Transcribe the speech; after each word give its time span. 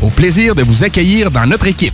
Au 0.00 0.10
plaisir 0.10 0.54
de 0.54 0.62
vous 0.62 0.84
accueillir 0.84 1.32
dans 1.32 1.44
notre 1.44 1.66
équipe. 1.66 1.92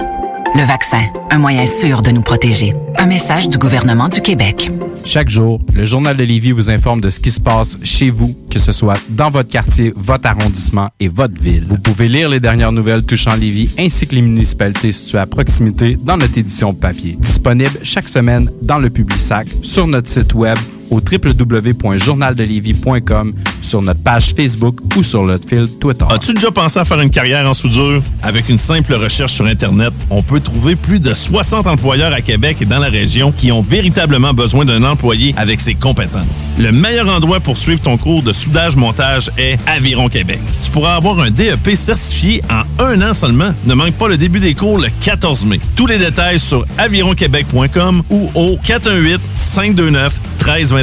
Le 0.55 0.65
vaccin, 0.65 1.05
un 1.31 1.39
moyen 1.39 1.65
sûr 1.65 2.03
de 2.03 2.11
nous 2.11 2.21
protéger. 2.21 2.75
Un 2.99 3.07
message 3.07 3.49
du 3.49 3.57
gouvernement 3.57 4.11
du 4.11 4.21
Québec. 4.21 4.71
Chaque 5.03 5.31
jour, 5.31 5.61
le 5.75 5.87
Journal 5.87 6.15
de 6.15 6.25
Lévis 6.25 6.53
vous 6.53 6.69
informe 6.69 7.01
de 7.01 7.09
ce 7.09 7.21
qui 7.21 7.31
se 7.31 7.41
passe 7.41 7.79
chez 7.83 8.11
vous, 8.11 8.37
que 8.51 8.59
ce 8.59 8.71
soit 8.71 9.01
dans 9.09 9.31
votre 9.31 9.49
quartier, 9.49 9.95
votre 9.97 10.27
arrondissement 10.27 10.91
et 11.01 11.09
votre 11.09 11.41
ville. 11.41 11.65
Vous 11.67 11.79
pouvez 11.79 12.07
lire 12.07 12.29
les 12.29 12.39
dernières 12.39 12.71
nouvelles 12.71 13.03
touchant 13.03 13.35
Lévis 13.35 13.75
ainsi 13.79 14.07
que 14.07 14.15
les 14.15 14.21
municipalités 14.21 14.93
situées 14.93 15.19
à 15.19 15.27
proximité 15.27 15.97
dans 16.05 16.19
notre 16.19 16.37
édition 16.37 16.75
papier. 16.75 17.17
Disponible 17.19 17.79
chaque 17.83 18.09
semaine 18.09 18.51
dans 18.61 18.79
le 18.79 18.91
Publisac, 18.91 19.49
sur 19.63 19.87
notre 19.87 20.11
site 20.11 20.35
web 20.35 20.59
au 20.93 21.01
www.journaldelévis.com, 21.01 23.33
sur 23.63 23.83
notre 23.83 24.03
page 24.03 24.35
Facebook 24.37 24.79
ou 24.97 25.03
sur 25.03 25.25
notre 25.25 25.49
fil 25.49 25.67
Twitter. 25.81 26.05
As-tu 26.11 26.35
déjà 26.35 26.51
pensé 26.51 26.79
à 26.79 26.85
faire 26.85 27.01
une 27.01 27.09
carrière 27.09 27.49
en 27.49 27.55
soudure? 27.55 28.03
Avec 28.23 28.51
une 28.51 28.59
simple 28.59 28.93
recherche 28.95 29.33
sur 29.33 29.47
Internet, 29.47 29.95
on 30.11 30.23
peut 30.23 30.41
trouver 30.41 30.77
plus 30.77 31.01
de 31.01 31.15
60 31.15 31.67
employeurs 31.67 32.13
à 32.13 32.21
Québec 32.21 32.59
et 32.61 32.67
dans 32.67 32.79
la 32.79 32.91
région 32.91 33.33
qui 33.33 33.51
ont 33.51 33.63
véritablement 33.63 34.35
besoin 34.35 34.67
d'un 34.67 34.85
employé 34.85 35.35
avec 35.39 35.61
ses 35.61 35.73
compétences. 35.75 36.51
Le 36.59 36.73
meilleur 36.73 37.09
endroit 37.09 37.41
pour 37.41 37.57
suivre 37.57 37.81
ton 37.81 37.97
cours 37.97 38.23
de 38.23 38.33
soudage-montage 38.33 39.31
est 39.39 39.57
Aviron 39.67 40.11
Québec. 40.11 40.41
Tu 40.63 40.71
pourras 40.71 40.97
avoir 40.97 41.21
un 41.21 41.31
DEP 41.31 41.75
certifié 41.75 42.43
en 42.51 42.65
un 42.85 43.01
an 43.01 43.15
seulement. 43.15 43.55
Ne 43.65 43.73
manque 43.73 43.95
pas 43.95 44.09
le 44.09 44.19
début 44.19 44.41
des 44.41 44.53
cours 44.55 44.77
le 44.79 44.89
14 45.01 45.47
mai. 45.47 45.59
Tous 45.75 45.87
les 45.87 45.97
détails 45.97 46.39
sur 46.39 46.67
avironquebec.com 46.77 48.03
ou 48.11 48.31
au 48.35 48.59
418 48.63 49.19
529 49.35 50.21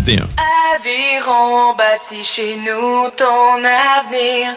1321. 0.02 0.28
Aviron 0.76 1.76
bâti 1.76 2.24
chez 2.24 2.56
nous 2.58 3.10
ton 3.16 3.64
avenir. 3.64 4.56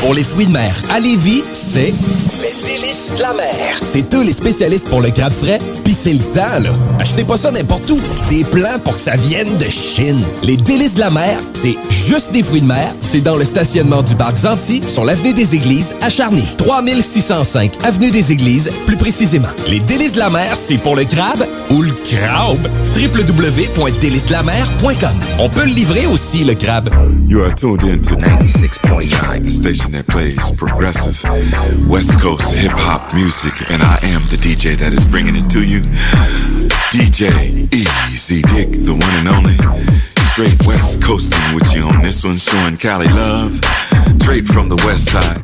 Pour 0.00 0.14
les 0.14 0.22
fruits 0.22 0.46
de 0.46 0.52
mer 0.52 0.74
à 0.90 0.98
Lévis, 0.98 1.44
c'est 1.52 1.92
les 2.82 2.88
délices 2.88 3.18
de 3.18 3.22
la 3.22 3.32
mer. 3.34 3.46
C'est 3.80 4.12
eux 4.14 4.22
les 4.22 4.32
spécialistes 4.32 4.88
pour 4.88 5.00
le 5.00 5.10
crabe 5.10 5.32
frais, 5.32 5.60
puis 5.84 5.94
c'est 5.94 6.12
le 6.12 6.18
temps, 6.18 6.58
là. 6.60 6.70
Achetez 6.98 7.22
pas 7.24 7.36
ça 7.36 7.50
n'importe 7.52 7.88
où. 7.90 8.00
Des 8.28 8.42
plans 8.44 8.78
pour 8.82 8.94
que 8.96 9.00
ça 9.00 9.14
vienne 9.16 9.56
de 9.58 9.68
Chine. 9.68 10.20
Les 10.42 10.56
délices 10.56 10.94
de 10.94 11.00
la 11.00 11.10
mer, 11.10 11.38
c'est 11.52 11.76
juste 11.90 12.32
des 12.32 12.42
fruits 12.42 12.62
de 12.62 12.66
mer. 12.66 12.90
C'est 13.00 13.20
dans 13.20 13.36
le 13.36 13.44
stationnement 13.44 14.02
du 14.02 14.14
parc 14.16 14.36
Zanti, 14.38 14.82
sur 14.86 15.04
l'avenue 15.04 15.32
des 15.32 15.54
Églises, 15.54 15.94
à 16.00 16.10
Charny. 16.10 16.42
3605 16.58 17.72
avenue 17.84 18.10
des 18.10 18.32
Églises, 18.32 18.68
plus 18.86 18.96
précisément. 18.96 19.48
Les 19.68 19.78
délices 19.80 20.14
de 20.14 20.18
la 20.18 20.30
mer, 20.30 20.56
c'est 20.56 20.78
pour 20.78 20.96
le 20.96 21.04
crabe 21.04 21.46
ou 21.70 21.82
le 21.82 21.92
crabe. 21.92 22.68
www.délicesdelamer.com 22.96 25.14
On 25.38 25.48
peut 25.48 25.64
le 25.64 25.70
livrer 25.72 26.06
aussi, 26.06 26.42
le 26.44 26.54
crabe. 26.54 26.90
You 27.28 27.42
are 27.42 27.54
tuned 27.54 27.84
in 27.84 27.98
to 28.02 28.16
96.9, 28.16 29.44
the 29.44 29.50
station 29.50 29.92
that 29.92 30.04
plays 30.06 30.50
progressive 30.56 31.22
West 31.88 32.18
Coast 32.20 32.52
hip 32.52 32.71
hop 32.76 33.14
music, 33.14 33.70
and 33.70 33.82
I 33.82 33.98
am 34.02 34.22
the 34.28 34.36
DJ 34.36 34.76
that 34.76 34.92
is 34.92 35.04
bringing 35.04 35.36
it 35.36 35.48
to 35.50 35.62
you. 35.62 35.80
DJ 36.90 37.72
Easy 37.72 38.42
Dick, 38.42 38.70
the 38.84 38.92
one 38.92 39.14
and 39.20 39.28
only. 39.28 39.56
Straight 40.32 40.66
West 40.66 41.02
Coasting 41.02 41.54
with 41.54 41.74
you 41.74 41.82
on 41.82 42.02
this 42.02 42.24
one, 42.24 42.36
showing 42.36 42.76
Cali 42.76 43.08
love. 43.08 43.60
Straight 44.22 44.46
from 44.46 44.68
the 44.68 44.76
West 44.86 45.10
Side. 45.10 45.42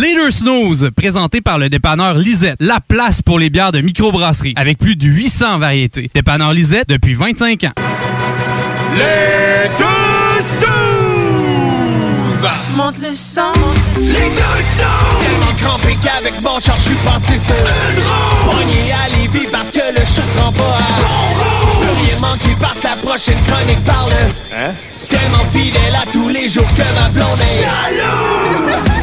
Leader 0.00 0.32
Snooze, 0.32 0.90
présenté 0.96 1.40
par 1.40 1.58
le 1.58 1.68
dépanneur 1.68 2.14
Lisette, 2.14 2.58
la 2.60 2.80
place 2.80 3.22
pour 3.22 3.38
les 3.38 3.50
bières 3.50 3.72
de 3.72 3.80
microbrasserie, 3.80 4.54
avec 4.56 4.78
plus 4.78 4.96
de 4.96 5.06
800 5.06 5.58
variétés. 5.58 6.10
Dépanneur 6.14 6.52
Lisette 6.52 6.88
depuis 6.88 7.14
25 7.14 7.64
ans. 7.64 7.72
Les 8.96 9.68
deux 9.78 10.42
snooze! 10.58 12.50
Monte 12.76 12.98
le 13.00 13.12
sang. 13.14 13.52
Les 13.98 14.30
deux 14.30 14.62
snooze! 14.76 15.07
Crampé 15.60 15.96
qu'avec 16.02 16.40
mon 16.42 16.60
char, 16.60 16.76
je 16.76 16.82
suis 16.82 16.94
passé 16.96 17.38
sur 17.38 17.54
une 17.54 18.02
roue. 18.02 18.50
Pogné 18.50 18.92
à 18.92 19.08
Lévis 19.16 19.48
parce 19.50 19.70
que 19.70 19.92
le 19.92 20.04
chat 20.04 20.22
se 20.22 20.40
rend 20.40 20.52
pas 20.52 20.64
à 20.64 21.00
bon 21.00 21.40
Je 21.72 21.86
veux 21.86 21.94
rien 22.06 22.20
manquer 22.20 22.54
que 22.54 22.84
la 22.84 22.96
prochaine 22.96 23.42
chronique 23.42 23.84
parle. 23.84 24.12
Hein? 24.54 24.72
Tellement 25.08 25.44
fidèle 25.52 25.94
à 25.94 26.10
tous 26.10 26.28
les 26.28 26.48
jours 26.48 26.68
que 26.74 27.00
ma 27.00 27.08
blonde 27.08 27.40
est. 27.40 28.97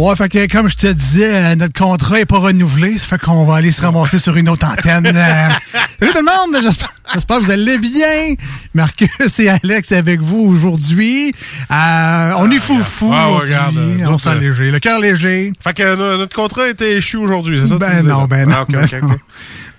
Ouais, 0.00 0.16
fait 0.16 0.30
que 0.30 0.50
comme 0.50 0.66
je 0.66 0.76
te 0.76 0.86
disais, 0.86 1.34
euh, 1.34 1.54
notre 1.56 1.78
contrat 1.78 2.16
n'est 2.16 2.24
pas 2.24 2.38
renouvelé. 2.38 2.96
Ça 2.96 3.04
fait 3.04 3.18
qu'on 3.18 3.44
va 3.44 3.56
aller 3.56 3.70
se 3.70 3.82
ramasser 3.82 4.18
sur 4.18 4.34
une 4.34 4.48
autre 4.48 4.66
antenne. 4.66 5.14
Euh, 5.20 5.48
salut 6.00 6.12
tout 6.12 6.20
le 6.20 6.24
monde! 6.24 6.62
J'espère, 6.62 6.94
j'espère 7.12 7.38
que 7.38 7.42
vous 7.44 7.50
allez 7.50 7.76
bien. 7.78 8.34
Marcus 8.72 9.38
et 9.38 9.50
Alex 9.50 9.92
avec 9.92 10.20
vous 10.20 10.38
aujourd'hui. 10.38 11.34
Euh, 11.70 12.32
on 12.38 12.50
est 12.50 12.58
fou-fou. 12.58 13.12
Ah, 13.12 13.26
regarde, 13.26 13.76
euh, 13.76 14.06
on 14.06 14.16
sent 14.16 14.36
léger. 14.36 14.70
Le 14.70 14.78
cœur 14.78 14.98
léger. 14.98 15.52
Fait 15.62 15.74
que 15.74 15.82
euh, 15.82 16.16
notre 16.16 16.34
contrat 16.34 16.70
été 16.70 16.96
échu 16.96 17.18
aujourd'hui, 17.18 17.60
c'est 17.60 17.66
ça? 17.66 17.74
tu 17.74 17.80
Ben 17.80 18.02
non, 18.02 18.24
ben 18.24 18.48
non, 18.48 18.56
Ah, 18.56 18.62
ok, 18.62 18.70
ben 18.70 18.84
ok, 18.84 18.94
ok. 19.02 19.18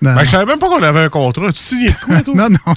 Non. 0.02 0.14
Ben, 0.14 0.24
je 0.24 0.30
savais 0.30 0.44
même 0.44 0.58
pas 0.58 0.68
qu'on 0.68 0.82
avait 0.82 1.00
un 1.00 1.08
contrat. 1.08 1.52
Tu 1.52 1.58
signes 1.58 1.86
de 1.86 1.92
quoi, 2.04 2.20
toi? 2.20 2.34
Non, 2.42 2.48
non. 2.50 2.74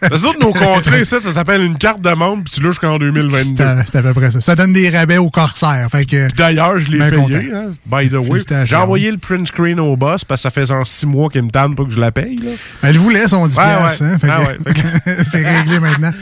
Parce 0.00 0.20
que 0.22 0.40
nos 0.40 0.52
contrats 0.52 0.98
ici, 0.98 1.14
ça 1.22 1.32
s'appelle 1.32 1.62
une 1.62 1.78
carte 1.78 2.00
de 2.00 2.10
membre, 2.10 2.44
puis 2.44 2.54
tu 2.54 2.60
l'as 2.62 2.70
jusqu'en 2.70 2.98
2022. 2.98 3.64
C'est 3.90 3.96
à, 3.98 4.02
peu 4.02 4.12
près 4.14 4.30
ça. 4.30 4.40
Ça 4.42 4.54
donne 4.54 4.72
des 4.72 4.90
rabais 4.90 5.16
aux 5.16 5.30
corsaires. 5.30 5.88
Fait 5.90 6.04
que, 6.04 6.28
D'ailleurs, 6.34 6.78
je 6.78 6.90
l'ai 6.92 7.10
payé, 7.10 7.50
hein, 7.52 7.70
by 7.86 8.08
the 8.10 8.14
way. 8.14 8.40
J'ai 8.64 8.76
envoyé 8.76 9.10
le 9.10 9.18
print 9.18 9.48
screen 9.48 9.80
au 9.80 9.96
boss 9.96 10.24
parce 10.24 10.40
que 10.40 10.42
ça 10.42 10.50
fait 10.50 10.66
genre 10.66 10.86
six 10.86 11.06
mois 11.06 11.28
qu'il 11.30 11.42
me 11.42 11.50
tanne 11.50 11.74
pour 11.74 11.86
que 11.88 11.92
je 11.94 12.00
la 12.00 12.12
paye. 12.12 12.36
Là. 12.36 12.50
elle 12.82 12.98
voulait 12.98 13.26
son 13.28 13.46
10 13.46 13.56
Ouais, 13.56 13.64
piastres, 13.64 14.02
ouais. 14.02 14.08
hein. 14.12 14.18
Ah 14.28 14.40
que- 14.72 15.10
ouais. 15.10 15.16
C'est 15.30 15.46
réglé 15.48 15.80
maintenant. 15.80 16.12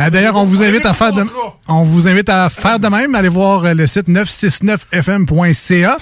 Euh, 0.00 0.10
D'ailleurs, 0.10 0.36
on 0.36 0.44
vous 0.44 0.62
invite 0.62 0.84
à 0.84 0.92
faire 0.94 1.12
de, 1.12 1.24
on 1.68 1.82
vous 1.82 2.06
invite 2.08 2.28
à 2.28 2.50
faire 2.50 2.78
de 2.78 2.88
même. 2.88 3.14
Allez 3.14 3.28
voir 3.30 3.64
euh, 3.64 3.74
le 3.74 3.86
site 3.86 4.08
969fm.ca. 4.08 5.96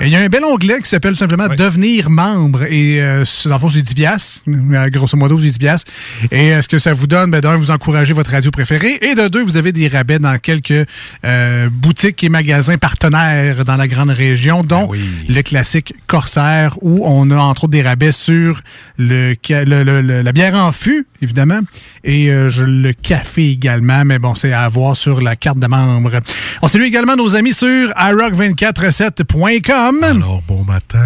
Et 0.00 0.06
il 0.06 0.08
y 0.10 0.16
a 0.16 0.20
un 0.20 0.28
bel 0.28 0.44
onglet 0.44 0.80
qui 0.80 0.88
s'appelle 0.88 1.16
simplement 1.16 1.48
Devenir 1.48 2.08
membre. 2.10 2.62
Et 2.64 3.00
euh, 3.02 3.24
c'est- 3.24 3.48
dans 3.48 3.56
le 3.56 3.60
fond, 3.60 3.68
c'est 3.70 3.82
10 3.82 3.94
piastres. 3.94 4.42
Euh, 4.48 4.88
Grosso 4.90 5.16
modo, 5.16 5.40
c'est 5.40 5.48
10 5.48 5.58
piastres. 5.58 5.90
Et 6.30 6.52
euh, 6.54 6.62
ce 6.62 6.68
que 6.68 6.78
ça 6.78 6.94
vous 6.94 7.06
donne, 7.06 7.30
ben, 7.30 7.40
d'un, 7.40 7.56
vous 7.56 7.70
encouragez 7.70 8.12
votre 8.14 8.30
radio 8.30 8.50
préférée. 8.50 8.98
Et 9.02 9.14
de 9.14 9.28
deux, 9.28 9.42
vous 9.42 9.56
avez 9.56 9.72
des 9.72 9.88
rabais 9.88 10.18
dans 10.18 10.38
quelques 10.38 10.86
euh, 11.24 11.68
boutiques 11.70 12.22
et 12.24 12.28
magasins 12.28 12.78
partenaires 12.78 13.64
dans 13.64 13.76
la 13.76 13.88
grande 13.88 14.10
région, 14.10 14.62
dont 14.62 14.86
le 15.28 15.42
classique 15.42 15.94
Corsair, 16.06 16.76
où 16.82 17.04
on 17.06 17.30
a 17.30 17.36
entre 17.38 17.64
autres 17.64 17.72
des 17.72 17.82
rabais 17.82 18.12
sur 18.12 18.60
le, 18.98 19.34
le- 19.48 19.82
le- 19.82 20.00
le- 20.00 20.22
la 20.22 20.32
bière 20.32 20.54
en 20.54 20.72
fût, 20.72 21.06
évidemment, 21.20 21.60
et 22.04 22.30
euh, 22.30 22.48
je- 22.50 22.62
le 22.62 22.92
café 22.92 23.31
également, 23.38 24.04
mais 24.04 24.18
bon, 24.18 24.34
c'est 24.34 24.52
à 24.52 24.68
voir 24.68 24.96
sur 24.96 25.20
la 25.20 25.36
carte 25.36 25.58
de 25.58 25.66
membre. 25.66 26.12
On 26.60 26.68
salue 26.68 26.84
également 26.84 27.16
nos 27.16 27.34
amis 27.34 27.54
sur 27.54 27.88
iRock247.com. 27.90 30.02
Alors, 30.02 30.42
bon 30.46 30.64
matin. 30.64 30.98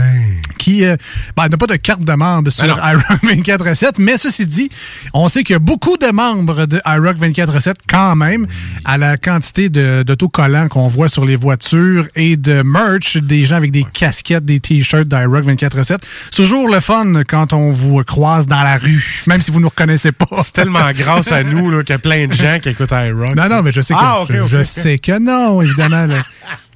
Qui 0.59 0.85
euh, 0.85 0.97
ben, 1.37 1.49
n'a 1.49 1.57
pas 1.57 1.67
de 1.67 1.77
carte 1.77 2.05
de 2.05 2.13
membre 2.13 2.51
sur 2.51 2.65
Ben 2.77 2.97
iRock247, 2.99 3.93
mais 3.99 4.17
ceci 4.17 4.47
dit, 4.47 4.71
on 5.15 5.29
sait 5.29 5.45
qu'il 5.45 5.55
y 5.55 5.57
a 5.57 5.61
beaucoup 5.61 5.97
de 5.97 6.09
membres 6.11 6.67
de 6.67 6.79
iRock247 6.79 7.75
quand 7.89 8.17
même, 8.17 8.47
à 8.85 8.99
la 8.99 9.17
quantité 9.17 9.69
de- 9.69 10.03
d'autocollants 10.03 10.69
qu'on 10.69 10.89
voit 10.89 11.09
sur 11.09 11.25
les 11.25 11.37
voitures 11.37 12.07
et 12.17 12.37
de 12.37 12.63
merch, 12.63 13.17
des 13.19 13.47
gens 13.47 13.57
avec 13.57 13.71
des 13.71 13.85
casquettes, 13.93 14.45
des 14.45 14.59
t-shirts 14.61 15.07
d'iRock247. 15.09 15.99
C'est 16.31 16.43
toujours 16.43 16.69
le 16.69 16.81
fun 16.81 17.13
quand 17.29 17.53
on 17.53 17.73
vous 17.73 18.03
croise 18.05 18.47
dans 18.47 18.63
la 18.63 18.77
rue, 18.79 19.23
même 19.27 19.41
si 19.43 19.51
vous 19.51 19.59
ne 19.59 19.65
nous 19.65 19.69
reconnaissez 19.69 20.13
pas. 20.13 20.27
C'est 20.43 20.53
tellement 20.53 20.91
grâce 20.95 21.31
à 21.33 21.43
nous 21.43 21.71
là, 21.71 21.83
qu'il 21.83 21.93
y 21.93 21.97
a 21.97 21.99
plein 21.99 22.16
de 22.27 22.33
gens 22.33 22.59
qui 22.61 22.71
écoutent 22.71 22.91
iRock. 22.93 23.35
Non, 23.37 23.49
non, 23.49 23.63
mais 23.63 23.73
je 23.73 23.81
sais 23.81 23.95
que, 23.95 23.99
Ah, 24.01 24.25
je, 24.29 24.65
sais 24.65 24.99
que 24.99 25.19
non, 25.19 25.61
évidemment. 25.63 26.07
là. 26.07 26.23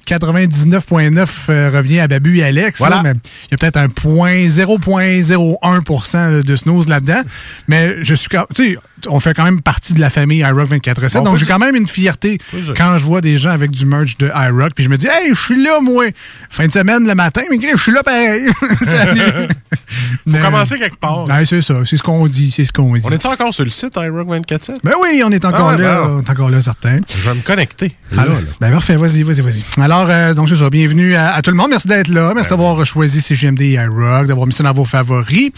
99,9 0.07 1.27
euh, 1.49 1.71
revient 1.73 1.99
à 1.99 2.07
Babu 2.07 2.39
et 2.39 2.43
Alex. 2.43 2.79
Voilà. 2.79 2.97
là, 2.97 3.03
mais 3.03 3.11
il 3.13 3.51
y 3.51 3.53
a 3.53 3.57
peut-être 3.57 3.77
un 3.77 3.87
point 3.89 4.47
0,01% 4.47 6.41
de 6.43 6.55
snooze 6.55 6.87
là-dedans. 6.87 7.21
Mais 7.67 8.03
je 8.03 8.13
suis 8.15 8.27
quand 8.27 8.45
tu 8.53 8.73
sais, 8.73 8.77
on 9.09 9.19
fait 9.19 9.33
quand 9.33 9.43
même 9.43 9.61
partie 9.61 9.93
de 9.93 9.99
la 9.99 10.09
famille 10.09 10.39
iRock 10.39 10.67
24 10.67 11.01
Bon, 11.13 11.23
donc 11.23 11.33
peut 11.33 11.39
j'ai 11.39 11.45
quand 11.45 11.59
même 11.59 11.75
une 11.75 11.87
fierté 11.87 12.37
quand 12.77 12.97
je 12.97 13.03
vois 13.03 13.21
des 13.21 13.37
gens 13.37 13.51
avec 13.51 13.71
du 13.71 13.85
merch 13.85 14.17
de 14.17 14.27
iRock. 14.35 14.73
Puis 14.75 14.83
je 14.83 14.89
me 14.89 14.97
dis, 14.97 15.07
hey, 15.07 15.33
je 15.33 15.39
suis 15.39 15.61
là, 15.63 15.79
moi. 15.81 16.05
Fin 16.49 16.67
de 16.67 16.71
semaine, 16.71 17.07
le 17.07 17.15
matin, 17.15 17.41
mais 17.49 17.57
je 17.61 17.81
suis 17.81 17.91
là 17.91 18.03
pareil. 18.03 18.43
Salut. 18.85 19.21
Faut 20.29 20.37
commencer 20.37 20.77
quelque 20.79 20.97
part. 20.97 21.27
Ouais, 21.27 21.45
c'est 21.45 21.61
ça. 21.61 21.75
C'est 21.85 21.97
ce 21.97 22.03
qu'on 22.03 22.27
dit. 22.27 22.51
C'est 22.51 22.65
ce 22.65 22.73
qu'on 22.73 22.93
dit. 22.93 23.01
On 23.03 23.09
est 23.11 23.25
encore 23.25 23.53
sur 23.53 23.63
le 23.63 23.69
site 23.69 23.95
iRock 23.97 24.27
24 24.27 24.71
Ben 24.83 24.91
oui, 25.01 25.21
on 25.25 25.31
est 25.31 25.43
encore 25.45 25.69
Ah 25.69 25.77
là. 25.77 26.01
ben 26.05 26.09
on 26.11 26.21
est 26.21 26.29
encore 26.29 26.49
là, 26.49 26.61
certains. 26.61 26.99
Je 27.09 27.29
vais 27.29 27.35
me 27.35 27.41
connecter. 27.41 27.95
Alors, 28.17 28.37
ben 28.59 28.71
parfait, 28.71 28.95
vas-y, 28.95 29.23
vas-y, 29.23 29.41
vas-y. 29.41 29.63
Alors, 29.81 30.07
euh, 30.09 30.33
donc 30.33 30.49
c'est 30.49 30.55
ça, 30.55 30.69
bienvenue 30.69 31.15
à, 31.15 31.33
à 31.33 31.41
tout 31.41 31.51
le 31.51 31.57
monde. 31.57 31.69
Merci 31.69 31.87
d'être 31.87 32.07
là. 32.09 32.33
Merci 32.35 32.49
d'avoir 32.51 32.85
choisi 32.85 33.21
CGMD 33.21 33.61
et 33.61 33.71
iRock, 33.73 34.27
d'avoir 34.27 34.47
mis 34.47 34.53
ça 34.53 34.63
dans 34.63 34.73
vos 34.73 34.85
favoris. 34.85 35.51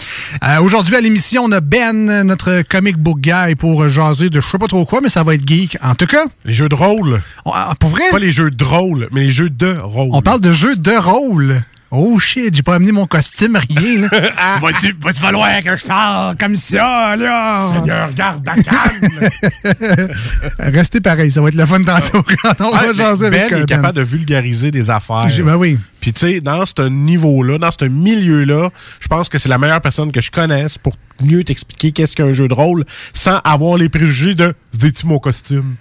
Euh, 0.44 0.60
Aujourd'hui, 0.62 0.96
à 0.96 1.02
l'émission, 1.02 1.44
on 1.46 1.52
a 1.52 1.60
Ben, 1.62 2.24
notre 2.24 2.62
comic 2.70 2.98
book 2.98 3.20
guy, 3.20 3.32
pour 3.58 3.88
jaser 3.90 4.30
de 4.30 4.42
je 4.42 4.48
sais 4.48 4.58
pas 4.58 4.68
trop 4.68 4.86
quoi, 4.86 5.00
mais 5.02 5.10
ça 5.10 5.24
va 5.24 5.34
être 5.36 5.48
geek. 5.48 5.78
En 5.84 5.96
tout 5.96 6.08
cas. 6.08 6.26
Les 6.46 6.54
jeux 6.54 6.70
de 6.70 6.76
rôle. 6.76 7.22
ah, 7.46 7.74
pour 7.80 7.90
vrai? 7.90 8.04
Pas 8.12 8.20
les 8.20 8.32
jeux 8.32 8.52
de 8.52 8.64
rôle, 8.64 9.08
mais 9.12 9.22
les 9.22 9.32
jeux 9.32 9.50
de 9.50 9.78
rôle. 9.78 10.10
On 10.12 10.22
parle 10.22 10.42
de 10.42 10.54
jeux 10.54 10.76
de 10.76 10.92
rôle. 10.92 11.62
Oh 11.96 12.18
shit, 12.18 12.56
j'ai 12.56 12.64
pas 12.64 12.74
amené 12.76 12.92
mon 12.92 13.06
costume, 13.06 13.56
rien. 13.70 14.02
là. 14.02 14.08
Va-tu 14.62 14.96
va 15.00 15.14
falloir 15.14 15.62
que 15.64 15.78
je 15.78 15.86
parle 15.86 16.36
comme 16.38 16.56
ça, 16.56 17.16
là? 17.16 17.70
Seigneur, 17.72 18.12
garde 18.14 18.44
la 18.44 18.56
calme. 18.56 20.10
Restez 20.60 21.02
pareil, 21.02 21.30
ça 21.32 21.42
va 21.42 21.50
être 21.50 21.56
le 21.56 21.66
fun 21.68 21.84
tantôt 21.84 22.24
quand 22.42 22.62
on 22.62 22.72
Ah, 22.74 22.88
va 22.88 22.94
jaser 22.94 23.30
ben 23.30 23.42
avec 23.42 23.54
euh, 23.54 23.62
est 23.62 23.66
capable 23.68 23.98
de 23.98 24.02
vulgariser 24.02 24.72
des 24.72 24.90
affaires. 24.90 25.30
J'ai- 25.30 25.44
ben 25.44 25.56
oui. 25.56 25.78
Puis 26.00 26.14
tu 26.14 26.20
sais, 26.22 26.42
dans 26.42 26.66
ce 26.66 26.82
niveau-là, 26.90 27.60
dans 27.60 27.70
ce 27.72 27.86
milieu-là, 27.86 28.72
je 29.00 29.08
pense 29.08 29.30
que 29.30 29.38
c'est 29.38 29.50
la 29.50 29.58
meilleure 29.60 29.82
personne 29.82 30.12
que 30.12 30.20
je 30.20 30.32
connaisse 30.32 30.78
pour 30.80 30.96
mieux 31.22 31.44
t'expliquer 31.44 31.92
qu'est-ce 31.92 32.16
qu'un 32.16 32.34
jeu 32.34 32.48
de 32.48 32.54
rôle 32.56 32.86
sans 33.14 33.38
avoir 33.44 33.78
les 33.78 33.88
préjugés 33.90 34.34
de 34.36 34.54
«Veux-tu 34.74 35.06
mon 35.06 35.20
costume?» 35.20 35.76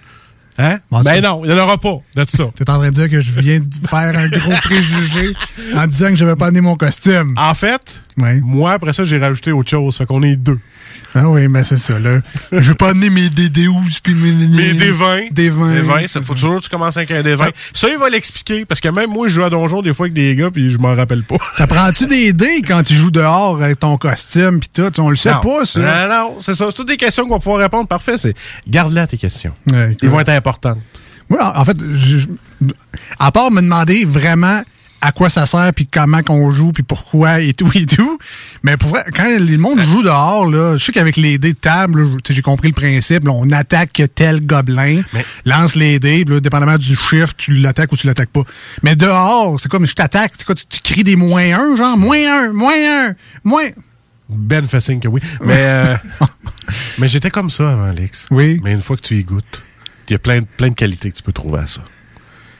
Hein? 0.57 0.79
Bon, 0.91 1.01
ben 1.01 1.21
non, 1.21 1.41
il 1.43 1.51
n'y 1.51 1.59
en 1.59 1.63
aura 1.63 1.77
pas 1.77 1.99
de 2.15 2.25
ça. 2.29 2.43
T'es 2.55 2.69
en 2.69 2.77
train 2.77 2.89
de 2.89 2.93
dire 2.93 3.09
que 3.09 3.21
je 3.21 3.31
viens 3.31 3.59
de 3.59 3.87
faire 3.87 4.17
un 4.17 4.27
gros 4.27 4.51
préjugé 4.61 5.33
en 5.75 5.87
disant 5.87 6.09
que 6.09 6.15
je 6.15 6.25
vais 6.25 6.35
pas 6.35 6.47
amener 6.47 6.61
mon 6.61 6.75
costume. 6.75 7.33
En 7.37 7.53
fait, 7.55 8.01
moi, 8.17 8.73
après 8.73 8.93
ça, 8.93 9.03
j'ai 9.03 9.17
rajouté 9.17 9.51
autre 9.51 9.69
chose. 9.69 9.97
Fait 9.97 10.05
qu'on 10.05 10.21
est 10.21 10.35
deux. 10.35 10.59
Ah 11.15 11.29
oui, 11.29 11.47
mais 11.47 11.63
c'est 11.63 11.77
ça, 11.77 11.99
là. 11.99 12.19
Je 12.51 12.59
vais 12.69 12.73
pas 12.75 12.89
amener 12.89 13.09
mes 13.09 13.27
DD12 13.27 13.99
puis 14.01 14.13
mes... 14.15 14.31
Vins. 14.91 15.21
Des 15.31 15.49
vins, 15.49 16.07
ça 16.07 16.21
faut 16.21 16.33
toujours 16.33 16.57
que 16.57 16.63
tu 16.63 16.69
commences 16.69 16.97
avec 16.97 17.11
un 17.11 17.21
des 17.21 17.35
vins. 17.35 17.49
Ça, 17.73 17.87
il 17.89 17.97
va 17.97 18.09
l'expliquer, 18.09 18.65
parce 18.65 18.81
que 18.81 18.89
même 18.89 19.09
moi, 19.09 19.27
je 19.27 19.33
joue 19.35 19.43
à 19.43 19.49
Donjon 19.49 19.81
des 19.81 19.93
fois 19.93 20.05
avec 20.05 20.13
des 20.13 20.35
gars, 20.35 20.49
puis 20.51 20.71
je 20.71 20.77
m'en 20.77 20.95
rappelle 20.95 21.23
pas. 21.23 21.37
Ça 21.53 21.67
prend-tu 21.67 22.07
des 22.07 22.33
dés 22.33 22.61
quand 22.67 22.83
tu 22.83 22.93
joues 22.95 23.11
dehors 23.11 23.61
avec 23.61 23.79
ton 23.79 23.97
costume 23.97 24.59
puis 24.59 24.69
tout? 24.73 24.91
On 24.99 25.09
le 25.09 25.15
sait 25.15 25.31
Non. 25.33 25.39
pas, 25.41 25.65
ça. 25.65 25.79
Non, 25.79 26.13
non, 26.13 26.35
c'est 26.41 26.55
ça. 26.55 26.65
C'est 26.69 26.75
toutes 26.75 26.87
des 26.87 26.97
questions 26.97 27.23
qu'on 27.25 27.33
va 27.35 27.39
pouvoir 27.39 27.59
répondre. 27.61 27.87
Parfait, 27.87 28.17
c'est 28.17 28.35
garde-la 28.67 29.07
tes 29.07 29.17
questions. 29.17 29.53
Ouais. 29.71 29.95
Ils 30.01 30.09
vont 30.09 30.19
être 30.19 30.29
importantes. 30.29 30.79
Moi, 31.29 31.53
en 31.55 31.65
fait, 31.65 31.77
je- 31.95 32.27
à 33.19 33.31
part 33.31 33.51
me 33.51 33.61
demander 33.61 34.05
vraiment 34.05 34.61
à 35.03 35.11
quoi 35.11 35.29
ça 35.29 35.45
sert, 35.45 35.73
puis 35.75 35.85
comment 35.85 36.23
qu'on 36.23 36.49
joue, 36.51 36.71
puis 36.71 36.81
pourquoi, 36.81 37.41
et 37.41 37.53
tout, 37.53 37.69
et 37.75 37.85
tout. 37.85 38.17
Mais 38.63 38.77
pour 38.77 38.89
vrai, 38.89 39.03
quand 39.13 39.27
le 39.27 39.57
monde 39.57 39.81
joue 39.81 40.01
dehors, 40.01 40.49
là, 40.49 40.77
je 40.77 40.85
sais 40.85 40.93
qu'avec 40.93 41.17
les 41.17 41.37
dés 41.37 41.51
de 41.51 41.57
table, 41.57 42.07
j'ai 42.27 42.41
compris 42.41 42.69
le 42.69 42.73
principe, 42.73 43.25
là, 43.25 43.31
on 43.33 43.49
attaque 43.51 44.01
tel 44.15 44.45
gobelin, 44.45 45.01
lance 45.43 45.75
les 45.75 45.99
dés, 45.99 46.23
puis 46.23 46.35
là, 46.35 46.39
dépendamment 46.39 46.77
du 46.77 46.95
chiffre, 46.95 47.33
tu 47.35 47.55
l'attaques 47.55 47.91
ou 47.91 47.97
tu 47.97 48.07
l'attaques 48.07 48.29
pas. 48.29 48.43
Mais 48.81 48.95
dehors, 48.95 49.59
c'est 49.59 49.69
comme, 49.69 49.85
je 49.85 49.93
t'attaque, 49.93 50.37
tu, 50.37 50.45
tu 50.45 50.79
cries 50.81 51.03
des 51.03 51.17
moins 51.17 51.59
un, 51.59 51.75
genre, 51.75 51.97
moins 51.97 52.45
un, 52.45 52.53
moins 52.53 52.73
un, 52.73 53.15
moins... 53.43 53.69
Ben 54.29 54.65
fait 54.67 54.79
signe 54.79 55.01
que 55.01 55.09
oui. 55.09 55.21
Mais, 55.43 55.59
euh, 55.59 55.95
mais 56.97 57.09
j'étais 57.09 57.29
comme 57.29 57.49
ça 57.49 57.71
avant, 57.71 57.83
Alex. 57.83 58.27
Oui. 58.31 58.59
Mais 58.63 58.71
une 58.71 58.81
fois 58.81 58.95
que 58.95 59.01
tu 59.01 59.17
y 59.17 59.23
goûtes, 59.23 59.61
il 60.07 60.13
y 60.13 60.15
a 60.15 60.19
plein, 60.19 60.43
plein 60.43 60.69
de 60.69 60.75
qualités 60.75 61.11
que 61.11 61.17
tu 61.17 61.23
peux 61.23 61.33
trouver 61.33 61.59
à 61.59 61.67
ça. 61.67 61.81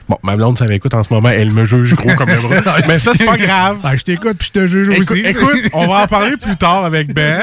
Bon, 0.08 0.18
ma 0.22 0.36
blonde, 0.36 0.58
ça 0.58 0.66
m'écoute 0.66 0.92
en 0.92 1.02
ce 1.02 1.12
moment, 1.12 1.30
elle 1.30 1.50
me 1.50 1.64
juge 1.64 1.94
gros 1.94 2.14
comme 2.14 2.28
un 2.28 2.36
bras. 2.36 2.76
Mais 2.88 2.98
ça, 2.98 3.12
c'est 3.14 3.24
pas 3.24 3.38
grave. 3.38 3.78
Ah, 3.82 3.96
je 3.96 4.02
t'écoute, 4.02 4.36
puis 4.38 4.48
je 4.48 4.60
te 4.60 4.66
juge 4.66 4.88
Écoute, 4.90 5.10
aussi. 5.12 5.20
écoute, 5.20 5.62
on 5.72 5.86
va 5.86 6.02
en 6.02 6.06
parler 6.06 6.36
plus 6.36 6.56
tard 6.56 6.84
avec 6.84 7.14
Ben. 7.14 7.40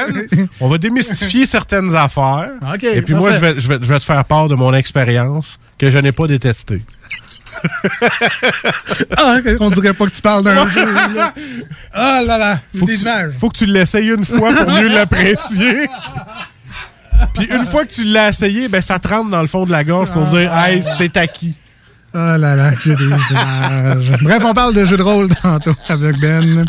On 0.60 0.68
va 0.68 0.78
démystifier 0.78 1.44
certaines 1.46 1.94
affaires. 1.96 2.50
Et 2.82 3.02
puis 3.02 3.14
moi, 3.14 3.32
je 3.32 3.38
vais, 3.38 3.54
je, 3.60 3.66
vais, 3.68 3.78
je 3.80 3.86
vais 3.86 3.98
te 3.98 4.04
faire 4.04 4.24
part 4.24 4.46
de 4.48 4.54
mon 4.54 4.72
expérience 4.74 5.58
que 5.76 5.90
je 5.90 5.98
n'ai 5.98 6.12
pas 6.12 6.26
détestée. 6.26 6.82
Ah, 9.16 9.36
on 9.60 9.70
dirait 9.70 9.92
pas 9.92 10.06
que 10.06 10.12
tu 10.12 10.22
parles 10.22 10.44
d'un 10.44 10.66
jeu, 10.66 10.84
là. 11.14 11.34
Ah 11.92 12.20
là 12.26 12.38
là, 12.38 12.60
Faut 12.78 12.86
que, 12.86 12.92
tu, 12.92 13.38
faut 13.38 13.48
que 13.50 13.58
tu 13.58 13.66
l'essayes 13.66 14.08
une 14.08 14.24
fois 14.24 14.52
pour 14.54 14.70
mieux 14.70 14.88
l'apprécier. 14.88 15.86
Puis 17.34 17.46
une 17.46 17.66
fois 17.66 17.84
que 17.84 17.92
tu 17.92 18.04
l'as 18.04 18.30
essayé, 18.30 18.68
ben 18.68 18.80
ça 18.80 18.98
te 18.98 19.08
rentre 19.08 19.30
dans 19.30 19.40
le 19.42 19.46
fond 19.46 19.66
de 19.66 19.70
la 19.72 19.84
gorge 19.84 20.10
pour 20.12 20.24
dire 20.26 20.52
Hey, 20.56 20.82
c'est 20.82 21.16
acquis. 21.16 21.54
Ah 22.14 22.36
là 22.36 22.54
là, 22.56 22.72
j'ai 22.84 22.94
des 22.94 23.04
images. 23.04 24.12
Bref, 24.22 24.42
on 24.44 24.52
parle 24.52 24.74
de 24.74 24.84
jeux 24.84 24.96
de 24.98 25.02
rôle 25.02 25.28
tantôt 25.42 25.74
avec 25.88 26.18
Ben. 26.20 26.66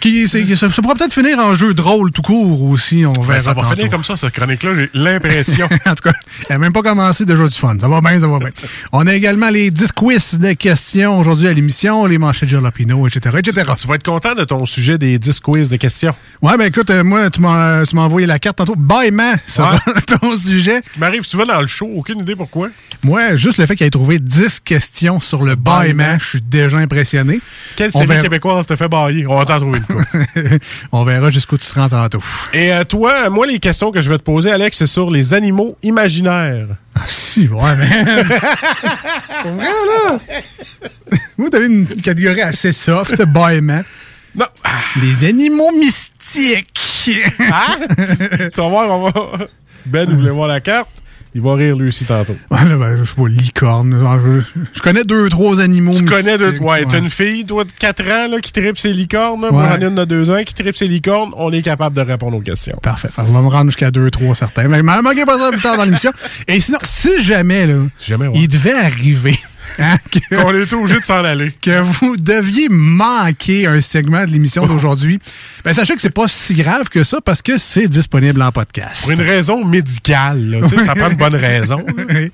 Qui, 0.00 0.28
c'est- 0.28 0.56
ça, 0.56 0.70
ça 0.70 0.82
pourra 0.82 0.94
peut-être 0.94 1.12
finir 1.12 1.38
en 1.38 1.54
jeu 1.54 1.72
de 1.74 1.80
rôle 1.80 2.10
tout 2.12 2.22
court 2.22 2.62
aussi, 2.64 3.04
on 3.06 3.12
verra 3.12 3.34
Ben, 3.34 3.40
ça 3.40 3.54
va 3.54 3.62
tantôt. 3.62 3.74
finir 3.76 3.90
comme 3.90 4.04
ça, 4.04 4.16
cette 4.16 4.32
chronique-là, 4.32 4.74
j'ai 4.74 4.90
l'impression. 4.94 5.66
en 5.86 5.94
tout 5.94 6.02
cas, 6.04 6.12
elle 6.48 6.54
n'a 6.56 6.58
même 6.58 6.72
pas 6.72 6.82
commencé 6.82 7.24
déjà 7.24 7.46
du 7.48 7.54
fun. 7.56 7.76
Ça 7.80 7.88
va 7.88 8.00
bien, 8.00 8.20
ça 8.20 8.26
va 8.28 8.38
bien. 8.38 8.50
On 8.92 9.06
a 9.06 9.14
également 9.14 9.48
les 9.50 9.70
10 9.70 9.92
quiz 9.92 10.38
de 10.38 10.52
questions 10.52 11.18
aujourd'hui 11.18 11.48
à 11.48 11.52
l'émission, 11.52 12.04
les 12.06 12.18
manchettes 12.18 12.48
de 12.50 12.56
Jalapino, 12.56 13.06
etc., 13.06 13.36
etc. 13.38 13.66
tu 13.78 13.86
vas 13.86 13.94
être 13.94 14.04
content 14.04 14.34
de 14.34 14.44
ton 14.44 14.66
sujet 14.66 14.98
des 14.98 15.18
10 15.18 15.40
quiz 15.40 15.68
de 15.68 15.76
questions. 15.76 16.14
Ouais, 16.42 16.56
ben 16.56 16.66
écoute, 16.66 16.90
euh, 16.90 17.02
moi, 17.02 17.30
tu 17.30 17.40
m'as 17.40 17.84
tu 17.86 17.96
m'as 17.96 18.02
envoyé 18.02 18.26
la 18.26 18.38
carte 18.38 18.56
tantôt. 18.58 18.76
Baillement, 18.76 19.34
ça 19.46 19.72
Ouais. 19.72 19.78
va, 19.94 20.00
ton 20.18 20.36
sujet. 20.36 20.80
Il 20.96 21.00
m'arrive 21.00 21.22
souvent 21.24 21.46
dans 21.46 21.60
le 21.60 21.66
show, 21.66 21.88
aucune 21.94 22.20
idée 22.20 22.36
pourquoi. 22.36 22.68
Moi, 23.02 23.36
juste 23.36 23.58
le 23.58 23.66
fait 23.66 23.76
qu'il 23.76 23.86
ait 23.86 23.90
trouvé 23.90 24.18
10 24.18 24.60
questions 24.60 25.20
sur 25.20 25.42
le 25.42 25.54
baillement, 25.54 26.16
je 26.20 26.28
suis 26.28 26.40
déjà 26.40 26.78
impressionné. 26.78 27.40
Quelle 27.76 27.92
série 27.92 28.06
verra- 28.06 28.22
québécoise 28.22 28.66
te 28.66 28.76
fait 28.76 28.88
bailler? 28.88 29.24
On 29.38 29.42
va 29.42 29.46
t'en 29.46 29.60
trouver 29.60 29.78
une. 30.34 30.58
On 30.92 31.04
verra 31.04 31.30
jusqu'où 31.30 31.56
tu 31.56 31.68
te 31.68 31.74
rends 31.78 31.88
tantôt. 31.88 32.22
Et 32.52 32.72
euh, 32.72 32.82
toi, 32.82 33.30
moi, 33.30 33.46
les 33.46 33.60
questions 33.60 33.92
que 33.92 34.00
je 34.00 34.10
vais 34.10 34.18
te 34.18 34.24
poser, 34.24 34.50
Alex, 34.50 34.78
c'est 34.78 34.88
sur 34.88 35.12
les 35.12 35.32
animaux 35.32 35.76
imaginaires. 35.84 36.66
Ah, 36.96 37.02
si, 37.06 37.46
ouais, 37.46 37.76
mais. 37.76 37.88
Pour 39.42 39.52
vrai, 39.52 39.64
là? 39.64 40.18
Vous 41.36 41.48
avez 41.54 41.66
une 41.66 41.86
catégorie 41.86 42.42
assez 42.42 42.72
soft, 42.72 43.22
baillement. 43.26 43.84
Non. 44.34 44.46
Les 45.00 45.28
animaux 45.28 45.70
mystiques. 45.70 47.12
Hein? 47.38 47.78
tu 48.52 48.60
vas 48.60 48.68
voir, 48.68 48.90
on 48.90 49.10
va... 49.10 49.46
Ben, 49.86 50.08
vous 50.08 50.16
voulez 50.16 50.30
voir 50.30 50.48
la 50.48 50.60
carte? 50.60 50.90
Il 51.38 51.44
va 51.44 51.54
rire 51.54 51.76
lui 51.76 51.88
aussi 51.88 52.04
tantôt. 52.04 52.34
Ouais, 52.50 52.64
là, 52.68 52.76
ben, 52.76 52.96
je 52.96 53.04
sais 53.04 53.14
pas, 53.14 53.28
licorne. 53.28 53.96
genre, 53.96 54.18
Je, 54.20 54.40
je 54.74 54.80
connais 54.80 55.04
deux, 55.04 55.28
trois 55.28 55.60
animaux. 55.60 55.94
Tu 55.96 56.04
connais 56.04 56.36
de. 56.36 56.46
mystiques, 56.46 56.66
Ouais, 56.66 56.84
t'as 56.84 56.98
une 56.98 57.10
fille, 57.10 57.44
toi, 57.44 57.62
de 57.62 57.70
4 57.78 58.02
ans, 58.02 58.28
là, 58.32 58.40
qui 58.40 58.50
tripe 58.50 58.76
ses 58.76 58.92
licornes. 58.92 59.44
Ouais. 59.44 59.52
Moi, 59.52 59.68
j'en 59.70 59.80
ai 59.80 59.88
une 59.88 59.94
de 59.94 60.04
2 60.04 60.30
ans 60.32 60.42
qui 60.44 60.52
tripe 60.52 60.76
ses 60.76 60.88
licornes. 60.88 61.30
On 61.36 61.52
est 61.52 61.62
capable 61.62 61.94
de 61.94 62.00
répondre 62.00 62.36
aux 62.36 62.40
questions. 62.40 62.76
Parfait. 62.82 63.08
Fait, 63.14 63.22
on 63.22 63.32
va 63.32 63.40
me 63.40 63.46
rendre 63.48 63.66
jusqu'à 63.66 63.92
deux, 63.92 64.10
trois 64.10 64.34
certains. 64.34 64.66
Mais 64.66 64.82
manquez 64.82 65.24
pas 65.24 65.38
ça 65.38 65.52
plus 65.52 65.60
tard 65.62 65.76
dans 65.76 65.84
l'émission. 65.84 66.10
Et 66.48 66.58
sinon, 66.58 66.78
si 66.82 67.22
jamais, 67.22 67.68
là, 67.68 67.74
il 68.34 68.48
devait 68.48 68.72
arriver. 68.72 69.38
Hein, 69.78 69.96
Qu'on 70.30 70.54
est 70.54 70.72
obligé 70.72 70.98
de 71.00 71.04
s'en 71.04 71.24
aller. 71.24 71.52
que 71.62 71.80
vous 71.80 72.16
deviez 72.16 72.68
manquer 72.70 73.66
un 73.66 73.80
segment 73.80 74.24
de 74.24 74.30
l'émission 74.30 74.66
d'aujourd'hui, 74.66 75.20
ben 75.64 75.72
sachez 75.72 75.94
que 75.94 76.00
c'est 76.02 76.10
pas 76.10 76.28
si 76.28 76.54
grave 76.54 76.88
que 76.88 77.04
ça 77.04 77.20
parce 77.20 77.42
que 77.42 77.58
c'est 77.58 77.88
disponible 77.88 78.40
en 78.42 78.52
podcast. 78.52 79.02
Pour 79.02 79.10
une 79.12 79.20
raison 79.20 79.64
médicale, 79.64 80.50
là. 80.50 80.68
Ça 80.84 80.94
prend 80.94 81.10
une 81.10 81.16
bonne 81.16 81.36
raison. 81.36 81.84
Oui. 82.10 82.30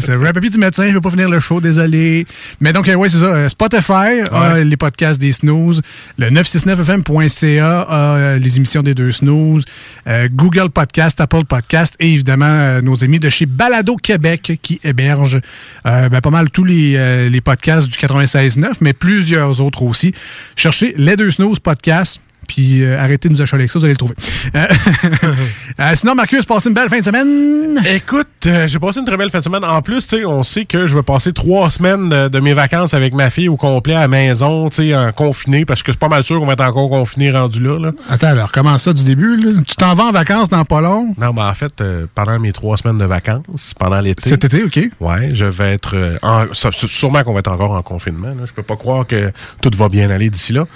C'est 0.00 0.10
un 0.10 0.32
papier 0.32 0.50
du 0.50 0.58
médecin, 0.58 0.86
je 0.88 0.92
vais 0.92 1.00
pas 1.00 1.10
finir 1.10 1.28
le 1.28 1.40
show, 1.40 1.60
désolé. 1.60 2.26
Mais 2.60 2.72
donc, 2.72 2.90
oui, 2.94 3.08
c'est 3.10 3.18
ça. 3.18 3.24
euh, 3.26 3.48
Spotify 3.48 4.20
a 4.30 4.58
les 4.58 4.76
podcasts 4.76 5.18
des 5.20 5.32
snooze. 5.32 5.80
Le 6.18 6.28
969fm.ca 6.30 7.80
a 7.88 8.16
euh, 8.16 8.38
les 8.38 8.56
émissions 8.56 8.82
des 8.82 8.94
deux 8.94 9.12
snooze. 9.12 9.64
Euh, 10.06 10.28
Google 10.30 10.70
Podcast, 10.70 11.20
Apple 11.20 11.44
Podcast 11.44 11.94
et 11.98 12.12
évidemment 12.12 12.44
euh, 12.46 12.80
nos 12.82 13.02
amis 13.02 13.20
de 13.20 13.28
chez 13.28 13.46
Balado 13.46 13.96
Québec 13.96 14.58
qui 14.62 14.80
hébergent 14.84 15.40
euh, 15.86 16.08
ben, 16.08 16.20
pas 16.20 16.30
mal 16.30 16.50
tous 16.50 16.64
les, 16.64 16.75
euh, 16.96 17.28
les 17.28 17.40
podcasts 17.40 17.88
du 17.88 17.96
96.9, 17.96 18.74
mais 18.80 18.92
plusieurs 18.92 19.60
autres 19.60 19.82
aussi. 19.82 20.14
Cherchez 20.54 20.94
les 20.96 21.16
deux 21.16 21.30
snooze 21.30 21.58
podcasts. 21.58 22.20
Puis 22.48 22.82
euh, 22.82 22.98
arrêtez 22.98 23.28
de 23.28 23.34
nous 23.34 23.42
achaler 23.42 23.62
avec 23.62 23.70
ça, 23.72 23.78
vous 23.78 23.84
allez 23.84 23.94
le 23.94 23.98
trouver. 23.98 24.14
Euh, 24.54 24.66
euh, 25.80 25.92
sinon, 25.94 26.14
Marcus, 26.14 26.44
passez 26.44 26.68
une 26.68 26.74
belle 26.74 26.88
fin 26.88 27.00
de 27.00 27.04
semaine. 27.04 27.80
Écoute, 27.94 28.28
j'ai 28.66 28.78
passé 28.78 29.00
une 29.00 29.06
très 29.06 29.16
belle 29.16 29.30
fin 29.30 29.38
de 29.38 29.44
semaine. 29.44 29.64
En 29.64 29.82
plus, 29.82 30.06
tu 30.06 30.18
sais, 30.18 30.24
on 30.24 30.42
sait 30.44 30.64
que 30.64 30.86
je 30.86 30.94
vais 30.96 31.02
passer 31.02 31.32
trois 31.32 31.70
semaines 31.70 32.08
de, 32.08 32.28
de 32.28 32.40
mes 32.40 32.52
vacances 32.54 32.94
avec 32.94 33.14
ma 33.14 33.30
fille 33.30 33.48
au 33.48 33.56
complet 33.56 33.94
à 33.94 34.00
la 34.00 34.08
maison, 34.08 34.68
tu 34.70 34.76
sais, 34.88 34.96
en 34.96 35.12
confiné, 35.12 35.64
parce 35.64 35.82
que 35.82 35.92
c'est 35.92 35.98
pas 35.98 36.08
mal 36.08 36.24
sûr 36.24 36.38
qu'on 36.38 36.46
va 36.46 36.52
être 36.54 36.64
encore 36.64 36.88
confiné 36.88 37.30
rendu 37.30 37.62
là. 37.62 37.78
là. 37.78 37.92
Attends, 38.08 38.28
alors, 38.28 38.52
comment 38.52 38.78
ça 38.78 38.92
du 38.92 39.04
début? 39.04 39.36
là? 39.36 39.50
Tu 39.66 39.76
t'en 39.76 39.94
vas 39.94 40.04
en 40.04 40.12
vacances 40.12 40.48
dans 40.48 40.64
pas 40.64 40.80
long? 40.80 41.14
Non, 41.18 41.32
mais 41.32 41.42
en 41.42 41.54
fait, 41.54 41.82
pendant 42.14 42.38
mes 42.38 42.52
trois 42.52 42.76
semaines 42.76 42.98
de 42.98 43.04
vacances, 43.04 43.74
pendant 43.78 44.00
l'été. 44.00 44.28
Cet 44.28 44.44
été, 44.44 44.62
OK. 44.64 44.78
Ouais, 45.00 45.30
je 45.32 45.44
vais 45.44 45.72
être. 45.74 46.18
en- 46.22 46.46
sûrement 46.52 47.22
qu'on 47.24 47.32
va 47.32 47.40
être 47.40 47.50
encore 47.50 47.72
en 47.72 47.82
confinement. 47.82 48.28
Je 48.44 48.52
peux 48.52 48.62
pas 48.62 48.76
croire 48.76 49.06
que 49.06 49.32
tout 49.60 49.70
va 49.76 49.88
bien 49.88 50.10
aller 50.10 50.30
d'ici 50.30 50.52
là. 50.52 50.66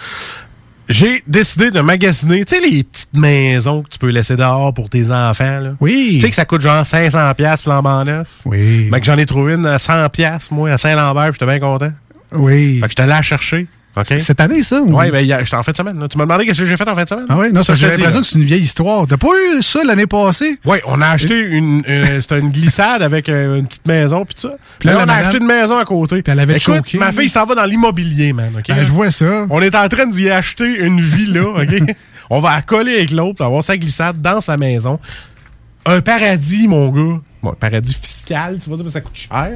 J'ai 0.91 1.23
décidé 1.29 1.71
de 1.71 1.81
magasiner, 1.81 2.45
tu 2.45 2.57
sais, 2.57 2.61
les 2.61 2.83
petites 2.83 3.15
maisons 3.17 3.83
que 3.83 3.91
tu 3.91 3.99
peux 4.01 4.09
laisser 4.09 4.35
dehors 4.35 4.75
pour 4.75 4.91
tes 4.91 5.13
enfants. 5.13 5.61
Là. 5.61 5.75
Oui. 5.81 6.15
Tu 6.17 6.23
sais 6.23 6.31
que 6.31 6.35
ça 6.35 6.45
coûte 6.45 6.63
genre 6.63 6.83
500$ 6.83 7.35
piastres 7.35 7.63
flambant 7.63 8.05
neuf. 8.05 8.27
Oui. 8.45 8.89
Mais 8.91 8.99
que 8.99 9.07
j'en 9.07 9.17
ai 9.17 9.25
trouvé 9.25 9.55
une 9.55 9.67
à 9.67 9.77
100$, 9.77 10.09
piastres, 10.11 10.53
moi, 10.53 10.69
à 10.71 10.77
Saint-Lambert, 10.79 11.31
puis 11.31 11.39
j'étais 11.41 11.47
bien 11.47 11.61
content. 11.61 11.93
Oui. 12.33 12.79
Fait 12.81 12.87
que 12.87 12.91
j'étais 12.91 13.03
allé 13.03 13.11
la 13.11 13.23
chercher. 13.23 13.69
Cette 14.05 14.41
année, 14.41 14.63
ça? 14.63 14.81
ou- 14.81 14.95
Ouais, 14.95 15.11
ben, 15.11 15.25
j'étais 15.25 15.57
en 15.57 15.63
fin 15.63 15.73
de 15.73 15.77
semaine. 15.77 15.99
là. 15.99 16.07
Tu 16.09 16.17
m'as 16.17 16.25
demandé 16.25 16.47
qu'est-ce 16.47 16.61
que 16.61 16.67
j'ai 16.67 16.77
fait 16.77 16.89
en 16.89 16.95
fin 16.95 17.05
de 17.05 17.09
semaine? 17.09 17.27
Ah 17.29 17.37
oui, 17.39 17.53
non, 17.53 17.63
c'est 17.63 17.75
j'ai 17.75 17.89
l'impression 17.91 18.23
que 18.23 18.39
une 18.39 18.45
vieille 18.45 18.63
histoire. 18.63 19.07
T'as 19.07 19.17
pas 19.17 19.29
eu 19.57 19.63
ça 19.63 19.83
l'année 19.85 20.07
passée? 20.07 20.59
Oui, 20.65 20.79
on 20.87 21.01
a 21.03 21.09
acheté 21.09 21.35
une, 21.39 21.83
une- 21.87 22.21
c'était 22.23 22.39
une 22.39 22.51
glissade 22.51 23.03
avec 23.03 23.29
euh, 23.29 23.59
une 23.59 23.67
petite 23.67 23.87
maison 23.87 24.25
puis 24.25 24.35
tout 24.37 24.49
ça. 24.49 24.55
Puis 24.79 24.89
là, 24.89 25.03
on 25.05 25.09
a 25.09 25.15
acheté 25.15 25.39
une 25.39 25.47
maison 25.47 25.77
à 25.79 25.85
côté. 25.85 26.23
Puis 26.23 26.33
elle 26.33 26.41
avait 26.41 26.57
Écoute, 26.57 26.77
choqué. 26.77 26.99
ma 26.99 27.11
fille 27.13 27.29
s'en 27.29 27.45
va 27.45 27.55
dans 27.57 27.65
l'immobilier, 27.65 28.33
man. 28.33 28.53
ok? 28.57 28.65
Ben, 28.69 28.83
je 28.83 28.91
vois 28.93 29.11
ça. 29.11 29.47
On 29.51 29.61
est 29.61 29.75
en 29.75 29.89
train 29.89 30.07
d'y 30.07 30.31
acheter 30.31 30.77
une 30.79 31.01
villa, 31.01 31.43
OK? 31.49 31.95
on 32.31 32.39
va 32.41 32.51
accoler 32.53 32.95
avec 32.95 33.11
l'autre, 33.11 33.45
avoir 33.45 33.65
sa 33.65 33.77
glissade 33.77 34.21
dans 34.23 34.41
sa 34.41 34.57
maison. 34.57 35.01
Un 35.85 36.01
paradis, 36.01 36.69
mon 36.69 36.89
gars. 36.91 37.21
Bon, 37.43 37.55
paradis 37.59 37.95
fiscal, 37.95 38.59
tu 38.63 38.69
vas 38.69 38.77
dire, 38.77 38.85
mais 38.85 38.91
ça 38.91 39.01
coûte 39.01 39.17
cher. 39.17 39.51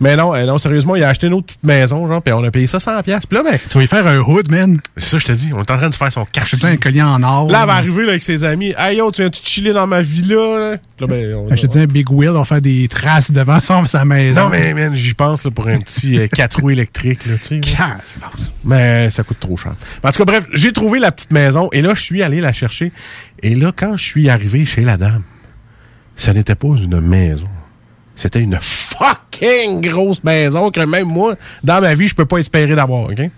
Mais 0.00 0.16
non, 0.16 0.34
euh, 0.34 0.46
non, 0.46 0.56
sérieusement, 0.56 0.96
il 0.96 1.04
a 1.04 1.10
acheté 1.10 1.26
une 1.26 1.34
autre 1.34 1.46
petite 1.46 1.64
maison, 1.64 2.08
genre, 2.08 2.22
puis 2.22 2.32
on 2.32 2.42
a 2.42 2.50
payé 2.50 2.66
ça 2.66 2.78
100$. 2.78 3.02
piastres. 3.02 3.28
Puis 3.28 3.36
là, 3.36 3.44
ben, 3.44 3.58
Tu 3.68 3.76
vas 3.76 3.84
y 3.84 3.86
faire 3.86 4.06
un 4.06 4.18
hood, 4.20 4.50
man. 4.50 4.78
c'est 4.96 5.10
ça, 5.10 5.18
je 5.18 5.26
te 5.26 5.32
dis, 5.32 5.50
on 5.52 5.58
est 5.62 5.70
en 5.70 5.76
train 5.76 5.90
de 5.90 5.94
faire 5.94 6.10
son 6.10 6.24
quartier. 6.24 6.66
un 6.68 6.76
collier 6.78 7.02
en 7.02 7.22
or. 7.22 7.50
Là, 7.50 7.60
elle 7.62 7.66
va 7.66 7.74
arriver 7.74 8.04
là, 8.04 8.10
avec 8.12 8.22
ses 8.22 8.42
amis. 8.44 8.72
Hey 8.78 8.96
yo, 8.98 9.10
tu 9.12 9.20
viens-tu 9.20 9.42
chiller 9.44 9.72
dans 9.74 9.86
ma 9.86 10.00
villa? 10.00 10.36
Là, 10.36 10.76
Là, 10.98 11.06
ben, 11.06 11.34
on- 11.34 11.54
Je 11.54 11.60
te 11.60 11.66
dis 11.66 11.78
un 11.78 11.84
Big 11.84 12.10
Wheel, 12.10 12.30
on 12.30 12.38
va 12.38 12.44
faire 12.46 12.62
des 12.62 12.88
traces 12.88 13.30
devant 13.30 13.60
son, 13.60 13.84
sa 13.84 14.06
maison. 14.06 14.44
Non, 14.44 14.48
mais 14.48 14.72
man, 14.72 14.94
j'y 14.94 15.12
pense 15.12 15.44
là, 15.44 15.50
pour 15.50 15.68
un 15.68 15.78
petit 15.80 16.18
4 16.32 16.60
roues 16.62 16.70
électriques. 16.70 17.26
Là, 17.26 17.34
tu 17.36 17.60
sais, 17.62 17.76
là. 17.78 17.98
Mais 18.64 19.10
ça 19.10 19.22
coûte 19.22 19.40
trop 19.40 19.56
cher. 19.58 19.72
En 20.02 20.10
tout 20.10 20.18
cas, 20.18 20.24
bref, 20.24 20.46
j'ai 20.54 20.72
trouvé 20.72 20.98
la 20.98 21.12
petite 21.12 21.32
maison 21.32 21.68
et 21.72 21.82
là, 21.82 21.92
je 21.94 22.00
suis 22.00 22.22
allé 22.22 22.40
la 22.40 22.52
chercher. 22.52 22.92
Et 23.42 23.54
là, 23.54 23.72
quand 23.76 23.96
je 23.98 24.04
suis 24.04 24.30
arrivé 24.30 24.64
chez 24.64 24.80
la 24.80 24.96
dame, 24.96 25.22
ce 26.16 26.30
n'était 26.30 26.54
pas 26.54 26.68
une 26.68 27.00
maison. 27.00 27.48
C'était 28.16 28.40
une 28.40 28.58
fucking 28.60 29.82
grosse 29.82 30.24
maison 30.24 30.70
que 30.70 30.80
même 30.80 31.06
moi, 31.06 31.36
dans 31.62 31.80
ma 31.82 31.94
vie, 31.94 32.08
je 32.08 32.14
peux 32.14 32.24
pas 32.24 32.38
espérer 32.38 32.74
d'avoir. 32.74 33.10
OK? 33.10 33.30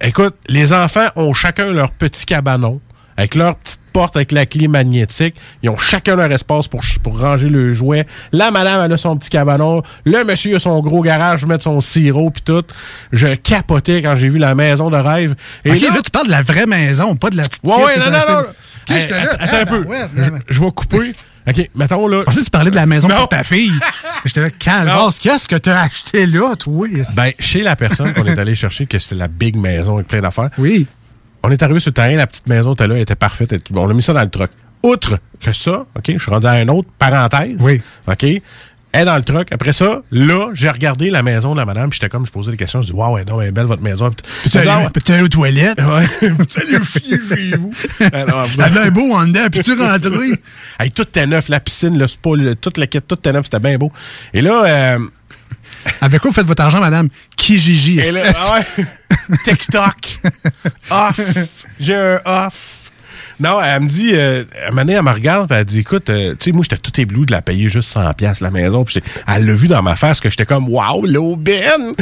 Écoute, 0.00 0.36
les 0.48 0.72
enfants 0.72 1.08
ont 1.16 1.34
chacun 1.34 1.72
leur 1.72 1.90
petit 1.90 2.24
cabanon 2.24 2.80
avec 3.16 3.34
leur 3.34 3.56
petite 3.56 3.80
porte 3.92 4.14
avec 4.14 4.30
la 4.30 4.44
clé 4.44 4.68
magnétique. 4.68 5.36
Ils 5.62 5.70
ont 5.70 5.78
chacun 5.78 6.16
leur 6.16 6.30
espace 6.30 6.68
pour, 6.68 6.82
ranger 7.18 7.48
le 7.48 7.72
jouet. 7.72 8.06
La 8.30 8.50
madame, 8.50 8.82
elle 8.84 8.92
a 8.92 8.98
son 8.98 9.16
petit 9.16 9.30
cabanon. 9.30 9.82
Le 10.04 10.22
monsieur 10.24 10.56
a 10.56 10.58
son 10.58 10.80
gros 10.80 11.02
garage 11.02 11.46
mettre 11.46 11.64
son 11.64 11.80
sirop 11.80 12.30
puis 12.30 12.42
tout. 12.42 12.64
Je 13.12 13.34
capotais 13.34 14.02
quand 14.02 14.14
j'ai 14.16 14.28
vu 14.28 14.38
la 14.38 14.54
maison 14.54 14.90
de 14.90 14.96
rêve. 14.98 15.34
Et 15.64 15.70
là, 15.70 15.88
tu 16.04 16.10
parles 16.10 16.26
de 16.26 16.32
la 16.32 16.42
vraie 16.42 16.66
maison, 16.66 17.16
pas 17.16 17.30
de 17.30 17.38
la 17.38 17.44
petite 17.44 17.64
Ouais, 17.64 17.74
ouais, 17.74 17.98
non, 17.98 18.10
non, 18.10 18.42
non. 18.42 18.94
Hey, 18.94 19.10
attends, 19.12 19.56
un 19.56 19.64
peu. 19.64 19.82
ouais, 19.84 20.06
Je, 20.14 20.54
je 20.54 20.60
vais 20.60 20.70
couper. 20.70 21.12
OK, 21.48 21.70
mettons 21.76 22.08
là. 22.08 22.20
Je 22.20 22.24
pensais 22.24 22.40
que 22.40 22.44
tu 22.44 22.50
parlais 22.50 22.70
de 22.70 22.76
la 22.76 22.86
maison 22.86 23.08
Non. 23.08 23.16
pour 23.16 23.28
ta 23.28 23.44
fille. 23.44 23.72
J'étais 24.24 24.40
là, 24.40 24.50
calme. 24.50 24.90
Qu'est-ce 25.20 25.46
que 25.46 25.56
t'as 25.56 25.82
acheté 25.82 26.26
là, 26.26 26.56
toi? 26.56 26.88
Ben, 27.14 27.30
chez 27.38 27.62
la 27.62 27.76
personne 27.76 28.12
qu'on 28.14 28.24
est 28.26 28.38
allé 28.38 28.54
chercher, 28.54 28.86
que 28.86 28.98
c'était 28.98 29.14
la 29.14 29.28
big 29.28 29.56
maison 29.56 29.94
avec 29.96 30.08
plein 30.08 30.20
d'affaires. 30.20 30.50
Oui. 30.58 30.86
On 31.44 31.50
est 31.50 31.62
arrivé 31.62 31.78
sur 31.78 31.90
le 31.90 31.94
terrain, 31.94 32.16
la 32.16 32.26
petite 32.26 32.48
maison 32.48 32.72
était 32.74 32.88
là, 32.88 32.96
elle 32.96 33.02
était 33.02 33.14
parfaite. 33.14 33.52
elle- 33.52 33.62
on 33.76 33.88
a 33.88 33.94
mis 33.94 34.02
ça 34.02 34.12
dans 34.12 34.22
le 34.22 34.28
truck. 34.30 34.50
Outre 34.82 35.18
que 35.40 35.52
ça, 35.52 35.86
OK, 35.96 36.04
je 36.08 36.18
suis 36.18 36.30
rendu 36.30 36.46
à 36.46 36.60
une 36.60 36.70
autre 36.70 36.88
parenthèse. 36.98 37.60
Oui. 37.60 37.80
OK. 38.08 38.26
Elle 38.96 39.02
est 39.02 39.04
dans 39.04 39.16
le 39.16 39.22
truck. 39.22 39.48
Après 39.52 39.74
ça, 39.74 40.00
là, 40.10 40.48
j'ai 40.54 40.70
regardé 40.70 41.10
la 41.10 41.22
maison 41.22 41.52
de 41.52 41.60
la 41.60 41.66
madame. 41.66 41.90
puis 41.90 41.98
J'étais 42.00 42.08
comme, 42.08 42.24
je 42.24 42.32
posais 42.32 42.50
des 42.50 42.56
questions. 42.56 42.80
Je 42.80 42.86
dis, 42.86 42.92
waouh, 42.94 43.12
ouais, 43.12 43.26
non, 43.26 43.42
elle 43.42 43.48
est 43.48 43.52
belle 43.52 43.66
votre 43.66 43.82
maison. 43.82 44.10
Puis 44.10 44.24
Peux-tu 44.44 45.12
aller, 45.12 45.22
aux 45.22 45.28
toilettes? 45.28 45.78
Ah 45.78 45.96
ouais. 45.96 46.06
Peux-tu 46.38 46.84
chier 46.86 47.18
chez 47.28 47.56
vous? 47.58 47.70
Alors, 48.14 48.48
Elle 48.54 48.64
avait 48.64 48.88
un 48.88 48.90
beau 48.90 49.12
en 49.12 49.26
dedans, 49.26 49.48
puis 49.52 49.62
tu 49.62 49.78
rentrer. 49.78 50.40
Hey, 50.80 50.90
tout 50.90 51.02
était 51.02 51.26
neuf, 51.26 51.50
la 51.50 51.60
piscine, 51.60 51.98
le 51.98 52.08
spa, 52.08 52.30
toute 52.58 52.78
la 52.78 52.86
quête, 52.86 53.06
tout 53.06 53.16
était 53.16 53.32
neuf, 53.32 53.44
c'était 53.44 53.58
bien 53.58 53.76
beau. 53.76 53.92
Et 54.32 54.40
là, 54.40 54.64
euh, 54.64 54.98
Avec 56.00 56.22
quoi 56.22 56.30
vous 56.30 56.34
faites 56.34 56.46
votre 56.46 56.62
argent, 56.62 56.80
madame? 56.80 57.10
Kijiji. 57.36 57.98
et 57.98 58.10
là 58.12 58.32
ah 58.34 58.54
ouais, 58.78 58.84
TikTok, 59.44 60.20
off, 60.90 61.20
j'ai 61.78 61.94
un 61.96 62.20
off. 62.24 62.85
Non, 63.38 63.60
elle 63.62 63.82
me 63.82 63.88
dit, 63.88 64.10
euh, 64.14 64.44
à 64.66 64.72
un 64.72 64.88
elle 64.88 65.02
me 65.02 65.10
regarde, 65.10 65.48
puis 65.48 65.58
elle 65.58 65.64
dit, 65.64 65.80
écoute, 65.80 66.08
euh, 66.10 66.34
tu 66.38 66.44
sais, 66.44 66.52
moi, 66.52 66.62
j'étais 66.62 66.78
tout 66.78 66.98
ébloui 67.00 67.26
de 67.26 67.32
la 67.32 67.42
payer 67.42 67.68
juste 67.68 67.90
100 67.90 68.12
pièces 68.14 68.40
la 68.40 68.50
maison, 68.50 68.84
puis 68.84 69.02
elle 69.28 69.46
l'a 69.46 69.52
vu 69.54 69.68
dans 69.68 69.82
ma 69.82 69.96
face 69.96 70.20
que 70.20 70.30
j'étais 70.30 70.46
comme, 70.46 70.68
waouh, 70.68 71.04
l'aubaine! 71.06 71.92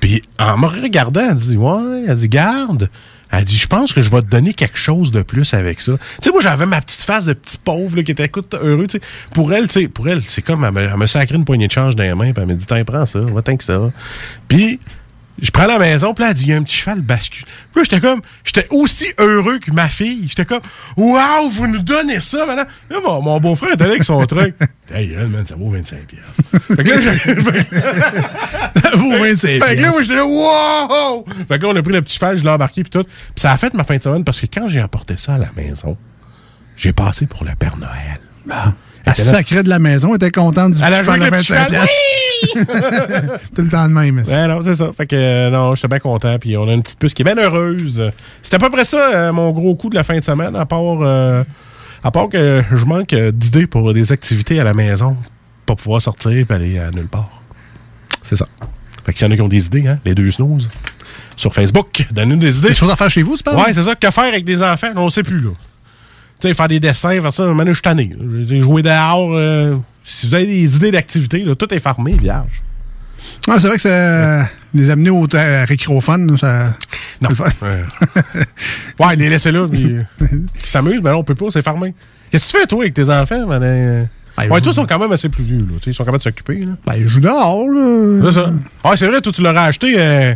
Puis 0.00 0.22
en 0.38 0.58
me 0.58 0.66
regardant, 0.66 1.22
elle 1.30 1.36
dit, 1.36 1.56
ouais, 1.56 2.04
elle 2.06 2.16
dit, 2.16 2.28
garde. 2.28 2.90
Elle 3.32 3.44
dit, 3.44 3.56
je 3.56 3.66
pense 3.66 3.92
que 3.92 4.02
je 4.02 4.10
vais 4.10 4.22
te 4.22 4.28
donner 4.28 4.54
quelque 4.54 4.78
chose 4.78 5.10
de 5.10 5.22
plus 5.22 5.54
avec 5.54 5.80
ça. 5.80 5.92
Tu 5.94 5.98
sais, 6.22 6.30
moi, 6.30 6.40
j'avais 6.40 6.66
ma 6.66 6.80
petite 6.80 7.00
face 7.00 7.24
de 7.24 7.32
petit 7.32 7.58
pauvre 7.58 7.96
là, 7.96 8.02
qui 8.04 8.12
était 8.12 8.26
écoute, 8.26 8.54
heureux. 8.54 8.86
tu 8.86 8.98
sais. 8.98 9.04
Pour 9.32 9.52
elle, 9.52 9.66
tu 9.66 9.80
sais, 9.80 9.88
pour 9.88 10.08
elle, 10.08 10.22
c'est 10.24 10.42
comme, 10.42 10.64
elle 10.64 10.72
me, 10.72 10.82
elle 10.82 10.96
me 10.96 11.34
une 11.34 11.44
poignée 11.44 11.66
de 11.66 11.72
change 11.72 11.96
dans 11.96 12.04
les 12.04 12.14
mains, 12.14 12.32
puis 12.32 12.42
elle 12.42 12.48
me 12.48 12.54
dit, 12.54 12.66
tiens, 12.66 12.84
prends 12.84 13.06
ça, 13.06 13.18
va 13.18 13.42
t'en 13.42 13.56
que 13.56 13.64
ça. 13.64 13.90
Puis, 14.46 14.78
je 15.40 15.50
prends 15.50 15.66
la 15.66 15.78
maison, 15.78 16.14
puis 16.14 16.22
là, 16.24 16.30
elle 16.30 16.36
dit, 16.36 16.44
il 16.44 16.48
y 16.50 16.52
a 16.52 16.56
un 16.56 16.62
petit 16.62 16.76
cheval 16.76 17.00
bascule. 17.00 17.44
Puis 17.44 17.80
là, 17.80 17.82
j'étais 17.82 18.00
comme, 18.00 18.20
j'étais 18.44 18.66
aussi 18.70 19.06
heureux 19.18 19.58
que 19.58 19.72
ma 19.72 19.88
fille. 19.88 20.26
J'étais 20.28 20.44
comme, 20.44 20.60
waouh, 20.96 21.50
vous 21.50 21.66
nous 21.66 21.80
donnez 21.80 22.20
ça, 22.20 22.46
madame. 22.46 22.66
Là, 22.88 22.98
mon, 23.04 23.20
mon 23.20 23.40
beau-frère 23.40 23.72
était 23.74 23.84
là 23.84 23.90
avec 23.90 24.04
son 24.04 24.24
truc. 24.26 24.54
Hey, 24.94 25.14
elle, 25.18 25.28
man, 25.28 25.46
ça 25.46 25.54
vaut 25.56 25.70
25 25.70 26.06
piastres. 26.06 26.42
Fait 26.76 26.84
que 26.84 26.90
là, 26.90 27.00
j'ai- 27.00 27.34
Vous, 28.96 29.10
25 29.18 29.48
fait 29.64 29.76
que 29.76 29.80
là, 29.82 29.90
moi, 29.90 30.02
j'étais 30.02 30.14
là, 30.14 30.26
wow! 30.26 31.24
Fait 31.48 31.58
que 31.58 31.62
là, 31.64 31.68
on 31.72 31.76
a 31.76 31.82
pris 31.82 31.92
le 31.94 32.02
petit 32.02 32.14
cheval, 32.18 32.36
je 32.38 32.42
l'ai 32.44 32.50
embarqué, 32.50 32.82
puis 32.82 32.90
tout. 32.90 33.02
Puis 33.04 33.12
ça 33.36 33.52
a 33.52 33.56
fait 33.58 33.72
ma 33.72 33.84
fin 33.84 33.96
de 33.96 34.02
semaine 34.02 34.24
parce 34.24 34.40
que 34.40 34.46
quand 34.46 34.68
j'ai 34.68 34.80
apporté 34.80 35.16
ça 35.16 35.34
à 35.34 35.38
la 35.38 35.48
maison, 35.56 35.96
j'ai 36.76 36.92
passé 36.92 37.26
pour 37.26 37.44
le 37.44 37.54
Père 37.54 37.76
Noël. 37.78 38.18
La 38.46 38.74
là. 39.06 39.14
sacrée 39.14 39.62
de 39.62 39.68
la 39.68 39.78
maison 39.78 40.10
elle 40.10 40.16
était 40.16 40.30
contente 40.30 40.72
du 40.72 40.80
Elle 40.82 40.92
a 40.94 41.02
vu 41.02 41.04
cheval 41.04 41.20
le 41.20 41.26
de 41.26 41.30
petit 41.36 41.52
25 41.52 41.54
cheval. 41.54 41.70
piastres. 41.70 41.94
Tout 43.54 43.62
le 43.62 43.68
temps 43.68 43.88
de 43.88 43.92
même. 43.94 44.18
Ouais, 44.26 44.48
non, 44.48 44.60
c'est 44.62 44.74
ça. 44.74 44.90
Fait 44.96 45.06
que, 45.06 45.16
euh, 45.16 45.50
non, 45.50 45.74
j'étais 45.74 45.88
bien 45.88 45.98
content. 45.98 46.38
Puis 46.38 46.56
on 46.56 46.68
a 46.68 46.72
une 46.74 46.82
petite 46.82 46.98
puce 46.98 47.14
qui 47.14 47.22
est 47.22 47.24
bien 47.24 47.36
heureuse. 47.36 48.10
C'était 48.42 48.56
à 48.56 48.58
peu 48.58 48.70
près 48.70 48.84
ça, 48.84 48.98
euh, 49.14 49.32
mon 49.32 49.50
gros 49.50 49.74
coup 49.76 49.88
de 49.90 49.94
la 49.94 50.04
fin 50.04 50.18
de 50.18 50.24
semaine, 50.24 50.54
à 50.54 50.66
part, 50.66 50.80
euh, 51.02 51.42
à 52.02 52.10
part 52.10 52.28
que 52.28 52.62
je 52.70 52.84
manque 52.84 53.14
d'idées 53.14 53.66
pour 53.66 53.92
des 53.94 54.12
activités 54.12 54.60
à 54.60 54.64
la 54.64 54.74
maison, 54.74 55.16
pas 55.66 55.74
pouvoir 55.74 56.02
sortir 56.02 56.32
et 56.32 56.46
aller 56.50 56.78
à 56.78 56.90
nulle 56.90 57.08
part. 57.08 57.30
C'est 58.22 58.36
ça. 58.36 58.46
Fait 59.04 59.12
que 59.12 59.18
s'il 59.18 59.26
y 59.26 59.30
en 59.30 59.32
a 59.32 59.36
qui 59.36 59.42
ont 59.42 59.48
des 59.48 59.66
idées, 59.66 59.86
hein, 59.86 59.98
les 60.04 60.14
deux 60.14 60.30
snooze, 60.30 60.68
sur 61.36 61.52
Facebook, 61.54 62.06
donnez-nous 62.10 62.40
des 62.40 62.58
idées. 62.58 62.68
Des 62.68 62.74
choses 62.74 62.90
à 62.90 62.96
faire 62.96 63.10
chez 63.10 63.22
vous, 63.22 63.36
c'est 63.36 63.44
pas 63.44 63.54
Ouais, 63.56 63.72
c'est 63.74 63.82
ça. 63.82 63.94
Que 63.94 64.10
faire 64.10 64.24
avec 64.24 64.44
des 64.44 64.62
enfants? 64.62 64.88
On 64.96 65.06
ne 65.06 65.10
sait 65.10 65.22
plus, 65.22 65.40
là. 65.40 65.50
Tu 66.40 66.48
sais, 66.48 66.54
faire 66.54 66.68
des 66.68 66.80
dessins, 66.80 67.20
faire 67.20 67.32
ça, 67.32 67.44
maintenant, 67.46 67.68
je 67.72 67.74
suis 67.74 67.82
tanné. 67.82 68.10
Joué 68.60 68.82
dehors. 68.82 69.30
euh, 69.34 69.76
si 70.04 70.26
vous 70.28 70.34
avez 70.34 70.46
des 70.46 70.76
idées 70.76 70.90
d'activité, 70.90 71.44
tout 71.58 71.72
est 71.72 71.78
farmé, 71.80 72.12
vierge. 72.20 72.62
Ouais, 73.48 73.58
c'est 73.58 73.68
vrai 73.68 73.76
que 73.76 73.82
ça, 73.82 74.48
les 74.74 74.90
amener 74.90 75.08
au 75.10 75.26
euh, 75.32 75.64
récrophone, 75.66 76.36
ça. 76.36 76.74
Non. 77.22 77.30
Ouais, 77.30 77.84
ouais 78.98 79.16
les 79.16 79.28
laisser 79.30 79.50
là, 79.52 79.66
puis 79.68 79.96
euh, 79.96 80.02
qu'ils 80.20 80.66
s'amusent, 80.66 81.00
mais 81.02 81.10
là, 81.10 81.16
on 81.16 81.24
peut 81.24 81.34
pas, 81.34 81.46
c'est 81.50 81.62
farmé. 81.62 81.94
Qu'est-ce 82.30 82.46
que 82.46 82.50
tu 82.50 82.58
fais, 82.58 82.66
toi, 82.66 82.82
avec 82.82 82.92
tes 82.94 83.08
enfants, 83.08 83.46
maintenant? 83.46 83.66
euh? 83.66 84.04
Ben, 84.36 84.50
ouais, 84.50 84.60
toi, 84.60 84.72
ils 84.72 84.74
sont 84.74 84.84
quand 84.84 84.98
même 84.98 85.12
assez 85.12 85.28
plus 85.28 85.44
vieux, 85.44 85.58
là. 85.58 85.74
Tu 85.78 85.84
sais, 85.84 85.90
Ils 85.92 85.94
sont 85.94 86.02
capables 86.04 86.18
de 86.18 86.24
s'occuper, 86.24 86.56
là. 86.56 86.72
Ben, 86.84 86.94
ils 86.96 87.06
jouent 87.06 87.20
dehors, 87.20 87.68
là. 87.68 88.20
C'est 88.24 88.32
ça. 88.32 88.52
Ouais, 88.84 88.96
c'est 88.96 89.06
vrai, 89.06 89.20
toi, 89.20 89.32
tu 89.32 89.42
leur 89.42 89.56
as 89.56 89.66
acheté 89.66 89.94
euh, 89.96 90.34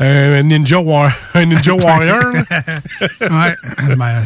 un 0.00 0.42
Ninja, 0.42 0.80
War- 0.80 1.12
un 1.34 1.44
Ninja 1.46 1.72
Warrior, 1.76 2.20
ouais. 2.34 3.54
Ben, 3.96 4.24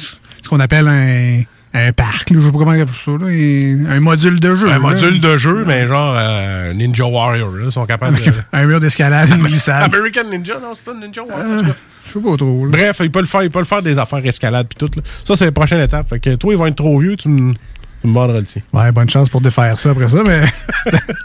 qu'on 0.52 0.60
appelle 0.60 0.86
un, 0.86 1.40
un 1.72 1.92
parc, 1.92 2.28
là, 2.28 2.36
je 2.38 2.44
sais 2.44 2.52
pas 2.52 2.58
comment 2.58 2.72
ça, 2.72 3.10
là, 3.12 3.26
un, 3.26 3.96
un 3.96 4.00
module 4.00 4.38
de 4.38 4.54
jeu. 4.54 4.68
Un 4.68 4.72
là. 4.72 4.78
module 4.80 5.18
de 5.18 5.36
jeu, 5.38 5.64
mais 5.66 5.86
genre 5.86 6.14
euh, 6.18 6.74
Ninja 6.74 7.06
Warrior, 7.06 7.50
là. 7.52 7.70
Sont 7.70 7.86
capables 7.86 8.18
de... 8.18 8.32
un 8.52 8.66
mur 8.66 8.78
d'escalade, 8.78 9.30
une 9.30 9.42
glissade. 9.42 9.84
American 9.94 10.24
Ninja, 10.30 10.58
non, 10.60 10.74
c'est 10.74 10.90
un 10.90 10.94
Ninja 11.00 11.22
Warrior. 11.22 11.62
cas. 11.62 11.74
Je 12.04 12.10
sais 12.10 12.20
pas 12.20 12.36
trop. 12.36 12.66
Bref, 12.66 12.98
il 13.00 13.10
peut 13.10 13.20
le 13.20 13.26
faire, 13.26 13.44
il 13.44 13.50
peut 13.50 13.60
le 13.60 13.64
faire 13.64 13.80
des 13.80 13.98
affaires 13.98 14.26
escalade 14.26 14.66
puis 14.68 14.76
tout. 14.76 14.90
Là. 14.94 15.02
Ça, 15.24 15.36
c'est 15.36 15.46
la 15.46 15.52
prochaine 15.52 15.80
étape. 15.80 16.06
Fait 16.10 16.20
que 16.20 16.34
toi, 16.34 16.52
ils 16.52 16.58
vont 16.58 16.66
être 16.66 16.76
trop 16.76 16.98
vieux, 16.98 17.16
tu 17.16 17.28
me 17.30 17.54
tien. 18.02 18.62
Ouais, 18.72 18.92
bonne 18.92 19.08
chance 19.08 19.28
pour 19.28 19.40
défaire 19.40 19.78
ça 19.78 19.90
après 19.90 20.08
ça, 20.08 20.22
mais. 20.26 20.42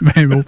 ben 0.00 0.26
bon. 0.26 0.44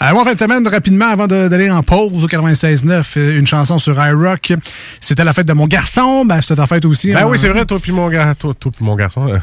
Moi, 0.00 0.22
en 0.22 0.24
fin 0.24 0.34
de 0.34 0.38
semaine, 0.38 0.66
rapidement, 0.66 1.06
avant 1.06 1.26
d'aller 1.26 1.70
en 1.70 1.82
pause 1.82 2.24
au 2.24 2.26
96.9, 2.26 3.04
euh, 3.16 3.38
une 3.38 3.46
chanson 3.46 3.78
sur 3.78 3.94
iRock. 4.02 4.54
C'était 5.00 5.24
la 5.24 5.32
fête 5.32 5.46
de 5.46 5.52
mon 5.52 5.66
garçon. 5.66 6.24
Ben, 6.24 6.40
c'était 6.40 6.56
ta 6.56 6.66
fête 6.66 6.84
aussi. 6.84 7.12
Ben 7.12 7.20
hein. 7.20 7.26
oui, 7.28 7.38
c'est 7.38 7.48
vrai, 7.48 7.64
toi 7.64 7.78
puis 7.80 7.92
mon 7.92 8.08
gars, 8.08 8.34
toi, 8.34 8.54
toi 8.58 8.72
mon 8.80 8.96
garçon. 8.96 9.28
euh, 9.28 9.38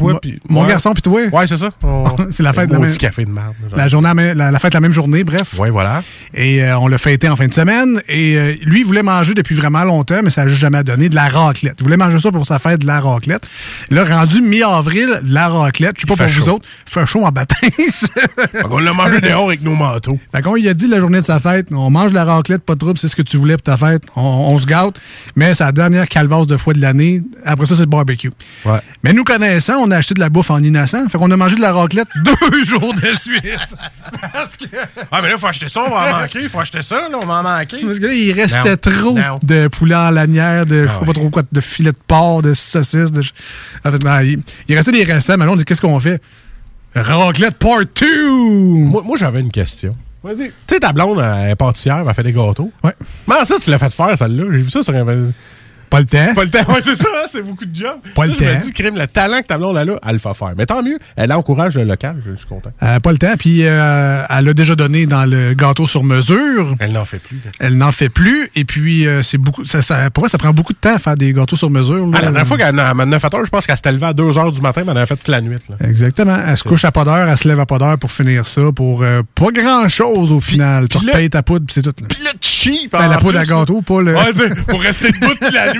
toi 0.00 0.12
Mo- 0.14 0.18
puis 0.20 0.40
mon 0.48 0.62
ouais. 0.62 0.68
garçon 0.68 0.92
puis 0.92 1.02
toi. 1.02 1.20
Ouais, 1.32 1.46
c'est 1.46 1.56
ça. 1.56 1.70
On- 1.82 2.16
C'est 2.30 2.42
la 2.42 2.52
fête 2.52 2.68
de 2.68 2.74
la 2.74 2.78
même- 2.80 2.96
café 2.96 3.24
de 3.24 3.30
merde. 3.30 3.54
La, 3.76 3.88
journée, 3.88 4.34
la, 4.34 4.50
la 4.50 4.58
fête 4.58 4.74
la 4.74 4.80
même 4.80 4.92
journée, 4.92 5.24
bref. 5.24 5.54
Ouais, 5.58 5.70
voilà. 5.70 6.02
Et 6.34 6.62
euh, 6.62 6.78
on 6.78 6.88
l'a 6.88 6.98
fêté 6.98 7.28
en 7.28 7.36
fin 7.36 7.46
de 7.48 7.54
semaine. 7.54 8.00
Et 8.08 8.36
euh, 8.36 8.54
lui, 8.64 8.80
il 8.80 8.86
voulait 8.86 9.02
manger 9.02 9.34
depuis 9.34 9.54
vraiment 9.54 9.84
longtemps, 9.84 10.20
mais 10.22 10.30
ça 10.30 10.42
n'a 10.42 10.48
juste 10.48 10.60
jamais 10.60 10.82
donné 10.84 11.08
de 11.08 11.14
la 11.14 11.28
raclette. 11.28 11.74
Il 11.78 11.82
voulait 11.84 11.96
manger 11.96 12.18
ça 12.18 12.30
pour 12.32 12.44
sa 12.46 12.58
fête, 12.58 12.80
de 12.82 12.86
la 12.86 13.00
raclette. 13.00 13.46
Là, 13.90 14.04
rendu 14.04 14.40
mi-avril, 14.42 15.20
de 15.22 15.32
la 15.34 15.48
raclette. 15.48 15.94
Je 15.96 16.02
sais 16.02 16.06
pas 16.06 16.16
pour 16.16 16.26
fait 16.26 16.32
vous 16.32 16.44
chaud. 16.46 16.52
autres, 16.56 16.66
fait 16.86 17.06
chaud 17.06 17.24
en 17.24 17.30
baptême. 17.30 17.70
on 18.70 18.78
l'a 18.78 18.92
mangé 18.92 19.20
dehors 19.20 19.46
avec 19.48 19.62
nos 19.62 19.74
manteaux. 19.74 20.18
Fait 20.34 20.42
qu'on 20.42 20.54
lui 20.54 20.68
a 20.68 20.74
dit 20.74 20.86
la 20.88 21.00
journée 21.00 21.20
de 21.20 21.26
sa 21.26 21.40
fête, 21.40 21.68
on 21.72 21.90
mange 21.90 22.10
de 22.10 22.14
la 22.14 22.24
raclette, 22.24 22.62
pas 22.62 22.74
de 22.74 22.78
trouble, 22.78 22.98
c'est 22.98 23.08
ce 23.08 23.16
que 23.16 23.22
tu 23.22 23.36
voulais 23.36 23.54
pour 23.56 23.62
ta 23.62 23.76
fête, 23.76 24.02
on, 24.16 24.22
on 24.22 24.58
se 24.58 24.66
gâte, 24.66 24.94
mais 25.36 25.54
c'est 25.54 25.64
la 25.64 25.72
dernière 25.72 26.08
calvasse 26.08 26.46
de 26.46 26.56
fois 26.56 26.72
de 26.74 26.80
l'année. 26.80 27.22
Après 27.44 27.66
ça, 27.66 27.74
c'est 27.74 27.82
le 27.82 27.86
barbecue. 27.86 28.30
Ouais. 28.64 28.78
Mais 29.02 29.12
nous 29.12 29.24
connaissant, 29.24 29.74
on 29.80 29.89
a 29.90 29.96
acheté 29.96 30.14
de 30.14 30.20
la 30.20 30.28
bouffe 30.28 30.50
en 30.50 30.62
innocent, 30.62 31.08
fait 31.08 31.18
qu'on 31.18 31.30
a 31.30 31.36
mangé 31.36 31.56
de 31.56 31.60
la 31.60 31.72
raclette 31.72 32.08
deux 32.24 32.64
jours 32.64 32.94
de 32.94 33.14
suite. 33.16 33.44
Ah, 35.12 35.20
mais 35.22 35.30
là, 35.30 35.38
faut 35.38 35.46
acheter 35.46 35.68
ça, 35.68 35.82
on 35.86 35.90
va 35.90 36.10
en 36.16 36.20
manquer. 36.20 36.48
Faut 36.48 36.60
acheter 36.60 36.82
ça, 36.82 37.08
là, 37.08 37.18
on 37.22 37.26
va 37.26 37.34
en 37.34 37.42
manquer. 37.42 37.78
Parce 37.84 37.98
que 37.98 38.06
là, 38.06 38.12
il 38.12 38.32
restait 38.32 38.70
Non. 38.70 38.76
trop 38.76 39.14
Non. 39.14 39.38
de 39.42 39.68
poulet 39.68 39.94
en 39.94 40.10
lanière, 40.10 40.66
de 40.66 40.82
je 40.82 40.86
sais 40.86 40.92
Ah 40.94 41.00
ouais. 41.00 41.06
pas 41.06 41.12
trop 41.12 41.30
quoi, 41.30 41.42
de 41.50 41.60
filet 41.60 41.92
de 41.92 41.96
porc, 42.06 42.42
de 42.42 42.54
saucisses. 42.54 43.12
De... 43.12 43.22
En 43.84 43.90
fait, 43.92 43.98
ben, 44.02 44.22
il, 44.22 44.42
il 44.68 44.76
restait 44.76 44.92
des 44.92 45.04
restants, 45.04 45.36
mais 45.38 45.44
là, 45.46 45.52
on 45.52 45.56
dit 45.56 45.64
qu'est-ce 45.64 45.80
qu'on 45.82 45.98
fait? 46.00 46.20
Raclette 46.94 47.56
part 47.56 47.80
2! 48.00 48.30
Moi, 48.30 49.02
moi, 49.04 49.16
j'avais 49.16 49.40
une 49.40 49.50
question. 49.52 49.96
Vas-y. 50.22 50.48
Tu 50.48 50.52
sais, 50.74 50.80
ta 50.80 50.92
blonde, 50.92 51.18
elle 51.20 51.50
est 51.50 51.54
pâtissière, 51.56 52.02
elle 52.06 52.14
fait 52.14 52.22
des 52.22 52.32
gâteaux. 52.32 52.70
Ouais. 52.84 52.92
Comment 53.26 53.44
ça, 53.44 53.54
tu 53.62 53.70
l'as 53.70 53.78
fait 53.78 53.92
faire, 53.92 54.18
celle-là? 54.18 54.44
J'ai 54.52 54.58
vu 54.62 54.68
ça 54.70 54.82
sur 54.82 54.94
un... 54.94 55.06
Pas 55.90 56.00
le 56.00 56.06
temps. 56.06 56.34
Pas 56.34 56.44
le 56.44 56.50
temps, 56.50 56.72
ouais, 56.72 56.80
c'est 56.82 56.96
ça, 56.96 57.08
hein, 57.16 57.26
c'est 57.28 57.42
beaucoup 57.42 57.66
de 57.66 57.74
job. 57.74 57.96
Pas 58.14 58.26
le 58.26 58.34
je 58.34 58.40
me 58.44 58.52
temps. 58.52 58.58
dis, 58.64 58.72
crime, 58.72 58.96
le 58.96 59.06
talent 59.06 59.40
que 59.42 59.46
ta 59.46 59.58
blonde 59.58 59.76
a 59.76 59.84
là, 59.84 59.98
elle 60.06 60.12
le 60.12 60.18
fait 60.18 60.34
faire. 60.34 60.52
Mais 60.56 60.64
tant 60.66 60.82
mieux, 60.82 60.98
elle 61.16 61.32
encourage 61.32 61.74
le 61.76 61.84
local, 61.84 62.16
je 62.24 62.30
je 62.30 62.36
suis 62.36 62.46
content. 62.46 62.70
Euh, 62.82 63.00
pas 63.00 63.12
le 63.12 63.18
temps, 63.18 63.34
puis 63.38 63.60
euh, 63.64 64.22
elle 64.28 64.48
a 64.48 64.54
déjà 64.54 64.74
donné 64.76 65.06
dans 65.06 65.24
le 65.28 65.54
gâteau 65.54 65.86
sur 65.86 66.04
mesure. 66.04 66.74
Elle 66.78 66.92
n'en 66.92 67.04
fait 67.04 67.18
plus. 67.18 67.40
Elle 67.58 67.76
n'en 67.76 67.92
fait 67.92 68.08
plus, 68.08 68.50
et 68.54 68.64
puis 68.64 69.06
euh, 69.06 69.22
c'est 69.22 69.36
beaucoup. 69.38 69.64
Ça, 69.64 69.82
ça, 69.82 70.10
pour 70.10 70.22
moi, 70.22 70.28
ça 70.28 70.38
prend 70.38 70.52
beaucoup 70.52 70.72
de 70.72 70.78
temps 70.78 70.94
à 70.94 70.98
faire 70.98 71.16
des 71.16 71.32
gâteaux 71.32 71.56
sur 71.56 71.70
mesure. 71.70 72.06
là. 72.06 72.12
Ah, 72.14 72.20
la 72.20 72.20
dernière 72.28 72.46
fois 72.46 72.56
qu'elle 72.56 72.74
m'a 72.74 72.94
9 73.04 73.24
heures, 73.24 73.44
je 73.44 73.50
pense 73.50 73.66
qu'elle 73.66 73.76
s'était 73.76 73.92
levée 73.92 74.06
à 74.06 74.12
2 74.12 74.22
h 74.22 74.52
du 74.52 74.60
matin, 74.60 74.82
mais 74.86 74.92
elle 74.92 74.98
avait 74.98 75.06
fait 75.06 75.16
toute 75.16 75.28
la 75.28 75.40
nuit. 75.40 75.56
Là. 75.68 75.88
Exactement. 75.88 76.36
Elle 76.46 76.56
se 76.56 76.62
couche 76.62 76.84
à 76.84 76.92
pas 76.92 77.04
d'heure, 77.04 77.28
elle 77.28 77.36
se 77.36 77.48
lève 77.48 77.58
à 77.60 77.66
pas 77.66 77.78
d'heure 77.78 77.98
pour 77.98 78.12
finir 78.12 78.46
ça, 78.46 78.62
pour 78.74 79.02
euh, 79.02 79.22
pas 79.34 79.50
grand-chose 79.52 80.32
au 80.32 80.40
final. 80.40 80.88
tu 80.88 80.98
puis 80.98 81.06
là- 81.08 81.12
repayes 81.14 81.30
ta 81.30 81.42
poudre, 81.42 81.66
puis 81.66 81.74
c'est 81.74 81.82
tout. 81.82 81.92
Puis 82.08 82.20
le 82.22 82.30
cheap, 82.40 82.92
Ben, 82.92 83.06
en 83.06 83.08
la 83.08 83.18
poudre 83.18 83.38
à 83.40 83.44
gâteau, 83.44 83.82
pas 83.82 84.00
le. 84.02 84.14
Ouais, 84.14 84.32
tu 84.32 84.38
sais, 84.38 84.54
pour 84.68 84.80
rester 84.80 85.10
debout 85.10 85.34
toute 85.40 85.52
la 85.52 85.72
nuit, 85.72 85.79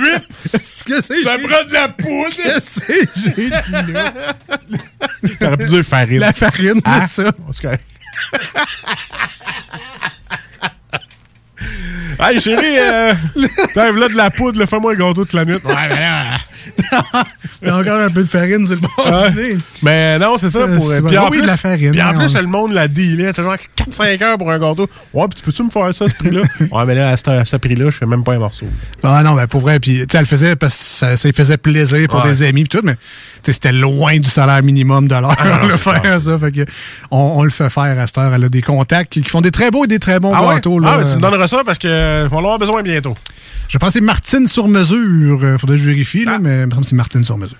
Qu'est-ce 0.51 0.83
que 0.83 1.01
c'est? 1.01 1.21
ça 1.23 1.37
prend 1.37 1.63
de 1.67 1.73
la 1.73 1.87
poudre. 1.89 2.35
Qu'est-ce 2.35 2.79
que 2.79 2.93
j'ai 3.15 3.49
dit 3.49 3.91
là? 3.93 4.13
T'aurais 5.39 5.57
pu 5.57 5.65
dire 5.65 5.83
farine. 5.85 6.19
La 6.19 6.33
farine, 6.33 6.81
Ah, 6.85 7.05
c'est 7.11 7.25
ça. 7.25 7.31
c'est 7.53 7.61
correct. 7.61 7.83
Hey 12.19 12.39
chérie, 12.39 12.77
euh, 12.79 13.13
t'as 13.73 13.91
là 13.91 14.07
de 14.07 14.15
la 14.15 14.29
poudre, 14.29 14.63
fais-moi 14.65 14.93
un 14.93 14.95
gâteau 14.95 15.13
toute 15.25 15.33
la 15.33 15.45
nuit. 15.45 15.53
Ouais, 15.63 15.73
mais 15.89 15.95
là, 15.95 16.37
Il 17.61 17.67
y 17.67 17.71
a 17.71 17.77
encore 17.77 17.99
un 17.99 18.09
peu 18.09 18.23
de 18.23 18.27
farine, 18.27 18.65
c'est 18.67 18.75
le 18.75 18.81
bon 18.81 18.87
Ouais. 19.11 19.29
idée. 19.31 19.57
Mais 19.83 20.17
non, 20.19 20.37
c'est 20.37 20.49
ça. 20.49 20.59
Euh, 20.59 20.75
Pour, 20.75 20.87
c'est 20.89 21.01
puis 21.01 21.15
vrai. 21.15 21.17
en 21.17 21.23
Oui, 21.25 21.29
plus, 21.37 21.41
de 21.41 21.47
la 21.47 21.57
farine, 21.57 21.91
Puis 21.91 22.01
en 22.01 22.13
plus, 22.13 22.35
le 22.35 22.47
monde 22.47 22.71
l'a 22.73 22.87
dealé. 22.87 23.31
C'est 23.35 23.43
genre 23.43 23.55
4-5 23.77 24.21
heures 24.23 24.37
pour 24.37 24.49
un 24.51 24.59
gâteau. 24.59 24.89
Ouais, 25.13 25.25
puis 25.29 25.39
tu 25.39 25.43
peux-tu 25.45 25.63
me 25.63 25.69
faire 25.69 25.93
ça, 25.93 26.05
ce 26.07 26.13
prix-là? 26.13 26.41
ouais, 26.71 26.85
mais 26.85 26.95
là, 26.95 27.09
à 27.09 27.17
ce, 27.17 27.29
à 27.29 27.45
ce 27.45 27.55
prix-là, 27.57 27.89
je 27.89 27.97
fais 27.97 28.05
même 28.05 28.23
pas 28.23 28.33
un 28.33 28.39
morceau. 28.39 28.65
Ah 29.03 29.21
non, 29.23 29.33
ben 29.35 29.47
pour 29.47 29.61
vrai, 29.61 29.79
puis 29.79 29.99
tu 29.99 29.99
sais, 29.99 30.17
elle 30.17 30.19
le 30.21 30.25
faisait 30.25 30.55
parce 30.55 30.75
que 30.77 30.83
ça, 30.83 31.17
ça 31.17 31.27
lui 31.27 31.35
faisait 31.35 31.57
plaisir 31.57 32.07
pour 32.09 32.23
Ouais. 32.23 32.29
des 32.29 32.43
amis 32.43 32.63
puis 32.65 32.79
tout, 32.79 32.85
mais 32.85 32.95
c'était 33.43 33.71
loin 33.71 34.17
du 34.19 34.29
salaire 34.29 34.61
minimum 34.63 35.07
de 35.07 35.15
l'heure 35.15 35.35
Ah, 35.37 35.61
le 35.65 35.71
c'est 35.73 35.77
faire 35.79 36.21
ça. 36.21 36.37
Fait 36.39 36.51
que 36.51 36.65
on, 37.09 37.33
on 37.37 37.43
le 37.43 37.49
fait 37.49 37.69
faire 37.69 37.99
à 37.99 38.05
cette 38.07 38.17
heure. 38.17 38.33
Elle 38.33 38.43
a 38.43 38.49
des 38.49 38.61
contacts 38.61 39.11
qui, 39.13 39.21
qui 39.21 39.29
font 39.29 39.41
des 39.41 39.51
très 39.51 39.71
beaux 39.71 39.85
et 39.85 39.87
des 39.87 39.99
très 39.99 40.19
bons 40.19 40.33
Ah 40.35 40.47
ouais? 40.47 40.55
gâteaux. 40.55 40.79
Ah, 40.85 40.97
mais 40.99 41.09
tu 41.09 41.15
me 41.15 41.21
donneras 41.21 41.47
ça 41.47 41.63
parce 41.65 41.77
que 41.77 41.87
euh, 41.87 42.25
on 42.31 42.35
va 42.35 42.37
en 42.37 42.39
avoir 42.39 42.59
besoin 42.59 42.81
bientôt. 42.83 43.15
Je 43.67 43.77
pensais 43.77 44.01
Martine 44.01 44.47
sur 44.47 44.67
mesure. 44.67 45.39
Euh, 45.43 45.57
faudrait 45.57 45.77
que 45.77 45.81
je 45.83 45.87
vérifie, 45.89 46.23
Ah. 46.27 46.31
là, 46.31 46.39
mais 46.39 46.60
c'est 46.83 46.93
Martine 46.93 47.23
sur 47.23 47.37
mesure. 47.37 47.57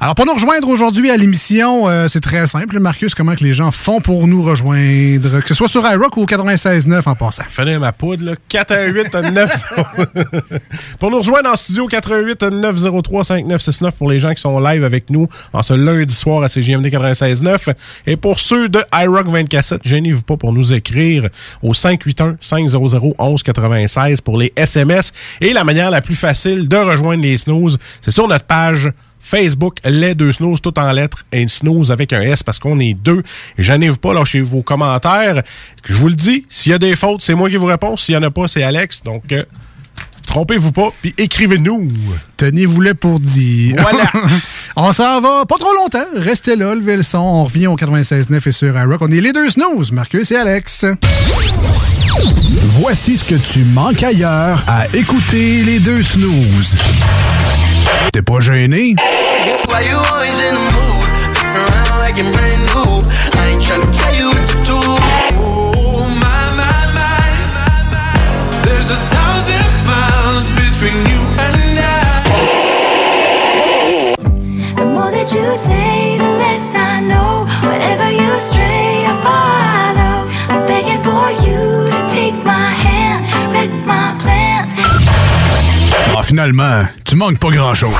Alors, 0.00 0.14
pour 0.14 0.26
nous 0.26 0.34
rejoindre 0.34 0.68
aujourd'hui 0.68 1.10
à 1.10 1.16
l'émission, 1.16 1.88
euh, 1.88 2.08
c'est 2.08 2.20
très 2.20 2.46
simple. 2.46 2.78
Marcus, 2.78 3.14
comment 3.14 3.34
que 3.34 3.44
les 3.44 3.54
gens 3.54 3.72
font 3.72 4.00
pour 4.00 4.26
nous 4.26 4.42
rejoindre? 4.42 5.40
Que 5.40 5.48
ce 5.48 5.54
soit 5.54 5.68
sur 5.68 5.88
iRock 5.90 6.16
ou 6.16 6.22
au 6.22 6.26
96.9 6.26 7.02
en 7.06 7.14
passant. 7.14 7.44
Fallait 7.48 7.78
ma 7.78 7.92
poudre, 7.92 8.24
là. 8.24 8.32
418 8.48 9.14
9 9.32 9.64
Pour 10.98 11.10
nous 11.10 11.18
rejoindre 11.18 11.50
en 11.50 11.56
studio, 11.56 11.86
418 11.86 12.42
903 12.42 13.24
5969 13.24 13.94
pour 13.96 14.10
les 14.10 14.20
gens 14.20 14.34
qui 14.34 14.40
sont 14.40 14.58
live 14.60 14.84
avec 14.84 15.10
nous 15.10 15.28
en 15.52 15.62
ce 15.62 15.74
lundi 15.74 16.14
soir 16.14 16.42
à 16.42 16.48
CGMD 16.48 16.86
96.9. 16.86 17.74
Et 18.06 18.16
pour 18.16 18.40
ceux 18.40 18.68
de 18.68 18.80
iRock 18.92 19.28
24 19.28 19.80
gênez-vous 19.84 20.22
pas 20.22 20.36
pour 20.36 20.52
nous 20.52 20.72
écrire 20.72 21.28
au 21.62 21.74
581 21.74 22.36
500 22.40 22.78
1196 23.18 24.20
pour 24.20 24.38
les 24.38 24.52
SMS. 24.56 25.12
Et 25.40 25.52
la 25.52 25.64
manière 25.64 25.90
la 25.90 26.00
plus 26.00 26.16
facile 26.16 26.68
de 26.68 26.76
rejoindre 26.76 27.22
les 27.22 27.38
snooze, 27.38 27.78
c'est 28.00 28.10
sur 28.10 28.28
notre 28.28 28.37
page 28.46 28.90
Facebook, 29.20 29.78
les 29.84 30.14
deux 30.14 30.32
snooze, 30.32 30.60
tout 30.60 30.78
en 30.78 30.92
lettres, 30.92 31.24
et 31.32 31.46
snooze 31.48 31.92
avec 31.92 32.12
un 32.12 32.22
S 32.22 32.42
parce 32.42 32.58
qu'on 32.58 32.78
est 32.78 32.94
deux. 32.94 33.22
Gênez-vous 33.58 33.98
pas, 33.98 34.14
lâchez 34.14 34.40
vos 34.40 34.62
commentaires. 34.62 35.42
Je 35.84 35.94
vous 35.94 36.08
le 36.08 36.14
dis, 36.14 36.46
s'il 36.48 36.72
y 36.72 36.74
a 36.74 36.78
des 36.78 36.96
fautes, 36.96 37.20
c'est 37.20 37.34
moi 37.34 37.50
qui 37.50 37.56
vous 37.56 37.66
réponds. 37.66 37.96
S'il 37.96 38.14
y 38.14 38.18
en 38.18 38.22
a 38.22 38.30
pas, 38.30 38.48
c'est 38.48 38.62
Alex. 38.62 39.02
Donc, 39.02 39.30
euh, 39.32 39.44
trompez-vous 40.28 40.72
pas, 40.72 40.90
puis 41.00 41.14
écrivez-nous. 41.18 41.88
Tenez-vous-le 42.36 42.94
pour 42.94 43.18
dire. 43.18 43.76
Voilà. 43.80 44.04
on 44.76 44.92
s'en 44.92 45.20
va 45.20 45.44
pas 45.46 45.56
trop 45.56 45.74
longtemps. 45.74 46.06
Restez 46.14 46.54
là, 46.54 46.74
levez 46.74 46.96
le 46.96 47.02
son. 47.02 47.18
On 47.18 47.44
revient 47.44 47.66
au 47.66 47.76
96.9 47.76 48.48
et 48.48 48.52
sur 48.52 48.78
iRock. 48.78 49.00
On 49.00 49.10
est 49.10 49.20
les 49.20 49.32
deux 49.32 49.50
snooze, 49.50 49.90
Marcus 49.90 50.30
et 50.30 50.36
Alex. 50.36 50.84
Voici 52.80 53.16
ce 53.16 53.24
que 53.24 53.34
tu 53.34 53.64
manques 53.64 54.02
ailleurs 54.02 54.62
à 54.68 54.86
écouter 54.94 55.64
les 55.64 55.80
deux 55.80 56.02
snooze. 56.02 56.76
T'es 58.12 58.22
pas 58.22 58.40
gêné? 58.40 58.94
Why 59.68 59.88
you 59.88 59.98
always 60.12 60.38
in 60.40 60.54
the 60.54 60.72
mood? 60.74 61.08
Around 61.54 62.00
like 62.00 62.18
you're 62.18 62.32
brand 62.32 62.62
new. 62.66 63.02
I 63.34 63.50
ain't 63.52 63.62
The 75.28 75.34
more 75.34 75.44
that 75.44 75.50
you 75.50 75.56
say, 75.56 76.18
the 76.18 76.24
less 76.38 76.74
I 76.74 77.00
know? 77.00 77.46
Wherever 77.62 78.10
you 78.10 78.38
stray, 78.38 79.04
I 79.04 79.14
follow. 79.22 80.28
I'm 80.48 80.66
begging 80.66 81.02
for 81.02 81.30
you 81.46 81.90
to 81.90 82.14
take 82.14 82.34
my 82.44 82.70
hand, 82.72 83.26
wreck 83.52 83.70
my 83.86 84.14
plans. 84.18 84.68
Ah, 86.16 86.22
finalement, 86.22 86.86
tu 87.04 87.16
manques 87.16 87.38
pas 87.38 87.50
grand-chose. 87.50 87.90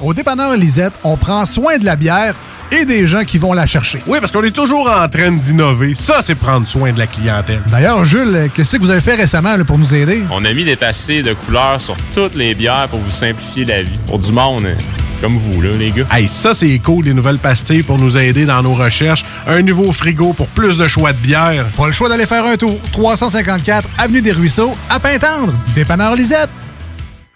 Au 0.00 0.14
dépanneur 0.14 0.56
Lisette, 0.56 0.94
on 1.04 1.16
prend 1.16 1.44
soin 1.46 1.78
de 1.78 1.84
la 1.84 1.96
bière 1.96 2.34
et 2.70 2.84
des 2.84 3.06
gens 3.06 3.24
qui 3.24 3.38
vont 3.38 3.52
la 3.52 3.66
chercher. 3.66 4.02
Oui, 4.06 4.18
parce 4.20 4.30
qu'on 4.32 4.44
est 4.44 4.50
toujours 4.50 4.90
en 4.90 5.08
train 5.08 5.32
d'innover. 5.32 5.94
Ça, 5.94 6.20
c'est 6.22 6.34
prendre 6.34 6.66
soin 6.68 6.92
de 6.92 6.98
la 6.98 7.06
clientèle. 7.06 7.62
D'ailleurs, 7.70 8.04
Jules, 8.04 8.50
qu'est-ce 8.54 8.76
que 8.76 8.82
vous 8.82 8.90
avez 8.90 9.00
fait 9.00 9.14
récemment 9.14 9.56
là, 9.56 9.64
pour 9.64 9.78
nous 9.78 9.94
aider? 9.94 10.22
On 10.30 10.44
a 10.44 10.52
mis 10.52 10.64
des 10.64 10.76
passés 10.76 11.22
de 11.22 11.32
couleurs 11.32 11.80
sur 11.80 11.96
toutes 12.14 12.34
les 12.34 12.54
bières 12.54 12.88
pour 12.88 12.98
vous 12.98 13.10
simplifier 13.10 13.64
la 13.64 13.82
vie. 13.82 13.98
Pour 14.06 14.18
du 14.18 14.32
monde, 14.32 14.66
euh, 14.66 14.74
Comme 15.20 15.36
vous, 15.36 15.60
là, 15.60 15.70
les 15.72 15.90
gars. 15.90 16.06
Hey, 16.12 16.28
ça, 16.28 16.54
c'est 16.54 16.78
cool, 16.78 17.06
les 17.06 17.14
nouvelles 17.14 17.38
pastilles 17.38 17.82
pour 17.82 17.98
nous 17.98 18.16
aider 18.16 18.44
dans 18.44 18.62
nos 18.62 18.72
recherches. 18.72 19.24
Un 19.46 19.62
nouveau 19.62 19.90
frigo 19.90 20.32
pour 20.32 20.46
plus 20.48 20.78
de 20.78 20.86
choix 20.86 21.12
de 21.12 21.18
bière. 21.18 21.66
Pas 21.76 21.86
le 21.86 21.92
choix 21.92 22.08
d'aller 22.08 22.26
faire 22.26 22.44
un 22.44 22.56
tour. 22.56 22.78
354 22.92 23.88
Avenue 23.98 24.22
des 24.22 24.32
Ruisseaux, 24.32 24.74
à 24.88 25.00
Pintendre. 25.00 25.52
Dépanneur 25.74 26.14
Lisette. 26.14 26.50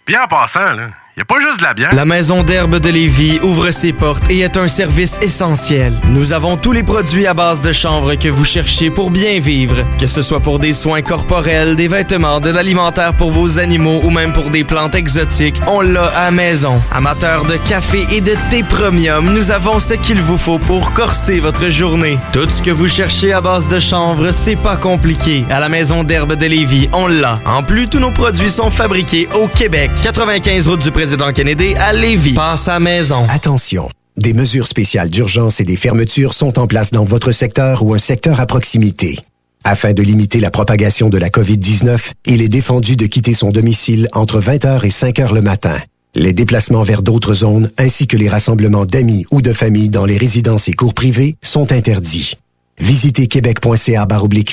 Bien 0.07 0.23
en 0.25 0.29
passant, 0.29 0.73
là. 0.75 0.89
A 1.21 1.27
pas 1.27 1.35
juste 1.43 1.59
de 1.59 1.65
la 1.65 1.75
bière. 1.75 1.95
La 1.95 2.07
Maison 2.07 2.43
d'herbe 2.43 2.79
de 2.79 2.89
Lévis 2.89 3.39
ouvre 3.43 3.71
ses 3.71 3.93
portes 3.93 4.31
et 4.31 4.39
est 4.39 4.57
un 4.57 4.67
service 4.67 5.19
essentiel. 5.21 5.93
Nous 6.09 6.33
avons 6.33 6.57
tous 6.57 6.73
les 6.73 6.83
produits 6.83 7.27
à 7.27 7.35
base 7.35 7.61
de 7.61 7.71
chanvre 7.71 8.15
que 8.15 8.31
vous 8.31 8.47
cherchez 8.47 8.89
pour 8.89 9.11
bien 9.11 9.39
vivre. 9.39 9.85
Que 10.01 10.07
ce 10.07 10.23
soit 10.23 10.41
pour 10.41 10.59
des 10.59 10.73
soins 10.73 11.03
corporels, 11.03 11.77
des 11.77 11.87
vêtements, 11.87 12.41
de 12.41 12.49
l'alimentaire 12.49 13.13
pour 13.13 13.31
vos 13.31 13.59
animaux 13.59 14.01
ou 14.03 14.09
même 14.09 14.33
pour 14.33 14.49
des 14.49 14.65
plantes 14.65 14.95
exotiques, 14.95 15.61
on 15.69 15.83
l'a 15.83 16.07
à 16.07 16.31
maison. 16.31 16.81
Amateurs 16.91 17.45
de 17.45 17.59
café 17.59 18.07
et 18.11 18.23
de 18.23 18.35
thé 18.49 18.63
premium, 18.63 19.35
nous 19.35 19.51
avons 19.51 19.81
ce 19.81 19.93
qu'il 19.93 20.23
vous 20.23 20.39
faut 20.39 20.59
pour 20.59 20.95
corser 20.95 21.41
votre 21.41 21.69
journée. 21.69 22.17
Tout 22.33 22.49
ce 22.49 22.63
que 22.63 22.71
vous 22.71 22.89
cherchez 22.89 23.35
à 23.35 23.43
base 23.43 23.69
de 23.69 23.79
chanvre, 23.79 24.31
c'est 24.31 24.57
pas 24.57 24.77
compliqué. 24.77 25.45
À 25.51 25.61
la 25.61 25.69
Maison 25.69 26.05
d'herbe 26.05 26.37
de 26.37 26.47
Lévis, 26.47 26.89
on 26.95 27.07
l'a. 27.07 27.39
En 27.45 27.63
plus, 27.63 27.87
tous 27.87 28.01
nos 28.01 28.13
produits 28.13 28.51
sont 28.51 28.71
fabriqués 28.71 29.29
au 29.35 29.47
Québec. 29.47 29.91
95 30.03 30.69
route 30.69 30.81
du 30.81 30.91
président 31.03 31.33
Kennedy 31.33 31.75
à 31.75 31.93
Lévis. 31.93 32.35
Passe 32.35 32.69
à 32.69 32.79
maison. 32.79 33.27
Attention, 33.29 33.91
des 34.17 34.33
mesures 34.33 34.69
spéciales 34.69 35.11
d'urgence 35.11 35.61
et 35.61 35.65
des 35.65 35.75
fermetures 35.75 36.33
sont 36.33 36.61
en 36.61 36.69
place 36.69 36.93
dans 36.93 37.03
votre 37.03 37.33
secteur 37.33 37.83
ou 37.83 37.93
un 37.93 37.99
secteur 37.99 38.39
à 38.39 38.47
proximité. 38.47 39.19
Afin 39.65 39.95
de 39.95 40.03
limiter 40.03 40.39
la 40.39 40.53
propagation 40.53 41.09
de 41.09 41.19
la 41.19 41.29
COVID-19, 41.29 42.13
il 42.27 42.41
est 42.41 42.49
défendu 42.49 42.95
de 42.95 43.07
quitter 43.07 43.35
son 43.35 43.51
domicile 43.51 44.09
entre 44.13 44.41
20h 44.41 44.87
et 44.87 44.91
5h 44.91 45.35
le 45.35 45.41
matin. 45.41 45.77
Les 46.15 46.33
déplacements 46.33 46.85
vers 46.85 47.03
d'autres 47.03 47.35
zones 47.35 47.69
ainsi 47.79 48.07
que 48.07 48.17
les 48.17 48.29
rassemblements 48.29 48.87
d'amis 48.87 49.27
ou 49.33 49.43
de 49.43 49.53
familles 49.53 49.91
dans 49.91 50.07
les 50.07 50.19
résidences 50.19 50.69
et 50.69 50.73
cours 50.73 50.95
privés 50.95 51.35
sont 51.43 51.73
interdits. 51.73 52.35
Visitez 52.79 53.27
québec.ca 53.27 54.07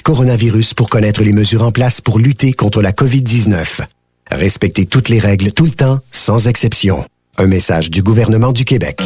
coronavirus 0.04 0.74
pour 0.74 0.90
connaître 0.90 1.22
les 1.22 1.34
mesures 1.34 1.64
en 1.64 1.72
place 1.72 2.02
pour 2.02 2.18
lutter 2.18 2.54
contre 2.54 2.82
la 2.82 2.92
COVID-19. 2.92 3.84
Respectez 4.32 4.86
toutes 4.86 5.10
les 5.10 5.20
règles 5.20 5.52
tout 5.54 5.66
le 5.66 5.72
temps, 5.72 6.00
sans 6.12 6.48
exception. 6.48 7.04
Un 7.40 7.48
message 7.48 7.90
du 7.90 8.04
gouvernement 8.04 8.52
du 8.52 8.64
Québec. 8.64 9.00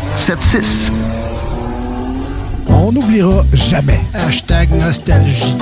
681 0.00 0.60
4476. 0.60 0.92
On 2.68 2.92
n'oubliera 2.92 3.44
jamais. 3.54 4.00
Hashtag 4.14 4.70
nostalgie. 4.72 5.56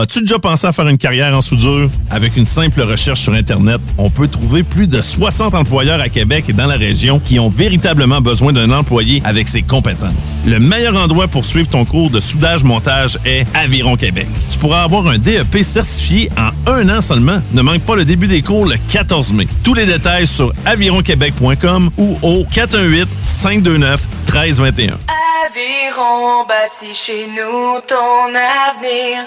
As-tu 0.00 0.20
déjà 0.20 0.38
pensé 0.38 0.66
à 0.66 0.72
faire 0.72 0.88
une 0.88 0.96
carrière 0.96 1.36
en 1.36 1.42
soudure? 1.42 1.90
Avec 2.10 2.38
une 2.38 2.46
simple 2.46 2.80
recherche 2.80 3.20
sur 3.20 3.34
Internet, 3.34 3.82
on 3.98 4.08
peut 4.08 4.28
trouver 4.28 4.62
plus 4.62 4.86
de 4.86 5.02
60 5.02 5.54
employeurs 5.54 6.00
à 6.00 6.08
Québec 6.08 6.46
et 6.48 6.54
dans 6.54 6.66
la 6.66 6.76
région 6.76 7.18
qui 7.18 7.38
ont 7.38 7.50
véritablement 7.50 8.22
besoin 8.22 8.54
d'un 8.54 8.70
employé 8.70 9.20
avec 9.26 9.46
ses 9.46 9.60
compétences. 9.60 10.38
Le 10.46 10.58
meilleur 10.58 10.96
endroit 10.96 11.28
pour 11.28 11.44
suivre 11.44 11.68
ton 11.68 11.84
cours 11.84 12.08
de 12.08 12.18
soudage-montage 12.18 13.18
est 13.26 13.44
Aviron 13.54 13.96
Québec. 13.96 14.26
Tu 14.50 14.56
pourras 14.56 14.84
avoir 14.84 15.06
un 15.06 15.18
DEP 15.18 15.62
certifié 15.62 16.30
en 16.38 16.48
un 16.72 16.88
an 16.88 17.02
seulement. 17.02 17.42
Ne 17.52 17.60
manque 17.60 17.82
pas 17.82 17.96
le 17.96 18.06
début 18.06 18.26
des 18.26 18.40
cours 18.40 18.64
le 18.64 18.76
14 18.90 19.34
mai. 19.34 19.48
Tous 19.62 19.74
les 19.74 19.84
détails 19.84 20.26
sur 20.26 20.54
avironquebec.com 20.64 21.90
ou 21.98 22.16
au 22.22 22.44
418-529-1321. 22.44 24.94
Aviron 25.44 26.46
bâti 26.48 26.94
chez 26.94 27.26
nous 27.36 27.80
ton 27.86 28.34
avenir. 28.34 29.26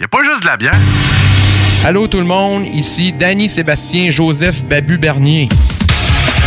y 0.00 0.04
a 0.04 0.08
pas 0.08 0.24
juste 0.24 0.42
de 0.42 0.46
la 0.46 0.56
bière. 0.56 0.74
Allô 1.84 2.06
tout 2.06 2.18
le 2.18 2.24
monde, 2.24 2.64
ici 2.72 3.12
Danny 3.12 3.48
Sébastien 3.48 4.10
Joseph 4.10 4.64
Babu 4.64 4.96
Bernier. 4.98 5.48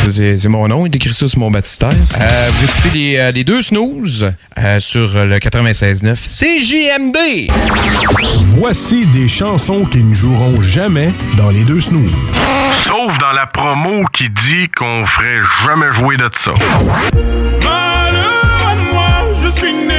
C'est 0.10 0.50
mon 0.50 0.68
nom, 0.68 0.86
il 0.86 0.94
écrit 0.96 1.14
ça 1.14 1.28
sur 1.28 1.40
mon 1.40 1.50
baptistère. 1.50 1.90
Euh, 1.90 2.50
vous 2.52 2.66
écoutez 2.66 2.90
les, 2.94 3.18
euh, 3.18 3.32
les 3.32 3.44
deux 3.46 3.62
snooze 3.62 4.34
euh, 4.58 4.80
sur 4.80 5.14
le 5.14 5.38
96.9 5.38 6.16
CJMD. 6.16 7.50
Voici 8.58 9.08
des 9.08 9.30
chansons 9.30 9.86
qui 9.86 10.04
ne 10.04 10.14
joueront 10.14 10.60
jamais 10.60 11.14
dans 11.38 11.52
les 11.52 11.64
deux 11.64 11.80
snooze. 11.80 12.12
Sauf 12.86 13.18
dans 13.20 13.32
la 13.32 13.46
promo 13.46 14.04
qui 14.12 14.30
dit 14.30 14.68
qu'on 14.76 15.06
ferait 15.06 15.40
jamais 15.66 15.92
jouer 15.94 16.18
de 16.18 16.30
ça. 16.38 16.52
Malheur 17.64 18.68
à 18.68 18.76
moi, 18.76 19.34
je 19.42 19.48
suis 19.48 19.72
né 19.72 19.93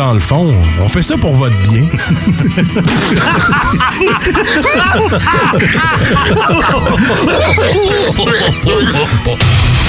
dans 0.00 0.14
le 0.14 0.20
fond, 0.20 0.54
on 0.80 0.88
fait 0.88 1.02
ça 1.02 1.14
pour 1.18 1.34
votre 1.34 1.60
bien. 1.60 1.86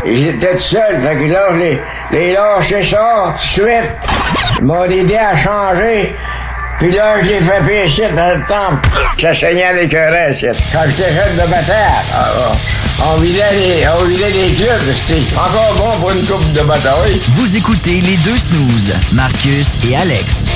J'étais 0.05 0.51
tout 0.57 0.59
seul, 0.59 0.99
fait 0.99 1.15
que 1.15 1.31
là, 1.31 1.45
je 1.51 1.57
les, 1.59 1.81
les 2.11 2.33
lâché 2.33 2.83
ça 2.83 3.27
tout 3.27 3.31
de 3.31 3.37
suite. 3.39 3.91
Ils 4.59 4.65
m'ont 4.65 4.83
aidé 4.83 5.15
à 5.15 5.37
changer. 5.37 6.13
Puis 6.81 6.89
là, 6.89 7.13
je 7.21 7.29
l'ai 7.29 7.39
fait 7.39 7.61
pécher 7.63 8.09
dans 8.15 8.39
le 8.39 8.43
temple. 8.47 8.89
Ça 9.19 9.35
saignait 9.35 9.65
avec 9.65 9.93
un 9.93 10.09
reste. 10.09 10.47
Quand 10.73 10.79
j'étais 10.87 11.13
jeune 11.13 11.35
de 11.35 11.47
bataille, 11.47 11.75
ah, 12.11 12.53
on 13.13 13.19
vidait 13.21 13.43
les, 13.53 13.87
on 13.87 14.03
vidait 14.05 14.31
les 14.31 14.51
clubs, 14.55 14.81
c'était 14.95 15.21
encore 15.35 15.75
bon 15.77 15.99
pour 15.99 16.09
une 16.11 16.25
coupe 16.25 16.51
de 16.53 16.61
bataille. 16.61 17.21
Vous 17.33 17.55
écoutez 17.55 18.01
les 18.01 18.17
deux 18.17 18.35
snooze, 18.35 18.93
Marcus 19.11 19.75
et 19.87 19.95
Alex. 19.95 20.47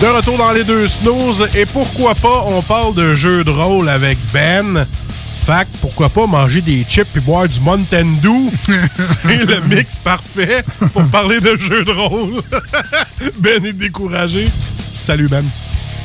De 0.00 0.06
retour 0.06 0.38
dans 0.38 0.52
les 0.52 0.62
deux 0.62 0.86
snooze, 0.86 1.48
et 1.56 1.66
pourquoi 1.66 2.14
pas, 2.14 2.44
on 2.46 2.62
parle 2.62 2.94
de 2.94 3.16
jeux 3.16 3.42
de 3.42 3.50
rôle 3.50 3.88
avec 3.88 4.16
Ben. 4.32 4.86
Fac, 5.44 5.66
pourquoi 5.80 6.08
pas 6.08 6.24
manger 6.28 6.60
des 6.60 6.86
chips 6.88 7.16
et 7.16 7.20
boire 7.20 7.48
du 7.48 7.58
Mountain 7.60 8.06
Dew? 8.22 8.50
C'est 8.96 9.44
le 9.44 9.60
mix 9.62 9.98
parfait 10.04 10.62
pour 10.92 11.04
parler 11.06 11.40
de 11.40 11.56
jeux 11.56 11.84
de 11.84 11.90
rôle. 11.90 12.40
ben 13.40 13.64
est 13.64 13.72
découragé. 13.72 14.48
Salut 14.92 15.26
Ben. 15.26 15.44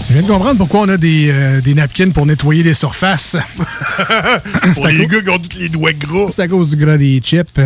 Je 0.08 0.13
viens 0.13 0.23
de 0.23 0.27
comprendre 0.27 0.58
pourquoi 0.58 0.82
on 0.82 0.89
a 0.89 0.97
des, 0.97 1.29
euh, 1.32 1.62
des 1.62 1.75
napkins 1.75 2.10
pour 2.10 2.25
nettoyer 2.25 2.63
les 2.63 2.73
surfaces. 2.73 3.36
pour 4.73 4.88
les 4.88 5.06
gars 5.06 5.21
qui 5.21 5.29
ont 5.29 5.38
tous 5.38 5.60
les 5.60 5.69
doigts 5.69 5.93
gros. 5.93 6.32
C'est 6.32 6.41
à 6.41 6.47
cause 6.47 6.67
du 6.67 6.77
gras 6.77 6.97
des 6.97 7.21
chips. 7.23 7.60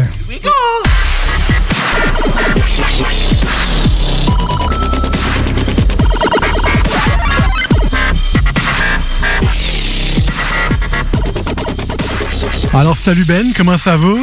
Alors, 12.78 12.96
salut 12.96 13.26
Ben, 13.26 13.54
comment 13.56 13.76
ça 13.76 13.98
va? 13.98 14.14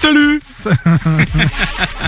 Salut! 0.00 0.40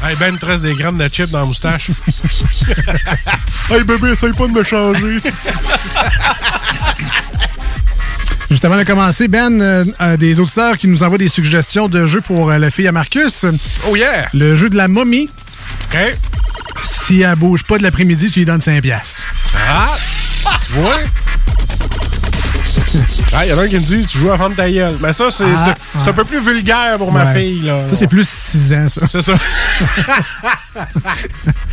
hey 0.02 0.16
Ben, 0.18 0.38
te 0.38 0.46
reste 0.46 0.62
des 0.62 0.74
grammes 0.74 0.96
de 0.96 1.06
chips 1.08 1.28
dans 1.28 1.40
la 1.40 1.44
moustache. 1.44 1.90
hey 3.70 3.84
bébé, 3.84 4.12
essaye 4.12 4.32
pas 4.32 4.46
de 4.46 4.52
me 4.52 4.64
changer. 4.64 5.18
Juste 8.50 8.64
avant 8.64 8.78
de 8.78 8.84
commencer, 8.84 9.28
Ben, 9.28 9.60
euh, 9.60 9.84
euh, 10.00 10.16
des 10.16 10.40
auditeurs 10.40 10.78
qui 10.78 10.88
nous 10.88 11.02
envoient 11.02 11.18
des 11.18 11.28
suggestions 11.28 11.86
de 11.86 12.06
jeux 12.06 12.22
pour 12.22 12.50
euh, 12.50 12.56
la 12.56 12.70
fille 12.70 12.88
à 12.88 12.92
Marcus. 12.92 13.44
Oh 13.86 13.94
yeah! 13.94 14.30
Le 14.32 14.56
jeu 14.56 14.70
de 14.70 14.76
la 14.76 14.88
momie. 14.88 15.28
OK. 15.84 15.98
Si 16.82 17.20
elle 17.20 17.36
bouge 17.36 17.64
pas 17.64 17.76
de 17.76 17.82
l'après-midi, 17.82 18.30
tu 18.30 18.38
lui 18.38 18.46
donnes 18.46 18.62
5 18.62 18.80
piastres. 18.80 19.22
Ah! 19.68 19.98
Tu 20.64 20.72
vois? 20.72 20.96
Ah, 23.34 23.44
il 23.44 23.50
y 23.50 23.52
en 23.52 23.58
a 23.58 23.62
un 23.62 23.68
qui 23.68 23.74
me 23.76 23.80
dit 23.80 24.06
tu 24.06 24.18
joues 24.18 24.30
à 24.30 24.36
vendre 24.36 24.56
ta 24.56 24.70
gueule. 24.70 24.96
Mais 25.00 25.12
ça, 25.12 25.30
c'est 25.30 25.44
Ah, 25.44 25.74
un 26.08 26.12
peu 26.12 26.24
plus 26.24 26.40
vulgaire 26.40 26.96
pour 26.98 27.12
ma 27.12 27.26
fille. 27.26 27.60
Là. 27.62 27.82
Ça, 27.88 27.94
c'est 27.94 28.06
plus 28.06 28.26
6 28.28 28.72
ans, 28.72 28.88
ça. 28.88 29.02
C'est 29.10 29.22
ça. 29.22 29.32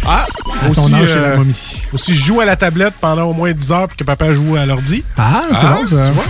ah! 0.07 0.25
À 0.67 0.71
son 0.71 0.93
âge, 0.93 1.09
c'est 1.09 1.21
la 1.21 1.37
momie. 1.37 1.81
Aussi, 1.93 2.15
je 2.15 2.23
joue 2.25 2.41
à 2.41 2.45
la 2.45 2.55
tablette 2.55 2.93
pendant 2.99 3.23
au 3.23 3.33
moins 3.33 3.51
10 3.51 3.71
heures 3.71 3.87
puis 3.87 3.97
que 3.97 4.03
papa 4.03 4.33
joue 4.33 4.55
à 4.55 4.65
l'ordi. 4.65 5.03
Ah, 5.17 5.43
c'est 5.49 5.65
bon, 5.65 5.81
ça. 5.81 5.87
tu 5.87 5.95
vois? 5.95 6.23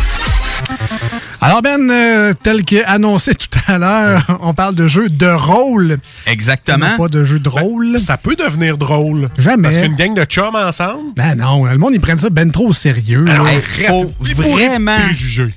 Alors, 1.45 1.61
Ben, 1.61 1.89
euh, 1.91 2.33
tel 2.41 2.63
qu'annoncé 2.63 3.35
tout 3.35 3.47
à 3.67 3.77
l'heure, 3.77 4.39
on 4.41 4.53
parle 4.53 4.73
de 4.73 4.87
jeux 4.87 5.09
de 5.09 5.27
rôle. 5.27 5.99
Exactement. 6.25 6.97
Pas 6.97 7.07
de 7.07 7.23
jeux 7.23 7.39
de 7.39 7.49
rôle. 7.49 7.99
Ça 7.99 8.17
peut 8.17 8.35
devenir 8.35 8.77
drôle. 8.77 9.29
Jamais. 9.37 9.63
Parce 9.69 9.77
qu'une 9.77 9.95
gang 9.95 10.15
de 10.15 10.23
chums 10.25 10.55
ensemble. 10.55 11.11
Ben 11.15 11.35
non, 11.35 11.65
le 11.65 11.77
monde, 11.77 11.93
ils 11.93 12.01
prennent 12.01 12.17
ça 12.17 12.29
ben 12.31 12.49
trop 12.51 12.69
au 12.69 12.73
sérieux. 12.73 13.23
là. 13.25 13.43
Hey, 13.47 13.61
faut 13.87 14.11
vraiment 14.51 14.97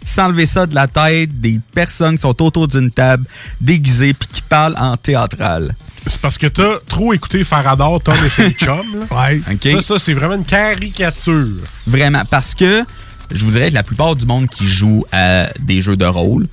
s'enlever 0.05 0.44
ça 0.46 0.66
de 0.66 0.74
la 0.74 0.87
tête 0.87 1.40
des 1.40 1.59
personnes 1.74 2.16
qui 2.16 2.22
sont 2.22 2.42
autour 2.42 2.68
d'une 2.68 2.90
table 2.90 3.24
déguisées 3.61 4.12
puis 4.12 4.29
qui 4.31 4.42
parlent 4.42 4.77
en 4.79 4.96
théâtral. 4.96 5.74
C'est 6.07 6.20
parce 6.20 6.38
que 6.38 6.46
t'as 6.46 6.77
trop 6.88 7.12
écouté 7.12 7.44
Faradar, 7.44 7.98
Tom 8.05 8.14
et 8.27 8.31
ses 8.31 8.51
chums. 8.59 9.01
là. 9.11 9.24
Ouais. 9.31 9.40
Ça, 9.72 9.81
ça 9.81 9.98
c'est 9.98 10.14
vraiment 10.14 10.35
une 10.37 10.44
caricature. 10.44 11.46
Vraiment. 11.87 12.22
Parce 12.31 12.55
que 12.55 12.85
je 13.31 13.45
vous 13.45 13.51
dirais 13.51 13.69
que 13.69 13.75
la 13.75 13.83
plupart 13.83 14.17
du 14.17 14.27
monde 14.27 14.49
qui 14.49 14.67
joue 14.67 15.05
à 15.12 15.49
des 15.61 15.81
jeux 15.81 15.97
de 15.97 16.05
rôle, 16.05 16.49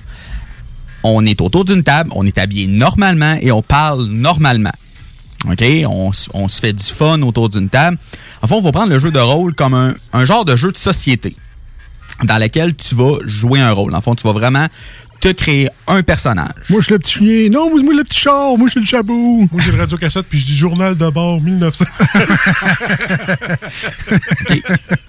on 1.02 1.24
est 1.24 1.40
autour 1.40 1.64
d'une 1.64 1.82
table, 1.82 2.10
on 2.14 2.26
est 2.26 2.38
habillé 2.38 2.66
normalement 2.66 3.36
et 3.40 3.52
on 3.52 3.62
parle 3.62 4.06
normalement. 4.06 4.72
OK? 5.48 5.62
On, 5.88 6.12
se 6.12 6.60
fait 6.60 6.72
du 6.72 6.82
fun 6.82 7.22
autour 7.22 7.48
d'une 7.48 7.68
table. 7.68 7.98
En 8.42 8.46
fait, 8.46 8.54
on 8.54 8.60
va 8.60 8.72
prendre 8.72 8.90
le 8.90 8.98
jeu 8.98 9.10
de 9.10 9.18
rôle 9.18 9.54
comme 9.54 9.74
un, 9.74 9.94
un 10.12 10.24
genre 10.24 10.44
de 10.44 10.56
jeu 10.56 10.72
de 10.72 10.78
société 10.78 11.36
dans 12.24 12.38
lequel 12.38 12.74
tu 12.74 12.94
vas 12.94 13.18
jouer 13.24 13.60
un 13.60 13.72
rôle. 13.72 13.94
En 13.94 14.00
fond, 14.00 14.14
tu 14.14 14.26
vas 14.26 14.32
vraiment 14.32 14.66
te 15.20 15.28
créer 15.32 15.68
un 15.86 16.02
personnage. 16.02 16.50
Moi, 16.68 16.80
je 16.80 16.84
suis 16.86 16.92
le 16.92 16.98
petit 16.98 17.12
chien. 17.18 17.48
Non, 17.50 17.70
moi, 17.70 17.80
moi, 17.82 17.94
le 17.94 18.04
petit 18.04 18.20
char. 18.20 18.56
Moi, 18.56 18.66
je 18.68 18.72
suis 18.72 18.80
le 18.80 18.86
chabot. 18.86 19.46
Moi, 19.50 19.62
j'ai 19.64 19.72
le 19.72 19.78
radio-cassette, 19.78 20.26
puis 20.28 20.38
je 20.38 20.46
dis 20.46 20.56
journal 20.56 20.96
de 20.96 21.08
bord 21.10 21.40
1900. 21.40 21.84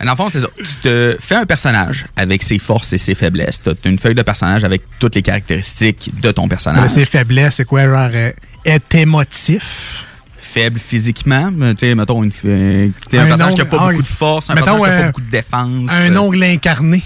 Dans 0.03 0.11
le 0.11 0.15
fond, 0.15 0.29
c'est 0.29 0.39
ça. 0.41 0.47
Tu 0.57 0.65
te 0.81 1.17
fais 1.19 1.35
un 1.35 1.45
personnage 1.45 2.05
avec 2.15 2.43
ses 2.43 2.59
forces 2.59 2.93
et 2.93 2.97
ses 2.97 3.15
faiblesses. 3.15 3.61
Tu 3.63 3.69
as 3.69 3.89
une 3.89 3.99
feuille 3.99 4.15
de 4.15 4.21
personnage 4.21 4.63
avec 4.63 4.83
toutes 4.99 5.15
les 5.15 5.21
caractéristiques 5.21 6.11
de 6.21 6.31
ton 6.31 6.43
Mais 6.43 6.49
personnage. 6.49 6.89
ses 6.91 7.05
faiblesses, 7.05 7.55
c'est 7.55 7.65
quoi, 7.65 7.83
genre, 7.85 8.09
euh, 8.13 8.31
être 8.65 8.95
émotif? 8.95 10.03
faible 10.39 10.79
physiquement. 10.79 11.51
mais 11.53 11.75
Tu 11.75 11.85
sais, 11.87 11.93
mettons, 11.93 12.23
une, 12.23 12.31
euh, 12.45 12.87
t'es 13.09 13.17
un, 13.19 13.23
Un 13.23 13.25
personnage 13.27 13.53
qui 13.55 13.61
a 13.61 13.63
ongle- 13.65 13.69
pas 13.69 13.77
ah, 13.81 13.89
beaucoup 13.91 14.01
de 14.01 14.07
force, 14.07 14.49
un 14.49 14.55
mettons, 14.55 14.65
personnage 14.65 14.87
qui 14.87 14.89
a 14.89 14.93
euh, 14.95 15.01
pas 15.01 15.07
beaucoup 15.07 15.21
de 15.21 15.29
défense. 15.29 15.91
Un 15.91 16.15
euh, 16.15 16.19
ongle 16.19 16.43
incarné. 16.43 17.03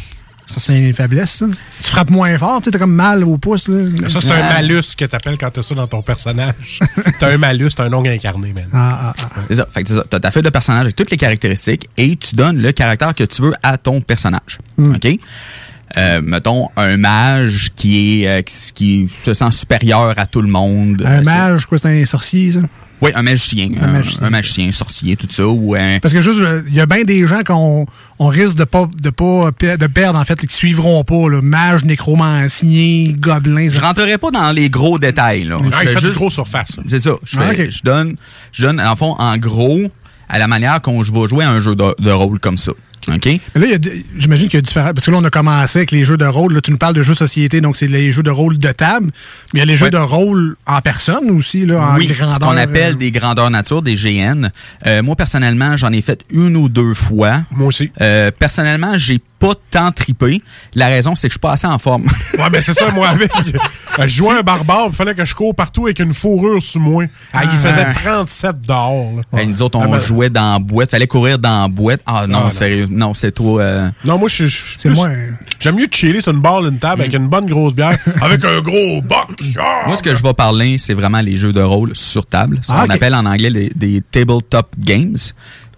Ça, 0.51 0.59
c'est 0.59 0.77
une 0.79 0.93
faiblesse, 0.93 1.31
ça. 1.31 1.45
Tu 1.81 1.89
frappes 1.89 2.09
moins 2.09 2.37
fort, 2.37 2.61
tu 2.61 2.71
t'as 2.71 2.79
comme 2.79 2.93
mal 2.93 3.23
au 3.23 3.37
pouce. 3.37 3.67
Là. 3.67 3.87
Ça, 4.09 4.19
c'est 4.21 4.31
un 4.31 4.49
malus 4.49 4.95
que 4.97 5.05
t'appelles 5.05 5.37
quand 5.37 5.49
t'as 5.49 5.61
ça 5.63 5.73
dans 5.75 5.87
ton 5.87 6.01
personnage. 6.01 6.79
t'as 7.19 7.31
un 7.33 7.37
malus, 7.37 7.69
t'as 7.75 7.85
un 7.85 7.93
ongle 7.93 8.09
incarné, 8.09 8.51
man. 8.53 8.67
Ah, 8.73 8.99
ah, 9.01 9.13
ah. 9.21 9.39
C'est 9.47 9.55
ça. 9.55 9.67
Fait 9.71 9.83
que 9.83 9.89
c'est 9.89 9.95
ça. 9.95 10.03
T'as 10.09 10.19
ta 10.19 10.31
feuille 10.31 10.43
de 10.43 10.49
personnage 10.49 10.81
avec 10.81 10.95
toutes 10.95 11.11
les 11.11 11.17
caractéristiques 11.17 11.89
et 11.97 12.15
tu 12.17 12.35
donnes 12.35 12.61
le 12.61 12.71
caractère 12.73 13.15
que 13.15 13.23
tu 13.23 13.41
veux 13.41 13.53
à 13.63 13.77
ton 13.77 14.01
personnage. 14.01 14.59
Hmm. 14.77 14.95
OK? 14.95 15.07
Euh, 15.97 16.21
mettons, 16.21 16.69
un 16.77 16.95
mage 16.97 17.71
qui 17.75 18.23
est 18.23 18.27
euh, 18.27 18.41
qui, 18.41 18.71
qui 18.73 19.09
se 19.25 19.33
sent 19.33 19.51
supérieur 19.51 20.13
à 20.17 20.25
tout 20.25 20.41
le 20.41 20.47
monde. 20.47 21.03
Un 21.05 21.19
Euh, 21.19 21.23
mage, 21.23 21.65
quoi, 21.65 21.77
c'est 21.77 22.01
un 22.01 22.05
sorcier, 22.05 22.51
ça? 22.51 22.59
Oui, 23.01 23.11
un 23.15 23.23
magicien. 23.23 23.69
Un 23.81 23.85
Un, 23.85 23.91
magicien. 23.91 24.23
un 24.23 24.29
magicien, 24.29 24.71
sorcier, 24.71 25.15
tout 25.15 25.27
ça. 25.29 25.47
Ou 25.47 25.73
un... 25.75 25.99
Parce 25.99 26.13
que 26.13 26.21
juste, 26.21 26.39
euh, 26.39 26.61
il 26.67 26.75
y 26.75 26.79
a 26.79 26.85
bien 26.85 27.03
des 27.03 27.25
gens 27.27 27.41
qu'on 27.43 27.85
on 28.19 28.27
risque 28.27 28.55
de 28.57 28.63
pas 28.63 28.87
de 28.95 29.09
pas 29.09 29.49
de 29.51 29.87
perdre, 29.87 30.19
en 30.19 30.23
fait, 30.25 30.39
qui 30.39 30.53
suivront 30.55 31.03
pas. 31.03 31.27
Là. 31.29 31.41
Mage, 31.41 31.83
nécromancien, 31.83 33.13
gobelin. 33.19 33.67
Je 33.69 33.79
rentrerai 33.81 34.17
pas 34.17 34.31
dans 34.31 34.51
les 34.51 34.69
gros 34.69 34.99
détails. 34.99 35.43
Là. 35.45 35.57
Ah, 35.71 35.77
Je 35.83 35.89
il 35.89 35.89
fais 35.89 35.99
juste- 36.01 36.13
gros 36.13 36.29
surface. 36.29 36.77
C'est 36.87 36.99
ça. 36.99 37.11
Je, 37.23 37.39
Ah, 37.39 37.53
fais- 37.53 37.71
je 37.71 37.81
donne, 37.83 38.15
je 38.51 38.63
donne, 38.63 38.79
en 38.79 38.95
fond, 38.95 39.15
en 39.17 39.37
gros, 39.37 39.81
à 40.29 40.39
la 40.39 40.47
manière 40.47 40.81
qu'on 40.81 41.03
je 41.03 41.11
vais 41.11 41.27
jouer 41.27 41.43
à 41.43 41.49
un 41.51 41.59
jeu 41.59 41.75
de, 41.75 41.95
de 41.99 42.11
rôle 42.11 42.39
comme 42.39 42.57
ça. 42.57 42.71
OK? 43.07 43.25
Mais 43.55 43.67
là, 43.67 43.77
j'imagine 44.17 44.47
qu'il 44.47 44.57
y 44.57 44.59
a 44.59 44.61
différents. 44.61 44.93
Parce 44.93 45.05
que 45.05 45.11
là, 45.11 45.17
on 45.19 45.23
a 45.23 45.29
commencé 45.29 45.79
avec 45.79 45.91
les 45.91 46.05
jeux 46.05 46.17
de 46.17 46.25
rôle. 46.25 46.53
Là, 46.53 46.61
tu 46.61 46.71
nous 46.71 46.77
parles 46.77 46.93
de 46.95 47.01
jeux 47.03 47.13
société, 47.15 47.61
donc 47.61 47.77
c'est 47.77 47.87
les 47.87 48.11
jeux 48.11 48.23
de 48.23 48.29
rôle 48.29 48.57
de 48.57 48.71
table. 48.71 49.11
Mais 49.53 49.59
il 49.59 49.59
y 49.59 49.63
a 49.63 49.65
les 49.65 49.77
jeux 49.77 49.85
Ouais. 49.85 49.89
de 49.91 49.97
rôle 49.97 50.55
en 50.67 50.81
personne 50.81 51.31
aussi, 51.31 51.65
là, 51.65 51.81
en 51.81 51.97
oui, 51.97 52.07
grandeur. 52.07 52.33
ce 52.35 52.39
qu'on 52.39 52.57
appelle 52.57 52.93
euh, 52.93 52.97
des 52.97 53.11
grandeurs 53.11 53.49
nature, 53.49 53.81
des 53.81 53.95
GN. 53.95 54.49
Euh, 54.85 55.01
moi, 55.03 55.15
personnellement, 55.15 55.77
j'en 55.77 55.91
ai 55.91 56.01
fait 56.01 56.23
une 56.31 56.55
ou 56.55 56.69
deux 56.69 56.93
fois. 56.93 57.41
Moi 57.51 57.67
aussi. 57.67 57.91
Euh, 58.01 58.31
personnellement, 58.37 58.97
j'ai 58.97 59.19
pas 59.41 59.53
tant 59.69 59.91
tripé. 59.91 60.41
La 60.75 60.87
raison, 60.87 61.15
c'est 61.15 61.27
que 61.27 61.31
je 61.31 61.35
suis 61.35 61.39
pas 61.39 61.51
assez 61.53 61.67
en 61.67 61.77
forme. 61.79 62.05
Ouais, 62.41 62.49
ben 62.49 62.61
c'est 62.61 62.73
ça, 62.73 62.89
moi, 62.91 63.09
avec. 63.09 63.29
euh, 63.99 64.03
Je 64.03 64.07
jouais 64.07 64.33
un 64.35 64.41
barbare, 64.41 64.87
il 64.87 64.95
fallait 64.95 65.13
que 65.13 65.25
je 65.25 65.35
cours 65.35 65.53
partout 65.53 65.85
avec 65.85 65.99
une 65.99 66.13
fourrure 66.13 66.61
sur 66.61 66.79
moi. 66.81 67.03
Ah, 67.33 67.41
il 67.43 67.57
faisait 67.59 67.85
37 67.93 68.61
dehors. 68.67 69.11
là. 69.31 69.39
Hey, 69.39 69.47
nous 69.47 69.61
autres, 69.61 69.77
on 69.77 69.81
Ah, 69.83 69.87
ben- 69.97 69.99
jouait 70.01 70.29
dans 70.29 70.53
la 70.53 70.59
boîte. 70.59 70.89
Fallait 70.91 71.05
courir 71.07 71.37
dans 71.37 71.63
la 71.63 71.67
boîte. 71.67 72.01
Ah 72.07 72.25
non, 72.27 72.43
Ah, 72.47 72.49
sérieux. 72.49 72.87
Non, 72.89 73.13
c'est 73.13 73.31
trop... 73.31 73.59
euh, 73.59 73.89
Non, 74.05 74.17
moi, 74.17 74.29
je 74.29 74.45
suis. 74.47 74.75
C'est 74.77 74.89
moi. 74.89 75.09
J'aime 75.59 75.75
mieux 75.75 75.87
chiller 75.91 76.21
sur 76.21 76.31
une 76.31 76.41
barre, 76.41 76.65
une 76.65 76.79
table, 76.79 77.01
avec 77.01 77.13
une 77.13 77.27
bonne 77.27 77.45
grosse 77.47 77.73
bière, 77.73 77.97
avec 78.21 78.43
un 78.45 78.61
gros 78.61 79.01
boc. 79.03 79.27
Ah! 79.59 79.83
Moi, 79.87 79.95
ce 79.95 80.01
que 80.01 80.15
je 80.15 80.23
vais 80.23 80.33
parler, 80.33 80.77
c'est 80.79 80.93
vraiment 80.95 81.21
les 81.21 81.35
jeux 81.35 81.53
de 81.53 81.61
rôle 81.61 81.95
sur 81.95 82.25
table. 82.25 82.59
Ce 82.63 82.69
qu'on 82.69 82.75
Ah, 82.79 82.85
appelle 82.89 83.13
en 83.13 83.25
anglais 83.25 83.49
les- 83.49 83.71
des 83.75 84.01
tabletop 84.09 84.67
games. 84.79 85.17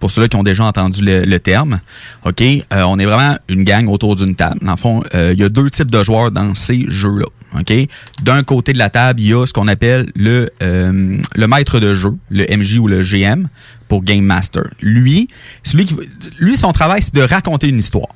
Pour 0.03 0.11
ceux-là 0.11 0.27
qui 0.27 0.35
ont 0.35 0.43
déjà 0.43 0.65
entendu 0.65 1.01
le, 1.01 1.23
le 1.23 1.39
terme. 1.39 1.79
OK? 2.25 2.41
Euh, 2.41 2.59
on 2.81 2.99
est 2.99 3.05
vraiment 3.05 3.37
une 3.47 3.63
gang 3.63 3.87
autour 3.87 4.17
d'une 4.17 4.35
table. 4.35 4.59
Dans 4.61 4.71
le 4.73 4.77
fond, 4.77 5.01
euh, 5.15 5.31
il 5.33 5.39
y 5.39 5.45
a 5.45 5.47
deux 5.47 5.69
types 5.69 5.89
de 5.89 6.03
joueurs 6.03 6.29
dans 6.29 6.53
ces 6.55 6.83
jeux-là. 6.89 7.27
OK? 7.57 7.73
D'un 8.21 8.43
côté 8.43 8.73
de 8.73 8.79
la 8.79 8.89
table, 8.89 9.21
il 9.21 9.27
y 9.29 9.33
a 9.33 9.45
ce 9.45 9.53
qu'on 9.53 9.69
appelle 9.69 10.07
le, 10.17 10.49
euh, 10.61 11.17
le 11.37 11.47
maître 11.47 11.79
de 11.79 11.93
jeu, 11.93 12.13
le 12.29 12.43
MJ 12.53 12.79
ou 12.79 12.89
le 12.89 13.01
GM 13.01 13.47
pour 13.87 14.03
Game 14.03 14.25
Master. 14.25 14.63
Lui, 14.81 15.29
c'est 15.63 15.77
lui 15.77 15.85
qui, 15.85 15.93
va- 15.93 16.01
lui, 16.41 16.57
son 16.57 16.73
travail, 16.73 17.01
c'est 17.01 17.15
de 17.15 17.21
raconter 17.21 17.69
une 17.69 17.79
histoire. 17.79 18.09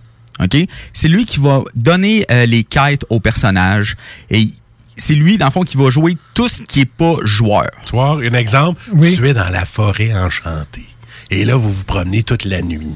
OK? 0.43 0.57
C'est 0.91 1.07
lui 1.07 1.23
qui 1.23 1.39
va 1.39 1.63
donner 1.73 2.25
euh, 2.29 2.45
les 2.45 2.65
quêtes 2.65 3.05
aux 3.09 3.21
personnages 3.21 3.95
et 4.29 4.49
c'est 4.95 5.15
lui, 5.15 5.37
dans 5.37 5.45
le 5.45 5.51
fond, 5.51 5.63
qui 5.63 5.77
va 5.77 5.89
jouer 5.89 6.17
tout 6.33 6.49
ce 6.49 6.61
qui 6.63 6.81
est 6.81 6.85
pas 6.91 7.15
joueur. 7.23 7.69
Tu 7.85 7.91
vois, 7.93 8.17
un 8.21 8.33
exemple, 8.33 8.81
tu 9.15 9.25
es 9.29 9.33
dans 9.33 9.47
la 9.49 9.65
forêt 9.65 10.13
enchantée. 10.13 10.83
Et 11.31 11.45
là, 11.45 11.55
vous 11.55 11.71
vous 11.71 11.83
promenez 11.83 12.23
toute 12.23 12.45
la 12.45 12.61
nuit. 12.61 12.95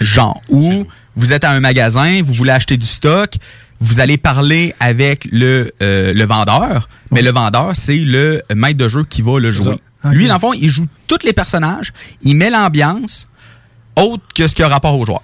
Genre, 0.00 0.40
où 0.48 0.84
vous 1.16 1.32
êtes 1.32 1.44
à 1.44 1.50
un 1.50 1.60
magasin, 1.60 2.22
vous 2.24 2.32
voulez 2.34 2.50
acheter 2.52 2.76
du 2.76 2.86
stock, 2.86 3.34
vous 3.80 4.00
allez 4.00 4.16
parler 4.16 4.74
avec 4.80 5.26
le, 5.30 5.72
euh, 5.82 6.12
le 6.12 6.24
vendeur, 6.24 6.88
mais 7.10 7.22
le 7.22 7.30
vendeur, 7.30 7.72
c'est 7.74 7.96
le 7.96 8.42
maître 8.54 8.78
de 8.78 8.88
jeu 8.88 9.04
qui 9.04 9.22
va 9.22 9.38
le 9.38 9.50
jouer. 9.52 9.76
Lui, 10.10 10.26
dans 10.26 10.34
le 10.34 10.40
fond, 10.40 10.52
il 10.52 10.68
joue 10.68 10.84
tous 11.06 11.18
les 11.24 11.32
personnages, 11.32 11.92
il 12.22 12.36
met 12.36 12.50
l'ambiance 12.50 13.28
autre 13.96 14.24
que 14.34 14.46
ce 14.46 14.54
qui 14.54 14.62
a 14.62 14.68
rapport 14.68 14.98
aux 14.98 15.06
joueurs. 15.06 15.22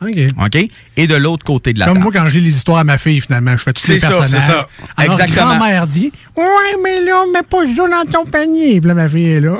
OK. 0.00 0.16
OK? 0.44 0.68
Et 0.96 1.06
de 1.08 1.14
l'autre 1.16 1.44
côté 1.44 1.72
de 1.72 1.80
la 1.80 1.86
Comme 1.86 1.94
table. 1.94 2.04
moi, 2.04 2.12
quand 2.12 2.28
j'ai 2.28 2.40
les 2.40 2.54
histoires 2.54 2.78
à 2.78 2.84
ma 2.84 2.98
fille, 2.98 3.20
finalement, 3.20 3.56
je 3.56 3.64
fais 3.64 3.72
tous 3.72 3.88
les 3.88 3.98
ça, 3.98 4.08
personnages. 4.08 4.30
c'est 4.46 4.52
ça. 4.52 4.68
Alors, 4.96 5.20
Exactement. 5.20 5.46
grand-mère 5.56 5.86
dit 5.88 6.12
Ouais, 6.36 6.44
mais 6.84 7.00
là, 7.04 7.24
mets 7.34 7.42
pas 7.42 7.64
ça 7.76 7.88
dans 8.04 8.10
ton 8.10 8.24
panier. 8.30 8.80
Puis 8.80 8.86
là, 8.88 8.94
ma 8.94 9.08
fille 9.08 9.24
est 9.26 9.40
là. 9.40 9.56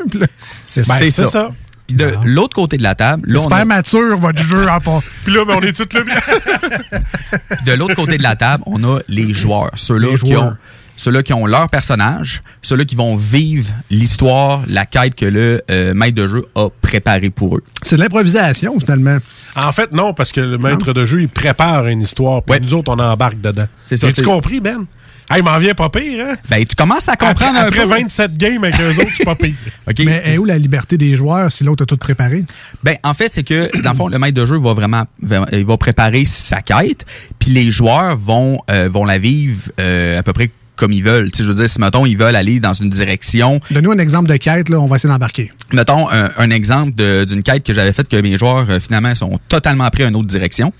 C'est 0.64 0.86
Ben, 0.86 1.10
ça. 1.10 1.26
ça. 1.26 1.50
Puis 1.86 1.96
de 1.96 2.12
l'autre 2.24 2.54
côté 2.54 2.76
de 2.78 2.82
la 2.82 2.94
table, 2.94 3.28
là, 3.30 3.40
on 3.40 3.42
super 3.42 3.58
a- 3.58 3.64
mature, 3.64 4.16
votre 4.18 4.42
jeu, 4.42 4.66
à 4.68 4.80
part. 4.80 5.02
Puis 5.24 5.34
là, 5.34 5.44
ben, 5.44 5.56
on 5.58 5.62
est 5.62 5.72
tous 5.72 5.88
là. 5.96 6.02
de 7.66 7.72
l'autre 7.72 7.94
côté 7.94 8.18
de 8.18 8.22
la 8.22 8.36
table, 8.36 8.62
on 8.66 8.82
a 8.84 8.98
les 9.08 9.34
joueurs. 9.34 9.70
Ceux-là 9.74 10.08
qui 10.16 10.36
ont 10.36 10.54
ceux-là 10.96 11.22
qui 11.24 11.32
ont 11.32 11.46
leur 11.46 11.68
personnage, 11.68 12.42
ceux-là 12.60 12.84
qui 12.84 12.94
vont 12.94 13.16
vivre 13.16 13.72
l'histoire, 13.90 14.62
la 14.68 14.86
quête 14.86 15.14
que 15.16 15.24
le 15.24 15.60
euh, 15.70 15.94
maître 15.94 16.14
de 16.14 16.28
jeu 16.28 16.44
a 16.54 16.68
préparé 16.80 17.30
pour 17.30 17.56
eux. 17.56 17.64
C'est 17.82 17.96
de 17.96 18.02
l'improvisation, 18.02 18.78
finalement. 18.78 19.18
En 19.56 19.72
fait, 19.72 19.90
non, 19.90 20.14
parce 20.14 20.30
que 20.30 20.40
le 20.40 20.58
maître 20.58 20.92
de 20.92 21.04
jeu, 21.04 21.22
il 21.22 21.28
prépare 21.28 21.86
une 21.88 22.02
histoire, 22.02 22.42
puis 22.42 22.60
nous 22.60 22.74
autres, 22.74 22.92
on 22.92 22.98
embarque 23.00 23.40
dedans. 23.40 23.64
C'est 23.84 23.96
ça, 23.96 24.06
As-tu 24.08 24.16
c'est- 24.20 24.22
compris, 24.22 24.60
Ben? 24.60 24.84
Ah, 25.32 25.38
il 25.38 25.44
m'en 25.44 25.58
vient 25.58 25.72
pas 25.72 25.88
pire, 25.88 26.26
hein? 26.26 26.34
Ben, 26.50 26.62
tu 26.62 26.76
commences 26.76 27.08
à 27.08 27.16
comprendre 27.16 27.56
après, 27.56 27.80
un 27.80 27.84
après 27.84 27.84
peu. 27.84 28.02
27 28.02 28.36
games 28.36 28.62
avec 28.64 28.78
eux 28.78 29.00
autres, 29.00 29.12
c'est 29.16 29.24
pas 29.24 29.34
pire. 29.34 29.54
Mais 30.04 30.22
est 30.26 30.36
où 30.36 30.44
la 30.44 30.58
liberté 30.58 30.98
des 30.98 31.16
joueurs 31.16 31.50
si 31.50 31.64
l'autre 31.64 31.84
a 31.84 31.86
tout 31.86 31.96
préparé? 31.96 32.44
Ben, 32.82 32.96
en 33.02 33.14
fait, 33.14 33.32
c'est 33.32 33.42
que, 33.42 33.70
dans 33.80 33.92
le 33.92 33.96
fond, 33.96 34.08
le 34.08 34.18
maître 34.18 34.38
de 34.38 34.44
jeu 34.44 34.58
va 34.58 34.74
vraiment, 34.74 35.04
il 35.52 35.64
va 35.64 35.76
préparer 35.78 36.26
sa 36.26 36.60
quête, 36.60 37.06
puis 37.38 37.50
les 37.50 37.70
joueurs 37.70 38.14
vont, 38.18 38.58
euh, 38.70 38.90
vont 38.90 39.06
la 39.06 39.18
vivre 39.18 39.70
euh, 39.80 40.18
à 40.18 40.22
peu 40.22 40.34
près 40.34 40.50
comme 40.82 40.92
ils 40.92 41.04
veulent. 41.04 41.30
Je 41.32 41.44
veux 41.44 41.54
dire, 41.54 41.70
si, 41.70 41.80
mettons, 41.80 42.06
ils 42.06 42.18
veulent 42.18 42.34
aller 42.34 42.58
dans 42.58 42.72
une 42.72 42.90
direction, 42.90 43.60
Donne-nous 43.70 43.92
un 43.92 43.98
exemple 43.98 44.28
de 44.28 44.36
quête, 44.36 44.68
là, 44.68 44.80
on 44.80 44.86
va 44.86 44.96
essayer 44.96 45.12
d'embarquer. 45.12 45.52
Mettons 45.72 46.10
un, 46.10 46.28
un 46.36 46.50
exemple 46.50 46.90
d'une 47.24 47.44
quête 47.44 47.62
que 47.62 47.72
j'avais 47.72 47.92
faite 47.92 48.08
que 48.08 48.20
mes 48.20 48.36
joueurs 48.36 48.66
euh, 48.68 48.80
finalement 48.80 49.14
sont 49.14 49.38
totalement 49.48 49.88
pris 49.90 50.02
à 50.02 50.08
une 50.08 50.16
autre 50.16 50.26
direction. 50.26 50.72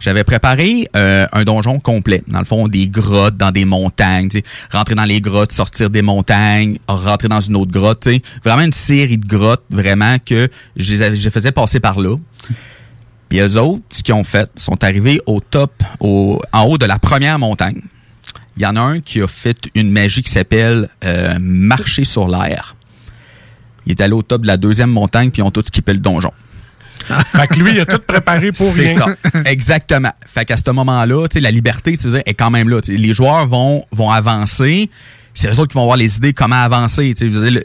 J'avais 0.00 0.24
préparé 0.24 0.88
euh, 0.96 1.26
un 1.32 1.44
donjon 1.44 1.80
complet, 1.80 2.22
dans 2.28 2.38
le 2.38 2.46
fond 2.46 2.66
des 2.66 2.88
grottes, 2.88 3.36
dans 3.36 3.50
des 3.50 3.66
montagnes, 3.66 4.30
rentrer 4.70 4.94
dans 4.94 5.04
les 5.04 5.20
grottes, 5.20 5.52
sortir 5.52 5.90
des 5.90 6.00
montagnes, 6.00 6.78
rentrer 6.88 7.28
dans 7.28 7.42
une 7.42 7.56
autre 7.56 7.72
grotte, 7.72 8.08
vraiment 8.42 8.62
une 8.62 8.72
série 8.72 9.18
de 9.18 9.26
grottes 9.26 9.64
vraiment 9.68 10.16
que 10.24 10.48
je 10.76 10.96
les 10.96 11.16
je 11.16 11.28
faisais 11.28 11.52
passer 11.52 11.78
par 11.78 12.00
là. 12.00 12.16
Puis 13.28 13.40
eux 13.40 13.58
autres, 13.58 13.82
ce 13.90 14.02
qu'ils 14.02 14.14
ont 14.14 14.24
fait, 14.24 14.50
sont 14.56 14.82
arrivés 14.82 15.20
au 15.26 15.40
top, 15.40 15.72
au, 16.00 16.40
en 16.52 16.62
haut 16.64 16.78
de 16.78 16.86
la 16.86 16.98
première 16.98 17.38
montagne. 17.38 17.82
Il 18.56 18.62
y 18.62 18.66
en 18.66 18.76
a 18.76 18.80
un 18.80 19.00
qui 19.00 19.20
a 19.22 19.28
fait 19.28 19.56
une 19.74 19.90
magie 19.90 20.22
qui 20.22 20.30
s'appelle 20.30 20.88
euh, 21.04 21.36
marcher 21.40 22.04
sur 22.04 22.28
l'air. 22.28 22.76
Il 23.86 23.92
est 23.92 24.00
allé 24.00 24.12
au 24.12 24.22
top 24.22 24.42
de 24.42 24.46
la 24.46 24.56
deuxième 24.56 24.90
montagne, 24.90 25.30
puis 25.30 25.40
ils 25.40 25.44
ont 25.44 25.50
tous 25.50 25.64
skippé 25.66 25.92
le 25.92 25.98
donjon. 25.98 26.32
fait 27.08 27.46
que 27.48 27.54
lui, 27.58 27.70
il 27.72 27.80
a 27.80 27.86
tout 27.86 27.98
préparé 27.98 28.52
pour 28.52 28.70
C'est 28.72 28.86
rien. 28.86 28.98
ça, 28.98 29.42
exactement. 29.46 30.12
Fait 30.26 30.44
qu'à 30.44 30.56
ce 30.56 30.70
moment-là, 30.70 31.26
la 31.34 31.50
liberté, 31.50 31.96
tu 31.96 32.06
est 32.14 32.34
quand 32.34 32.50
même 32.50 32.68
là. 32.68 32.78
Les 32.86 33.12
joueurs 33.12 33.46
vont, 33.46 33.84
vont 33.90 34.10
avancer. 34.10 34.88
C'est 35.34 35.48
eux 35.48 35.58
autres 35.58 35.72
qui 35.72 35.74
vont 35.74 35.82
avoir 35.82 35.96
les 35.96 36.16
idées 36.16 36.32
comment 36.32 36.62
avancer. 36.62 37.12
Le- 37.20 37.62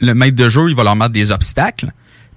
le 0.00 0.14
maître 0.14 0.34
de 0.36 0.48
jeu, 0.48 0.68
il 0.68 0.74
va 0.74 0.82
leur 0.82 0.96
mettre 0.96 1.12
des 1.12 1.30
obstacles. 1.30 1.92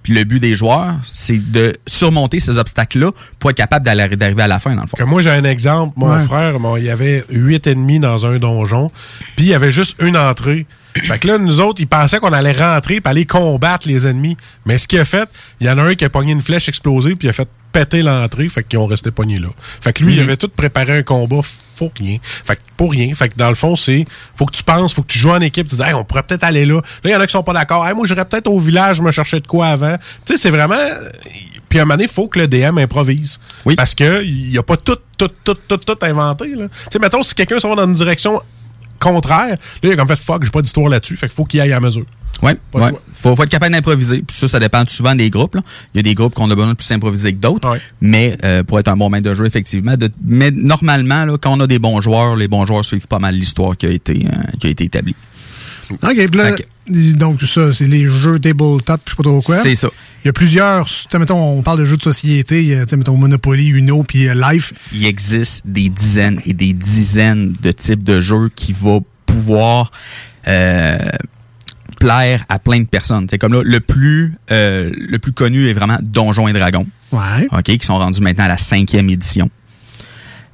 Puis 0.05 0.13
le 0.13 0.23
but 0.23 0.39
des 0.39 0.53
joueurs, 0.53 0.93
c'est 1.03 1.39
de 1.39 1.73
surmonter 1.87 2.39
ces 2.39 2.59
obstacles-là 2.59 3.09
pour 3.39 3.49
être 3.49 3.57
capable 3.57 3.83
d'arriver 3.87 4.43
à 4.43 4.47
la 4.47 4.59
fin, 4.59 4.75
dans 4.75 4.83
le 4.83 4.87
fond. 4.87 4.95
Que 4.95 5.03
moi, 5.03 5.19
j'ai 5.23 5.31
un 5.31 5.43
exemple. 5.45 5.93
Mon 5.97 6.13
Ouais. 6.15 6.21
frère, 6.21 6.59
bon, 6.59 6.77
il 6.77 6.83
y 6.83 6.91
avait 6.91 7.25
huit 7.31 7.65
ennemis 7.65 7.99
dans 7.99 8.27
un 8.27 8.37
donjon, 8.37 8.91
puis 9.35 9.45
il 9.47 9.49
y 9.49 9.55
avait 9.55 9.71
juste 9.71 9.99
une 10.03 10.15
entrée. 10.15 10.67
Fait 11.03 11.19
que 11.19 11.27
là, 11.27 11.37
nous 11.37 11.59
autres, 11.59 11.81
ils 11.81 11.87
pensaient 11.87 12.19
qu'on 12.19 12.31
allait 12.33 12.53
rentrer 12.53 12.95
et 12.95 13.01
aller 13.03 13.25
combattre 13.25 13.87
les 13.87 14.07
ennemis. 14.07 14.37
Mais 14.65 14.77
ce 14.77 14.87
qu'il 14.87 14.99
a 14.99 15.05
fait, 15.05 15.29
il 15.59 15.67
y 15.67 15.69
en 15.69 15.77
a 15.77 15.83
un 15.83 15.95
qui 15.95 16.05
a 16.05 16.09
pogné 16.09 16.31
une 16.31 16.41
flèche 16.41 16.69
explosée 16.69 17.15
puis 17.15 17.27
il 17.27 17.29
a 17.31 17.33
fait 17.33 17.47
péter 17.73 18.01
l'entrée, 18.01 18.47
fait 18.47 18.63
qu'ils 18.63 18.79
ont 18.79 18.85
resté 18.85 19.11
pognés 19.11 19.37
là. 19.37 19.49
Fait 19.81 19.91
que 19.91 20.01
lui, 20.03 20.13
il 20.13 20.19
Mhm. 20.19 20.23
avait 20.23 20.37
tout 20.37 20.47
préparé 20.47 20.97
un 20.99 21.03
combat 21.03 21.41
pour 21.77 21.91
rien. 21.99 22.17
Fait 22.23 22.55
que 22.55 22.61
pour 22.77 22.91
rien. 22.91 23.13
Fait 23.13 23.27
que 23.27 23.33
dans 23.35 23.49
le 23.49 23.55
fond, 23.55 23.75
c'est 23.75 24.05
faut 24.35 24.45
que 24.45 24.53
tu 24.55 24.63
penses, 24.63 24.93
faut 24.93 25.01
que 25.01 25.11
tu 25.11 25.19
joues 25.19 25.31
en 25.31 25.41
équipe, 25.41 25.67
tu 25.67 25.75
dis 25.75 25.81
hey, 25.81 25.93
on 25.93 26.05
pourrait 26.05 26.23
peut-être 26.23 26.45
aller 26.45 26.65
là. 26.65 26.75
Là, 26.75 26.81
il 27.03 27.11
y 27.11 27.15
en 27.15 27.19
a 27.19 27.25
qui 27.27 27.33
sont 27.33 27.43
pas 27.43 27.51
d'accord. 27.51 27.85
Hey, 27.85 27.93
moi, 27.93 28.07
j'irais 28.07 28.23
peut-être 28.23 28.47
au 28.47 28.57
village 28.59 29.01
me 29.01 29.11
chercher 29.11 29.41
de 29.41 29.47
quoi 29.47 29.67
avant. 29.67 29.97
Tu 30.25 30.33
sais, 30.33 30.37
c'est 30.37 30.49
vraiment 30.51 30.75
puis 31.67 31.79
à 31.79 31.81
un 31.81 31.85
moment 31.85 31.95
donné, 31.95 32.03
il 32.05 32.09
faut 32.13 32.29
que 32.29 32.39
le 32.39 32.47
DM 32.47 32.77
improvise. 32.77 33.37
Oui. 33.65 33.75
Parce 33.75 33.93
que 33.95 34.23
il 34.23 34.49
n'y 34.51 34.57
a 34.57 34.63
pas 34.63 34.77
tout, 34.77 34.95
tout, 35.17 35.29
tout, 35.43 35.55
tout, 35.67 35.77
tout 35.77 35.97
inventé. 36.05 36.47
là. 36.55 36.67
Tu 36.69 36.73
sais, 36.91 36.99
mettons, 36.99 37.21
si 37.23 37.35
quelqu'un 37.35 37.59
s'en 37.59 37.69
va 37.69 37.75
dans 37.75 37.85
une 37.87 37.93
direction 37.95 38.41
contraire, 39.13 39.49
là, 39.49 39.57
il 39.83 39.91
a 39.91 39.95
comme 39.95 40.07
fait 40.07 40.15
fuck, 40.15 40.43
j'ai 40.43 40.51
pas 40.51 40.61
d'histoire 40.61 40.89
là-dessus. 40.89 41.17
Fait 41.17 41.27
qu'il 41.27 41.35
faut 41.35 41.45
qu'il 41.45 41.61
aille 41.61 41.73
à 41.73 41.79
mesure. 41.79 42.05
Ouais, 42.41 42.57
le 42.73 42.81
ouais. 42.81 42.91
Faut, 43.13 43.33
faut 43.33 43.43
être 43.43 43.49
capable 43.49 43.73
d'improviser. 43.73 44.21
Puis 44.21 44.35
ça, 44.35 44.47
ça 44.49 44.59
dépend 44.59 44.83
souvent 44.87 45.15
des 45.15 45.29
groupes. 45.29 45.55
là. 45.55 45.61
Il 45.93 45.97
y 45.97 45.99
a 46.01 46.03
des 46.03 46.15
groupes 46.15 46.33
qu'on 46.35 46.51
a 46.51 46.55
besoin 46.55 46.71
de 46.71 46.77
plus 46.77 46.91
improviser 46.91 47.31
que 47.31 47.37
d'autres. 47.39 47.65
Mais 48.01 48.37
euh, 48.43 48.61
pour 48.63 48.77
être 48.79 48.89
un 48.89 48.97
bon 48.97 49.09
maître 49.09 49.29
de 49.29 49.33
jeu, 49.33 49.45
effectivement. 49.45 49.95
de- 49.95 50.09
mais 50.25 50.51
normalement, 50.51 51.23
là, 51.23 51.37
quand 51.37 51.57
on 51.57 51.61
a 51.61 51.67
des 51.67 51.79
bons 51.79 52.01
joueurs, 52.01 52.35
les 52.35 52.49
bons 52.49 52.65
joueurs 52.65 52.83
suivent 52.83 53.07
pas 53.07 53.19
mal 53.19 53.35
l'histoire 53.35 53.77
qui 53.77 53.85
a 53.85 53.89
été 53.89 54.25
euh, 54.25 54.57
qui 54.59 54.67
a 54.67 54.69
été 54.69 54.83
établie. 54.83 55.15
OK, 55.91 56.31
puis 56.31 56.39
là, 56.39 56.55
donc 57.15 57.41
ça, 57.41 57.73
c'est 57.73 57.87
les 57.87 58.05
jeux 58.05 58.39
tabletop, 58.39 59.01
je 59.05 59.11
sais 59.11 59.15
pas 59.15 59.23
trop 59.23 59.41
quoi. 59.41 59.57
C'est 59.59 59.75
ça. 59.75 59.89
Il 60.23 60.27
y 60.27 60.29
a 60.29 60.33
plusieurs, 60.33 60.87
mettons, 61.13 61.39
on 61.39 61.61
parle 61.61 61.79
de 61.79 61.85
jeux 61.85 61.97
de 61.97 62.01
société, 62.01 62.61
il 62.63 62.69
y 62.69 62.73
a, 62.73 62.85
tu 62.85 62.91
sais, 62.91 62.97
mettons, 62.97 63.15
Monopoly, 63.15 63.67
Uno, 63.67 64.03
puis 64.03 64.27
euh, 64.27 64.33
Life. 64.33 64.73
Il 64.93 65.05
existe 65.05 65.67
des 65.67 65.89
dizaines 65.89 66.41
et 66.45 66.53
des 66.53 66.73
dizaines 66.73 67.55
de 67.61 67.71
types 67.71 68.03
de 68.03 68.21
jeux 68.21 68.49
qui 68.55 68.73
vont 68.73 69.03
pouvoir 69.25 69.91
euh, 70.47 70.97
plaire 71.99 72.45
à 72.49 72.59
plein 72.59 72.79
de 72.79 72.87
personnes. 72.87 73.27
C'est 73.29 73.37
comme 73.37 73.53
là, 73.53 73.61
le 73.63 73.79
plus, 73.79 74.35
euh, 74.51 74.91
le 74.95 75.19
plus 75.19 75.31
connu 75.31 75.67
est 75.67 75.73
vraiment 75.73 75.97
Donjons 76.01 76.47
et 76.47 76.53
Dragons. 76.53 76.87
Ouais. 77.11 77.47
OK, 77.51 77.63
qui 77.63 77.85
sont 77.85 77.97
rendus 77.97 78.21
maintenant 78.21 78.45
à 78.45 78.49
la 78.49 78.57
cinquième 78.57 79.09
édition. 79.09 79.49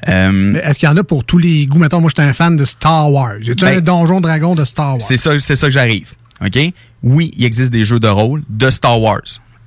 Euh, 0.10 0.56
Est-ce 0.64 0.80
qu'il 0.80 0.88
y 0.90 0.92
en 0.92 0.98
a 0.98 1.04
pour 1.04 1.24
tous 1.24 1.38
les 1.38 1.68
goûts? 1.68 1.78
Mettons, 1.80 2.02
moi, 2.02 2.10
je 2.16 2.22
suis 2.22 2.30
un 2.30 2.34
fan 2.34 2.56
de 2.56 2.66
Star 2.66 3.12
Wars. 3.12 3.36
Y 3.42 3.52
a-tu 3.52 3.66
Ben, 3.66 3.78
un 3.78 3.82
Donjon 3.82 4.22
Dragon 4.22 4.56
de 4.56 4.66
Star 4.66 4.94
Wars? 4.94 5.02
C'est 5.02 5.18
ça, 5.18 5.38
c'est 5.40 5.56
ça 5.56 5.68
que 5.68 5.74
j'arrive. 5.74 6.12
OK? 6.44 6.58
Oui, 7.04 7.32
il 7.38 7.46
existe 7.46 7.72
des 7.72 7.86
jeux 7.86 8.00
de 8.00 8.08
rôle 8.08 8.44
de 8.50 8.70
Star 8.70 9.00
Wars. 9.02 9.22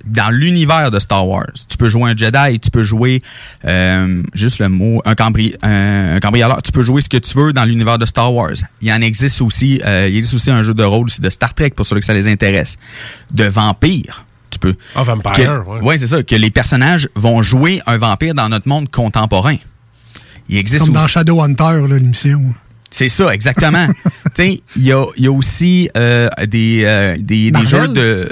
Dans 0.05 0.29
l'univers 0.29 0.91
de 0.91 0.99
Star 0.99 1.27
Wars, 1.27 1.47
tu 1.67 1.77
peux 1.77 1.89
jouer 1.89 2.11
un 2.11 2.15
Jedi, 2.15 2.59
tu 2.59 2.69
peux 2.69 2.83
jouer 2.83 3.23
euh, 3.65 4.21
juste 4.35 4.59
le 4.59 4.69
mot 4.69 5.01
un, 5.03 5.15
cambri 5.15 5.55
un, 5.63 6.17
un 6.17 6.19
cambrioleur. 6.19 6.61
Tu 6.61 6.71
peux 6.71 6.83
jouer 6.83 7.01
ce 7.01 7.09
que 7.09 7.17
tu 7.17 7.35
veux 7.35 7.53
dans 7.53 7.65
l'univers 7.65 7.97
de 7.97 8.05
Star 8.05 8.31
Wars. 8.31 8.53
Il 8.81 8.87
y 8.87 8.93
en 8.93 9.01
existe 9.01 9.41
aussi, 9.41 9.81
euh, 9.83 10.07
il 10.07 10.15
existe 10.17 10.35
aussi 10.35 10.51
un 10.51 10.61
jeu 10.61 10.75
de 10.75 10.83
rôle 10.83 11.05
aussi 11.05 11.21
de 11.21 11.29
Star 11.31 11.55
Trek 11.55 11.71
pour 11.71 11.87
ceux 11.87 11.95
que 11.99 12.05
ça 12.05 12.13
les 12.13 12.27
intéresse. 12.27 12.75
De 13.31 13.45
vampires, 13.45 14.25
tu 14.51 14.59
peux. 14.59 14.75
Ah, 14.95 15.01
Vampire, 15.01 15.33
Que- 15.33 15.69
ouais. 15.69 15.79
ouais, 15.81 15.97
c'est 15.97 16.07
ça. 16.07 16.21
Que 16.21 16.35
les 16.35 16.51
personnages 16.51 17.09
vont 17.15 17.41
jouer 17.41 17.81
un 17.87 17.97
vampire 17.97 18.35
dans 18.35 18.47
notre 18.49 18.67
monde 18.67 18.91
contemporain. 18.91 19.55
Il 20.49 20.57
existe 20.57 20.85
Comme 20.85 20.95
aussi. 20.95 21.01
dans 21.01 21.07
Shadowhunter, 21.07 21.87
l'émission. 21.87 22.53
C'est 22.91 23.09
ça, 23.09 23.33
exactement. 23.33 23.87
il 24.37 24.59
y 24.77 24.91
a, 24.91 25.05
il 25.17 25.23
y 25.23 25.27
a 25.27 25.31
aussi 25.31 25.89
euh, 25.97 26.29
des, 26.47 26.83
euh, 26.85 27.17
des, 27.17 27.51
des 27.51 27.51
Marvel? 27.51 27.81
jeux 27.81 27.87
de. 27.89 28.29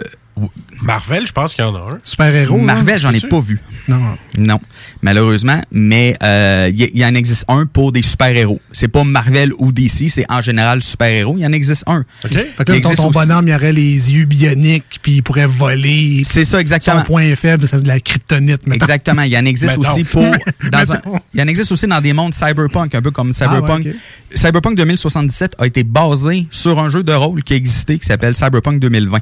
Marvel, 0.84 1.26
je 1.28 1.32
pense 1.32 1.56
qu'il 1.56 1.64
y 1.64 1.68
en 1.68 1.76
a 1.76 1.80
un. 1.94 2.00
Super-héros. 2.04 2.58
Marvel, 2.58 3.00
j'en 3.00 3.12
ai 3.12 3.22
pas 3.22 3.40
vu. 3.42 3.60
Non. 3.88 4.00
Non, 4.38 4.60
malheureusement. 5.02 5.62
Mais 5.72 6.16
euh, 6.24 6.70
il 6.72 6.82
y, 6.82 6.84
il 6.94 7.00
y 7.00 7.06
en 7.06 7.16
existe 7.16 7.46
un 7.48 7.66
pour 7.66 7.92
des 7.92 8.02
super-héros. 8.02 8.60
C'est 8.72 8.88
pas 8.88 9.04
Marvel 9.04 9.52
ou 9.60 9.72
DC, 9.72 10.10
c'est 10.10 10.26
en 10.30 10.42
général 10.42 10.82
super-héros. 10.84 11.36
Il 11.38 11.42
y 11.44 11.46
en 11.48 11.52
existe 11.52 11.84
un. 11.88 12.06
Fait 12.22 12.30
que 12.30 12.72
là, 12.72 12.78
Il 12.78 12.82
ton, 12.82 12.94
ton 12.96 13.12
bonhomme, 13.12 13.48
il 13.48 13.54
aurait 13.54 13.74
les 13.74 14.14
yeux 14.14 14.26
bioniques, 14.26 15.00
puis 15.02 15.14
il 15.14 15.24
pourrait 15.24 15.48
voler. 15.48 16.22
C'est 16.24 16.44
ça, 16.44 16.60
exactement. 16.60 17.00
Son 17.00 17.06
point 17.06 17.36
faible, 17.36 17.68
c'est 17.68 17.82
de 17.82 17.88
la 17.88 18.00
kryptonite, 18.00 18.68
mettons. 18.68 18.74
Exactement. 18.86 19.22
Il 19.24 19.32
y 19.32 19.38
en 19.38 19.46
existe 19.46 19.78
aussi 19.78 20.04
pour. 20.04 20.24
Dans 20.72 20.92
un- 20.92 20.96
Mettons. 20.96 21.20
il 21.34 21.40
y 21.40 21.44
en 21.44 21.48
existe 21.48 21.72
aussi 21.72 21.88
dans 21.88 22.02
des 22.02 22.14
mondes 22.14 22.34
cyberpunk, 22.34 22.94
un 22.96 23.02
peu 23.02 23.12
comme 23.12 23.34
Cyberpunk. 23.34 23.84
Ah 23.86 23.90
ouais, 23.90 23.96
Cyberpunk 24.36 24.76
2077 24.78 25.56
a 25.60 25.68
été 25.68 25.84
basé 25.84 26.48
sur 26.52 26.80
un 26.80 26.90
jeu 26.90 27.04
de 27.04 27.14
rôle 27.14 27.44
qui 27.44 27.54
existait 27.54 27.98
qui 28.00 28.06
s'appelle 28.06 28.36
Cyberpunk 28.36 28.80
2020. 28.80 29.20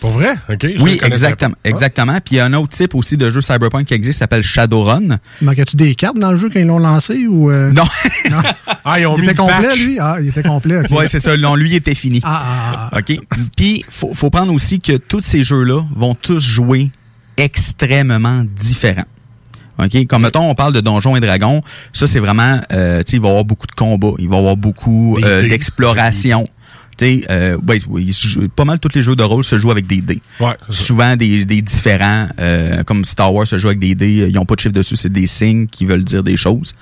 Pour 0.00 0.10
vrai? 0.10 0.34
OK. 0.50 0.58
je 0.76 0.82
Oui, 0.82 1.00
exactement. 1.02 1.54
pas. 1.62 1.70
Exactement. 1.70 2.14
Puis 2.14 2.34
il 2.34 2.36
y 2.36 2.40
a 2.40 2.44
un 2.44 2.52
autre 2.54 2.76
type 2.76 2.94
aussi 2.94 3.16
de 3.16 3.30
jeu 3.30 3.40
Cyberpunk 3.40 3.86
qui 3.86 3.94
existe 3.94 4.16
qui 4.16 4.18
s'appelle 4.18 4.42
Shadowrun. 4.42 5.18
Manquais-tu 5.40 5.76
des 5.76 5.94
cartes 5.94 6.18
dans 6.18 6.32
le 6.32 6.38
jeu 6.38 6.50
quand 6.52 6.60
ils 6.60 6.66
l'ont 6.66 6.78
lancé 6.78 7.26
ou. 7.26 7.50
euh? 7.50 7.72
Non. 7.72 7.84
Ah, 8.86 9.00
ils 9.00 9.06
ont 9.06 9.16
il 9.16 9.22
mis 9.22 9.28
était 9.30 9.32
le 9.32 9.38
complet, 9.38 9.68
patch. 9.68 9.78
lui? 9.80 9.98
Ah, 9.98 10.16
il 10.20 10.28
était 10.28 10.42
complet. 10.42 10.80
ok. 10.80 10.90
Ouais, 10.90 11.08
c'est 11.08 11.20
ça. 11.20 11.34
Non, 11.38 11.54
lui 11.54 11.70
il 11.70 11.74
était 11.74 11.94
fini. 11.94 12.20
Ah, 12.22 12.90
ah, 12.92 12.98
OK. 12.98 13.18
Puis 13.56 13.82
faut, 13.88 14.12
faut 14.12 14.28
prendre 14.28 14.52
aussi 14.52 14.78
que 14.78 14.98
tous 14.98 15.22
ces 15.22 15.42
jeux-là 15.42 15.84
vont 15.96 16.14
tous 16.14 16.40
jouer 16.40 16.90
extrêmement 17.38 18.44
différents. 18.44 19.04
OK? 19.78 20.06
Comme 20.06 20.22
mettons, 20.22 20.48
on 20.48 20.54
parle 20.54 20.72
de 20.72 20.80
Donjons 20.80 21.16
et 21.16 21.20
Dragons, 21.20 21.62
ça 21.92 22.06
c'est 22.06 22.20
vraiment 22.20 22.60
euh, 22.72 22.98
tu 23.02 23.12
sais, 23.12 23.16
il 23.16 23.20
va 23.20 23.28
y 23.28 23.30
avoir 23.30 23.44
beaucoup 23.44 23.66
de 23.66 23.72
combats, 23.72 24.12
il 24.18 24.28
va 24.28 24.36
y 24.36 24.38
avoir 24.38 24.56
beaucoup 24.56 25.18
euh, 25.24 25.48
d'exploration. 25.48 26.46
Tu 26.96 27.04
sais, 27.04 27.20
euh, 27.30 27.58
ouais, 27.66 27.78
pas 28.54 28.64
mal 28.64 28.78
tous 28.78 28.94
les 28.94 29.02
jeux 29.02 29.16
de 29.16 29.22
rôle 29.22 29.44
se 29.44 29.58
jouent 29.58 29.70
avec 29.70 29.86
des 29.86 30.00
dés. 30.00 30.20
Ouais. 30.40 30.56
Souvent 30.70 31.16
des, 31.16 31.44
des 31.44 31.62
différents, 31.62 32.28
euh, 32.38 32.82
comme 32.84 33.04
Star 33.04 33.32
Wars 33.34 33.46
se 33.46 33.58
joue 33.58 33.68
avec 33.68 33.80
des 33.80 33.94
dés, 33.94 34.28
ils 34.28 34.38
ont 34.38 34.44
pas 34.44 34.54
de 34.54 34.60
chiffre 34.60 34.74
dessus, 34.74 34.96
c'est 34.96 35.12
des 35.12 35.26
signes 35.26 35.66
qui 35.66 35.86
veulent 35.86 36.04
dire 36.04 36.22
des 36.22 36.36
choses. 36.36 36.72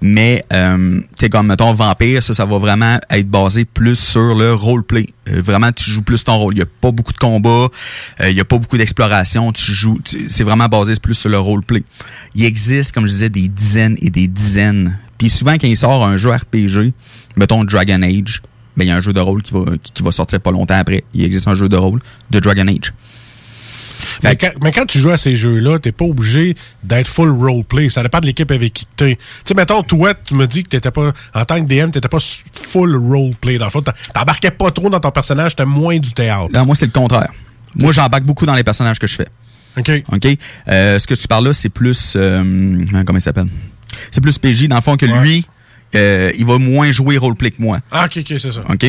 Mais, 0.00 0.44
euh, 0.52 1.00
tu 1.00 1.06
sais, 1.18 1.28
comme, 1.28 1.46
mettons, 1.46 1.72
Vampire, 1.72 2.22
ça, 2.22 2.34
ça 2.34 2.44
va 2.44 2.58
vraiment 2.58 2.98
être 3.10 3.28
basé 3.28 3.64
plus 3.64 3.98
sur 3.98 4.34
le 4.34 4.52
roleplay. 4.54 5.06
Euh, 5.28 5.40
vraiment, 5.40 5.72
tu 5.72 5.90
joues 5.90 6.02
plus 6.02 6.22
ton 6.24 6.36
rôle. 6.36 6.54
Il 6.54 6.58
n'y 6.58 6.62
a 6.62 6.66
pas 6.80 6.90
beaucoup 6.90 7.12
de 7.12 7.18
combats, 7.18 7.68
il 8.22 8.34
n'y 8.34 8.40
a 8.40 8.44
pas 8.44 8.58
beaucoup 8.58 8.76
d'exploration. 8.76 9.52
Tu 9.52 9.72
joues, 9.72 9.98
c'est 10.28 10.44
vraiment 10.44 10.66
basé 10.66 10.94
plus 11.00 11.14
sur 11.14 11.30
le 11.30 11.38
roleplay. 11.38 11.82
Il 12.34 12.44
existe, 12.44 12.92
comme 12.92 13.06
je 13.06 13.12
disais, 13.12 13.30
des 13.30 13.48
dizaines 13.48 13.96
et 14.00 14.10
des 14.10 14.28
dizaines. 14.28 14.98
Puis 15.18 15.30
souvent, 15.30 15.54
quand 15.54 15.66
il 15.66 15.76
sort 15.76 16.04
un 16.04 16.16
jeu 16.16 16.30
RPG, 16.30 16.92
mettons 17.36 17.64
Dragon 17.64 18.02
Age, 18.02 18.42
ben, 18.76 18.84
il 18.84 18.88
y 18.88 18.90
a 18.90 18.96
un 18.96 19.00
jeu 19.00 19.12
de 19.12 19.20
rôle 19.20 19.42
qui 19.42 19.52
va, 19.52 19.64
qui, 19.82 19.92
qui 19.92 20.02
va 20.02 20.12
sortir 20.12 20.40
pas 20.40 20.50
longtemps 20.50 20.78
après. 20.78 21.04
Il 21.14 21.24
existe 21.24 21.48
un 21.48 21.54
jeu 21.54 21.68
de 21.68 21.76
rôle 21.76 22.00
de 22.30 22.40
Dragon 22.40 22.66
Age. 22.68 22.92
Mais 24.22 24.36
quand, 24.36 24.50
mais 24.62 24.72
quand 24.72 24.86
tu 24.86 24.98
joues 24.98 25.10
à 25.10 25.16
ces 25.16 25.36
jeux-là, 25.36 25.78
t'es 25.78 25.92
pas 25.92 26.04
obligé 26.04 26.54
d'être 26.84 27.08
full 27.08 27.30
roleplay. 27.30 27.90
Ça 27.90 28.02
dépend 28.02 28.20
de 28.20 28.26
l'équipe 28.26 28.50
avec 28.50 28.72
qui 28.72 28.86
t'es. 28.96 29.16
Tu 29.16 29.20
sais, 29.46 29.54
mettons, 29.54 29.82
toi, 29.82 30.14
tu 30.14 30.34
me 30.34 30.46
dis 30.46 30.62
que 30.64 30.68
t'étais 30.68 30.90
pas, 30.90 31.12
en 31.34 31.44
tant 31.44 31.62
que 31.64 31.66
DM, 31.68 31.90
t'étais 31.90 32.08
pas 32.08 32.18
full 32.52 32.94
roleplay. 32.96 33.58
Dans 33.58 33.66
le 33.66 33.70
fond, 33.70 33.82
t'embarquais 34.14 34.50
pas 34.50 34.70
trop 34.70 34.88
dans 34.90 35.00
ton 35.00 35.10
personnage, 35.10 35.56
t'as 35.56 35.64
moins 35.64 35.98
du 35.98 36.12
théâtre. 36.12 36.50
Non, 36.52 36.66
moi, 36.66 36.74
c'est 36.74 36.86
le 36.86 36.92
contraire. 36.92 37.30
Moi, 37.74 37.92
j'embarque 37.92 38.24
beaucoup 38.24 38.46
dans 38.46 38.54
les 38.54 38.64
personnages 38.64 38.98
que 38.98 39.06
je 39.06 39.16
fais. 39.16 39.28
OK. 39.78 39.90
OK? 40.12 40.26
Euh, 40.68 40.98
ce 40.98 41.06
que 41.06 41.14
tu 41.14 41.28
parles 41.28 41.46
là, 41.46 41.52
c'est 41.52 41.68
plus. 41.68 42.14
euh, 42.16 42.84
comment 43.06 43.18
il 43.18 43.22
s'appelle? 43.22 43.48
C'est 44.10 44.20
plus 44.20 44.38
PJ, 44.38 44.68
dans 44.68 44.76
le 44.76 44.82
fond, 44.82 44.96
que 44.96 45.06
lui, 45.06 45.46
euh, 45.94 46.30
il 46.38 46.44
va 46.44 46.58
moins 46.58 46.90
jouer 46.92 47.16
roleplay 47.18 47.50
que 47.50 47.62
moi. 47.62 47.78
Ah, 47.90 48.06
OK, 48.06 48.18
OK, 48.18 48.38
c'est 48.38 48.52
ça. 48.52 48.60
OK? 48.68 48.86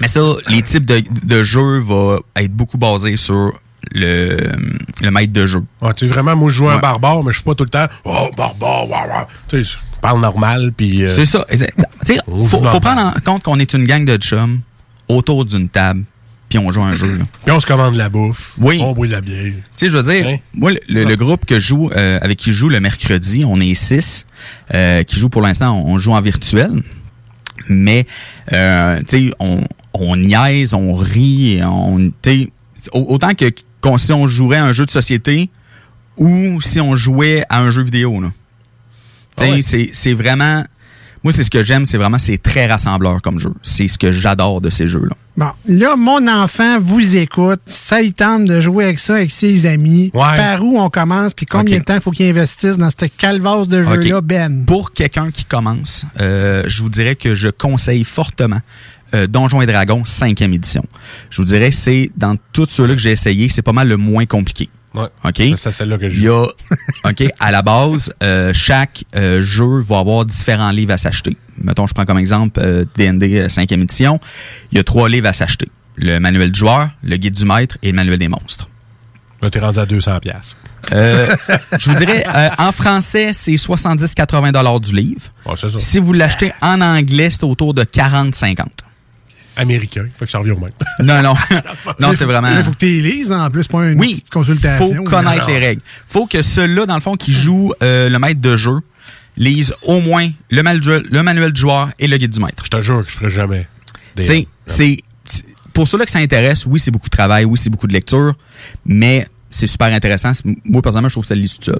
Mais 0.00 0.08
ça, 0.08 0.20
les 0.48 0.62
types 0.62 0.84
de, 0.84 1.02
de 1.24 1.42
jeux 1.44 1.78
vont 1.78 2.20
être 2.36 2.52
beaucoup 2.52 2.78
basés 2.78 3.16
sur 3.16 3.52
le, 3.94 4.36
le 5.00 5.10
maître 5.10 5.32
de 5.32 5.46
jeu. 5.46 5.62
Ouais, 5.80 5.92
tu 5.94 6.06
sais, 6.06 6.12
vraiment, 6.12 6.36
moi, 6.36 6.50
je 6.50 6.56
joue 6.56 6.68
un 6.68 6.78
barbare, 6.78 7.22
mais 7.24 7.32
je 7.32 7.36
suis 7.38 7.44
pas 7.44 7.54
tout 7.54 7.64
le 7.64 7.70
temps, 7.70 7.86
oh, 8.04 8.28
barbare, 8.36 8.88
ouais. 8.88 9.26
Tu 9.48 9.64
sais, 9.64 9.70
je 9.72 10.00
parle 10.00 10.20
normal, 10.20 10.72
puis. 10.76 11.02
euh, 11.04 11.08
C'est 11.14 11.26
ça. 11.26 11.44
exact. 11.48 11.74
Tu 12.06 12.14
sais, 12.14 12.20
faut, 12.26 12.46
faut 12.46 12.80
prendre 12.80 13.00
en 13.00 13.12
compte 13.24 13.42
qu'on 13.42 13.58
est 13.58 13.72
une 13.74 13.84
gang 13.86 14.04
de 14.04 14.16
chums 14.16 14.60
autour 15.08 15.44
d'une 15.44 15.68
table, 15.68 16.04
puis 16.48 16.58
on 16.58 16.70
joue 16.72 16.82
un 16.82 16.94
jeu. 16.94 17.16
là. 17.18 17.24
Puis 17.44 17.52
on 17.52 17.60
se 17.60 17.66
commande 17.66 17.92
de 17.94 17.98
la 17.98 18.08
bouffe. 18.08 18.54
Oui. 18.58 18.78
On 18.82 18.92
boit 18.92 19.06
de 19.06 19.12
la 19.12 19.20
bière. 19.20 19.52
Tu 19.52 19.62
sais, 19.76 19.88
je 19.88 19.96
veux 19.96 20.02
dire, 20.12 20.26
Hein? 20.26 20.36
moi, 20.54 20.72
le, 20.88 21.14
groupe 21.16 21.44
que 21.44 21.60
joue, 21.60 21.90
euh, 21.90 22.18
avec 22.22 22.38
qui 22.38 22.52
je 22.52 22.58
joue 22.58 22.68
le 22.68 22.80
mercredi, 22.80 23.44
on 23.44 23.60
est 23.60 23.74
six, 23.74 24.26
euh, 24.74 25.02
qui 25.02 25.18
joue 25.18 25.28
pour 25.28 25.42
l'instant, 25.42 25.82
on, 25.84 25.98
joue 25.98 26.12
en 26.12 26.20
virtuel. 26.20 26.82
Mais, 27.68 28.06
euh, 28.52 28.98
tu 29.00 29.28
sais, 29.28 29.30
on, 29.40 29.62
on 29.92 30.16
niaise, 30.16 30.74
on 30.74 30.94
rit, 30.94 31.60
on, 31.62 32.10
tu 32.22 32.50
autant 32.92 33.34
que 33.34 33.50
si 33.98 34.12
on 34.12 34.26
jouerait 34.26 34.56
à 34.58 34.64
un 34.64 34.72
jeu 34.72 34.86
de 34.86 34.90
société 34.90 35.50
ou 36.16 36.60
si 36.60 36.80
on 36.80 36.96
jouait 36.96 37.44
à 37.48 37.60
un 37.60 37.70
jeu 37.70 37.82
vidéo, 37.82 38.20
là. 38.20 38.28
Tu 39.36 39.44
sais, 39.44 39.50
Ah 39.50 39.54
ouais. 39.54 39.62
c'est- 39.62 39.90
c'est 39.92 40.14
vraiment, 40.14 40.64
moi, 41.24 41.32
c'est 41.32 41.44
ce 41.44 41.50
que 41.50 41.64
j'aime, 41.64 41.84
c'est 41.84 41.98
vraiment, 41.98 42.18
c'est 42.18 42.38
très 42.38 42.66
rassembleur 42.66 43.20
comme 43.22 43.38
jeu. 43.38 43.52
C'est 43.62 43.88
ce 43.88 43.98
que 43.98 44.12
j'adore 44.12 44.60
de 44.60 44.70
ces 44.70 44.86
jeux-là. 44.86 45.16
Bon, 45.36 45.50
là, 45.66 45.94
mon 45.96 46.26
enfant 46.26 46.78
vous 46.80 47.16
écoute. 47.16 47.60
Ça, 47.66 48.02
il 48.02 48.12
tente 48.12 48.44
de 48.44 48.60
jouer 48.60 48.84
avec 48.84 48.98
ça 48.98 49.16
avec 49.16 49.30
ses 49.30 49.66
amis. 49.66 50.10
Par 50.12 50.64
où 50.64 50.80
on 50.80 50.90
commence, 50.90 51.34
puis 51.34 51.46
combien 51.46 51.78
de 51.78 51.84
temps 51.84 51.94
il 51.94 52.00
faut 52.00 52.10
qu'il 52.10 52.28
investisse 52.28 52.76
dans 52.76 52.90
cette 52.90 53.16
calvasse 53.16 53.68
de 53.68 53.82
jeu-là. 53.82 54.20
Ben? 54.20 54.64
Pour 54.66 54.92
quelqu'un 54.92 55.30
qui 55.30 55.44
commence, 55.44 56.04
euh, 56.20 56.64
je 56.66 56.82
vous 56.82 56.88
dirais 56.88 57.14
que 57.14 57.34
je 57.34 57.48
conseille 57.48 58.04
fortement 58.04 58.60
euh, 59.14 59.26
Donjons 59.26 59.62
et 59.62 59.66
Dragons 59.66 60.02
5e 60.02 60.52
édition. 60.52 60.84
Je 61.30 61.40
vous 61.40 61.46
dirais 61.46 61.70
c'est 61.70 62.10
dans 62.16 62.36
tous 62.52 62.68
ceux-là 62.70 62.94
que 62.94 63.00
j'ai 63.00 63.12
essayé, 63.12 63.48
c'est 63.48 63.62
pas 63.62 63.72
mal 63.72 63.88
le 63.88 63.96
moins 63.96 64.26
compliqué. 64.26 64.68
Ouais. 64.94 65.08
OK? 65.24 65.42
C'est 65.56 65.70
celle-là 65.70 65.98
que 65.98 66.08
je 66.08 66.28
a, 66.28 66.44
OK, 67.04 67.24
à 67.38 67.50
la 67.52 67.62
base, 67.62 68.12
euh, 68.22 68.52
chaque 68.54 69.04
euh, 69.16 69.42
jeu 69.42 69.80
va 69.80 69.98
avoir 69.98 70.24
différents 70.24 70.70
livres 70.70 70.92
à 70.92 70.98
s'acheter. 70.98 71.36
Mettons, 71.62 71.86
je 71.86 71.94
prends 71.94 72.04
comme 72.04 72.18
exemple 72.18 72.60
euh, 72.62 72.84
D&D 72.96 73.48
5e 73.48 73.82
édition. 73.82 74.20
Il 74.72 74.78
y 74.78 74.80
a 74.80 74.84
trois 74.84 75.08
livres 75.08 75.28
à 75.28 75.32
s'acheter. 75.32 75.68
Le 75.96 76.18
manuel 76.18 76.52
du 76.52 76.58
joueur, 76.58 76.90
le 77.02 77.16
guide 77.16 77.34
du 77.34 77.44
maître 77.44 77.76
et 77.82 77.90
le 77.90 77.96
manuel 77.96 78.18
des 78.18 78.28
monstres. 78.28 78.68
Là, 79.42 79.50
t'es 79.50 79.60
rendu 79.60 79.78
à 79.78 79.86
200 79.86 80.18
pièces. 80.20 80.56
Euh, 80.92 81.28
je 81.78 81.90
vous 81.90 81.96
dirais, 81.96 82.24
euh, 82.34 82.48
en 82.58 82.72
français, 82.72 83.32
c'est 83.32 83.54
70-80 83.54 84.52
dollars 84.52 84.80
du 84.80 84.94
livre. 84.94 85.30
ça. 85.56 85.68
Si 85.78 85.98
vous 85.98 86.12
l'achetez 86.12 86.52
en 86.60 86.80
anglais, 86.80 87.30
c'est 87.30 87.44
autour 87.44 87.72
de 87.72 87.84
40-50. 87.84 88.64
Américain. 89.58 90.06
Fait 90.18 90.24
que 90.26 90.30
ça 90.30 90.38
revient 90.38 90.52
au 90.52 90.58
même. 90.58 90.70
Non, 91.00 91.22
non. 91.22 91.34
non, 92.00 92.12
c'est 92.14 92.24
vraiment... 92.24 92.48
Il 92.56 92.62
faut 92.64 92.70
que 92.70 92.76
tu 92.78 92.86
les 92.86 93.02
lises, 93.02 93.30
en 93.32 93.50
plus, 93.50 93.66
pas 93.68 93.86
une 93.90 93.98
Oui, 94.00 94.10
petite 94.12 94.30
consultation. 94.30 94.94
faut 94.94 95.02
connaître 95.04 95.46
Non. 95.48 95.54
les 95.54 95.58
règles. 95.58 95.82
faut 96.06 96.26
que 96.26 96.40
ceux-là, 96.42 96.86
dans 96.86 96.94
le 96.94 97.00
fond, 97.00 97.16
qui 97.16 97.32
jouent 97.32 97.72
euh, 97.82 98.08
le 98.08 98.18
maître 98.18 98.40
de 98.40 98.56
jeu, 98.56 98.78
lisent 99.36 99.72
au 99.82 100.00
moins 100.00 100.28
le 100.50 100.62
manuel, 100.62 101.02
le 101.10 101.22
manuel 101.22 101.52
du 101.52 101.60
joueur 101.60 101.90
et 101.98 102.08
le 102.08 102.16
guide 102.16 102.30
du 102.32 102.40
maître. 102.40 102.64
Je 102.64 102.70
te 102.70 102.80
jure 102.80 103.04
que 103.04 103.10
je 103.10 103.16
ferai 103.16 103.30
jamais. 103.30 103.66
des- 104.16 104.22
Tu 104.24 104.28
sais, 104.28 104.46
c'est 104.66 104.96
c'est- 105.24 105.44
pour 105.72 105.86
ceux-là 105.86 106.04
que 106.06 106.10
ça 106.10 106.18
intéresse, 106.18 106.66
oui, 106.66 106.80
c'est 106.80 106.90
beaucoup 106.90 107.08
de 107.08 107.16
travail, 107.16 107.44
oui, 107.44 107.56
c'est 107.56 107.70
beaucoup 107.70 107.86
de 107.86 107.92
lecture, 107.92 108.34
mais 108.84 109.28
c'est 109.50 109.68
super 109.68 109.92
intéressant. 109.92 110.32
Moi, 110.64 110.82
personnellement, 110.82 111.08
je 111.08 111.14
trouve 111.14 111.22
que 111.24 111.28
ça 111.28 111.34
lit 111.36 111.48
tout 111.48 111.62
seul. 111.64 111.78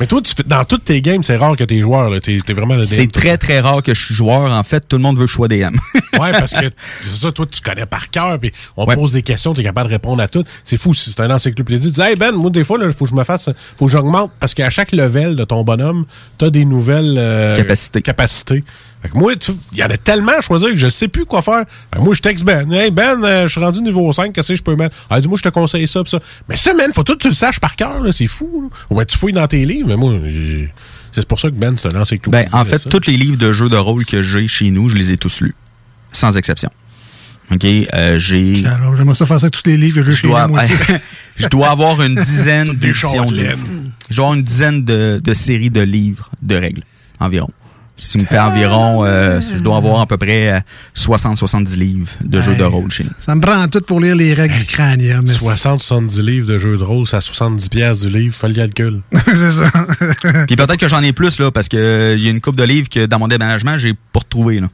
Mais 0.00 0.06
toi, 0.06 0.20
tu 0.22 0.34
dans 0.46 0.64
toutes 0.64 0.84
tes 0.84 1.00
games, 1.02 1.22
c'est 1.22 1.36
rare 1.36 1.56
que 1.56 1.64
t'es 1.64 1.80
joueur. 1.80 2.08
là. 2.10 2.18
T'es 2.20 2.38
t'es 2.44 2.52
vraiment 2.54 2.74
le 2.74 2.82
DM. 2.82 2.88
C'est 2.88 3.12
très, 3.12 3.36
très 3.36 3.60
rare 3.60 3.82
que 3.82 3.94
je 3.94 4.04
suis 4.06 4.14
joueur. 4.14 4.50
En 4.50 4.62
fait, 4.62 4.86
tout 4.88 4.96
le 4.96 5.02
monde 5.02 5.16
veut 5.18 5.26
que 5.26 5.30
je 5.30 5.34
sois 5.36 5.48
DM. 5.48 5.76
Ouais, 6.20 6.30
parce 6.30 6.52
que 6.52 6.66
c'est 7.02 7.20
ça, 7.22 7.32
toi, 7.32 7.46
tu 7.50 7.60
connais 7.62 7.86
par 7.86 8.10
cœur, 8.10 8.38
puis 8.38 8.52
on 8.76 8.84
pose 8.86 9.12
des 9.12 9.22
questions, 9.22 9.54
tu 9.54 9.60
es 9.62 9.64
capable 9.64 9.88
de 9.88 9.94
répondre 9.94 10.22
à 10.22 10.28
toutes. 10.28 10.46
C'est 10.62 10.76
fou, 10.76 10.92
si 10.92 11.10
c'est 11.10 11.20
un 11.20 11.30
encyclopédie. 11.30 11.86
Tu 11.86 11.92
dis, 11.94 12.00
hey 12.02 12.16
Ben, 12.16 12.32
moi, 12.32 12.50
des 12.50 12.64
fois, 12.64 12.78
il 12.82 12.92
faut 12.92 13.06
que 13.06 13.10
je 13.10 13.16
me 13.16 13.24
fasse, 13.24 13.48
faut 13.78 13.86
que 13.86 13.90
j'augmente, 13.90 14.30
parce 14.38 14.52
qu'à 14.52 14.68
chaque 14.68 14.92
level 14.92 15.36
de 15.36 15.44
ton 15.44 15.64
bonhomme, 15.64 16.04
tu 16.38 16.44
as 16.44 16.50
des 16.50 16.66
nouvelles 16.66 17.16
euh, 17.18 17.56
Capacités. 17.56 18.02
capacités. 18.02 18.62
Fait 19.02 19.08
que 19.08 19.18
moi, 19.18 19.34
tu- 19.34 19.52
il 19.72 19.78
y 19.78 19.82
en 19.82 19.90
a 19.90 19.96
tellement 19.96 20.32
à 20.38 20.40
choisir 20.40 20.68
que 20.70 20.76
je 20.76 20.88
sais 20.88 21.08
plus 21.08 21.24
quoi 21.26 21.42
faire. 21.42 21.64
Fait 21.92 21.98
que 21.98 22.04
moi, 22.04 22.14
je 22.14 22.22
texte 22.22 22.44
Ben. 22.44 22.70
Hey 22.72 22.90
Ben, 22.92 23.22
euh, 23.24 23.42
je 23.48 23.52
suis 23.52 23.60
rendu 23.60 23.82
niveau 23.82 24.10
5, 24.12 24.32
qu'est-ce 24.32 24.48
que 24.48 24.54
je 24.54 24.62
peux 24.62 24.76
mettre? 24.76 24.94
Ah, 25.10 25.20
dis-moi, 25.20 25.36
je 25.36 25.42
te 25.42 25.48
conseille 25.48 25.88
ça, 25.88 26.04
pis 26.04 26.10
ça. 26.10 26.20
Mais 26.48 26.56
ça, 26.56 26.72
man, 26.72 26.92
faut 26.94 27.02
tout 27.02 27.14
que 27.14 27.22
tu 27.22 27.28
le 27.28 27.34
saches 27.34 27.58
par 27.58 27.74
cœur, 27.74 28.00
là, 28.00 28.12
c'est 28.12 28.28
fou. 28.28 28.70
Là. 28.90 28.96
Ouais, 28.96 29.04
tu 29.04 29.18
fouilles 29.18 29.32
dans 29.32 29.46
tes 29.48 29.64
livres, 29.64 29.88
mais 29.88 29.96
moi, 29.96 30.14
j'ai- 30.24 30.72
c'est 31.10 31.26
pour 31.26 31.40
ça 31.40 31.48
que 31.48 31.54
Ben, 31.54 31.76
c'est 31.76 31.92
un 31.94 32.00
encyclopédie. 32.00 32.48
Ben, 32.52 32.58
en 32.58 32.64
fait, 32.64 32.88
tous 32.88 33.06
les 33.10 33.16
livres 33.16 33.36
de 33.38 33.52
jeux 33.52 33.68
de 33.68 33.76
rôle 33.76 34.04
que 34.06 34.22
j'ai 34.22 34.46
chez 34.46 34.70
nous, 34.70 34.88
je 34.88 34.94
les 34.94 35.12
ai 35.12 35.16
tous 35.16 35.40
lus. 35.40 35.54
Sans 36.12 36.36
exception. 36.36 36.70
OK? 37.50 37.64
Euh, 37.64 38.18
j'ai. 38.18 38.64
Alors, 38.66 38.94
j'aimerais 38.96 39.14
ça 39.16 39.26
faire 39.26 39.40
ça 39.40 39.46
avec 39.46 39.54
tous 39.60 39.68
les 39.68 39.76
livres 39.76 39.96
que 39.96 40.04
j'ai 40.04 40.12
Je 40.12 40.16
chez 40.18 40.28
dois, 40.28 40.46
moi 40.46 40.62
aussi. 40.62 40.72
je 41.36 41.48
dois 41.48 41.70
avoir 41.70 42.00
une 42.02 42.14
dizaine 42.22 42.72
d'éditions. 42.76 43.24
de-. 43.26 43.36
Je 44.10 44.16
dois 44.16 44.26
avoir 44.26 44.34
une 44.34 44.42
dizaine 44.44 44.84
de, 44.84 45.20
de 45.22 45.34
séries 45.34 45.70
de 45.70 45.80
livres 45.80 46.30
de 46.40 46.54
règles, 46.54 46.82
environ. 47.18 47.50
Qui 48.10 48.18
me 48.18 48.24
fait 48.24 48.38
environ, 48.38 49.04
euh, 49.04 49.40
je 49.40 49.58
dois 49.58 49.76
avoir 49.76 50.00
à 50.00 50.06
peu 50.06 50.16
près 50.16 50.52
euh, 50.52 50.60
60-70 50.96 51.78
livres 51.78 52.10
de 52.22 52.40
jeux 52.40 52.56
de 52.56 52.64
rôle 52.64 52.90
chez 52.90 53.04
nous. 53.04 53.10
Ça 53.20 53.34
me 53.34 53.40
prend 53.40 53.66
tout 53.68 53.80
pour 53.80 54.00
lire 54.00 54.16
les 54.16 54.34
règles 54.34 54.56
du 54.56 54.64
crânium. 54.64 55.24
60-70 55.24 56.20
livres 56.20 56.46
de 56.46 56.58
jeux 56.58 56.76
de 56.76 56.82
rôle, 56.82 57.06
c'est 57.06 57.16
à 57.16 57.20
70 57.20 57.68
pièces 57.68 58.00
du 58.00 58.08
livre, 58.08 58.34
fais 58.34 58.48
le 58.48 58.54
calcul. 58.54 59.00
c'est 59.26 59.52
ça. 59.52 59.70
Puis 60.46 60.56
peut-être 60.56 60.78
que 60.78 60.88
j'en 60.88 61.02
ai 61.02 61.12
plus, 61.12 61.38
là, 61.38 61.50
parce 61.50 61.68
que 61.68 61.76
euh, 61.76 62.16
il 62.16 62.24
y 62.24 62.26
a 62.26 62.30
une 62.30 62.40
coupe 62.40 62.56
de 62.56 62.64
livres 62.64 62.88
que 62.88 63.06
dans 63.06 63.18
mon 63.18 63.28
déménagement, 63.28 63.78
j'ai 63.78 63.94
pas 63.94 64.20
retrouvé, 64.20 64.60
là. 64.60 64.68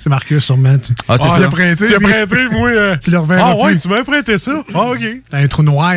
C'est 0.00 0.10
Marcus, 0.10 0.44
sûrement. 0.44 0.78
Tu, 0.78 0.92
Ah, 1.08 1.16
c'est 1.18 1.24
tu 1.24 1.30
ça. 1.30 1.38
l'as 1.40 1.48
prêté. 1.48 1.86
Tu 1.86 1.94
as 1.94 1.98
puis 1.98 2.06
prêté, 2.06 2.46
moi. 2.52 2.68
euh, 2.68 2.96
Tu 3.02 3.10
le 3.10 3.18
reverras 3.18 3.50
Ah 3.52 3.56
ouais, 3.56 3.72
plus. 3.72 3.80
tu 3.80 3.88
m'as 3.88 4.04
prêté 4.04 4.38
ça. 4.38 4.62
Ah, 4.72 4.90
OK. 4.90 5.00
T'as 5.28 5.38
un 5.38 5.46
trou 5.48 5.64
noir. 5.64 5.92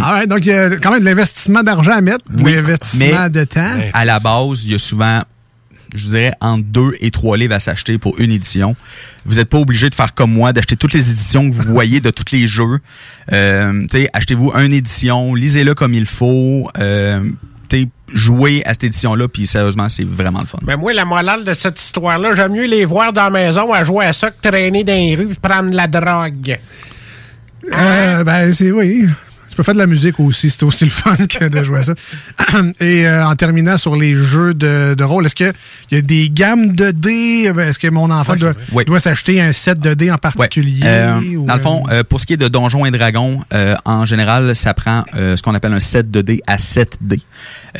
ah 0.00 0.18
ouais, 0.18 0.26
donc 0.26 0.40
il 0.42 0.46
y 0.48 0.52
a 0.52 0.70
quand 0.76 0.90
même 0.90 1.00
de 1.00 1.04
l'investissement 1.04 1.62
d'argent 1.62 1.92
à 1.92 2.00
mettre, 2.00 2.24
de 2.30 2.42
Oui, 2.42 2.54
l'investissement 2.54 3.22
mais 3.24 3.30
de 3.30 3.44
temps. 3.44 3.74
À 3.92 4.04
la 4.04 4.18
base, 4.18 4.64
il 4.64 4.72
y 4.72 4.74
a 4.74 4.78
souvent, 4.78 5.22
je 5.94 6.04
vous 6.04 6.10
dirais, 6.10 6.32
entre 6.40 6.64
deux 6.64 6.92
et 7.00 7.10
trois 7.10 7.36
livres 7.36 7.54
à 7.54 7.60
s'acheter 7.60 7.98
pour 7.98 8.18
une 8.20 8.30
édition. 8.30 8.76
Vous 9.24 9.36
n'êtes 9.36 9.48
pas 9.48 9.58
obligé 9.58 9.88
de 9.88 9.94
faire 9.94 10.14
comme 10.14 10.32
moi, 10.32 10.52
d'acheter 10.52 10.76
toutes 10.76 10.92
les 10.92 11.10
éditions 11.10 11.48
que 11.50 11.54
vous 11.54 11.72
voyez 11.72 12.00
de 12.00 12.10
tous 12.10 12.32
les 12.34 12.46
jeux. 12.46 12.78
Euh, 13.32 13.82
tu 13.90 14.02
sais, 14.02 14.08
achetez-vous 14.12 14.52
une 14.54 14.72
édition, 14.72 15.34
lisez-le 15.34 15.74
comme 15.74 15.94
il 15.94 16.06
faut. 16.06 16.70
Euh, 16.78 17.20
sais, 17.70 17.88
jouez 18.12 18.62
à 18.64 18.72
cette 18.72 18.84
édition-là, 18.84 19.28
puis 19.28 19.46
sérieusement, 19.46 19.88
c'est 19.88 20.06
vraiment 20.06 20.40
le 20.40 20.46
fun. 20.46 20.58
Mais 20.66 20.76
moi, 20.76 20.92
la 20.92 21.04
morale 21.04 21.44
de 21.44 21.54
cette 21.54 21.80
histoire-là, 21.80 22.34
j'aime 22.34 22.52
mieux 22.52 22.66
les 22.66 22.84
voir 22.84 23.12
dans 23.12 23.24
la 23.24 23.30
maison 23.30 23.72
à 23.72 23.84
jouer 23.84 24.06
à 24.06 24.12
ça 24.12 24.30
que 24.30 24.48
traîner 24.48 24.84
dans 24.84 24.92
les 24.92 25.16
rues 25.16 25.32
et 25.32 25.34
prendre 25.34 25.70
de 25.70 25.76
la 25.76 25.86
drogue. 25.86 26.58
Euh, 27.72 28.24
ben, 28.24 28.52
c'est 28.52 28.70
oui. 28.70 29.06
Tu 29.56 29.62
peux 29.62 29.64
faire 29.64 29.74
de 29.74 29.78
la 29.78 29.86
musique 29.86 30.20
aussi, 30.20 30.50
c'est 30.50 30.64
aussi 30.64 30.84
le 30.84 30.90
fun 30.90 31.16
que 31.16 31.48
de 31.48 31.64
jouer 31.64 31.78
à 31.78 31.84
ça. 31.84 31.94
Et 32.80 33.08
euh, 33.08 33.26
en 33.26 33.34
terminant 33.36 33.78
sur 33.78 33.96
les 33.96 34.14
jeux 34.14 34.52
de, 34.52 34.92
de 34.92 35.02
rôle, 35.02 35.24
est-ce 35.24 35.34
qu'il 35.34 35.50
y 35.92 35.96
a 35.96 36.02
des 36.02 36.28
gammes 36.28 36.74
de 36.74 36.90
dés? 36.90 37.50
Ben, 37.54 37.70
Est-ce 37.70 37.78
que 37.78 37.88
mon 37.88 38.10
enfant 38.10 38.34
Ouais, 38.34 38.38
doit. 38.38 38.52
Oui. 38.72 38.84
doit 38.84 39.00
s'acheter 39.00 39.40
un 39.40 39.52
set 39.52 39.80
de 39.80 39.94
dés 39.94 40.10
en 40.10 40.18
particulier? 40.18 40.82
Euh, 40.84 41.20
ou, 41.38 41.46
dans 41.46 41.54
le 41.54 41.60
fond, 41.60 41.84
euh, 41.90 42.04
pour 42.04 42.20
ce 42.20 42.26
qui 42.26 42.34
est 42.34 42.36
de 42.36 42.48
Donjons 42.48 42.84
et 42.84 42.90
Dragons, 42.90 43.40
en 43.86 44.04
général, 44.04 44.54
ça 44.54 44.74
prend 44.74 45.04
ce 45.14 45.40
qu'on 45.40 45.54
appelle 45.54 45.72
un 45.72 45.80
set 45.80 46.10
de 46.10 46.20
dés 46.20 46.42
à 46.46 46.58
7 46.58 46.98
dés. 47.00 47.22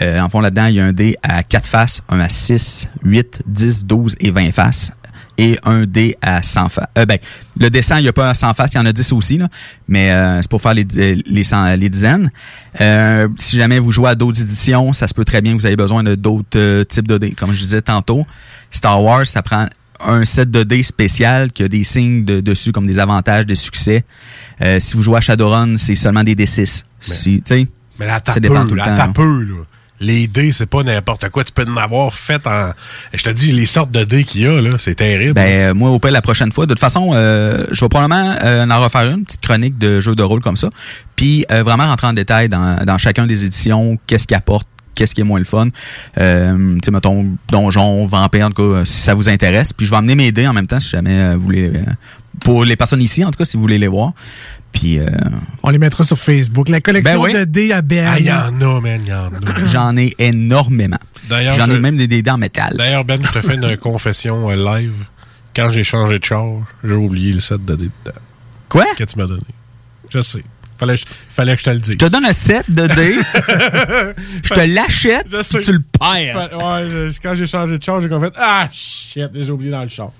En 0.01 0.31
fond, 0.31 0.41
là-dedans, 0.41 0.69
il 0.69 0.77
y 0.77 0.81
a 0.81 0.85
un 0.87 0.95
dé 0.95 1.19
à 1.23 1.43
4 1.43 1.67
faces, 1.67 2.01
un 2.09 2.21
à 2.21 2.31
6, 2.31 2.89
8, 3.05 3.43
10, 3.47 3.85
12 3.85 4.15
et 4.21 4.31
20 4.31 4.51
faces. 4.51 4.93
Et 5.39 5.59
un 5.65 5.85
dé 5.85 6.17
à 6.23 6.43
100 6.43 6.69
faces. 6.71 6.87
Euh, 6.97 7.05
ben, 7.05 7.19
le 7.61 7.69
dessin, 7.69 7.99
il 7.99 8.03
n'y 8.03 8.09
a 8.09 8.13
pas 8.13 8.31
à 8.31 8.35
100 8.35 8.55
faces, 8.55 8.71
il 8.73 8.77
y 8.77 8.81
en 8.81 8.87
a 8.87 8.93
10 8.93 9.13
aussi, 9.13 9.37
là, 9.39 9.49
mais 9.87 10.11
euh, 10.11 10.41
c'est 10.41 10.49
pour 10.51 10.63
faire 10.63 10.73
les, 10.75 10.85
les, 11.27 11.45
100 11.45 11.77
les 11.77 11.91
dizaines. 11.91 12.31
Euh, 12.81 13.29
si 13.39 13.57
jamais 13.57 13.79
vous 13.79 13.91
jouez 13.93 14.09
à 14.11 14.15
d'autres 14.15 14.41
éditions, 14.41 14.93
ça 14.93 15.07
se 15.09 15.15
peut 15.15 15.25
très 15.25 15.43
bien 15.43 15.53
que 15.55 15.59
vous 15.61 15.67
avez 15.67 15.77
besoin 15.77 16.03
de 16.03 16.15
d'autres 16.15 16.57
euh, 16.59 16.85
types 16.85 17.07
de 17.09 17.19
dés. 17.19 17.33
Comme 17.33 17.53
je 17.53 17.61
disais 17.61 17.83
tantôt, 17.83 18.23
Star 18.71 19.03
Wars, 19.03 19.27
ça 19.27 19.43
prend 19.43 19.67
un 20.07 20.25
set 20.25 20.51
de 20.51 20.63
dés 20.63 20.83
spécial 20.83 21.53
qui 21.53 21.63
a 21.63 21.69
des 21.69 21.85
signes 21.85 22.25
de- 22.25 22.41
dessus 22.41 22.73
comme 22.73 22.87
des 22.87 22.99
avantages, 22.99 23.47
des 23.47 23.55
succès. 23.55 24.05
Euh, 24.63 24.79
si 24.81 24.95
vous 24.97 25.03
jouez 25.03 25.19
à 25.19 25.21
Shadowrun, 25.21 25.77
c'est 25.79 25.95
seulement 25.97 26.23
des 26.25 26.35
D6. 26.35 26.85
Si, 27.01 27.37
tu 27.37 27.43
sais, 27.45 27.67
Mais 27.99 28.07
là, 28.07 28.21
ça 28.27 28.41
dépend 28.41 28.63
peu, 28.63 28.69
tout 28.69 28.75
le 28.75 28.81
là, 28.81 28.89
temps. 28.89 28.97
t'as 28.97 29.09
peu, 29.13 29.43
là. 29.45 29.55
Les 29.99 30.27
dés, 30.27 30.53
c'est 30.53 30.67
pas 30.67 30.83
n'importe 30.83 31.29
quoi. 31.31 31.43
Tu 31.43 31.53
peux 31.53 31.65
en 31.65 31.77
avoir 31.77 32.13
fait 32.13 32.47
en. 32.47 32.73
Je 33.15 33.23
te 33.23 33.31
dis, 33.31 33.53
les 33.53 33.65
sortes 33.65 33.91
de 33.91 34.05
dés 34.05 34.25
qu'il 34.25 34.43
y 34.43 34.47
a, 34.47 34.61
là, 34.61 34.77
c'est 34.79 34.95
terrible. 34.97 35.33
Ben, 35.33 35.71
euh, 35.71 35.75
moi, 35.75 35.91
au 35.91 35.99
pire, 35.99 36.11
la 36.11 36.21
prochaine 36.21 36.53
fois. 36.53 36.67
De 36.67 36.75
toute 36.75 36.81
façon, 36.81 37.13
euh, 37.15 37.65
je 37.73 37.83
vais 37.83 37.89
probablement 37.89 38.37
euh, 38.45 38.69
en 38.69 38.83
refaire 38.83 39.11
une 39.11 39.25
petite 39.25 39.41
chronique 39.41 39.79
de 39.79 40.01
jeux 40.01 40.15
de 40.15 40.23
rôle 40.23 40.41
comme 40.41 40.57
ça. 40.57 40.69
Puis, 41.17 41.47
euh, 41.51 41.63
vraiment 41.63 41.87
rentrer 41.87 42.09
en 42.09 42.13
détail 42.13 42.49
dans, 42.51 42.85
dans 42.85 42.99
chacun 42.99 43.27
des 43.27 43.47
éditions, 43.47 43.99
qu'est-ce 44.07 44.27
qu'il 44.27 44.37
apporte, 44.37 44.69
qu'est-ce 44.95 45.15
qui 45.15 45.23
est 45.23 45.25
moins 45.25 45.39
le 45.39 45.47
fun? 45.47 45.69
Euh, 46.19 46.75
tu 46.75 46.81
sais, 46.85 46.91
mettons, 46.91 47.27
donjon, 47.51 48.07
vampire, 48.07 48.47
en 48.47 48.51
tout 48.51 48.75
cas, 48.75 48.85
si 48.85 49.01
ça 49.01 49.15
vous 49.15 49.31
intéresse. 49.31 49.73
Puis, 49.73 49.87
je 49.87 49.91
vais 49.93 49.97
amener 49.97 50.15
mes 50.15 50.31
dés 50.31 50.47
en 50.47 50.53
même 50.53 50.67
temps, 50.67 50.81
si 50.81 50.91
jamais 50.91 51.19
euh, 51.19 51.37
vous 51.37 51.43
voulez... 51.43 51.71
euh, 51.75 51.83
pour 52.41 52.65
les 52.65 52.77
personnes 52.77 53.01
ici, 53.01 53.25
en 53.25 53.31
tout 53.31 53.39
cas, 53.39 53.47
si 53.47 53.57
vous 53.57 53.63
voulez 53.63 53.79
les 53.79 53.89
voir. 53.89 54.13
Puis, 54.79 54.99
euh, 54.99 55.07
On 55.63 55.71
les 55.71 55.79
mettra 55.79 56.05
sur 56.05 56.19
Facebook. 56.19 56.69
La 56.69 56.81
collection 56.83 57.23
Ben 57.23 57.25
oui. 57.25 57.33
de 57.33 57.45
dés 57.45 57.73
à 57.73 57.81
Ben. 57.81 58.07
Ah, 58.13 58.19
il 58.19 58.27
y 58.27 58.31
en 58.33 58.61
a, 58.61 58.81
man, 58.81 59.01
il 59.03 59.09
y 59.09 59.13
en 59.13 59.27
a. 59.29 59.67
j'en 59.73 59.97
ai 59.97 60.13
énormément. 60.19 60.99
D'ailleurs, 61.31 61.57
J'en 61.57 61.67
je- 61.67 61.73
ai 61.73 61.79
même 61.79 61.97
des, 61.97 62.07
dés 62.07 62.23
en 62.31 62.37
métal. 62.37 62.75
D'ailleurs, 62.77 63.05
Ben, 63.05 63.19
je 63.25 63.33
te 63.33 63.41
fais 63.47 63.55
une 63.55 63.77
confession 63.79 64.51
euh, 64.51 64.55
live. 64.57 64.93
Quand 65.55 65.71
j'ai 65.71 65.83
changé 65.83 66.19
de 66.19 66.25
char, 66.25 66.45
j'ai 66.85 66.93
oublié 66.93 67.33
le 67.33 67.41
set 67.41 67.65
de 67.65 67.75
dés 67.75 67.91
dedans. 68.05 68.19
Quoi? 68.69 68.85
Que 68.99 69.05
tu 69.05 69.19
m'as 69.19 69.27
donné. 69.27 69.41
Je 70.13 70.21
sais. 70.21 70.45
Fallait, 70.79 70.97
fallait 71.31 71.55
que 71.55 71.61
je 71.61 71.65
te 71.65 71.71
le 71.71 71.81
dise. 71.81 71.93
Je 71.93 71.97
te 72.07 72.11
donne 72.13 72.27
un 72.27 72.35
set 72.35 72.71
de 72.71 72.87
dés. 72.87 73.17
je 74.45 74.53
te 74.55 74.61
l'achète, 74.75 75.27
Je 75.33 75.41
sais. 75.41 75.57
puis 75.57 75.67
tu 75.67 75.73
le 75.73 75.83
perds. 75.99 76.51
Ouais, 76.59 77.11
quand 77.23 77.35
j'ai 77.35 77.47
changé 77.47 77.79
de 77.79 77.83
char, 77.83 78.03
j'ai 78.03 78.09
fait 78.11 78.33
Ah, 78.37 78.69
shit, 78.71 79.31
j'ai 79.35 79.51
oublié 79.51 79.71
dans 79.71 79.83
le 79.85 79.89
char. 79.89 80.11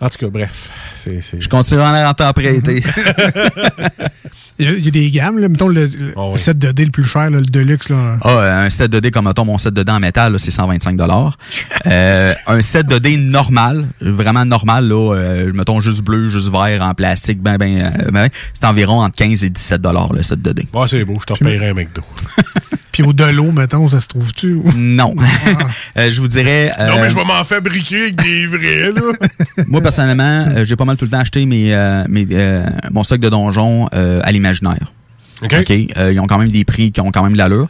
En 0.00 0.08
tout 0.08 0.18
cas, 0.18 0.28
bref. 0.28 0.70
C'est, 0.94 1.20
c'est... 1.20 1.40
Je 1.40 1.48
continue 1.48 1.80
à 1.80 2.10
en. 2.10 2.82
Il 4.60 4.66
y, 4.66 4.68
a, 4.68 4.72
il 4.72 4.84
y 4.84 4.88
a 4.88 4.90
des 4.90 5.10
gammes, 5.12 5.38
là. 5.38 5.48
Mettons 5.48 5.68
le, 5.68 5.86
le 5.86 6.12
Ah 6.16 6.30
oui. 6.32 6.38
set 6.38 6.58
de 6.58 6.72
dés 6.72 6.84
le 6.84 6.90
plus 6.90 7.04
cher, 7.04 7.30
là, 7.30 7.38
le 7.38 7.46
Deluxe. 7.46 7.90
Là. 7.90 8.18
Ah, 8.22 8.62
un 8.64 8.70
set 8.70 8.90
de 8.90 8.98
dés 8.98 9.12
comme 9.12 9.26
mettons 9.26 9.44
mon 9.44 9.56
set 9.56 9.72
de 9.72 9.84
dés 9.84 9.92
en 9.92 10.00
métal, 10.00 10.38
c'est 10.40 10.50
125 10.50 10.98
euh, 11.86 12.34
Un 12.48 12.60
set 12.62 12.86
de 12.88 12.98
dés 12.98 13.16
normal, 13.16 13.86
vraiment 14.00 14.44
normal, 14.44 14.88
là, 14.88 15.14
euh, 15.14 15.52
mettons 15.54 15.80
juste 15.80 16.02
bleu, 16.02 16.28
juste 16.28 16.50
vert, 16.50 16.82
en 16.82 16.92
plastique, 16.94 17.40
ben, 17.40 17.56
ben, 17.56 17.92
euh, 18.00 18.10
ben, 18.10 18.28
c'est 18.52 18.66
environ 18.66 19.00
entre 19.02 19.14
15 19.16 19.44
et 19.44 19.50
17 19.50 19.80
le 20.12 20.22
set 20.24 20.42
de 20.42 20.50
dés. 20.50 20.66
Ouais, 20.72 20.88
c'est 20.88 21.04
beau, 21.04 21.18
je 21.20 21.26
te 21.26 21.32
repayerai 21.34 21.68
un 21.68 21.74
McDo. 21.74 22.02
Puis 22.98 23.06
au 23.08 23.12
Delo, 23.12 23.52
mettons, 23.52 23.88
ça 23.88 24.00
se 24.00 24.08
trouve-tu? 24.08 24.54
ou- 24.54 24.72
Non. 24.76 25.14
Euh, 25.96 26.10
je 26.10 26.20
vous 26.20 26.28
dirais... 26.28 26.70
euh, 26.78 26.86
Non, 26.88 27.00
mais 27.00 27.08
je 27.08 27.14
vais 27.14 27.24
m'en 27.24 27.42
fabriquer 27.44 28.02
avec 28.02 28.16
des 28.16 28.46
vrais, 28.46 28.92
là. 28.92 29.00
Moi, 29.66 29.80
personnellement, 29.80 30.46
euh, 30.54 30.64
j'ai 30.64 30.76
pas 30.76 30.84
mal 30.84 30.96
tout 30.96 31.04
le 31.04 31.10
temps 31.10 31.18
acheté 31.20 31.44
mes, 31.46 31.74
euh, 31.74 32.04
mes, 32.08 32.26
euh, 32.32 32.64
mon 32.92 33.02
stock 33.04 33.20
de 33.20 33.28
donjons 33.28 33.88
euh, 33.94 34.20
à 34.22 34.30
l'imaginaire. 34.32 34.92
OK. 35.42 35.70
Euh, 35.70 36.12
ils 36.12 36.20
ont 36.20 36.26
quand 36.26 36.38
même 36.38 36.50
des 36.50 36.64
prix 36.64 36.90
qui 36.92 37.00
ont 37.00 37.10
quand 37.10 37.22
même 37.22 37.32
de 37.32 37.38
l'allure. 37.38 37.68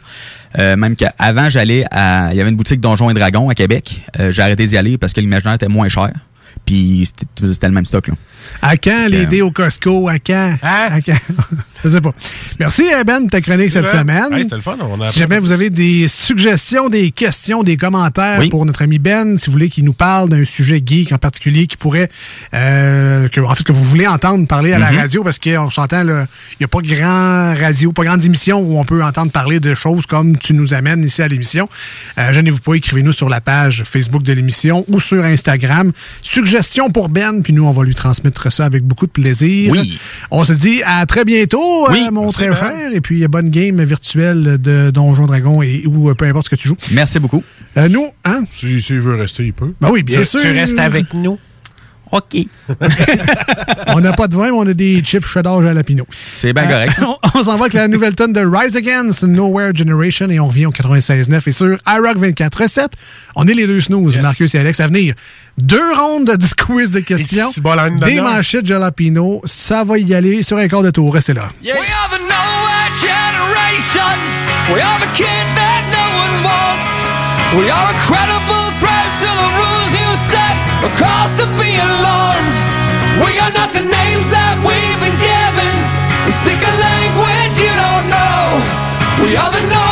Euh, 0.57 0.75
même 0.75 0.95
qu'avant, 0.95 1.49
j'allais 1.49 1.85
à... 1.91 2.29
Il 2.31 2.37
y 2.37 2.41
avait 2.41 2.49
une 2.49 2.55
boutique 2.55 2.81
Donjons 2.81 3.09
et 3.09 3.13
Dragons 3.13 3.49
à 3.49 3.55
Québec. 3.55 4.03
Euh, 4.19 4.31
j'ai 4.31 4.41
arrêté 4.41 4.65
d'y 4.67 4.77
aller 4.77 4.97
parce 4.97 5.13
que 5.13 5.21
l'imaginaire 5.21 5.53
était 5.55 5.67
moins 5.67 5.89
cher. 5.89 6.09
Puis 6.65 7.03
c'était 7.05 7.51
c'était 7.51 7.67
le 7.67 7.73
même 7.73 7.85
stock, 7.85 8.07
là. 8.07 8.13
À 8.61 8.77
quand 8.77 9.07
les 9.09 9.23
Euh, 9.23 9.25
dés 9.25 9.41
au 9.41 9.51
Costco? 9.51 10.07
À 10.09 10.19
quand? 10.19 10.55
À 10.61 11.01
quand? 11.01 11.13
Je 11.83 11.89
sais 11.89 12.01
pas. 12.01 12.11
Merci, 12.59 12.83
eh, 12.91 13.03
Ben, 13.05 13.21
pour 13.21 13.29
ta 13.31 13.39
chronique 13.41 13.69
cette 13.71 13.87
semaine. 13.87 14.33
hey, 14.33 14.45
le 14.53 14.61
fun, 14.61 14.75
on 14.81 14.99
a 14.99 15.05
si 15.05 15.17
jamais 15.19 15.39
vous 15.39 15.53
avez 15.53 15.69
des 15.69 16.09
suggestions, 16.09 16.89
des 16.89 17.11
questions, 17.11 17.63
des 17.63 17.77
commentaires 17.77 18.39
Oui. 18.39 18.49
pour 18.49 18.65
notre 18.65 18.81
ami 18.81 18.99
Ben, 18.99 19.37
si 19.37 19.45
vous 19.45 19.53
voulez 19.53 19.69
qu'il 19.69 19.85
nous 19.85 19.93
parle 19.93 20.27
d'un 20.27 20.43
sujet 20.43 20.81
geek 20.85 21.13
en 21.13 21.17
particulier 21.17 21.67
qui 21.67 21.77
pourrait, 21.77 22.09
euh, 22.53 23.29
que, 23.29 23.39
en 23.39 23.55
fait, 23.55 23.63
que 23.63 23.71
vous 23.71 23.83
voulez 23.83 24.07
entendre 24.07 24.45
parler 24.45 24.73
à 24.73 24.79
la 24.79 24.91
Mhm. 24.91 24.97
radio, 24.99 25.23
parce 25.23 25.39
qu'on 25.39 25.69
s'entend, 25.69 26.03
là, 26.03 26.25
il 26.53 26.57
n'y 26.61 26.65
a 26.65 26.67
pas 26.67 26.79
grand 26.81 27.55
radio, 27.57 27.93
pas 27.93 28.03
grande 28.03 28.25
émission 28.25 28.59
où 28.59 28.77
on 28.77 28.83
peut 28.83 29.01
entendre 29.03 29.31
parler 29.31 29.61
de 29.61 29.73
choses 29.73 30.05
comme 30.05 30.37
tu 30.37 30.53
nous 30.53 30.73
amènes 30.73 31.03
ici 31.05 31.21
à 31.21 31.27
l'émission. 31.29 31.69
Euh, 32.17 32.33
Gênez-vous 32.33 32.59
pas, 32.59 32.73
écrivez-nous 32.73 33.13
sur 33.13 33.29
la 33.29 33.39
page 33.39 33.83
Facebook 33.89 34.23
de 34.23 34.33
l'émission 34.33 34.83
ou 34.89 34.99
sur 34.99 35.23
Instagram. 35.23 35.91
Suggestions 36.21 36.89
pour 36.89 37.07
Ben, 37.09 37.41
puis 37.41 37.53
nous, 37.53 37.63
on 37.65 37.71
va 37.71 37.83
lui 37.85 37.95
transmettre 37.95 38.38
ça 38.49 38.65
avec 38.65 38.83
beaucoup 38.83 39.05
de 39.07 39.11
plaisir. 39.11 39.71
Oui. 39.73 39.99
On 40.31 40.43
se 40.45 40.53
dit 40.53 40.81
à 40.85 41.05
très 41.05 41.25
bientôt, 41.25 41.89
Oui, 41.89 42.05
euh, 42.07 42.11
mon 42.11 42.29
très 42.29 42.55
cher. 42.55 42.73
Et 42.93 43.01
puis, 43.01 43.27
bonne 43.27 43.49
game 43.49 43.83
virtuelle 43.83 44.57
de 44.61 44.89
Donjon 44.91 45.25
Dragon 45.25 45.61
et, 45.61 45.83
ou 45.85 46.09
euh, 46.09 46.13
peu 46.15 46.25
importe 46.25 46.45
ce 46.45 46.49
que 46.51 46.55
tu 46.55 46.69
joues. 46.69 46.77
Merci 46.91 47.19
beaucoup. 47.19 47.43
Euh, 47.77 47.89
nous, 47.89 48.07
hein? 48.25 48.43
Si, 48.51 48.81
s'il 48.81 48.99
veut 49.01 49.15
rester, 49.15 49.43
il 49.45 49.53
peut. 49.53 49.73
Ben 49.81 49.89
oui, 49.91 50.03
bien 50.03 50.19
Tu- 50.19 50.25
sûr. 50.25 50.39
Tu 50.39 50.47
restes 50.51 50.79
avec 50.79 51.13
nous. 51.13 51.37
OK. 52.11 52.45
on 53.87 53.99
n'a 54.01 54.13
pas 54.13 54.27
de 54.27 54.35
vin, 54.35 54.45
mais 54.45 54.51
on 54.51 54.67
a 54.67 54.73
des 54.73 55.01
chips 55.03 55.25
cheddar 55.25 55.61
jalapeno. 55.61 56.05
C'est 56.35 56.53
bien 56.53 56.65
correct, 56.67 56.93
ça. 56.93 57.07
on 57.35 57.39
on 57.39 57.43
s'en 57.43 57.55
va 57.55 57.65
avec 57.65 57.73
la 57.73 57.87
nouvelle 57.87 58.15
tonne 58.15 58.33
de 58.33 58.41
Rise 58.41 58.75
Against 58.75 59.23
Nowhere 59.23 59.73
Generation 59.73 60.29
et 60.29 60.39
on 60.41 60.47
revient 60.47 60.65
au 60.65 60.71
96.9 60.71 61.41
et 61.47 61.51
sur 61.51 61.77
iRock 61.87 62.17
24.7. 62.17 62.89
On 63.35 63.47
est 63.47 63.53
les 63.53 63.65
deux 63.65 63.79
snooze, 63.79 64.17
Marcus 64.17 64.53
et 64.55 64.59
Alex, 64.59 64.79
à 64.81 64.87
venir. 64.87 65.13
Deux 65.57 65.93
rondes 65.93 66.25
de 66.37 66.45
quiz 66.65 66.91
de 66.91 66.99
questions. 66.99 67.49
c'est 67.53 67.61
bon, 67.61 67.75
des 67.99 68.19
manchettes 68.19 68.65
jalapeno. 68.65 69.41
Ça 69.45 69.83
va 69.83 69.97
y 69.97 70.13
aller 70.13 70.43
sur 70.43 70.57
un 70.57 70.67
quart 70.67 70.83
de 70.83 70.91
tour. 70.91 71.13
Restez 71.13 71.33
là. 71.33 71.49
We 71.63 71.71
are 71.71 72.09
the 72.09 72.19
nowhere 72.19 72.91
generation. 72.93 74.17
We 74.73 74.81
are 74.81 74.99
the 74.99 75.11
kids 75.13 75.53
that 75.55 75.83
no 75.91 76.05
one 76.19 76.43
wants. 76.43 76.89
We 77.55 77.71
are 77.71 77.89
a 77.89 77.97
credible 77.99 78.77
threat 78.79 78.98
A 80.79 80.89
cause 80.95 81.33
to 81.39 81.45
be 81.59 81.75
alarmed. 81.75 82.57
We 83.19 83.35
are 83.43 83.51
not 83.51 83.75
the 83.75 83.83
names 83.83 84.27
that 84.31 84.55
we've 84.63 84.99
been 85.03 85.19
given. 85.19 85.75
We 86.23 86.31
speak 86.39 86.61
a 86.63 86.73
language 86.79 87.55
you 87.59 87.73
don't 87.83 88.07
know. 88.07 88.39
We 89.19 89.35
are 89.35 89.51
the 89.51 89.63
nowhere 89.67 89.88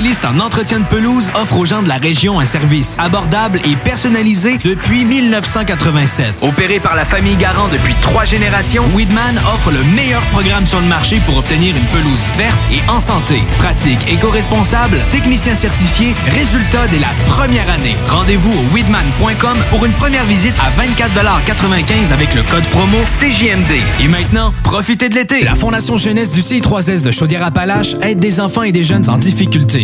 les 0.00 0.12
spécialistes 0.12 0.24
en 0.24 0.40
entretien 0.40 0.80
de 0.80 0.84
pelouse, 0.84 1.30
offrent 1.34 1.58
aux 1.58 1.66
gens 1.66 1.82
de 1.82 1.88
la 1.88 1.98
région 1.98 2.40
un 2.40 2.44
service 2.44 2.96
abordable 2.98 3.60
et 3.64 3.76
personnalisé 3.76 4.58
depuis 4.64 5.04
1987. 5.04 6.42
Opéré 6.42 6.80
par 6.80 6.96
la 6.96 7.04
famille 7.04 7.36
Garant 7.36 7.68
depuis 7.68 7.94
trois 8.00 8.24
générations, 8.24 8.84
Weedman 8.94 9.38
offre 9.54 9.70
le 9.70 9.82
meilleur 9.94 10.22
programme 10.32 10.66
sur 10.66 10.80
le 10.80 10.86
marché 10.86 11.20
pour 11.26 11.36
obtenir 11.36 11.76
une 11.76 11.86
pelouse 11.86 12.20
verte 12.36 12.58
et 12.72 12.80
en 12.90 12.98
santé. 12.98 13.42
Pratique 13.58 14.00
éco-responsable, 14.10 14.98
technicien 15.10 15.54
certifié, 15.54 16.14
résultat 16.26 16.86
dès 16.88 16.98
la 16.98 17.12
première 17.28 17.68
année. 17.70 17.96
Rendez-vous 18.08 18.52
au 18.52 18.74
weedman.com 18.74 19.56
pour 19.70 19.84
une 19.84 19.92
première 19.92 20.24
visite 20.24 20.54
à 20.60 20.70
24,95 20.80 22.12
avec 22.12 22.34
le 22.34 22.42
code 22.42 22.64
promo 22.70 22.98
CJMD. 23.06 23.80
Et 24.02 24.08
maintenant, 24.08 24.52
profitez 24.64 25.08
de 25.08 25.14
l'été. 25.14 25.44
La 25.44 25.54
Fondation 25.54 25.96
Jeunesse 25.96 26.32
du 26.32 26.40
C3S 26.40 27.04
de 27.04 27.10
Chaudière-Appalaches 27.10 27.94
aide 28.02 28.18
des 28.18 28.40
enfants 28.40 28.62
et 28.62 28.72
des 28.72 28.84
jeunes 28.84 29.08
en 29.08 29.18
difficulté. 29.18 29.83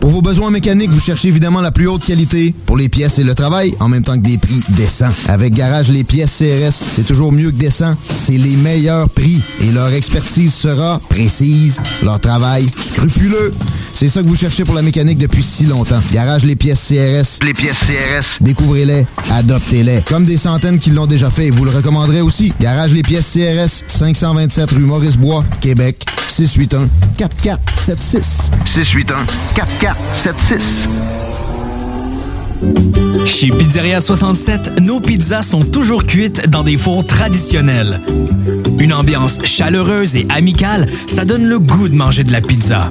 Pour 0.00 0.08
vos 0.08 0.22
besoins 0.22 0.50
mécaniques, 0.50 0.90
vous 0.90 1.00
cherchez 1.00 1.28
évidemment 1.28 1.60
la 1.60 1.70
plus 1.70 1.86
haute 1.86 2.02
qualité 2.02 2.54
pour 2.64 2.78
les 2.78 2.88
pièces 2.88 3.18
et 3.18 3.24
le 3.24 3.34
travail, 3.34 3.74
en 3.78 3.88
même 3.90 4.02
temps 4.02 4.14
que 4.14 4.24
des 4.24 4.38
prix 4.38 4.62
décents. 4.70 5.12
Avec 5.28 5.52
Garage 5.52 5.90
Les 5.90 6.02
Pièces 6.02 6.38
CRS, 6.38 6.72
c'est 6.72 7.06
toujours 7.06 7.30
mieux 7.30 7.50
que 7.50 7.56
décent. 7.56 7.92
C'est 8.08 8.38
les 8.38 8.56
meilleurs 8.56 9.10
prix 9.10 9.42
et 9.60 9.70
leur 9.70 9.92
expertise 9.92 10.54
sera 10.54 10.98
précise, 11.10 11.78
leur 12.02 12.20
travail 12.20 12.66
scrupuleux. 12.74 13.52
C'est 13.98 14.10
ça 14.10 14.22
que 14.22 14.26
vous 14.26 14.36
cherchez 14.36 14.66
pour 14.66 14.74
la 14.74 14.82
mécanique 14.82 15.16
depuis 15.16 15.42
si 15.42 15.64
longtemps. 15.64 15.98
Garage 16.12 16.44
Les 16.44 16.54
Pièces 16.54 16.86
CRS. 16.86 17.42
Les 17.42 17.54
pièces 17.54 17.78
CRS. 17.78 18.42
Découvrez-les, 18.42 19.06
adoptez-les. 19.30 20.02
Comme 20.02 20.26
des 20.26 20.36
centaines 20.36 20.78
qui 20.78 20.90
l'ont 20.90 21.06
déjà 21.06 21.30
fait, 21.30 21.48
vous 21.48 21.64
le 21.64 21.70
recommanderez 21.70 22.20
aussi. 22.20 22.52
Garage 22.60 22.92
Les 22.92 23.00
Pièces 23.00 23.32
CRS, 23.32 23.84
527 23.88 24.70
rue 24.72 24.80
Maurice-Bois, 24.80 25.46
Québec, 25.62 26.04
681 26.28 26.90
4476. 27.16 28.50
681 28.66 29.16
4476. 29.54 30.88
Chez 33.24 33.48
Pizzeria 33.48 34.02
67, 34.02 34.78
nos 34.82 35.00
pizzas 35.00 35.42
sont 35.42 35.62
toujours 35.62 36.04
cuites 36.04 36.46
dans 36.50 36.64
des 36.64 36.76
fours 36.76 37.06
traditionnels. 37.06 38.02
Une 38.78 38.92
ambiance 38.92 39.38
chaleureuse 39.42 40.16
et 40.16 40.26
amicale, 40.28 40.86
ça 41.06 41.24
donne 41.24 41.46
le 41.46 41.58
goût 41.58 41.88
de 41.88 41.94
manger 41.94 42.24
de 42.24 42.32
la 42.32 42.42
pizza. 42.42 42.90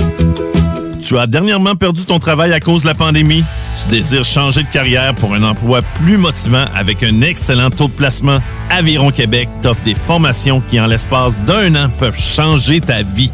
Tu 1.11 1.17
as 1.17 1.27
dernièrement 1.27 1.75
perdu 1.75 2.05
ton 2.05 2.19
travail 2.19 2.53
à 2.53 2.61
cause 2.61 2.83
de 2.83 2.87
la 2.87 2.93
pandémie? 2.93 3.43
Tu 3.81 3.89
désires 3.89 4.23
changer 4.23 4.63
de 4.63 4.69
carrière 4.69 5.13
pour 5.13 5.33
un 5.33 5.43
emploi 5.43 5.81
plus 5.81 6.15
motivant 6.15 6.63
avec 6.73 7.03
un 7.03 7.19
excellent 7.19 7.69
taux 7.69 7.89
de 7.89 7.91
placement? 7.91 8.39
Aviron 8.69 9.11
Québec 9.11 9.49
t'offre 9.61 9.83
des 9.83 9.93
formations 9.93 10.61
qui, 10.69 10.79
en 10.79 10.87
l'espace 10.87 11.37
d'un 11.41 11.75
an, 11.75 11.89
peuvent 11.99 12.17
changer 12.17 12.79
ta 12.79 13.03
vie. 13.03 13.33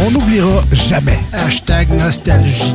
On 0.00 0.10
n'oubliera 0.10 0.62
jamais. 0.72 1.18
Hashtag 1.32 1.90
nostalgie. 1.90 2.74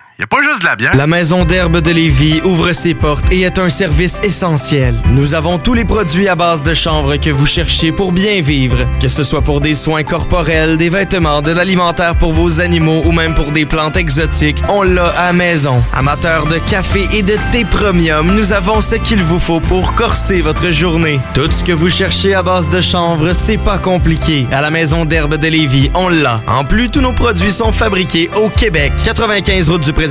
La 0.93 1.07
Maison 1.07 1.45
d'herbe 1.45 1.79
de 1.79 1.91
Lévis 1.91 2.41
ouvre 2.43 2.73
ses 2.73 2.93
portes 2.93 3.25
et 3.31 3.41
est 3.41 3.57
un 3.57 3.69
service 3.69 4.19
essentiel. 4.21 4.95
Nous 5.07 5.33
avons 5.33 5.57
tous 5.57 5.73
les 5.73 5.83
produits 5.83 6.27
à 6.27 6.35
base 6.35 6.61
de 6.61 6.75
chanvre 6.75 7.15
que 7.15 7.31
vous 7.31 7.47
cherchez 7.47 7.91
pour 7.91 8.11
bien 8.11 8.39
vivre. 8.41 8.87
Que 8.99 9.07
ce 9.07 9.23
soit 9.23 9.41
pour 9.41 9.61
des 9.61 9.73
soins 9.73 10.03
corporels, 10.03 10.77
des 10.77 10.89
vêtements, 10.89 11.41
de 11.41 11.51
l'alimentaire 11.51 12.15
pour 12.15 12.33
vos 12.33 12.61
animaux 12.61 13.01
ou 13.05 13.11
même 13.11 13.33
pour 13.33 13.51
des 13.51 13.65
plantes 13.65 13.97
exotiques, 13.97 14.61
on 14.69 14.83
l'a 14.83 15.07
à 15.07 15.33
maison. 15.33 15.81
Amateurs 15.93 16.45
de 16.45 16.59
café 16.69 17.07
et 17.13 17.23
de 17.23 17.35
thé 17.51 17.65
premium, 17.65 18.27
nous 18.27 18.53
avons 18.53 18.81
ce 18.81 18.95
qu'il 18.95 19.23
vous 19.23 19.39
faut 19.39 19.59
pour 19.59 19.95
corser 19.95 20.41
votre 20.41 20.69
journée. 20.71 21.19
Tout 21.33 21.49
ce 21.49 21.63
que 21.63 21.71
vous 21.71 21.89
cherchez 21.89 22.35
à 22.35 22.43
base 22.43 22.69
de 22.69 22.79
chanvre, 22.79 23.33
c'est 23.33 23.57
pas 23.57 23.79
compliqué. 23.79 24.45
À 24.51 24.61
la 24.61 24.69
Maison 24.69 25.03
d'herbe 25.05 25.37
de 25.37 25.47
Lévis, 25.47 25.89
on 25.95 26.09
l'a. 26.09 26.41
En 26.47 26.63
plus, 26.63 26.89
tous 26.89 27.01
nos 27.01 27.13
produits 27.13 27.51
sont 27.51 27.71
fabriqués 27.71 28.29
au 28.35 28.49
Québec. 28.49 28.93
95 29.03 29.69
route 29.69 29.83
du 29.83 29.93
président 29.93 30.10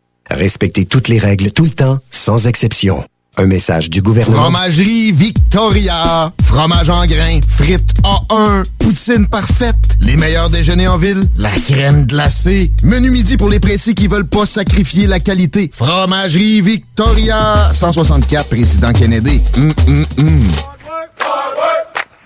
Respectez 0.35 0.85
toutes 0.85 1.07
les 1.07 1.19
règles 1.19 1.51
tout 1.51 1.63
le 1.63 1.71
temps, 1.71 1.99
sans 2.09 2.47
exception. 2.47 3.05
Un 3.37 3.45
message 3.45 3.89
du 3.89 4.01
gouvernement. 4.01 4.41
Fromagerie 4.41 5.13
Victoria. 5.13 6.31
Fromage 6.43 6.89
en 6.89 7.05
grains. 7.05 7.39
Frites 7.47 7.93
A1. 8.03 8.65
Poutine 8.77 9.25
parfaite. 9.27 9.75
Les 10.01 10.17
meilleurs 10.17 10.49
déjeuners 10.49 10.89
en 10.89 10.97
ville. 10.97 11.23
La 11.37 11.51
crème 11.51 12.05
glacée. 12.05 12.71
Menu 12.83 13.09
midi 13.09 13.37
pour 13.37 13.49
les 13.49 13.59
pressés 13.59 13.93
qui 13.93 14.07
veulent 14.07 14.27
pas 14.27 14.45
sacrifier 14.45 15.07
la 15.07 15.21
qualité. 15.21 15.71
Fromagerie 15.73 16.59
Victoria. 16.61 17.71
164 17.71 18.49
Président 18.49 18.91
Kennedy. 18.91 19.41
Hum, 19.55 19.73
hum, 19.87 20.05
hum. 20.17 20.47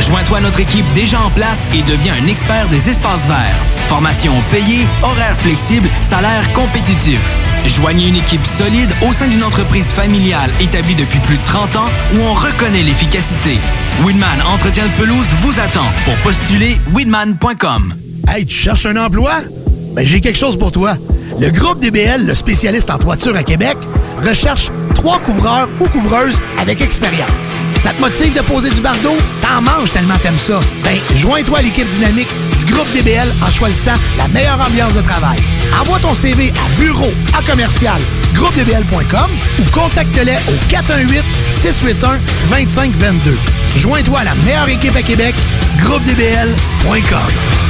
Joins-toi 0.00 0.38
à 0.38 0.40
notre 0.40 0.60
équipe 0.60 0.90
déjà 0.94 1.20
en 1.20 1.30
place 1.30 1.66
et 1.74 1.82
deviens 1.82 2.14
un 2.14 2.26
expert 2.26 2.68
des 2.68 2.88
espaces 2.88 3.26
verts. 3.26 3.64
Formation 3.88 4.32
payée, 4.50 4.86
horaires 5.02 5.36
flexibles, 5.38 5.90
salaire 6.02 6.50
compétitif. 6.52 7.20
Joignez 7.66 8.08
une 8.08 8.16
équipe 8.16 8.46
solide 8.46 8.90
au 9.08 9.12
sein 9.12 9.28
d'une 9.28 9.44
entreprise 9.44 9.86
familiale 9.86 10.50
établie 10.60 10.94
depuis 10.94 11.18
plus 11.20 11.36
de 11.36 11.44
30 11.44 11.76
ans 11.76 11.88
où 12.14 12.20
on 12.20 12.34
reconnaît 12.34 12.82
l'efficacité. 12.82 13.58
Weedman 14.04 14.42
Entretien 14.52 14.84
de 14.86 14.92
pelouse 14.92 15.26
vous 15.42 15.60
attend 15.60 15.86
pour 16.04 16.14
postuler 16.16 16.78
weedman.com. 16.94 17.94
Hey, 18.28 18.46
tu 18.46 18.56
cherches 18.56 18.86
un 18.86 18.96
emploi? 18.96 19.32
Ben, 19.92 20.06
j'ai 20.06 20.20
quelque 20.20 20.38
chose 20.38 20.58
pour 20.58 20.72
toi. 20.72 20.96
Le 21.40 21.50
groupe 21.50 21.80
DBL, 21.80 22.26
le 22.26 22.34
spécialiste 22.34 22.90
en 22.90 22.98
toiture 22.98 23.36
à 23.36 23.42
Québec, 23.42 23.76
recherche 24.24 24.70
trois 24.94 25.18
couvreurs 25.20 25.68
ou 25.80 25.88
couvreuses 25.88 26.40
avec 26.58 26.80
expérience. 26.80 27.58
Ça 27.76 27.92
te 27.92 28.00
motive 28.00 28.34
de 28.34 28.40
poser 28.42 28.70
du 28.70 28.80
bardeau? 28.80 29.16
T'en 29.40 29.62
manges 29.62 29.90
tellement 29.92 30.18
t'aimes 30.22 30.38
ça. 30.38 30.60
Ben, 30.84 30.98
joins-toi 31.16 31.58
à 31.58 31.62
l'équipe 31.62 31.88
dynamique 31.88 32.34
du 32.58 32.72
groupe 32.72 32.90
DBL 32.92 33.28
en 33.42 33.50
choisissant 33.50 33.96
la 34.18 34.28
meilleure 34.28 34.60
ambiance 34.60 34.92
de 34.92 35.00
travail. 35.00 35.38
Envoie 35.80 35.98
ton 35.98 36.14
CV 36.14 36.52
à 36.52 36.80
bureau 36.80 37.12
à 37.36 37.42
commercial 37.42 38.00
groupedbl.com 38.34 39.30
ou 39.58 39.70
contacte-les 39.70 40.36
au 40.48 40.56
418-681-2522. 42.52 43.36
Joins-toi 43.76 44.18
à 44.20 44.24
la 44.24 44.34
meilleure 44.46 44.68
équipe 44.68 44.96
à 44.96 45.02
Québec, 45.02 45.34
groupedbl.com. 45.82 47.69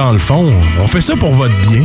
Dans 0.00 0.12
le 0.12 0.18
fond, 0.18 0.50
on 0.80 0.86
fait 0.86 1.02
ça 1.02 1.14
pour 1.14 1.34
votre 1.34 1.54
bien. 1.60 1.84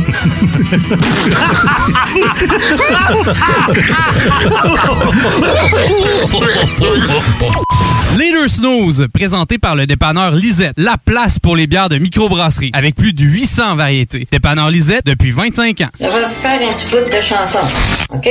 Les 8.16 8.32
deux 8.32 8.48
snooze, 8.48 9.06
présentés 9.12 9.58
par 9.58 9.76
le 9.76 9.86
dépanneur 9.86 10.30
Lisette, 10.30 10.72
la 10.78 10.96
place 10.96 11.38
pour 11.38 11.56
les 11.56 11.66
bières 11.66 11.90
de 11.90 11.98
microbrasserie, 11.98 12.70
avec 12.72 12.94
plus 12.94 13.12
de 13.12 13.22
800 13.22 13.76
variétés. 13.76 14.26
Dépanneur 14.32 14.70
Lisette 14.70 15.04
depuis 15.04 15.32
25 15.32 15.82
ans. 15.82 15.88
Je 16.00 16.04
vais 16.04 16.10
vous 16.10 16.16
faire 16.40 16.70
un 16.70 16.72
petit 16.72 16.86
bout 16.86 17.10
de 17.10 17.22
chanson, 17.22 17.58
OK? 18.14 18.28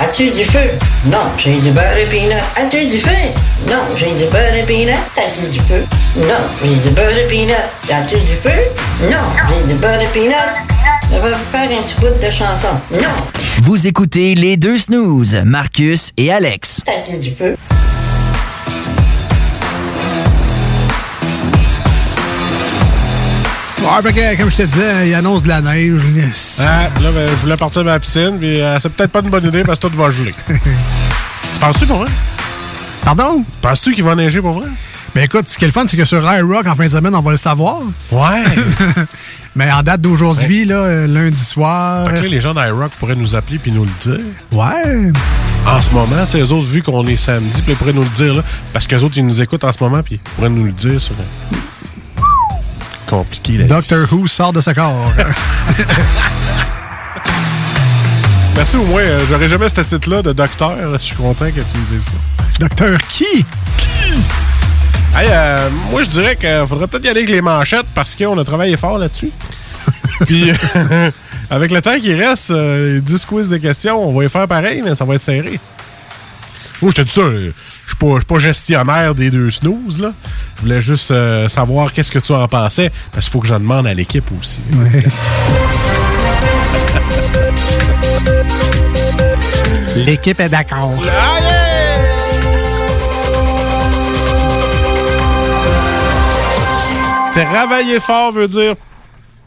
As-tu 0.00 0.30
du 0.30 0.44
feu? 0.44 0.70
Non, 1.06 1.18
j'ai 1.38 1.58
du 1.60 1.70
beurre 1.70 1.96
et 1.96 2.06
peanut. 2.06 2.36
As-tu 2.56 2.86
du 2.86 3.00
feu? 3.00 3.10
Non, 3.68 3.80
j'ai 3.96 4.14
du 4.14 4.30
beurre 4.30 4.54
et 4.54 4.62
peanut. 4.64 4.94
As-tu 5.16 5.48
du 5.48 5.58
feu? 5.60 5.84
Non, 6.16 6.42
j'ai 6.62 6.76
du 6.88 6.94
beurre 6.94 7.16
et 7.16 7.26
peanut. 7.26 7.54
As-tu 7.90 8.16
du 8.16 8.36
feu? 8.42 8.50
Non, 9.10 9.24
j'ai 9.48 9.66
du 9.72 9.74
beurre 9.78 10.00
et 10.00 10.06
peanut. 10.06 10.34
Je 11.10 11.14
vais 11.16 11.20
vous 11.20 11.50
faire 11.50 11.78
un 11.78 11.82
petit 11.82 11.94
bout 12.00 12.06
de 12.20 12.30
chanson. 12.30 12.68
Non, 12.92 13.08
Vous 13.62 13.86
écoutez 13.86 14.34
les 14.34 14.56
deux 14.56 14.76
snooze, 14.76 15.40
Marcus 15.44 16.12
et 16.16 16.30
Alex. 16.32 16.82
as-tu 16.86 17.18
du 17.18 17.30
feu? 17.34 17.56
Ouais, 23.86 24.02
fait 24.02 24.12
que, 24.12 24.36
comme 24.40 24.50
je 24.50 24.56
te 24.56 24.62
disais, 24.62 25.08
il 25.08 25.14
annonce 25.14 25.44
de 25.44 25.48
la 25.48 25.60
neige. 25.60 26.00
Ah, 26.60 26.88
là, 27.00 27.12
ben, 27.12 27.28
je 27.28 27.34
voulais 27.36 27.56
partir 27.56 27.82
de 27.82 27.88
ma 27.88 28.00
piscine, 28.00 28.36
puis 28.36 28.60
euh, 28.60 28.80
c'est 28.80 28.92
peut-être 28.92 29.12
pas 29.12 29.20
une 29.20 29.30
bonne 29.30 29.46
idée 29.46 29.62
parce 29.62 29.78
que 29.78 29.86
tout 29.86 29.96
va 29.96 30.10
geler. 30.10 30.34
tu 30.48 31.60
penses-tu 31.60 31.86
pour 31.86 31.98
vrai? 31.98 32.10
Pardon? 33.04 33.44
Penses-tu 33.62 33.94
qu'il 33.94 34.02
va 34.02 34.16
neiger 34.16 34.40
pour 34.40 34.54
vrai? 34.54 34.66
Ben 35.14 35.22
écoute, 35.22 35.48
ce 35.48 35.56
qui 35.56 35.64
est 35.64 35.68
le 35.68 35.72
fun, 35.72 35.86
c'est 35.86 35.96
que 35.96 36.04
sur 36.04 36.18
High 36.18 36.42
Rock, 36.42 36.66
en 36.66 36.74
fin 36.74 36.84
de 36.84 36.90
semaine, 36.90 37.14
on 37.14 37.20
va 37.20 37.30
le 37.30 37.36
savoir. 37.36 37.78
Ouais. 38.10 38.44
Mais 39.54 39.70
en 39.70 39.84
date 39.84 40.00
d'aujourd'hui, 40.00 40.64
là, 40.64 40.78
euh, 40.78 41.06
lundi 41.06 41.42
soir. 41.42 42.10
Fait 42.10 42.16
que 42.16 42.22
là, 42.22 42.28
les 42.28 42.40
gens 42.40 42.54
d'iRock 42.54 42.90
pourraient 42.98 43.14
nous 43.14 43.36
appeler 43.36 43.58
puis 43.58 43.70
nous 43.70 43.84
le 43.84 43.90
dire. 44.02 44.24
Ouais. 44.52 45.12
En 45.64 45.80
ce 45.80 45.90
moment, 45.90 46.26
tu 46.26 46.32
sais, 46.32 46.40
eux 46.40 46.52
autres, 46.52 46.66
vu 46.66 46.82
qu'on 46.82 47.06
est 47.06 47.16
samedi, 47.16 47.62
puis 47.62 47.72
ils 47.72 47.76
pourraient 47.76 47.92
nous 47.92 48.02
le 48.02 48.08
dire, 48.16 48.34
là, 48.34 48.42
parce 48.72 48.88
qu'eux 48.88 48.98
autres, 48.98 49.16
ils 49.16 49.26
nous 49.26 49.40
écoutent 49.40 49.64
en 49.64 49.72
ce 49.72 49.82
moment, 49.82 50.02
puis 50.02 50.16
ils 50.16 50.30
pourraient 50.32 50.50
nous 50.50 50.64
le 50.64 50.72
dire 50.72 51.00
sur... 51.00 51.14
Compliqué, 53.06 53.58
là. 53.58 53.64
Doctor 53.66 54.06
Who 54.12 54.26
sort 54.26 54.52
de 54.52 54.60
ce 54.60 54.70
corps. 54.70 55.12
Merci 58.56 58.76
au 58.76 58.84
moins, 58.84 59.02
euh, 59.02 59.20
j'aurais 59.28 59.48
jamais 59.48 59.68
ce 59.68 59.80
titre-là 59.82 60.22
de 60.22 60.32
docteur. 60.32 60.76
Je 60.94 60.98
suis 60.98 61.14
content 61.14 61.46
que 61.46 61.60
tu 61.60 61.78
me 61.78 61.86
dises 61.86 62.06
ça. 62.06 62.12
Docteur 62.58 62.98
qui? 63.08 63.44
Hey, 65.14 65.28
euh, 65.30 65.68
moi, 65.90 66.02
je 66.02 66.08
dirais 66.08 66.36
qu'il 66.36 66.64
faudrait 66.66 66.86
peut-être 66.86 67.04
y 67.04 67.08
aller 67.08 67.20
avec 67.20 67.30
les 67.30 67.42
manchettes 67.42 67.86
parce 67.94 68.16
qu'on 68.16 68.38
a 68.38 68.44
travaillé 68.44 68.76
fort 68.76 68.98
là-dessus. 68.98 69.30
Puis, 70.26 70.50
euh, 70.50 71.10
avec 71.50 71.70
le 71.70 71.80
temps 71.82 71.98
qui 72.00 72.14
reste, 72.14 72.50
les 72.50 73.00
10 73.00 73.24
quiz 73.24 73.48
de 73.48 73.58
questions, 73.58 74.08
on 74.08 74.16
va 74.16 74.24
y 74.24 74.28
faire 74.28 74.48
pareil, 74.48 74.82
mais 74.84 74.94
ça 74.94 75.04
va 75.04 75.14
être 75.14 75.22
serré. 75.22 75.60
Dis 76.82 77.10
ça, 77.10 77.20
euh, 77.20 77.52
je 77.86 77.90
suis 77.90 77.96
pas, 77.96 78.14
je 78.14 78.16
suis 78.16 78.26
pas 78.26 78.38
gestionnaire 78.38 79.14
des 79.14 79.30
deux 79.30 79.50
snooze, 79.50 80.00
là. 80.00 80.12
Je 80.56 80.62
voulais 80.62 80.82
juste 80.82 81.12
euh, 81.12 81.48
savoir 81.48 81.92
qu'est-ce 81.92 82.10
que 82.10 82.18
tu 82.18 82.32
en 82.32 82.48
pensais, 82.48 82.90
parce 83.12 83.26
qu'il 83.26 83.32
faut 83.32 83.40
que 83.40 83.46
je 83.46 83.54
demande 83.54 83.86
à 83.86 83.94
l'équipe 83.94 84.28
aussi. 84.38 84.60
L'équipe 89.96 90.40
est 90.40 90.48
d'accord. 90.48 91.00
Travailler 97.32 98.00
fort 98.00 98.32
veut 98.32 98.48
dire 98.48 98.74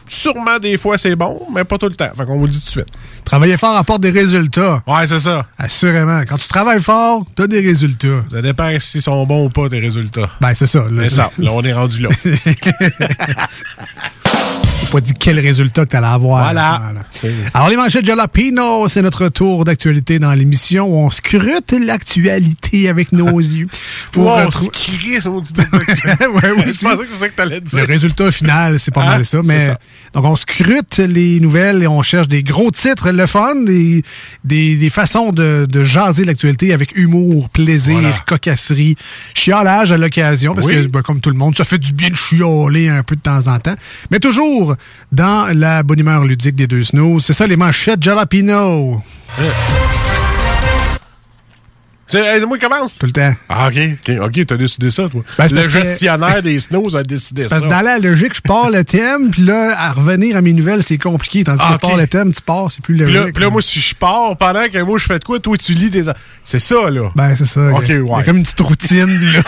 sûrement 0.09 0.59
des 0.59 0.77
fois 0.77 0.97
c'est 0.97 1.15
bon, 1.15 1.41
mais 1.53 1.63
pas 1.63 1.77
tout 1.77 1.87
le 1.87 1.95
temps. 1.95 2.09
Fait 2.17 2.25
qu'on 2.25 2.37
vous 2.37 2.45
le 2.45 2.51
dit 2.51 2.59
tout 2.59 2.65
de 2.65 2.71
suite. 2.71 2.87
Travailler 3.23 3.57
fort 3.57 3.75
apporte 3.77 4.01
des 4.01 4.11
résultats. 4.11 4.81
Ouais, 4.87 5.07
c'est 5.07 5.19
ça. 5.19 5.45
Assurément. 5.57 6.21
Quand 6.27 6.37
tu 6.37 6.47
travailles 6.47 6.81
fort, 6.81 7.25
t'as 7.35 7.47
des 7.47 7.61
résultats. 7.61 8.23
Ça 8.31 8.41
dépend 8.41 8.77
s'ils 8.79 9.01
sont 9.01 9.25
bons 9.25 9.45
ou 9.45 9.49
pas, 9.49 9.69
tes 9.69 9.79
résultats. 9.79 10.29
Ben, 10.41 10.53
c'est 10.55 10.67
ça. 10.67 10.83
là. 10.89 11.03
C'est 11.03 11.15
ça. 11.15 11.31
Là, 11.37 11.51
on 11.53 11.63
est 11.63 11.73
rendu 11.73 12.01
là. 12.01 12.09
Pas 14.91 15.01
dit 15.01 15.13
quel 15.13 15.39
résultat 15.39 15.85
que 15.85 15.91
t'allais 15.91 16.07
avoir. 16.07 16.45
Voilà. 16.45 16.81
Alors, 17.53 17.69
les 17.69 17.75
manchettes 17.77 18.05
Jalapino, 18.07 18.87
c'est 18.87 19.03
notre 19.03 19.27
tour 19.29 19.63
d'actualité 19.63 20.17
dans 20.17 20.33
l'émission 20.33 20.87
où 20.87 20.95
on 21.05 21.11
scrute 21.11 21.73
l'actualité 21.79 22.89
avec 22.89 23.11
nos 23.11 23.39
yeux. 23.39 23.67
Pour 24.11 24.25
on 24.29 24.49
se 24.49 24.67
crie 24.69 25.21
sur 25.21 25.35
ouais, 25.35 25.43
oui, 26.57 26.73
Je 26.73 26.79
pensais 26.81 26.97
que 26.97 27.07
c'est 27.11 27.19
ça 27.19 27.29
que 27.29 27.35
t'allais 27.35 27.61
dire. 27.61 27.77
Le 27.77 27.85
résultat 27.85 28.31
final, 28.31 28.79
c'est 28.79 28.91
pas 28.91 29.01
Hein? 29.03 29.05
mal 29.05 29.25
ça. 29.27 29.39
C'est 29.43 29.47
Mais 29.47 29.65
ça. 29.67 29.77
donc 30.13 30.25
on 30.25 30.35
scrute 30.35 30.97
les 30.97 31.39
nouvelles 31.39 31.83
et 31.83 31.87
on 31.87 32.01
cherche 32.01 32.27
des 32.27 32.41
gros 32.41 32.71
titres, 32.71 33.11
le 33.11 33.27
fun, 33.27 33.55
des, 33.57 34.01
des, 34.43 34.75
des 34.75 34.89
façons 34.89 35.29
de, 35.31 35.67
de 35.69 35.83
jaser 35.83 36.25
l'actualité 36.25 36.73
avec 36.73 36.97
humour, 36.97 37.49
plaisir, 37.49 37.99
Voilà. 37.99 38.15
cocasserie, 38.25 38.95
chiolage 39.35 39.91
à 39.91 39.97
l'occasion, 39.97 40.55
parce 40.55 40.65
Oui. 40.65 40.73
que 40.83 40.87
ben, 40.87 41.03
comme 41.03 41.19
tout 41.19 41.29
le 41.29 41.37
monde, 41.37 41.55
ça 41.55 41.63
fait 41.63 41.77
du 41.77 41.93
bien 41.93 42.09
de 42.09 42.15
chioler 42.15 42.89
un 42.89 43.03
peu 43.03 43.15
de 43.15 43.21
temps 43.21 43.45
en 43.45 43.59
temps. 43.59 43.75
Mais 44.09 44.17
toujours 44.19 44.38
dans 45.11 45.57
la 45.57 45.83
bonne 45.83 45.99
humeur 45.99 46.23
ludique 46.23 46.55
des 46.55 46.67
deux 46.67 46.83
snooze. 46.83 47.25
C'est 47.25 47.33
ça 47.33 47.47
les 47.47 47.57
manchettes 47.57 48.01
Jalapino. 48.03 49.01
C'est 52.11 52.43
moi 52.47 52.57
qui 52.57 52.67
commence? 52.67 52.97
Tout 52.97 53.05
le 53.05 53.11
temps. 53.11 53.31
Ah, 53.49 53.67
OK. 53.67 53.77
OK, 53.77 54.15
ok, 54.19 54.45
t'as 54.47 54.57
décidé 54.57 54.89
ça, 54.89 55.07
toi. 55.09 55.21
Ben, 55.37 55.45
le 55.47 55.53
parce 55.55 55.67
que- 55.67 55.69
gestionnaire 55.69 56.41
des 56.41 56.59
snows 56.59 56.95
a 56.95 57.03
décidé 57.03 57.43
Parce 57.47 57.61
ça. 57.61 57.67
que 57.67 57.71
dans 57.71 57.81
la 57.81 57.99
logique, 57.99 58.33
je 58.35 58.41
pars 58.41 58.71
le 58.71 58.83
thème, 58.83 59.29
puis 59.29 59.43
là, 59.43 59.75
à 59.77 59.91
revenir 59.91 60.35
à 60.35 60.41
mes 60.41 60.53
nouvelles, 60.53 60.81
c'est 60.81 60.97
compliqué. 60.97 61.43
Tandis 61.43 61.61
Ah, 61.63 61.69
que 61.69 61.75
ok. 61.75 61.81
pars 61.81 61.97
le 61.97 62.07
thème, 62.07 62.33
tu 62.33 62.41
pars, 62.41 62.71
c'est 62.71 62.81
plus 62.81 62.95
Puis 62.95 63.03
logique. 63.05 63.25
là, 63.27 63.31
puis 63.31 63.43
là, 63.43 63.51
moi, 63.51 63.61
si 63.61 63.79
je 63.79 63.93
pars, 63.93 64.35
pendant 64.37 64.67
que 64.73 64.79
moi, 64.81 64.97
je 64.97 65.05
fais 65.05 65.19
de 65.19 65.23
quoi, 65.23 65.39
toi, 65.39 65.55
tu 65.55 65.73
lis 65.75 65.91
des... 65.91 66.05
C'est 66.43 66.57
ça, 66.57 66.89
là. 66.89 67.11
Ben, 67.15 67.35
c'est 67.35 67.45
ça. 67.45 67.69
OK, 67.73 67.81
ouais. 67.87 67.95
Il 68.03 68.07
y 68.07 68.11
a 68.11 68.23
comme 68.23 68.37
une 68.37 68.43
petite 68.43 68.61
routine, 68.61 69.31
là. 69.33 69.41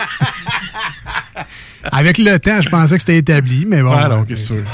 Avec 1.90 2.18
le 2.18 2.38
temps, 2.38 2.60
je 2.60 2.68
pensais 2.68 2.94
que 2.94 3.00
c'était 3.00 3.18
établi, 3.18 3.64
mais 3.66 3.82
bon. 3.82 3.92
Ah 3.92 4.08
non, 4.08 4.24
qu'est-ce 4.24 4.50
que 4.50 4.54
tu 4.54 4.60
veux? 4.60 4.64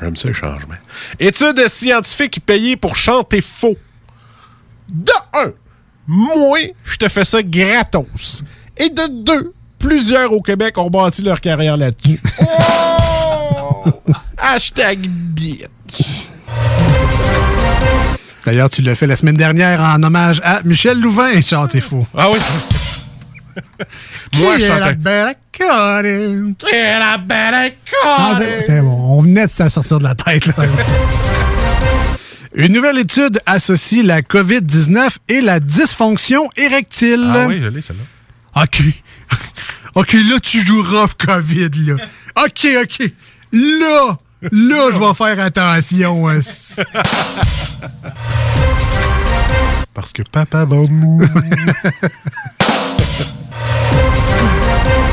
J'aime 0.00 0.16
ça, 0.16 0.28
le 0.28 0.34
changement. 0.34 0.74
Études 1.18 1.68
scientifiques 1.68 2.40
payées 2.44 2.76
pour 2.76 2.96
chanter 2.96 3.40
faux. 3.40 3.76
De 4.92 5.12
un, 5.34 5.52
moi, 6.06 6.58
je 6.84 6.96
te 6.96 7.08
fais 7.08 7.24
ça 7.24 7.42
gratos. 7.42 8.42
Et 8.76 8.88
de 8.90 9.24
deux, 9.24 9.52
plusieurs 9.78 10.32
au 10.32 10.40
Québec 10.40 10.76
ont 10.78 10.90
bâti 10.90 11.22
leur 11.22 11.40
carrière 11.40 11.76
là-dessus. 11.76 12.20
Oh! 13.82 13.84
Hashtag 14.36 14.98
bitch. 15.08 16.26
D'ailleurs, 18.44 18.68
tu 18.68 18.82
l'as 18.82 18.94
fait 18.94 19.06
la 19.06 19.16
semaine 19.16 19.36
dernière 19.36 19.80
en 19.80 20.02
hommage 20.02 20.40
à 20.44 20.60
Michel 20.64 21.00
Louvain, 21.00 21.40
chanter 21.40 21.80
faux. 21.80 22.06
Ah 22.16 22.28
oui? 22.30 22.38
Moi, 24.38 24.58
je 24.58 24.66
chantais- 24.66 24.80
la 24.80 24.92
belle 24.94 25.34
Colin. 25.56 26.52
Qui 26.58 26.74
est 26.74 26.98
la 26.98 27.18
belle 27.18 27.72
Ah, 28.06 28.32
école? 28.38 28.62
c'est 28.62 28.80
bon, 28.80 28.96
on 29.18 29.22
venait 29.22 29.46
de 29.46 29.50
s'en 29.50 29.68
sortir 29.70 29.98
de 29.98 30.04
la 30.04 30.14
tête. 30.14 30.46
là. 30.46 30.54
Une 32.54 32.72
nouvelle 32.72 32.98
étude 32.98 33.40
associe 33.46 34.04
la 34.04 34.22
COVID-19 34.22 35.18
et 35.28 35.40
la 35.40 35.60
dysfonction 35.60 36.48
érectile. 36.56 37.30
Ah 37.34 37.46
oui, 37.46 37.60
je 37.62 37.68
l'ai, 37.68 37.80
celle-là. 37.80 38.62
OK. 38.62 38.82
OK, 39.94 40.12
là, 40.12 40.40
tu 40.42 40.64
joues 40.66 40.82
rough 40.82 41.12
COVID, 41.18 41.70
là. 41.86 41.94
OK, 42.44 42.66
OK. 42.82 43.10
Là, 43.52 44.18
là, 44.42 44.90
je 44.92 44.98
vais 44.98 45.14
faire 45.14 45.44
attention. 45.44 46.28
hein. 46.28 46.40
Parce 49.94 50.12
que 50.12 50.22
papa 50.22 50.64
va. 50.64 50.76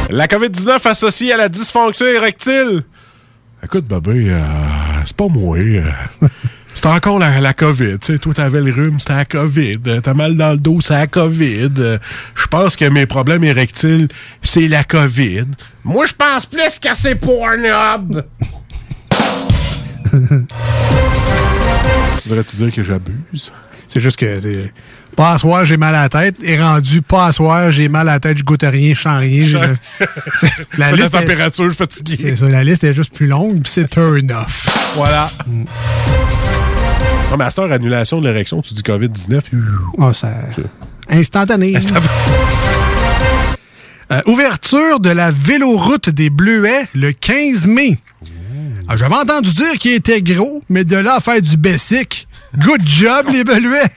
La 0.09 0.27
COVID-19 0.27 0.87
associée 0.87 1.33
à 1.33 1.37
la 1.37 1.49
dysfonction 1.49 2.05
érectile. 2.05 2.83
Écoute, 3.63 3.85
bébé, 3.85 4.27
euh, 4.31 4.39
c'est 5.05 5.15
pas 5.15 5.27
moi. 5.27 5.57
euh. 5.57 5.81
C'est 6.73 6.85
encore 6.85 7.17
la, 7.17 7.41
la 7.41 7.53
COVID. 7.55 7.97
Tu 7.99 8.13
sais, 8.13 8.19
toi, 8.19 8.35
t'avais 8.35 8.61
le 8.61 8.71
rhume, 8.71 8.99
c'était 8.99 9.13
la 9.15 9.25
COVID. 9.25 9.79
T'as 10.03 10.13
mal 10.13 10.37
dans 10.37 10.51
le 10.51 10.59
dos, 10.59 10.79
c'est 10.79 10.93
la 10.93 11.07
COVID. 11.07 11.71
Je 12.35 12.47
pense 12.51 12.75
que 12.75 12.85
mes 12.85 13.07
problèmes 13.07 13.43
érectiles, 13.43 14.07
c'est 14.43 14.67
la 14.67 14.83
COVID. 14.83 15.45
Moi, 15.83 16.05
je 16.05 16.13
pense 16.13 16.45
plus 16.45 16.77
que 16.79 16.89
c'est 16.93 17.15
Pornhub. 17.15 18.23
Voudrais-tu 22.27 22.55
dire 22.57 22.71
que 22.71 22.83
j'abuse? 22.83 23.51
C'est 23.87 23.99
juste 23.99 24.17
que. 24.17 24.69
Pas 25.15 25.31
à 25.31 25.37
soir, 25.39 25.65
j'ai 25.65 25.77
mal 25.77 25.95
à 25.95 26.03
la 26.03 26.09
tête. 26.09 26.35
Et 26.43 26.61
rendu 26.61 27.01
pas 27.01 27.27
à 27.27 27.31
soir, 27.31 27.71
j'ai 27.71 27.89
mal 27.89 28.07
à 28.07 28.13
la 28.13 28.19
tête, 28.19 28.37
je 28.37 28.43
goûte 28.43 28.61
rien, 28.61 28.93
je 28.93 29.01
sens 29.01 29.19
rien. 29.19 29.47
La, 30.77 30.91
liste 30.91 31.11
température, 31.11 31.65
je 31.65 31.69
suis 31.69 31.77
fatigué. 31.77 32.17
C'est 32.19 32.35
ça, 32.35 32.47
la 32.49 32.63
liste 32.63 32.83
est 32.83 32.93
juste 32.93 33.15
plus 33.15 33.25
longue, 33.25 33.63
puis 33.63 33.71
c'est 33.71 33.89
turn 33.89 34.31
off. 34.31 34.93
Voilà. 34.95 35.27
Non, 35.47 37.37
mais 37.37 37.45
à 37.45 37.49
cette 37.49 37.59
heure, 37.59 37.71
annulation 37.71 38.21
de 38.21 38.27
l'érection, 38.27 38.61
tu 38.61 38.75
dis 38.75 38.83
COVID-19. 38.83 39.41
Ah, 39.99 40.13
ça... 40.13 40.33
Instantané. 41.09 41.73
Euh, 44.09 44.21
ouverture 44.25 45.01
de 45.01 45.09
la 45.09 45.31
véloroute 45.31 46.09
des 46.09 46.29
Bleuets 46.29 46.87
le 46.93 47.11
15 47.11 47.67
mai. 47.67 47.97
Ah, 48.87 48.95
J'avais 48.95 49.15
entendu 49.15 49.51
dire 49.51 49.73
qu'il 49.79 49.93
était 49.93 50.21
gros, 50.21 50.63
mais 50.69 50.85
de 50.85 50.95
là 50.95 51.15
à 51.15 51.19
faire 51.19 51.41
du 51.41 51.57
basic, 51.57 52.27
good 52.57 52.81
job 52.83 53.27
les 53.31 53.43
Bleuets. 53.43 53.91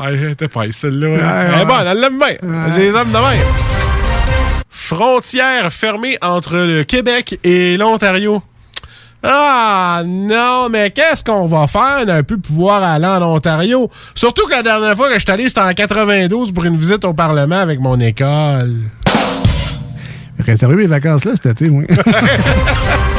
Ah, 0.00 0.06
elle 0.08 0.30
était 0.30 0.48
pas 0.48 0.62
celle-là. 0.70 1.08
Ouais, 1.08 1.16
elle 1.18 1.54
ouais. 1.54 1.62
est 1.62 1.64
bonne, 1.64 1.86
elle 1.86 2.00
l'aime 2.00 2.18
bien. 2.18 2.72
J'ai 2.76 2.82
les 2.82 2.98
aime 2.98 3.08
de 3.08 3.14
même. 3.14 3.46
Frontière 4.70 5.72
fermée 5.72 6.16
entre 6.22 6.56
le 6.56 6.84
Québec 6.84 7.38
et 7.42 7.76
l'Ontario. 7.76 8.42
Ah 9.22 10.02
non, 10.06 10.68
mais 10.70 10.92
qu'est-ce 10.92 11.24
qu'on 11.24 11.46
va 11.46 11.66
faire 11.66 12.06
d'un 12.06 12.22
peu 12.22 12.38
pouvoir 12.38 12.82
aller 12.84 13.06
en 13.06 13.20
Ontario? 13.22 13.90
Surtout 14.14 14.46
que 14.46 14.52
la 14.52 14.62
dernière 14.62 14.94
fois 14.94 15.08
que 15.08 15.14
je 15.14 15.20
suis 15.20 15.30
allé, 15.30 15.48
c'était 15.48 15.60
en 15.60 15.72
92 15.72 16.52
pour 16.52 16.64
une 16.64 16.76
visite 16.76 17.04
au 17.04 17.12
Parlement 17.12 17.58
avec 17.58 17.80
mon 17.80 17.98
école. 17.98 18.76
Réserver 20.38 20.76
mes 20.76 20.86
vacances 20.86 21.24
là 21.24 21.32
cet 21.34 21.46
été, 21.46 21.68
moi. 21.68 21.82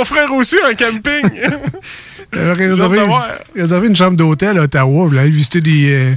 Mon 0.00 0.04
frère 0.06 0.32
aussi, 0.32 0.56
un 0.66 0.72
camping. 0.72 1.28
De 2.32 3.04
voir. 3.06 3.28
réserver 3.54 3.88
une 3.88 3.94
chambre 3.96 4.16
d'hôtel 4.16 4.56
à 4.58 4.62
Ottawa, 4.62 5.10
puis 5.10 5.18
aller 5.18 5.28
visiter 5.28 5.60
des, 5.60 5.92
euh, 5.92 6.14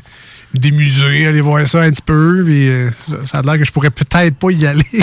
des 0.53 0.71
musées, 0.71 1.27
aller 1.27 1.41
voir 1.41 1.67
ça 1.67 1.81
un 1.81 1.91
petit 1.91 2.01
peu, 2.01 2.43
puis 2.45 2.69
euh, 2.69 2.89
ça- 3.09 3.15
ça 3.29 3.38
a 3.39 3.41
l'air 3.41 3.57
que 3.57 3.65
je 3.65 3.73
pourrais 3.73 3.89
peut-être 3.89 4.38
pas 4.38 4.51
y 4.51 4.65
aller. 4.65 4.86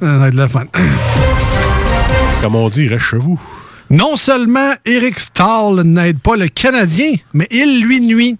ça 0.00 0.18
va 0.18 0.26
être 0.26 0.34
le 0.34 0.48
fun. 0.48 0.64
Comme 2.42 2.56
on 2.56 2.68
dit, 2.68 2.88
reste 2.88 3.04
chez 3.04 3.16
vous. 3.18 3.38
Non 3.90 4.16
seulement 4.16 4.72
Eric 4.84 5.20
Stahl 5.20 5.82
n'aide 5.84 6.18
pas 6.18 6.34
le 6.34 6.48
Canadien, 6.48 7.12
mais 7.32 7.46
il 7.52 7.84
lui 7.84 8.00
nuit. 8.00 8.38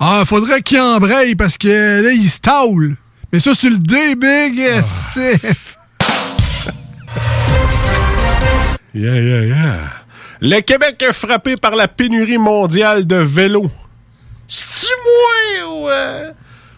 Ah, 0.00 0.24
faudrait 0.26 0.62
qu'il 0.62 0.80
embraye 0.80 1.36
parce 1.36 1.56
que 1.56 2.02
là, 2.02 2.10
il 2.10 2.28
stall. 2.28 2.96
Mais 3.32 3.38
ça, 3.38 3.54
sur 3.54 3.70
le 3.70 3.78
D, 3.78 4.16
big, 4.16 4.60
c'est... 5.14 5.38
Yeah, 8.94 9.18
yeah, 9.20 9.44
yeah. 9.44 9.78
Le 10.40 10.60
Québec 10.60 11.02
est 11.08 11.12
frappé 11.12 11.56
par 11.56 11.74
la 11.74 11.88
pénurie 11.88 12.38
mondiale 12.38 13.06
de 13.06 13.16
vélos. 13.16 13.70
C'est 14.48 14.86
moi 15.04 15.68
ou... 15.72 15.88
euh, 15.88 16.30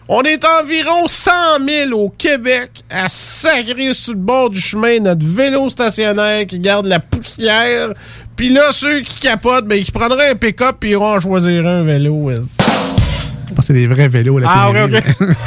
On 0.07 0.21
est 0.23 0.43
environ 0.45 1.07
100 1.07 1.31
000 1.67 1.91
au 1.91 2.09
Québec 2.09 2.71
à 2.89 3.09
sacrer 3.09 3.93
sur 3.93 4.13
le 4.13 4.19
bord 4.19 4.49
du 4.49 4.61
chemin 4.61 4.99
notre 4.99 5.25
vélo 5.25 5.67
stationnaire 5.69 6.45
qui 6.45 6.59
garde 6.59 6.85
la 6.85 6.99
poussière. 6.99 7.89
Puis 8.37 8.49
là, 8.49 8.71
ceux 8.71 9.01
qui 9.01 9.19
capotent, 9.19 9.65
ben, 9.67 9.83
qui 9.83 9.91
prendraient 9.91 10.29
un 10.29 10.35
pick-up 10.35 10.83
et 10.83 10.89
iront 10.91 11.15
en 11.15 11.19
choisir 11.19 11.65
un 11.67 11.83
vélo. 11.83 12.13
ouais. 12.13 12.35
Je 12.35 13.53
pense 13.53 13.57
que 13.57 13.63
c'est 13.67 13.73
des 13.73 13.87
vrais 13.87 14.07
vélos, 14.07 14.37
la 14.39 14.47
Ah, 14.49 14.71
pénurie, 14.73 14.97
ok, 14.99 15.15
ok. 15.21 15.27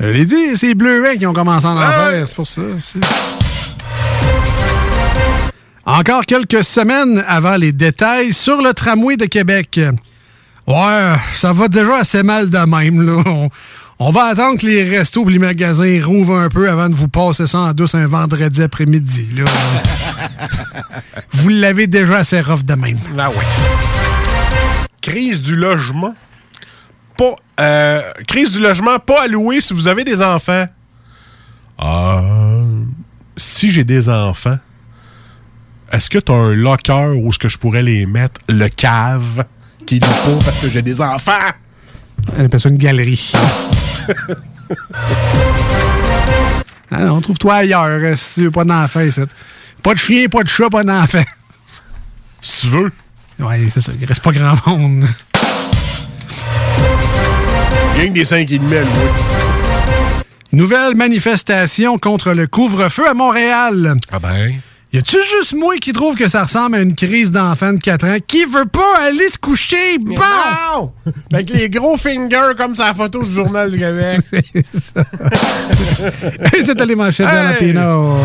Je 0.00 0.06
l'ai 0.06 0.24
dit, 0.24 0.56
c'est 0.56 0.66
les 0.68 0.74
Bleuets 0.76 1.16
qui 1.18 1.26
ont 1.26 1.32
commencé 1.32 1.66
à 1.66 1.70
en 1.70 1.78
Ah. 1.78 2.10
faire, 2.10 2.28
c'est 2.28 2.34
pour 2.34 2.46
ça. 2.46 2.62
Encore 5.90 6.26
quelques 6.26 6.64
semaines 6.64 7.24
avant 7.26 7.56
les 7.56 7.72
détails 7.72 8.34
sur 8.34 8.60
le 8.60 8.74
tramway 8.74 9.16
de 9.16 9.24
Québec. 9.24 9.80
Ouais, 10.66 11.14
ça 11.34 11.54
va 11.54 11.68
déjà 11.68 11.96
assez 11.96 12.22
mal 12.22 12.50
de 12.50 12.58
même, 12.58 13.00
là. 13.00 13.22
On, 13.24 13.48
on 13.98 14.10
va 14.10 14.24
attendre 14.24 14.60
que 14.60 14.66
les 14.66 14.82
restos 14.84 15.26
et 15.28 15.32
les 15.32 15.38
magasins 15.38 15.98
rouvrent 16.04 16.36
un 16.38 16.50
peu 16.50 16.68
avant 16.68 16.90
de 16.90 16.94
vous 16.94 17.08
passer 17.08 17.46
ça 17.46 17.58
en 17.60 17.72
douce 17.72 17.94
un 17.94 18.06
vendredi 18.06 18.62
après-midi, 18.62 19.28
là. 19.34 19.44
vous 21.32 21.48
l'avez 21.48 21.86
déjà 21.86 22.18
assez 22.18 22.40
rough 22.42 22.64
de 22.64 22.74
même. 22.74 22.98
Ah 23.18 23.30
ouais. 23.30 23.36
Crise 25.00 25.40
du 25.40 25.56
logement. 25.56 26.14
Pas 27.16 27.32
Euh, 27.60 28.02
crise 28.26 28.52
du 28.52 28.60
logement 28.60 28.98
pas 28.98 29.22
alloué 29.22 29.62
si 29.62 29.72
vous 29.72 29.88
avez 29.88 30.04
des 30.04 30.20
enfants. 30.20 30.66
Euh, 31.82 32.62
si 33.36 33.70
j'ai 33.70 33.84
des 33.84 34.08
enfants, 34.10 34.58
est-ce 35.92 36.10
que 36.10 36.18
tu 36.18 36.32
as 36.32 36.34
un 36.34 36.54
locker 36.54 37.12
où 37.16 37.30
est-ce 37.30 37.38
que 37.38 37.48
je 37.48 37.56
pourrais 37.58 37.82
les 37.82 38.06
mettre? 38.06 38.40
Le 38.48 38.68
cave 38.68 39.44
qui 39.86 40.00
loue 40.00 40.06
pas 40.06 40.44
parce 40.44 40.60
que 40.60 40.68
j'ai 40.68 40.82
des 40.82 41.00
enfants? 41.00 41.32
Elle 42.36 42.46
appelle 42.46 42.60
ça 42.60 42.68
une 42.68 42.76
galerie. 42.76 43.32
ah 46.90 47.04
non, 47.04 47.20
trouve-toi 47.20 47.54
ailleurs 47.54 47.86
euh, 47.86 48.16
si 48.16 48.34
tu 48.34 48.42
veux 48.44 48.50
pas 48.50 48.64
d'enfant. 48.64 49.00
Pas 49.82 49.94
de 49.94 49.98
chien, 49.98 50.26
pas 50.28 50.42
de 50.42 50.48
chat, 50.48 50.68
pas 50.70 50.84
d'enfant. 50.84 51.24
Si 52.40 52.60
tu 52.60 52.66
veux. 52.68 52.92
Ouais, 53.40 53.68
c'est 53.68 53.80
ça. 53.80 53.90
Il 53.98 54.06
reste 54.06 54.22
pas 54.22 54.30
grand 54.30 54.54
monde. 54.78 55.06
Gang 57.96 58.12
des 58.12 58.24
5 58.24 58.48
et 58.52 58.58
demi 58.58 58.70
louer. 58.70 58.84
Nouvelle 60.52 60.94
manifestation 60.94 61.98
contre 61.98 62.32
le 62.32 62.46
couvre-feu 62.46 63.08
à 63.08 63.14
Montréal. 63.14 63.96
Ah 64.12 64.20
ben. 64.20 64.60
Y 64.90 64.98
a-tu 64.98 65.18
juste 65.22 65.52
moi 65.54 65.76
qui 65.76 65.92
trouve 65.92 66.14
que 66.14 66.28
ça 66.28 66.44
ressemble 66.44 66.76
à 66.76 66.80
une 66.80 66.94
crise 66.94 67.30
d'enfant 67.30 67.74
de 67.74 67.78
4 67.78 68.06
ans 68.06 68.16
qui 68.26 68.46
veut 68.46 68.64
pas 68.64 69.00
aller 69.02 69.30
se 69.30 69.36
coucher? 69.36 69.98
Bon! 69.98 70.14
Non! 70.14 70.92
Avec 71.32 71.50
les 71.50 71.68
gros 71.68 71.98
fingers 71.98 72.54
comme 72.56 72.74
sa 72.74 72.94
photo 72.94 73.22
du 73.22 73.30
Journal 73.30 73.70
du 73.70 73.78
Québec. 73.78 74.20
C'est 74.32 74.64
ça. 74.80 75.04
Et 76.56 76.62
c'était 76.62 76.86
les 76.86 76.96
manchettes 76.96 77.26
de 77.26 77.32
la! 77.32 77.52
Pino. 77.52 78.16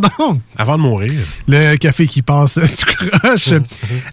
Pardon? 0.00 0.40
Avant 0.56 0.76
de 0.76 0.82
mourir. 0.82 1.12
Le 1.48 1.76
café 1.76 2.06
qui 2.06 2.22
passe 2.22 2.54
tout 2.78 2.86
croche. 3.20 3.50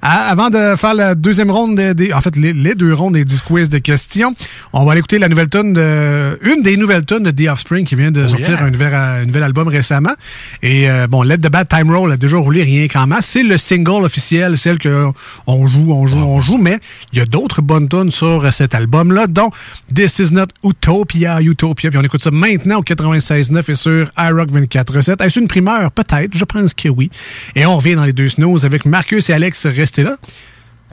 Ah, 0.01 0.29
avant 0.29 0.49
de 0.49 0.75
faire 0.75 0.93
la 0.93 1.15
deuxième 1.15 1.51
ronde, 1.51 1.75
des- 1.75 1.93
des- 1.93 2.13
en 2.13 2.21
fait, 2.21 2.35
les, 2.35 2.53
les 2.53 2.75
deux 2.75 2.93
rondes 2.93 3.13
des 3.13 3.25
10 3.25 3.41
quiz 3.41 3.69
de 3.69 3.77
questions, 3.77 4.35
on 4.73 4.85
va 4.85 4.91
aller 4.91 4.99
écouter 4.99 5.19
la 5.19 5.29
nouvelle 5.29 5.47
tonne 5.47 5.73
de, 5.73 6.39
une 6.43 6.61
des 6.63 6.77
nouvelles 6.77 7.05
tonnes 7.05 7.23
de 7.23 7.31
The 7.31 7.49
Offspring 7.49 7.85
qui 7.85 7.95
vient 7.95 8.11
de 8.11 8.23
Oh, 8.25 8.29
sortir 8.29 8.49
yeah. 8.59 8.63
un, 8.63 8.71
nouvel, 8.71 8.93
un 8.93 9.25
nouvel 9.25 9.43
album 9.43 9.67
récemment. 9.67 10.13
Et 10.61 10.89
euh, 10.89 11.07
bon, 11.07 11.23
Let 11.23 11.37
the 11.39 11.49
Bad 11.51 11.67
Time 11.69 11.93
Roll 11.95 12.11
a 12.11 12.17
déjà 12.17 12.37
roulé 12.37 12.63
rien 12.63 12.87
qu'en 12.87 13.07
masse. 13.07 13.27
C'est 13.27 13.43
le 13.43 13.57
single 13.57 14.03
officiel, 14.03 14.57
celle 14.57 14.79
que 14.79 15.05
on 15.45 15.67
joue, 15.67 15.91
on 15.91 16.07
joue, 16.07 16.17
on 16.17 16.41
joue, 16.41 16.57
mais 16.57 16.79
il 17.13 17.19
y 17.19 17.21
a 17.21 17.25
d'autres 17.25 17.61
bonnes 17.61 17.87
tonnes 17.87 18.11
sur 18.11 18.43
euh, 18.45 18.51
cet 18.51 18.75
album-là, 18.75 19.27
dont 19.27 19.49
This 19.93 20.19
Is 20.19 20.33
Not 20.33 20.47
Utopia, 20.63 21.41
Utopia. 21.41 21.89
Puis 21.89 21.99
on 21.99 22.03
écoute 22.03 22.23
ça 22.23 22.31
maintenant 22.31 22.77
au 22.79 22.83
96.9 22.83 23.71
et 23.71 23.75
sur 23.75 24.11
iRock 24.17 24.49
24.7. 24.51 25.23
Est-ce 25.23 25.39
une 25.39 25.47
Peut-être. 25.93 26.35
Je 26.35 26.45
pense 26.45 26.73
que 26.73 26.89
oui. 26.89 27.09
Et 27.55 27.65
on 27.65 27.77
revient 27.77 27.95
dans 27.95 28.05
les 28.05 28.13
deux 28.13 28.29
snooze 28.29 28.65
avec 28.65 28.85
Marcus 28.85 29.29
et 29.29 29.33
Alex. 29.33 29.65
Restez 29.65 30.03
là. 30.03 30.17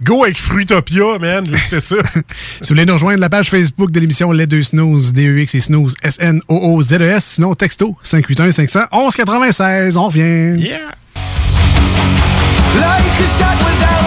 Go 0.03 0.25
avec 0.25 0.39
Fruitopia, 0.39 1.19
man. 1.21 1.45
J'ai 1.71 1.81
ça. 1.81 1.97
si 2.17 2.61
vous 2.63 2.69
voulez 2.69 2.85
nous 2.85 2.95
rejoindre 2.95 3.21
la 3.21 3.31
page 3.31 3.49
Facebook 3.49 3.91
de 3.93 4.01
l'émission 4.01 4.33
Les 4.33 4.47
Deux 4.47 4.65
Snooze, 4.65 5.13
D-E-X 5.13 5.55
et 5.55 5.61
Snooze, 5.61 5.95
S-N-O-O-Z-E-S, 6.03 7.17
E 7.17 7.35
sinon 7.35 7.55
texto 7.55 7.97
581-500-1196. 8.05 9.97
On 9.97 10.07
revient. 10.07 10.61
Yeah. 10.61 10.91
Like 12.75 13.21
a 13.21 13.27
shot 13.39 13.57
without 13.65 14.04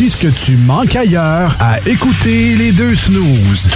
Voici 0.00 0.16
ce 0.16 0.26
que 0.26 0.44
tu 0.46 0.56
manques 0.56 0.96
ailleurs 0.96 1.54
à 1.60 1.78
écouter 1.86 2.56
les 2.56 2.72
deux 2.72 2.96
snooze. 2.96 3.68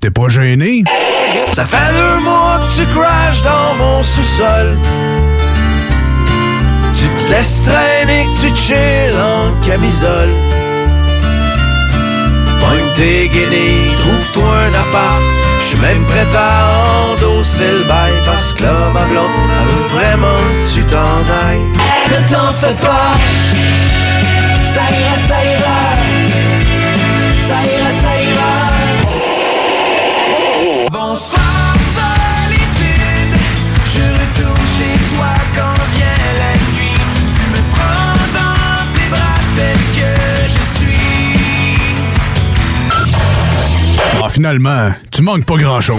T'es 0.00 0.08
pas 0.10 0.30
gêné? 0.30 0.84
Ça 1.52 1.66
fait 1.66 1.92
deux 1.92 2.24
mois 2.24 2.60
que 2.60 2.80
tu 2.80 2.86
crashes 2.86 3.42
dans 3.42 3.74
mon 3.74 4.02
sous-sol. 4.02 4.78
Tu 6.94 7.08
te 7.08 7.30
laisses 7.30 7.64
traîner, 7.64 8.24
que 8.24 8.48
tu 8.48 8.56
chill 8.56 9.14
en 9.20 9.60
camisole. 9.60 10.32
Pogne 12.60 12.92
tes 12.94 13.28
guenilles, 13.28 13.92
trouve-toi 13.98 14.50
un 14.50 14.68
appart. 14.68 15.22
J'suis 15.60 15.78
même 15.78 16.06
prêt 16.06 16.26
à 16.34 16.70
endosser 17.12 17.70
le 17.70 17.84
bail 17.84 18.12
parce 18.24 18.54
que 18.54 18.62
là, 18.62 18.92
ma 18.94 19.04
blonde, 19.04 19.26
elle 19.60 19.68
veut 19.74 19.98
vraiment 19.98 20.40
que 20.64 20.72
tu 20.72 20.84
t'en 20.86 20.96
ailles. 20.96 21.86
Ne 22.08 22.32
t'en 22.32 22.52
fais 22.52 22.74
pas, 22.74 23.14
ça 24.86 24.92
ira, 24.92 25.16
ça 25.28 25.38
ira, 25.44 25.78
ça 27.48 27.58
ira, 27.64 27.90
ça 28.02 28.12
ira. 28.22 28.52
Bonsoir, 30.92 31.74
solitude. 31.96 33.34
Je 33.94 34.04
retourne 34.20 34.66
chez 34.78 34.94
toi 35.16 35.32
quand 35.56 35.78
vient 35.94 36.22
la 36.38 36.52
nuit. 36.72 36.98
Tu 37.34 37.42
me 37.50 37.60
prends 37.74 38.18
dans 38.38 38.84
tes 38.94 39.08
bras 39.10 39.40
tel 39.56 39.78
que 39.96 40.10
je 40.54 40.62
suis. 40.78 41.80
Ah, 44.22 44.28
finalement, 44.30 44.84
tu 45.10 45.22
manques 45.22 45.44
pas 45.46 45.56
grand-chose. 45.56 45.98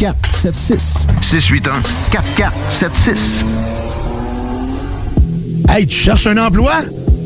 4476. 0.00 1.06
681 1.20 1.82
4476. 2.10 3.44
Hey, 5.68 5.86
tu 5.86 5.94
cherches 5.94 6.26
un 6.26 6.38
emploi? 6.38 6.72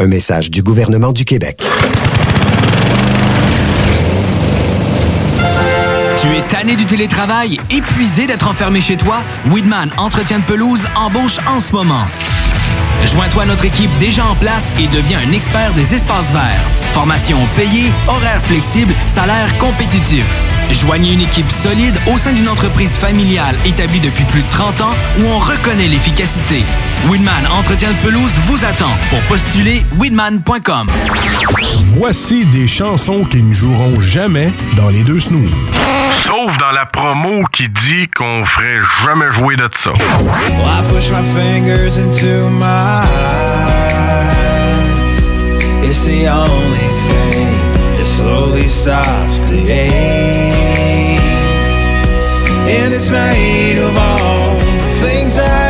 Un 0.00 0.06
message 0.06 0.52
du 0.52 0.62
gouvernement 0.62 1.12
du 1.12 1.24
Québec. 1.24 1.60
Tu 6.20 6.28
es 6.28 6.42
tanné 6.48 6.76
du 6.76 6.84
télétravail, 6.84 7.58
épuisé 7.70 8.28
d'être 8.28 8.46
enfermé 8.46 8.80
chez 8.80 8.96
toi? 8.96 9.24
Weedman 9.50 9.90
Entretien 9.96 10.38
de 10.38 10.44
pelouse 10.44 10.86
embauche 10.94 11.38
en 11.48 11.58
ce 11.58 11.72
moment. 11.72 12.06
Joins-toi 13.06 13.42
à 13.42 13.46
notre 13.46 13.64
équipe 13.64 13.90
déjà 13.98 14.24
en 14.24 14.36
place 14.36 14.70
et 14.78 14.86
deviens 14.86 15.18
un 15.18 15.32
expert 15.32 15.74
des 15.74 15.92
espaces 15.92 16.32
verts. 16.32 16.62
Formation 16.92 17.38
payée, 17.56 17.90
horaire 18.06 18.42
flexible, 18.44 18.94
salaire 19.08 19.58
compétitif. 19.58 20.26
Joignez 20.70 21.12
une 21.12 21.22
équipe 21.22 21.50
solide 21.50 21.96
au 22.12 22.18
sein 22.18 22.32
d'une 22.32 22.48
entreprise 22.48 22.92
familiale 22.92 23.56
établie 23.64 24.00
depuis 24.00 24.24
plus 24.24 24.42
de 24.42 24.50
30 24.50 24.80
ans 24.82 24.94
où 25.20 25.24
on 25.26 25.38
reconnaît 25.38 25.88
l'efficacité. 25.88 26.62
Weedman 27.10 27.46
Entretien 27.50 27.90
de 27.90 27.96
pelouse 28.06 28.30
vous 28.46 28.64
attend. 28.64 28.90
Pour 29.10 29.20
postuler, 29.22 29.82
weedman.com. 29.98 30.88
Voici 31.96 32.44
des 32.46 32.66
chansons 32.66 33.24
qui 33.24 33.42
ne 33.42 33.52
joueront 33.52 33.98
jamais 34.00 34.52
dans 34.76 34.90
les 34.90 35.04
deux 35.04 35.20
snooze. 35.20 35.50
Sauf 36.26 36.56
dans 36.58 36.72
la 36.72 36.84
promo 36.86 37.44
qui 37.52 37.68
dit 37.68 38.08
qu'on 38.16 38.44
ferait 38.44 38.80
jamais 39.04 39.32
jouer 39.32 39.56
de 39.56 39.68
ça. 39.76 39.92
Well, 39.94 40.28
I 40.66 40.82
push 40.92 41.10
my 41.10 41.22
fingers 41.34 41.96
into 41.98 42.50
my 42.50 43.04
eyes. 43.06 44.28
It's 45.82 46.04
the 46.04 46.28
only 46.28 46.88
thing 47.08 47.56
that 47.96 48.04
slowly 48.04 48.68
stops 48.68 49.40
the 49.50 49.70
ache. 49.70 50.47
And 52.70 52.92
it's 52.92 53.08
made 53.08 53.78
of 53.78 53.96
all 53.96 54.56
the 54.58 54.90
things 55.00 55.38
I 55.38 55.67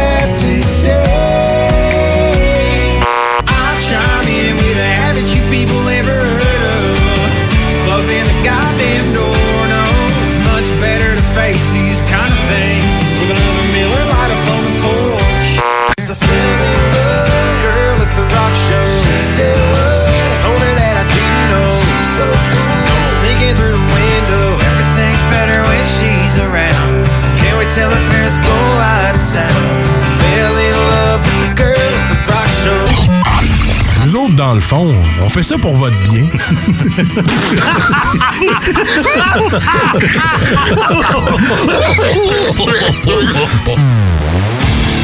on 34.73 35.29
fait 35.29 35.43
ça 35.43 35.57
pour 35.59 35.75
votre 35.75 35.97
bien. 36.03 36.27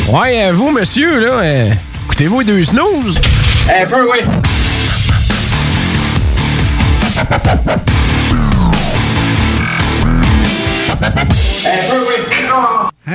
Ouais, 0.08 0.44
euh, 0.44 0.52
vous, 0.52 0.70
monsieur, 0.70 1.18
là, 1.20 1.32
euh, 1.40 1.70
écoutez-vous 2.04 2.44
deux 2.44 2.64
snooze? 2.64 3.20
Un 3.68 3.86
peu, 3.86 4.06
oui. 4.10 4.20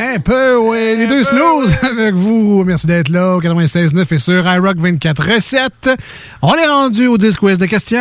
Un 0.02 0.18
peu, 0.22 0.56
oui. 0.56 0.96
Les 0.96 1.08
deux 1.08 1.26
snooze 1.26 1.76
avec 1.84 2.16
vous. 2.16 2.64
Merci 2.66 2.88
d'être 2.88 3.10
là 3.10 3.36
au 3.36 3.42
96.9 3.42 4.16
et 4.16 4.20
sur 4.20 4.48
iRock 4.48 4.78
24.7. 4.78 5.98
On 6.42 6.56
est 6.56 6.68
rendu 6.68 7.08
au 7.08 7.18
10 7.18 7.36
quiz 7.36 7.58
de 7.58 7.66
questions. 7.66 8.00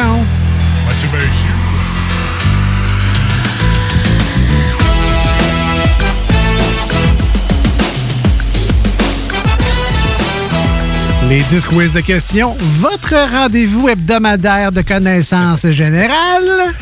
Les 11.28 11.40
10 11.40 11.66
quiz 11.66 11.92
de 11.94 12.00
questions, 12.00 12.56
votre 12.78 13.14
rendez-vous 13.32 13.88
hebdomadaire 13.88 14.70
de 14.70 14.82
connaissances 14.82 15.66
générales? 15.72 16.74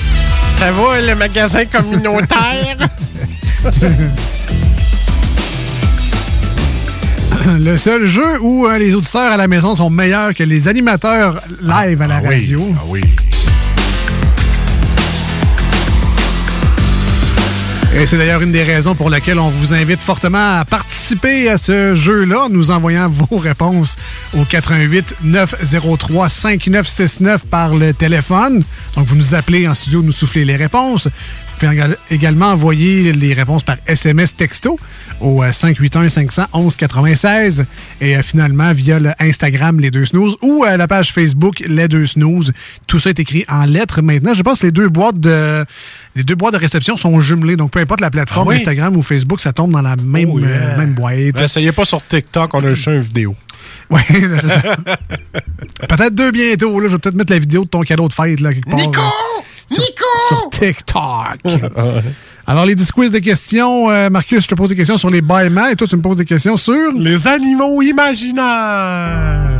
Ça 0.59 0.71
va, 0.73 1.01
le 1.01 1.15
magasin 1.15 1.65
communautaire? 1.65 2.77
Le 7.61 7.77
seul 7.77 8.07
jeu 8.07 8.41
où 8.41 8.67
euh, 8.67 8.79
les 8.79 8.95
auditeurs 8.95 9.33
à 9.33 9.37
la 9.37 9.49
maison 9.49 9.77
sont 9.77 9.91
meilleurs 9.91 10.35
que 10.35 10.43
les 10.43 10.69
animateurs 10.69 11.41
live 11.63 12.03
à 12.03 12.07
la 12.07 12.17
Ah 12.17 12.21
oui, 12.23 12.29
radio. 12.35 12.75
Ah 12.79 12.83
oui. 12.89 13.01
Et 17.99 18.05
c'est 18.05 18.19
d'ailleurs 18.19 18.43
une 18.43 18.53
des 18.53 18.63
raisons 18.63 18.95
pour 18.95 19.09
laquelle 19.09 19.39
on 19.39 19.49
vous 19.49 19.73
invite 19.73 20.01
fortement 20.01 20.59
à 20.59 20.65
participer 20.67 21.49
à 21.49 21.57
ce 21.57 21.95
jeu-là 21.95 22.43
en 22.45 22.49
nous 22.51 22.71
envoyant 22.71 23.09
vos 23.31 23.39
réponses 23.39 23.97
au 24.37 24.45
88 24.45 25.17
903 25.25 26.29
5969 26.29 27.45
par 27.47 27.75
le 27.75 27.95
téléphone. 27.95 28.65
Donc, 28.97 29.07
vous 29.07 29.17
nous 29.17 29.35
appelez 29.35 29.67
en 29.67 29.75
studio, 29.75 30.03
nous 30.03 30.13
soufflez 30.13 30.45
les 30.45 30.57
réponses. 30.57 31.07
Vous 31.07 31.61
pouvez 31.67 31.73
égal- 31.73 31.97
également 32.11 32.49
envoyer 32.51 33.15
les 33.15 33.33
réponses 33.33 33.63
par 33.63 33.77
SMS 33.87 34.37
texto 34.37 34.79
au 35.21 35.43
euh, 35.43 35.51
581 35.53 36.09
511 36.09 36.77
96 36.77 37.65
et 38.01 38.17
euh, 38.17 38.23
finalement 38.23 38.73
via 38.73 38.99
le 38.99 39.13
Instagram 39.19 39.81
Les 39.81 39.91
Deux 39.91 40.05
Snooze 40.05 40.37
ou 40.43 40.65
euh, 40.65 40.77
la 40.77 40.87
page 40.87 41.13
Facebook 41.13 41.61
Les 41.67 41.89
Deux 41.89 42.07
Snooze. 42.07 42.53
Tout 42.87 42.99
ça 42.99 43.11
est 43.11 43.19
écrit 43.21 43.45
en 43.49 43.65
lettres 43.65 44.03
maintenant. 44.03 44.35
Je 44.35 44.43
pense 44.43 44.61
que 44.61 44.67
les 44.67 44.73
deux 44.73 44.89
boîtes 44.89 45.19
de 45.21 45.65
les 46.15 46.23
deux 46.25 46.35
boîtes 46.35 46.55
de 46.55 46.59
réception 46.59 46.97
sont 46.97 47.19
jumelées. 47.21 47.57
Donc 47.57 47.71
peu 47.71 47.81
importe 47.81 48.01
la 48.01 48.11
plateforme 48.11 48.49
Ah 48.49 48.51
oui? 48.51 48.57
Instagram 48.57 48.97
ou 48.97 49.03
Facebook, 49.03 49.41
ça 49.41 49.53
tombe 49.53 49.73
dans 49.73 49.83
la 49.83 49.97
même, 49.97 50.31
Oh, 50.31 50.39
yeah. 50.39 50.49
euh, 50.49 50.77
même 50.79 50.93
boîte. 50.95 51.41
Essayez 51.41 51.73
pas 51.73 51.85
sur 51.85 52.07
TikTok, 52.07 52.53
on 52.55 52.65
a 52.65 52.75
juste 52.75 52.87
une 52.89 53.01
vidéo. 53.01 53.35
Oui, 53.91 54.01
c'est 54.11 54.49
ça. 54.49 54.77
peut-être 55.89 56.15
deux 56.15 56.31
bientôt. 56.31 56.79
Là. 56.81 56.89
Je 56.89 56.93
vais 56.95 56.99
peut-être 56.99 57.15
mettre 57.17 57.33
la 57.33 57.39
vidéo 57.39 57.65
de 57.65 57.69
ton 57.69 57.81
cadeau 57.83 58.09
de 58.09 58.13
fête 58.15 58.41
là, 58.41 58.53
quelque 58.53 58.69
part. 58.69 58.79
Nico! 58.79 59.01
sur, 59.71 59.83
Nico! 59.83 60.05
Sur 60.29 60.51
TikTok. 60.51 61.39
Alors, 62.49 62.65
les 62.65 62.77
10 62.77 62.93
quiz 62.93 63.11
de 63.11 63.19
questions, 63.19 63.91
euh, 63.91 64.09
Marcus, 64.09 64.45
je 64.45 64.49
te 64.49 64.55
pose 64.55 64.69
des 64.69 64.77
questions 64.77 64.97
sur 64.97 65.11
les 65.11 65.21
bâillements 65.21 65.67
et 65.67 65.75
toi, 65.75 65.89
tu 65.89 65.97
me 65.97 66.03
poses 66.03 66.19
des 66.19 66.25
questions 66.25 66.57
sur. 66.57 66.93
Les 66.95 67.27
animaux 67.27 67.83
imaginaires. 67.83 69.57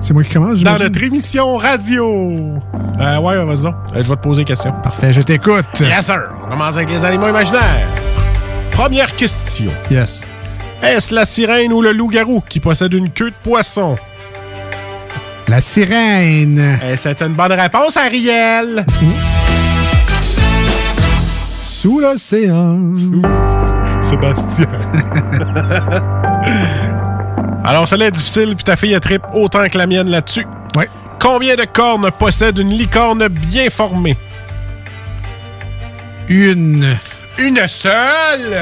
C'est 0.00 0.14
moi 0.14 0.24
qui 0.24 0.32
commence, 0.32 0.62
Dans 0.62 0.78
notre 0.78 1.02
émission 1.02 1.56
radio. 1.58 2.58
Euh, 2.98 3.18
ouais, 3.18 3.44
vas-y 3.44 3.62
donc. 3.62 3.74
Euh, 3.94 4.02
je 4.02 4.08
vais 4.08 4.16
te 4.16 4.22
poser 4.22 4.40
une 4.40 4.46
question. 4.46 4.72
Parfait, 4.82 5.12
je 5.12 5.20
t'écoute. 5.20 5.66
Yes, 5.78 6.06
sir. 6.06 6.22
On 6.42 6.48
commence 6.48 6.74
avec 6.76 6.88
les 6.88 7.04
animaux 7.04 7.28
imaginaires. 7.28 7.86
Première 8.70 9.14
question. 9.14 9.70
Yes. 9.90 10.26
Est-ce 10.82 11.14
la 11.14 11.26
sirène 11.26 11.70
ou 11.70 11.82
le 11.82 11.92
loup-garou 11.92 12.42
qui 12.48 12.60
possède 12.60 12.94
une 12.94 13.10
queue 13.10 13.28
de 13.30 13.36
poisson? 13.44 13.94
La 15.48 15.60
sirène. 15.60 16.78
Eh, 16.82 16.96
c'est 16.96 17.20
une 17.20 17.34
bonne 17.34 17.52
réponse, 17.52 17.98
Ariel. 17.98 18.86
Sous 21.80 21.98
l'océan. 21.98 22.94
Sébastien. 24.02 24.66
Alors, 27.64 27.88
celle-là 27.88 28.08
est 28.08 28.10
difficile, 28.10 28.54
puis 28.54 28.64
ta 28.64 28.76
fille 28.76 28.94
a 28.94 29.00
trip 29.00 29.22
autant 29.32 29.66
que 29.66 29.78
la 29.78 29.86
mienne 29.86 30.10
là-dessus. 30.10 30.46
Ouais. 30.76 30.90
Combien 31.18 31.56
de 31.56 31.64
cornes 31.64 32.10
possède 32.18 32.58
une 32.58 32.68
licorne 32.68 33.26
bien 33.28 33.70
formée? 33.70 34.18
Une. 36.28 36.84
Une 37.38 37.66
seule? 37.66 38.58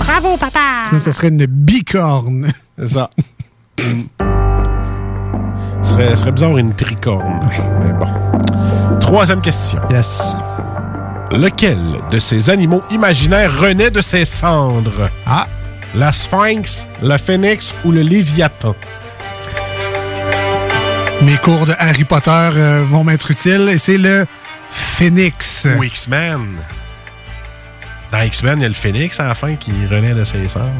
Bravo, 0.00 0.36
papa! 0.36 0.82
Sinon, 0.86 1.00
ça 1.00 1.14
serait 1.14 1.28
une 1.28 1.46
bicorne. 1.46 2.52
C'est 2.78 2.88
ça. 2.88 3.08
Ce 3.78 3.84
serait, 5.82 6.10
ce 6.10 6.16
serait 6.16 6.32
bizarre 6.32 6.58
une 6.58 6.74
tricorne. 6.74 7.48
Mais 7.80 7.94
bon. 7.94 8.08
Troisième 9.12 9.42
question. 9.42 9.78
Yes. 9.90 10.34
Lequel 11.32 11.78
de 12.10 12.18
ces 12.18 12.48
animaux 12.48 12.82
imaginaires 12.90 13.54
renaît 13.60 13.90
de 13.90 14.00
ses 14.00 14.24
cendres? 14.24 15.06
Ah. 15.26 15.46
La 15.94 16.12
sphinx, 16.12 16.86
le 17.02 17.18
phénix 17.18 17.74
ou 17.84 17.92
le 17.92 18.00
léviathan? 18.00 18.74
Mes 21.20 21.36
cours 21.36 21.66
de 21.66 21.74
Harry 21.78 22.04
Potter 22.04 22.30
euh, 22.30 22.84
vont 22.86 23.04
m'être 23.04 23.30
utiles 23.30 23.68
et 23.70 23.76
c'est 23.76 23.98
le 23.98 24.24
phénix. 24.70 25.66
Ou 25.76 25.82
X-Men. 25.84 26.48
Dans 28.10 28.22
X-Men, 28.22 28.60
il 28.60 28.62
y 28.62 28.64
a 28.64 28.68
le 28.68 28.74
phénix 28.74 29.20
à 29.20 29.28
la 29.28 29.34
fin 29.34 29.56
qui 29.56 29.72
renaît 29.90 30.14
de 30.14 30.24
ses 30.24 30.48
cendres. 30.48 30.70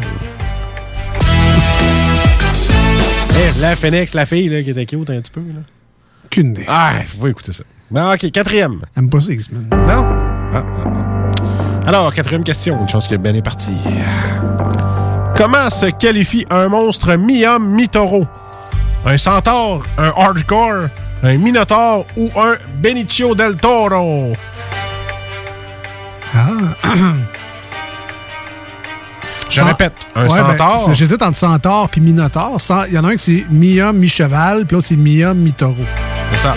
Eh, 3.36 3.60
la 3.60 3.76
phénix, 3.76 4.14
la 4.14 4.24
fille 4.24 4.48
là, 4.48 4.62
qui 4.62 4.70
était 4.70 4.86
cute 4.86 5.10
un 5.10 5.20
petit 5.20 5.30
peu. 5.30 5.40
Là. 5.40 5.60
Qu'une 6.30 6.52
idée. 6.52 6.64
Ah, 6.66 6.94
faut 7.06 7.28
écouter 7.28 7.52
ça. 7.52 7.64
Non, 7.92 8.12
ok, 8.12 8.30
quatrième. 8.30 8.80
J'aime 8.94 9.08
pas 9.10 9.20
ça, 9.20 9.32
X-Men. 9.32 9.66
Non? 9.70 10.04
Ah, 10.54 10.54
ah, 10.54 10.62
ah. 10.86 11.88
Alors, 11.88 12.12
quatrième 12.14 12.44
question. 12.44 12.80
Une 12.80 12.88
chance 12.88 13.06
que 13.08 13.16
Ben 13.16 13.34
est 13.36 13.42
parti. 13.42 13.72
Comment 15.36 15.68
se 15.70 15.86
qualifie 15.86 16.46
un 16.50 16.68
monstre 16.68 17.16
mi-homme, 17.16 17.66
mi-taureau? 17.68 18.26
Un 19.04 19.18
centaure, 19.18 19.82
un 19.98 20.12
hardcore, 20.16 20.88
un 21.22 21.36
minotaure 21.36 22.06
ou 22.16 22.30
un 22.40 22.54
Benicio 22.80 23.34
del 23.34 23.56
Toro? 23.56 24.32
Ah. 26.34 26.48
Je 29.50 29.58
Cent- 29.60 29.66
répète, 29.66 29.92
un 30.14 30.28
Ouais, 30.28 30.40
ben, 30.40 30.56
centaure. 30.56 30.94
J'hésite 30.94 31.20
entre 31.20 31.36
centaure 31.36 31.88
puis 31.90 32.00
minotaure. 32.00 32.56
Il 32.88 32.94
y 32.94 32.98
en 32.98 33.04
a 33.04 33.08
un 33.08 33.16
qui 33.16 33.18
c'est 33.18 33.44
mi-homme, 33.50 33.98
mi-cheval, 33.98 34.64
puis 34.64 34.76
l'autre 34.76 34.88
c'est 34.88 34.96
mi-homme, 34.96 35.38
mi-taureau. 35.40 35.84
C'est 36.32 36.38
ça. 36.38 36.54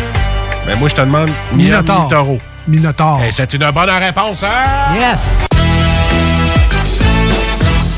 Mais 0.65 0.75
moi, 0.75 0.89
je 0.89 0.95
te 0.95 1.01
demande 1.01 1.29
mi-taureau. 1.53 2.37
Minotaure. 2.67 3.21
Eh, 3.27 3.31
c'est 3.31 3.53
une 3.53 3.69
bonne 3.71 3.89
réponse, 3.89 4.43
hein? 4.43 4.63
Yes! 4.95 5.45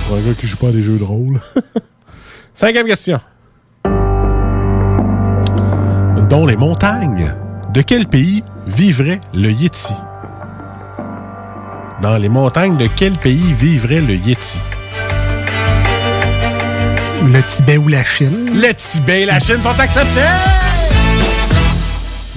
Pour 0.08 0.18
un 0.18 0.22
gars 0.22 0.34
qui 0.38 0.48
joue 0.48 0.58
pas 0.58 0.68
à 0.68 0.72
des 0.72 0.84
jeux 0.84 0.98
de 0.98 1.04
rôle. 1.04 1.40
Cinquième 2.54 2.86
question. 2.88 3.20
Dans 6.30 6.46
les 6.46 6.58
montagnes, 6.58 7.34
de 7.74 7.82
quel 7.82 8.08
pays 8.08 8.44
vivrait 8.66 9.22
le 9.34 9.52
Yeti? 9.52 9.94
Dans 12.02 12.18
les 12.18 12.30
montagnes, 12.30 12.76
de 12.76 12.88
quel 12.94 13.14
pays 13.14 13.54
vivrait 13.54 14.02
le 14.02 14.16
Yeti? 14.16 14.60
Le 17.24 17.42
Tibet 17.44 17.78
ou 17.78 17.88
la 17.88 18.04
Chine? 18.04 18.50
Le 18.54 18.74
Tibet 18.74 19.22
et 19.22 19.26
la 19.26 19.40
Chine 19.40 19.60
sont 19.64 19.80
acceptés! 19.80 20.67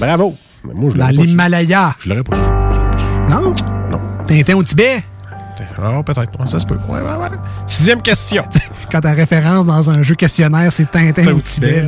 Bravo! 0.00 0.34
Mais 0.64 0.74
moi, 0.74 0.90
je 0.92 0.98
Dans 0.98 1.08
l'Himalaya. 1.08 1.94
Je 1.98 2.08
l'aurais 2.08 2.22
pas 2.22 2.36
su. 2.36 3.30
Non? 3.30 3.52
Non. 3.90 4.00
Tintin 4.26 4.56
au 4.56 4.62
Tibet? 4.62 5.04
Ah, 5.76 6.02
peut-être. 6.04 6.48
Ça 6.48 6.58
se 6.58 6.66
peut. 6.66 6.78
Ouais, 6.88 7.00
ouais, 7.00 7.16
ouais. 7.16 7.28
Sixième 7.66 8.00
question. 8.00 8.44
Quand 8.90 9.00
ta 9.00 9.12
référence 9.12 9.66
dans 9.66 9.90
un 9.90 10.02
jeu 10.02 10.14
questionnaire, 10.14 10.72
c'est 10.72 10.90
Tintin 10.90 11.26
au 11.32 11.40
Tibet. 11.40 11.86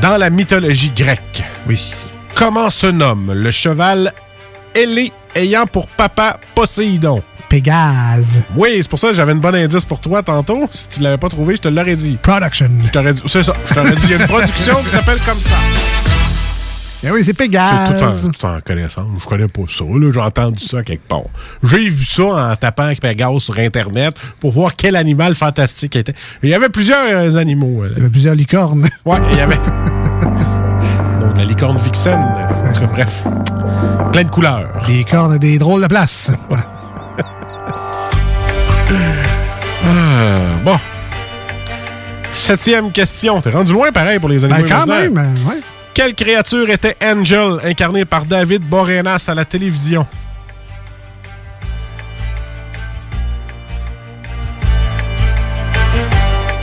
Dans 0.00 0.16
la 0.16 0.30
mythologie 0.30 0.90
grecque, 0.90 1.42
oui. 1.66 1.92
Comment 2.34 2.70
se 2.70 2.86
nomme 2.86 3.32
le 3.32 3.50
cheval 3.50 4.12
ailé 4.74 5.12
ayant 5.34 5.66
pour 5.66 5.88
papa 5.88 6.38
Poséidon? 6.54 7.22
Pégase. 7.48 8.40
Oui, 8.56 8.68
c'est 8.76 8.88
pour 8.88 8.98
ça 8.98 9.08
que 9.08 9.14
j'avais 9.14 9.32
une 9.32 9.40
bonne 9.40 9.54
indice 9.54 9.84
pour 9.84 10.00
toi 10.00 10.22
tantôt. 10.22 10.68
Si 10.70 10.88
tu 10.88 11.00
l'avais 11.00 11.18
pas 11.18 11.28
trouvé, 11.28 11.56
je 11.56 11.62
te 11.62 11.68
l'aurais 11.68 11.96
dit. 11.96 12.18
Production. 12.22 12.70
Je 12.84 12.90
t'aurais 12.90 13.14
dit. 13.14 13.22
C'est 13.26 13.42
ça. 13.42 13.54
Je 13.68 13.74
t'aurais 13.74 13.92
dit. 13.94 14.02
Il 14.04 14.10
y 14.10 14.14
a 14.14 14.16
une 14.18 14.26
production 14.26 14.76
qui 14.84 14.90
s'appelle 14.90 15.18
comme 15.20 15.38
ça. 15.38 15.56
Ben 17.02 17.12
oui, 17.12 17.20
c'est 17.20 17.26
C'est 17.26 17.34
Pégase. 17.34 17.96
tout 17.96 18.04
en, 18.04 18.32
tout 18.32 18.44
en 18.46 18.60
connaissance. 18.60 19.06
Je 19.22 19.26
connais 19.26 19.46
pas 19.46 19.62
ça. 19.68 19.84
J'ai 20.12 20.20
entendu 20.20 20.64
ça 20.64 20.82
quelque 20.82 21.06
part. 21.06 21.22
J'ai 21.62 21.88
vu 21.88 22.04
ça 22.04 22.24
en 22.24 22.56
tapant 22.56 22.92
Pégase 23.00 23.38
sur 23.38 23.56
Internet 23.58 24.16
pour 24.40 24.50
voir 24.52 24.74
quel 24.76 24.96
animal 24.96 25.34
fantastique 25.36 25.94
était. 25.94 26.14
Il 26.42 26.48
y 26.48 26.54
avait 26.54 26.68
plusieurs 26.68 27.06
euh, 27.08 27.36
animaux. 27.36 27.84
euh, 27.84 27.90
Il 27.92 27.98
y 27.98 28.00
avait 28.00 28.10
plusieurs 28.10 28.34
licornes. 28.34 28.88
Ouais, 29.04 29.18
il 29.30 29.36
y 29.36 29.40
avait. 29.40 29.56
Donc, 31.20 31.36
la 31.36 31.44
licorne 31.44 31.76
vixen. 31.78 32.18
En 32.18 32.72
tout 32.72 32.80
cas, 32.80 32.86
bref. 32.86 33.22
Plein 34.12 34.24
de 34.24 34.30
couleurs. 34.30 34.84
Les 34.88 35.04
cornes 35.04 35.34
à 35.34 35.38
des 35.38 35.56
drôles 35.58 35.82
de 35.82 35.86
place. 35.86 36.32
Voilà. 36.48 36.64
Ah, 39.84 40.58
bon. 40.64 40.76
Septième 42.32 42.90
question. 42.90 43.40
T'es 43.40 43.50
rendu 43.50 43.72
loin 43.72 43.92
pareil 43.92 44.18
pour 44.18 44.28
les 44.28 44.44
animaux. 44.44 44.62
Ben, 44.62 44.68
quand 44.68 44.86
même, 44.86 45.16
euh, 45.16 45.48
ouais. 45.48 45.60
Quelle 45.98 46.14
créature 46.14 46.70
était 46.70 46.96
Angel, 47.02 47.58
incarnée 47.64 48.04
par 48.04 48.24
David 48.24 48.62
Borenas 48.64 49.26
à 49.26 49.34
la 49.34 49.44
télévision? 49.44 50.06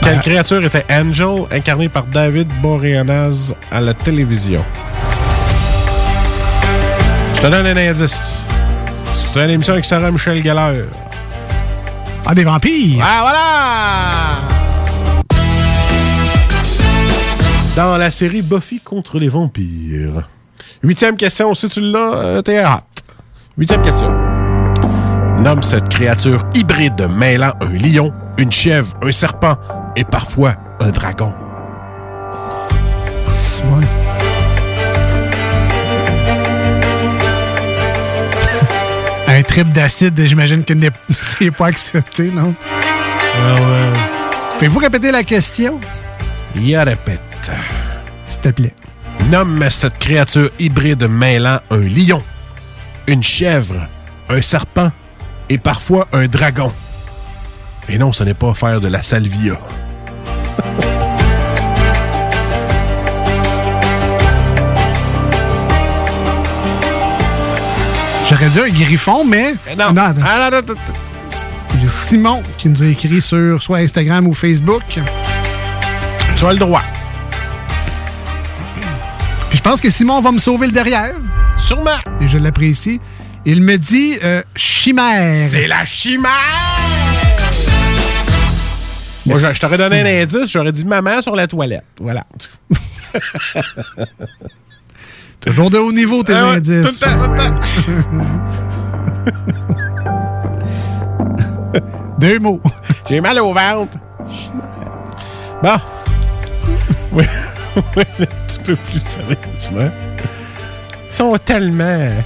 Quelle 0.00 0.20
créature 0.22 0.64
était 0.64 0.86
Angel, 0.90 1.46
incarnée 1.50 1.90
par 1.90 2.04
David 2.04 2.48
Boreanaz 2.62 3.54
à 3.70 3.82
la 3.82 3.92
télévision? 3.92 4.64
Je 7.34 7.40
te 7.42 7.46
donne 7.48 7.66
un 7.66 7.76
indice. 7.76 8.42
C'est 9.04 9.44
une 9.44 9.50
émission 9.50 9.74
avec 9.74 9.84
Sarah 9.84 10.10
Michel 10.10 10.42
Gellar. 10.42 10.72
Ah, 12.24 12.34
des 12.34 12.44
vampires. 12.44 13.04
Ah, 13.04 13.18
voilà! 13.20 14.55
Dans 17.76 17.96
la 17.98 18.10
série 18.10 18.40
Buffy 18.40 18.80
contre 18.80 19.18
les 19.18 19.28
vampires. 19.28 20.26
Huitième 20.82 21.14
question, 21.16 21.52
si 21.54 21.68
tu 21.68 21.82
l'as, 21.82 22.14
euh, 22.14 22.40
t'es 22.40 22.64
hot. 22.64 22.80
Huitième 23.58 23.82
question. 23.82 24.10
Nomme 25.40 25.62
cette 25.62 25.90
créature 25.90 26.46
hybride 26.54 27.06
mêlant 27.10 27.52
un 27.60 27.74
lion, 27.76 28.14
une 28.38 28.50
chèvre, 28.50 28.96
un 29.02 29.12
serpent 29.12 29.56
et 29.94 30.04
parfois 30.04 30.56
un 30.80 30.88
dragon. 30.88 31.34
trip 39.46 39.68
d'acide, 39.74 40.18
j'imagine 40.26 40.64
que 40.64 40.72
n'est- 40.72 40.88
c'est 41.10 41.50
pas 41.50 41.66
accepté, 41.66 42.30
non? 42.30 42.54
Pouvez-vous 44.54 44.78
répéter 44.78 45.12
la 45.12 45.22
question? 45.22 45.78
Il 46.54 46.74
répète. 46.78 47.35
S'il 48.26 48.40
te 48.40 48.48
plaît. 48.48 48.74
Nomme 49.30 49.68
cette 49.70 49.98
créature 49.98 50.50
hybride 50.58 51.08
mêlant 51.08 51.60
un 51.70 51.80
lion, 51.80 52.22
une 53.08 53.22
chèvre, 53.22 53.88
un 54.28 54.42
serpent 54.42 54.92
et 55.48 55.58
parfois 55.58 56.08
un 56.12 56.26
dragon. 56.26 56.72
Et 57.88 57.98
non, 57.98 58.12
ce 58.12 58.24
n'est 58.24 58.34
pas 58.34 58.54
faire 58.54 58.80
de 58.80 58.88
la 58.88 59.02
salvia. 59.02 59.58
J'aurais 68.28 68.48
dit 68.48 68.58
un 68.58 68.68
griffon, 68.68 69.24
mais. 69.24 69.54
Eh 69.70 69.76
non. 69.76 69.84
Ah, 69.88 69.92
non, 69.92 70.02
non, 70.10 70.60
non, 70.66 70.74
J'ai 71.80 71.86
Simon 71.86 72.42
qui 72.58 72.68
nous 72.68 72.82
a 72.82 72.86
écrit 72.86 73.20
sur 73.20 73.62
soit 73.62 73.78
Instagram 73.78 74.26
ou 74.26 74.32
Facebook. 74.32 74.82
Tu 76.34 76.44
as 76.44 76.52
le 76.52 76.58
droit. 76.58 76.82
Je 79.66 79.70
pense 79.72 79.80
que 79.80 79.90
Simon 79.90 80.20
va 80.20 80.30
me 80.30 80.38
sauver 80.38 80.68
le 80.68 80.72
derrière. 80.72 81.16
Sûrement. 81.58 81.98
Et 82.20 82.28
je 82.28 82.38
l'apprécie. 82.38 83.00
Il 83.44 83.60
me 83.62 83.76
dit 83.78 84.16
euh, 84.22 84.40
chimère. 84.54 85.34
C'est 85.50 85.66
la 85.66 85.84
chimère! 85.84 86.30
Moi, 89.26 89.38
je, 89.38 89.52
je 89.52 89.58
t'aurais 89.60 89.76
donné 89.76 90.02
un 90.02 90.22
indice, 90.22 90.52
j'aurais 90.52 90.70
dit 90.70 90.84
maman 90.84 91.20
sur 91.20 91.34
la 91.34 91.48
toilette. 91.48 91.82
Voilà. 92.00 92.24
Toujours 95.40 95.68
de 95.68 95.78
haut 95.78 95.92
niveau, 95.92 96.22
tes 96.22 96.34
Ah 96.34 96.50
indices. 96.50 96.86
tout 96.86 96.92
le 96.92 97.16
temps, 97.18 97.24
tout 97.24 97.32
le 97.32 97.38
temps. 101.72 101.82
Deux 102.20 102.38
mots. 102.38 102.60
J'ai 103.08 103.20
mal 103.20 103.40
au 103.40 103.52
ventre. 103.52 103.98
Bon. 105.60 105.76
Oui, 107.10 107.24
un 107.96 108.26
petit 108.46 108.58
peu 108.60 108.76
plus 108.76 109.00
sérieusement. 109.04 109.90
Ils 111.08 111.14
sont 111.14 111.36
tellement. 111.44 112.22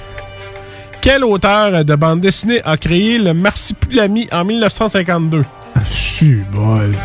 Quel 1.01 1.23
auteur 1.25 1.83
de 1.83 1.95
bande 1.95 2.21
dessinée 2.21 2.61
a 2.63 2.77
créé 2.77 3.17
le 3.17 3.33
Marsipulami 3.33 4.29
en 4.31 4.45
1952? 4.45 5.41
Ah, 5.75 5.79
suis 5.83 6.43
bol. 6.51 6.95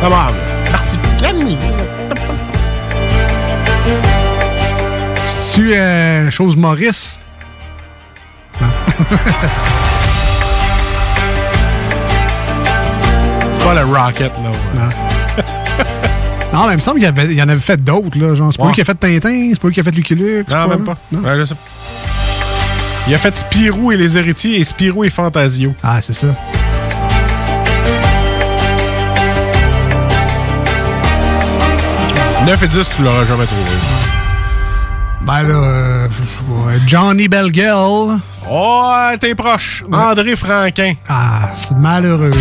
Comment? 0.00 0.26
Marsipulami. 0.70 1.56
Tu 5.54 5.72
euh, 5.72 6.30
chose 6.30 6.56
Maurice? 6.56 7.18
C'est 13.52 13.64
pas 13.64 13.74
le 13.74 13.84
Rocket, 13.84 14.32
non. 14.40 14.52
Non, 16.54 16.66
mais 16.66 16.74
il 16.74 16.76
me 16.76 16.80
semble 16.80 17.00
qu'il 17.00 17.32
y, 17.32 17.42
en 17.42 17.48
avait 17.48 17.58
fait 17.58 17.82
d'autres. 17.82 18.16
là. 18.16 18.36
Genre, 18.36 18.52
c'est 18.52 18.58
pas 18.58 18.68
lui 18.68 18.74
qui 18.74 18.80
a 18.80 18.84
fait 18.84 18.94
Tintin, 18.94 19.50
c'est 19.52 19.60
pas 19.60 19.66
lui 19.66 19.74
qui 19.74 19.80
a 19.80 19.82
fait 19.82 19.90
Lucky 19.90 20.14
Luke. 20.14 20.48
Non, 20.48 20.68
même 20.68 20.84
pas. 20.84 20.96
Je 21.10 21.44
sais. 21.46 21.54
Il 23.08 23.14
a 23.14 23.18
fait 23.18 23.36
Spirou 23.36 23.90
et 23.92 23.96
les 23.96 24.16
héritiers 24.16 24.60
et 24.60 24.64
Spirou 24.64 25.02
et 25.04 25.10
Fantasio. 25.10 25.74
Ah, 25.82 26.00
c'est 26.00 26.12
ça. 26.12 26.28
«9 32.46 32.62
et 32.62 32.68
10, 32.68 32.88
tu 32.96 33.02
l'auras 33.02 33.24
jamais 33.24 33.46
trouvé. 33.46 33.62
Ben 35.22 35.42
là, 35.44 35.54
euh, 35.54 36.08
Johnny 36.86 37.26
Belgel. 37.26 38.20
Oh, 38.50 38.92
t'es 39.18 39.34
proche. 39.34 39.82
André 39.90 40.36
Franquin. 40.36 40.92
Ah, 41.08 41.52
c'est 41.56 41.74
malheureux. 41.76 42.32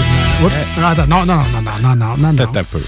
Oups. 0.44 0.54
Ah, 0.84 0.94
non, 1.08 1.24
non, 1.26 1.36
non, 1.36 1.62
non, 1.64 1.72
non, 1.82 1.96
non, 1.96 2.18
non. 2.18 2.34
Peut-être 2.36 2.58
un 2.58 2.64
peu. 2.66 2.82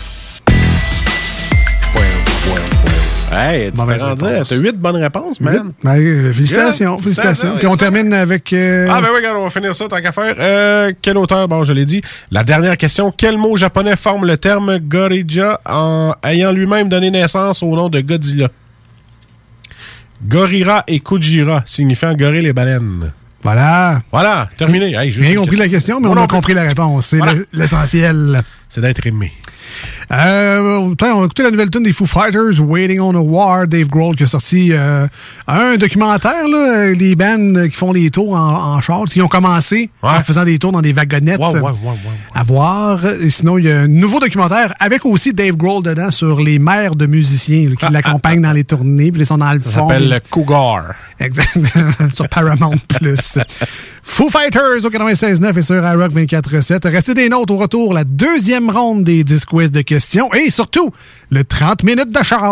Hey, 3.32 3.72
tu 3.72 3.78
t'as 3.78 4.56
8 4.56 4.76
bonnes 4.78 4.96
réponses, 4.98 5.42
man. 5.42 5.72
Ben, 5.84 5.98
euh, 6.00 6.32
félicitations, 6.32 6.94
Yeah. 6.96 7.02
félicitations. 7.02 7.58
Puis 7.58 7.68
on 7.68 7.76
termine 7.76 8.14
avec... 8.14 8.54
euh, 8.54 8.88
Ah 8.90 9.02
ben 9.02 9.08
oui, 9.12 9.18
regarde, 9.18 9.38
on 9.38 9.44
va 9.46 9.50
finir 9.50 9.76
ça 9.76 9.88
tant 9.88 10.00
qu'à 10.02 10.12
faire. 10.12 10.36
Euh, 10.40 10.92
quel 11.02 11.18
auteur? 11.18 11.48
Bon, 11.48 11.64
je 11.64 11.74
l'ai 11.74 11.86
dit. 11.86 12.02
La 12.32 12.44
dernière 12.44 12.78
question. 12.78 13.12
Quel 13.16 13.38
mot 13.38 13.58
japonais 13.58 13.96
forme 13.96 14.26
le 14.26 14.38
terme 14.38 14.78
Gorilla 14.80 15.60
en 15.66 16.14
ayant 16.24 16.52
lui-même 16.52 16.88
donné 16.88 17.10
naissance 17.12 17.62
au 17.64 17.76
nom 17.76 17.90
de 17.90 18.00
Godzilla? 18.00 18.50
Gorira 20.28 20.84
et 20.88 21.00
Kujira, 21.02 21.62
signifiant 21.66 22.14
gorille 22.14 22.48
et 22.48 22.54
baleine. 22.54 23.12
Voilà. 23.44 24.02
Voilà, 24.12 24.50
terminé. 24.58 24.96
Hey, 24.96 25.12
une 25.12 25.36
compris 25.36 25.58
la 25.58 25.68
question, 25.68 26.00
mais 26.00 26.08
on 26.08 26.14
a 26.18 26.22
plus. 26.28 26.36
compris 26.36 26.54
la 26.54 26.64
réponse. 26.64 27.08
C'est 27.08 27.18
Voilà. 27.18 27.34
l'essentiel. 27.54 28.42
C'est 28.70 28.82
d'être 28.82 29.06
aimé. 29.06 29.32
Euh, 30.12 30.78
on 30.78 30.94
a 30.94 31.26
écouté 31.26 31.44
la 31.44 31.52
nouvelle 31.52 31.70
tune 31.70 31.84
des 31.84 31.94
Foo 31.94 32.06
Fighters, 32.06 32.60
Waiting 32.60 33.00
on 33.02 33.16
a 33.16 33.20
War, 33.20 33.68
Dave 33.68 33.88
Grohl 33.88 34.16
qui 34.16 34.24
a 34.24 34.28
sorti 34.28 34.70
euh, 34.72 35.08
un 35.48 35.78
documentaire, 35.78 36.48
là, 36.48 36.92
les 36.94 37.16
bands 37.16 37.68
qui 37.68 37.76
font 37.76 37.92
les 37.92 38.10
tours 38.12 38.36
en, 38.36 38.76
en 38.76 38.82
char, 38.82 39.06
qui 39.06 39.22
ont 39.22 39.28
commencé 39.28 39.90
en 40.02 40.22
faisant 40.24 40.44
des 40.46 40.60
tours 40.60 40.72
dans 40.72 40.82
des 40.82 40.94
wagonnettes 40.94 41.40
Ouais, 41.40 41.60
à 42.34 42.44
voir. 42.44 43.06
Et 43.06 43.30
sinon, 43.30 43.58
il 43.58 43.66
y 43.66 43.72
a 43.72 43.82
un 43.82 43.88
nouveau 43.88 44.20
documentaire 44.20 44.74
avec 44.80 45.06
aussi 45.06 45.34
Dave 45.34 45.56
Grohl 45.56 45.84
dedans 45.84 46.12
sur 46.12 46.40
les 46.40 46.60
mères 46.60 46.96
de 46.96 47.06
musiciens 47.08 47.70
là, 47.70 47.76
qui 47.76 47.94
l'accompagnent 47.94 48.42
dans 48.42 48.52
les 48.52 48.64
tournées, 48.64 49.12
puis 49.12 49.22
ils 49.22 49.26
sont 49.26 49.38
dans 49.38 49.54
le 49.54 49.62
Ça 49.62 49.70
fond. 49.72 49.88
s'appelle 49.90 50.10
le 50.10 50.20
Cougar. 50.30 50.94
Exactement. 51.20 51.92
sur 52.14 52.28
Paramount 52.30 52.76
Plus. 53.00 53.40
Foo 54.08 54.30
Fighters 54.30 54.86
au 54.86 54.90
96.9 54.90 55.58
et 55.58 55.62
sur 55.62 55.76
iRock 55.76 56.14
24.7. 56.14 56.90
Restez 56.90 57.14
des 57.16 57.28
notes 57.28 57.52
au 57.52 57.58
retour, 57.58 57.94
la 57.94 58.06
deuxième 58.06 58.70
ronde 58.70 59.04
des 59.04 59.24
10 59.26 59.46
quiz 59.46 59.72
de 59.72 59.82
questions 59.82 60.32
et 60.34 60.50
surtout, 60.52 60.92
le 61.32 61.44
30 61.44 61.84
minutes 61.84 62.12
de 62.12 62.24
char. 62.24 62.44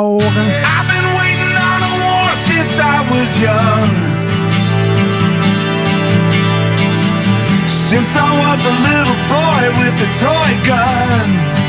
A 8.56 8.66
little 8.66 9.18
boy 9.30 9.64
with 9.80 10.02
a 10.02 10.10
toy 10.20 10.54
gun. 10.66 11.63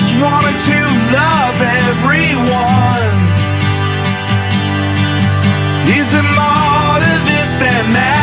Just 0.00 0.16
wanted 0.22 0.56
to 0.56 0.78
love 1.12 1.60
everyone. 1.60 3.16
Is 5.94 6.10
there 6.12 6.22
more 6.22 6.96
to 7.04 7.14
this 7.28 7.50
than 7.60 7.92
that? 7.92 8.19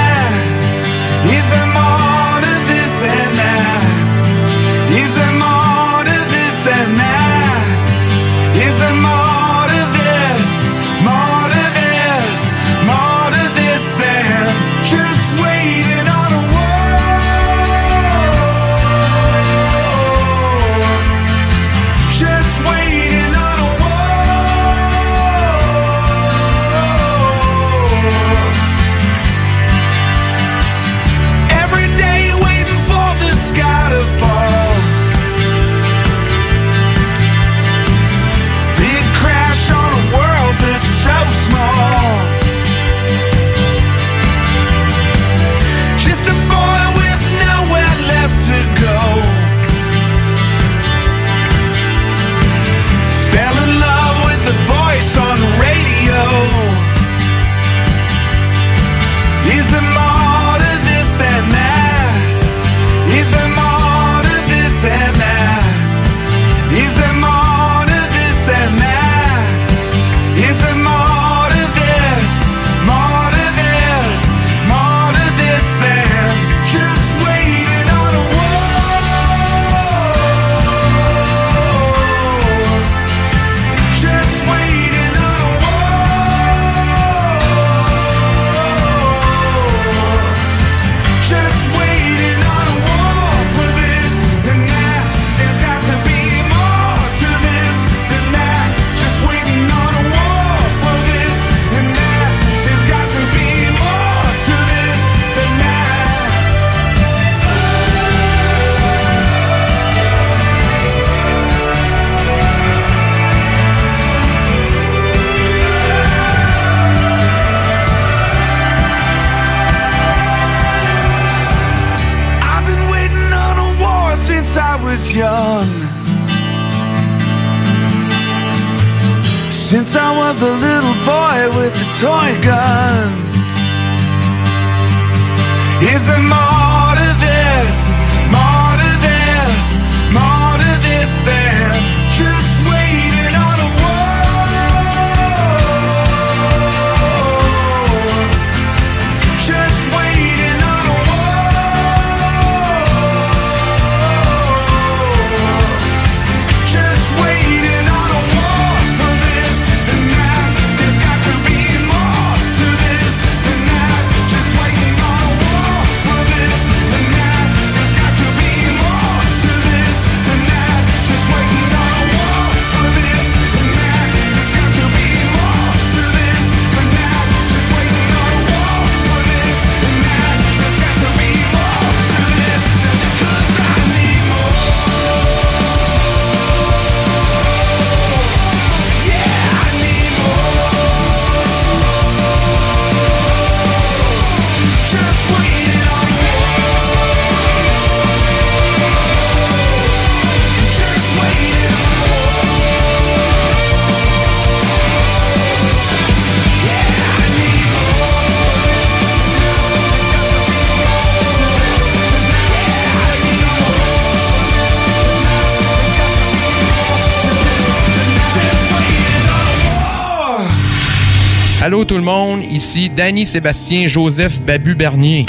Tout 221.87 221.95
le 221.95 222.03
monde, 222.03 222.41
ici 222.51 222.89
Danny 222.89 223.25
Sébastien 223.25 223.87
Joseph 223.87 224.41
Babu 224.41 224.75
Bernier. 224.75 225.25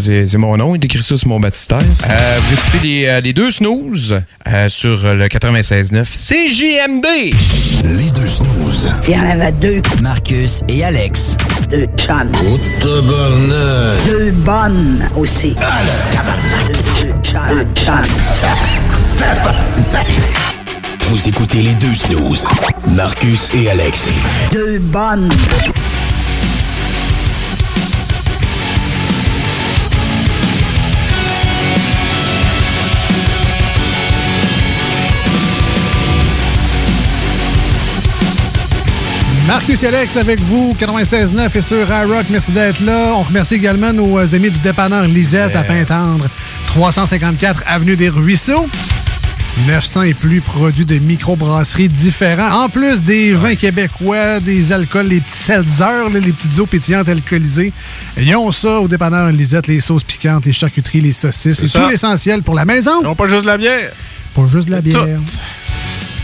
C'est 0.00 0.34
mon 0.38 0.56
nom, 0.56 0.74
il 0.74 0.82
écrit 0.82 1.02
ça 1.02 1.18
sur 1.18 1.28
mon 1.28 1.38
baptistère. 1.38 1.78
Euh, 1.78 2.38
vous 2.40 2.54
écoutez 2.54 2.78
les, 2.88 3.06
euh, 3.06 3.20
les 3.20 3.34
deux 3.34 3.50
snooze 3.50 4.22
euh, 4.48 4.68
sur 4.70 5.02
le 5.14 5.26
96.9 5.26 6.04
CJMD. 6.04 7.06
Les 7.84 8.10
deux 8.10 8.28
snooze. 8.28 8.88
Il 9.06 9.14
y 9.14 9.16
en 9.18 9.28
avait 9.28 9.52
deux. 9.52 9.82
Marcus 10.00 10.62
et 10.68 10.84
Alex. 10.84 11.36
Deux 11.68 11.86
chums. 11.98 12.32
Deux 12.82 14.30
bonnes 14.30 15.08
aussi. 15.16 15.54
Deux 17.02 17.12
chums. 17.22 17.42
Deux 17.50 17.66
chums. 17.74 18.02
Vous 21.12 21.28
écoutez 21.28 21.60
les 21.60 21.74
deux 21.74 21.92
snooze. 21.92 22.48
Marcus 22.88 23.50
et 23.52 23.68
Alex. 23.68 24.08
Deux 24.50 24.78
bonnes. 24.78 25.28
Marcus 39.46 39.82
et 39.82 39.88
Alex 39.88 40.16
avec 40.16 40.40
vous, 40.40 40.74
96.9 40.80 41.58
et 41.58 41.60
sur 41.60 41.76
iRock. 41.76 42.24
Merci 42.30 42.52
d'être 42.52 42.80
là. 42.80 43.12
On 43.16 43.22
remercie 43.22 43.56
également 43.56 43.92
nos 43.92 44.34
amis 44.34 44.50
du 44.50 44.60
dépanneur 44.60 45.02
Lisette 45.02 45.54
à 45.56 45.62
Pintendre, 45.62 46.26
354 46.68 47.64
Avenue 47.66 47.96
des 47.96 48.08
Ruisseaux. 48.08 48.66
900 49.66 50.02
et 50.02 50.14
plus 50.14 50.40
produits 50.40 50.84
de 50.84 50.98
microbrasseries 50.98 51.88
différents. 51.88 52.64
En 52.64 52.68
plus 52.68 53.02
des 53.02 53.34
vins 53.34 53.54
québécois, 53.54 54.40
des 54.40 54.72
alcools, 54.72 55.06
les 55.06 55.20
petits 55.20 55.44
seltzers, 55.44 56.08
les 56.12 56.32
petites 56.32 56.58
eaux 56.58 56.66
pétillantes 56.66 57.08
alcoolisées. 57.08 57.72
Ils 58.16 58.34
ont 58.34 58.50
ça 58.50 58.80
au 58.80 58.88
dépanneur 58.88 59.30
Lisette, 59.30 59.66
les 59.66 59.80
sauces 59.80 60.04
piquantes, 60.04 60.46
les 60.46 60.52
charcuteries, 60.52 61.02
les 61.02 61.12
saucisses. 61.12 61.58
C'est 61.60 61.68
tout 61.68 61.88
l'essentiel 61.88 62.42
pour 62.42 62.54
la 62.54 62.64
maison. 62.64 63.02
Non, 63.02 63.14
pas 63.14 63.28
juste 63.28 63.42
de 63.42 63.46
la 63.46 63.58
bière. 63.58 63.92
Pas 64.34 64.46
juste 64.46 64.68
de 64.68 64.72
la 64.72 64.80
bière. 64.80 65.06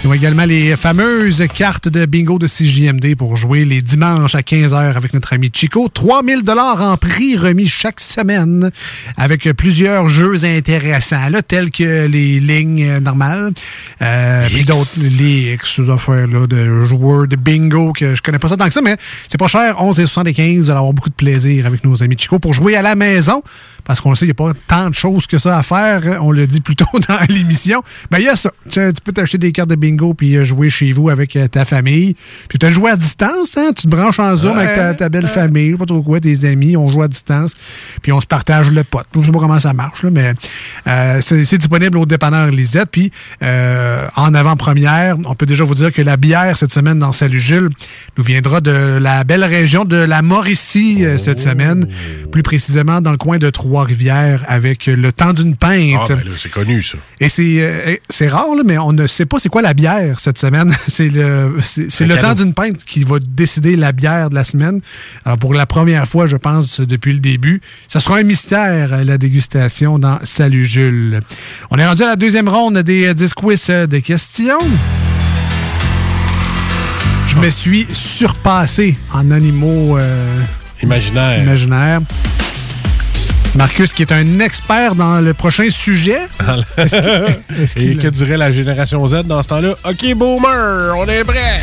Ils 0.05 0.09
ont 0.09 0.15
également 0.15 0.45
les 0.45 0.77
fameuses 0.77 1.45
cartes 1.53 1.89
de 1.89 2.07
bingo 2.07 2.39
de 2.39 2.47
CJMD 2.47 3.17
pour 3.17 3.37
jouer 3.37 3.65
les 3.65 3.83
dimanches 3.83 4.37
à 4.37 4.43
15h 4.43 4.95
avec 4.95 5.13
notre 5.13 5.33
ami 5.33 5.51
Chico. 5.53 5.89
3000 5.89 6.45
dollars 6.45 6.81
en 6.81 6.97
prix 6.97 7.37
remis 7.37 7.67
chaque 7.67 7.99
semaine 7.99 8.71
avec 9.17 9.51
plusieurs 9.55 10.07
jeux 10.07 10.45
intéressants, 10.45 11.29
là, 11.31 11.43
tels 11.43 11.71
que 11.71 12.07
les 12.07 12.39
lignes 12.39 12.99
normales, 12.99 13.53
euh, 14.01 14.47
puis 14.49 14.65
d'autres, 14.65 14.93
les 15.01 15.55
X, 15.55 15.75
ces 15.77 15.91
affaires-là 15.91 16.47
de 16.47 16.85
joueurs 16.85 17.27
de 17.27 17.35
bingo 17.35 17.93
que 17.93 18.15
je 18.15 18.23
connais 18.23 18.39
pas 18.39 18.49
ça 18.49 18.57
tant 18.57 18.67
que 18.67 18.75
ça, 18.75 18.81
mais 18.81 18.97
c'est 19.27 19.39
pas 19.39 19.49
cher, 19.49 19.83
11 19.83 19.99
et 19.99 20.07
75. 20.07 20.57
Vous 20.59 20.71
allez 20.71 20.79
avoir 20.79 20.93
beaucoup 20.93 21.11
de 21.11 21.15
plaisir 21.15 21.67
avec 21.67 21.83
nos 21.83 22.05
amis 22.05 22.17
Chico 22.17 22.39
pour 22.39 22.55
jouer 22.55 22.77
à 22.77 22.83
la 22.83 22.95
maison 22.95 23.43
parce 23.85 24.03
qu'on 24.03 24.11
le 24.11 24.17
sait, 24.17 24.27
il 24.27 24.29
n'y 24.29 24.33
a 24.33 24.35
pas 24.35 24.53
tant 24.67 24.91
de 24.91 24.95
choses 24.95 25.27
que 25.27 25.39
ça 25.39 25.57
à 25.57 25.63
faire. 25.63 26.19
On 26.21 26.31
le 26.31 26.47
dit 26.47 26.61
plus 26.61 26.77
tôt 26.77 26.85
dans 27.09 27.21
l'émission. 27.31 27.83
Ben, 28.11 28.19
il 28.19 28.27
y 28.27 28.29
a 28.29 28.37
ça. 28.37 28.53
Tu, 28.71 28.81
tu 28.93 29.01
peux 29.03 29.13
t'acheter 29.13 29.39
des 29.39 29.51
cartes 29.51 29.71
de 29.71 29.77
bingo 29.77 29.88
puis 29.97 30.37
euh, 30.37 30.45
jouer 30.45 30.71
chez 30.71 30.93
vous 30.93 31.09
avec 31.09 31.37
euh, 31.37 31.49
ta 31.49 31.65
famille. 31.65 32.15
Puis 32.49 32.59
tu 32.59 32.67
as 32.67 32.71
joué 32.71 32.91
à 32.91 32.97
distance, 32.97 33.57
hein? 33.57 33.71
Tu 33.77 33.85
te 33.85 33.89
branches 33.89 34.19
en 34.19 34.35
Zoom 34.37 34.57
Ouais, 34.57 34.65
avec 34.65 34.77
ta, 34.77 34.95
ta 34.95 35.09
belle 35.09 35.29
famille, 35.29 35.75
pas 35.75 35.87
trop 35.87 36.03
quoi, 36.03 36.21
tes 36.21 36.45
amis. 36.45 36.77
On 36.77 36.91
joue 36.91 37.03
à 37.03 37.09
distance. 37.09 37.55
Puis 38.03 38.13
on 38.13 38.21
se 38.21 38.27
partage 38.27 38.71
le 38.71 38.85
pot. 38.85 39.01
Je 39.15 39.27
sais 39.27 39.33
pas 39.33 39.39
comment 39.39 39.59
ça 39.59 39.73
marche, 39.73 40.03
là, 40.03 40.11
mais 40.11 40.33
euh, 40.87 41.21
c'est 41.21 41.59
disponible 41.59 41.99
au 41.99 42.07
dépanneur 42.07 42.51
Lisette. 42.51 42.89
Puis 42.91 43.13
euh, 43.43 44.07
en 44.17 44.35
avant-première, 44.35 45.17
on 45.25 45.35
peut 45.35 45.47
déjà 45.47 45.65
vous 45.65 45.75
dire 45.75 45.93
que 45.93 46.03
la 46.03 46.17
bière 46.17 46.57
cette 46.57 46.73
semaine 46.73 46.99
dans 46.99 47.13
Salut 47.13 47.41
Jules 47.41 47.71
nous 48.17 48.25
viendra 48.25 48.61
de 48.61 48.99
la 49.01 49.25
belle 49.25 49.45
région 49.45 49.85
de 49.85 49.97
la 49.97 50.23
Mauricie 50.23 51.05
cette 51.19 51.39
semaine. 51.39 51.89
Plus 52.33 52.43
précisément 52.43 53.01
dans 53.01 53.11
le 53.11 53.17
coin 53.17 53.39
de 53.39 53.51
Trois-Rivières 53.51 54.45
avec 54.49 54.87
le 54.87 55.13
temps 55.13 55.33
d'une 55.33 55.57
pinte. 55.57 56.11
Ah, 56.11 56.15
ben 56.15 56.23
c'est 56.39 56.51
connu, 56.51 56.83
ça. 56.83 56.99
Et 57.21 57.29
c'est 57.29 57.59
euh, 57.61 58.29
rare, 58.29 58.55
là, 58.57 58.63
mais 58.65 58.79
on 58.79 58.93
ne 58.93 59.07
sait 59.07 59.27
pas 59.27 59.39
c'est 59.39 59.49
quoi 59.49 59.63
la 59.63 59.75
bière 59.79 60.19
cette 60.21 60.39
semaine. 60.39 60.75
c'est 60.89 61.09
le, 61.09 61.59
c'est, 61.63 62.07
le 62.07 62.17
cadeau. 62.17 62.29
temps 62.29 62.35
d'une 62.35 62.55
pinte 62.55 62.85
qui 62.85 63.05
va 63.05 63.19
décider 63.21 63.77
la 63.77 63.93
bière 63.93 64.31
de 64.31 64.35
la 64.35 64.45
semaine. 64.45 64.81
Alors, 65.25 65.39
pour 65.39 65.55
la 65.55 65.67
première 65.67 66.07
fois, 66.07 66.27
je 66.27 66.37
pense, 66.37 66.81
depuis 66.81 67.13
le 67.13 67.21
début, 67.21 67.61
ça 67.87 68.01
sera 68.01 68.19
un 68.19 68.25
mystère, 68.25 68.93
euh, 68.93 69.05
la 69.05 69.19
dégustation 69.19 69.99
dans 69.99 70.19
Salut 70.25 70.67
Jules. 70.67 71.21
On 71.71 71.79
est 71.79 71.87
rendu 71.87 72.03
à 72.03 72.09
la 72.09 72.17
deuxième 72.17 72.49
ronde 72.49 72.79
des 72.79 73.07
euh, 73.07 73.15
10 73.15 73.35
quiz 73.35 73.67
euh, 73.71 73.87
de 73.87 73.99
questions. 73.99 74.59
Je 77.27 77.37
me 77.37 77.51
suis 77.51 77.87
surpassé 77.93 78.97
en 79.13 79.31
animaux 79.31 79.99
euh, 79.99 80.43
Imaginaire. 80.83 82.01
Marcus, 83.59 83.93
qui 83.93 84.03
est 84.03 84.13
un 84.13 84.39
expert 84.39 84.95
dans 84.95 85.21
le 85.21 85.35
prochain 85.35 85.69
sujet. 85.69 86.21
Est-ce 86.77 86.97
qu'il- 87.01 87.57
est-ce 87.63 87.79
Et 87.81 87.97
que 87.97 88.07
dirait 88.07 88.37
la 88.37 88.53
génération 88.53 89.05
Z 89.07 89.25
dans 89.25 89.43
ce 89.43 89.49
temps-là? 89.49 89.75
OK, 89.85 90.15
boomer, 90.15 90.95
on 90.97 91.05
est 91.07 91.25
prêt! 91.25 91.63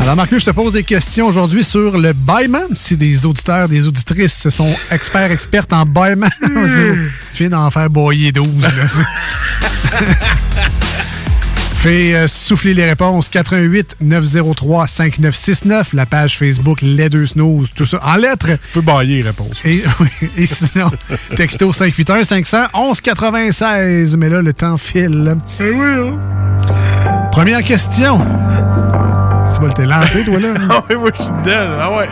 Alors, 0.00 0.16
Marcus, 0.16 0.40
je 0.40 0.46
te 0.46 0.50
pose 0.50 0.72
des 0.72 0.82
questions 0.82 1.26
aujourd'hui 1.26 1.62
sur 1.62 1.98
le 1.98 2.14
bâillement. 2.14 2.62
Si 2.74 2.96
des 2.96 3.26
auditeurs, 3.26 3.68
des 3.68 3.86
auditrices 3.86 4.48
sont 4.48 4.74
experts, 4.90 5.30
expertes 5.30 5.72
en 5.74 5.84
bâillement, 5.84 6.30
tu 6.42 7.10
viens 7.38 7.50
d'en 7.50 7.70
faire 7.70 7.90
boyer 7.90 8.32
12. 8.32 8.46
là. 8.62 8.70
Fais 11.80 12.14
euh, 12.14 12.28
souffler 12.28 12.74
les 12.74 12.84
réponses 12.84 13.30
88 13.30 13.96
903 14.02 14.86
5969, 14.86 15.94
la 15.94 16.04
page 16.04 16.36
Facebook 16.36 16.80
Les 16.82 17.08
Deux 17.08 17.24
Snooze, 17.24 17.70
tout 17.74 17.86
ça 17.86 17.98
en 18.04 18.16
lettres. 18.16 18.48
Tu 18.48 18.58
peux 18.74 18.80
bailler 18.82 19.22
réponse. 19.22 19.64
Et, 19.64 19.82
oui, 20.00 20.30
et 20.36 20.44
sinon, 20.44 20.90
texto 21.36 21.72
581 21.72 22.24
500 22.24 22.58
1196. 22.74 24.18
Mais 24.18 24.28
là, 24.28 24.42
le 24.42 24.52
temps 24.52 24.76
file. 24.76 25.38
oui, 25.58 26.12
Première 27.32 27.62
question. 27.62 28.18
Tu 29.54 29.64
vas 29.64 29.72
te 29.72 29.80
lancé, 29.80 30.24
toi, 30.26 30.38
là? 30.38 30.48
ah 30.68 30.84
oui, 30.90 30.96
moi, 30.96 31.10
je 31.16 31.22
suis 31.22 31.32
dedans. 31.32 31.78
Ah 31.80 31.96
ouais. 31.96 32.08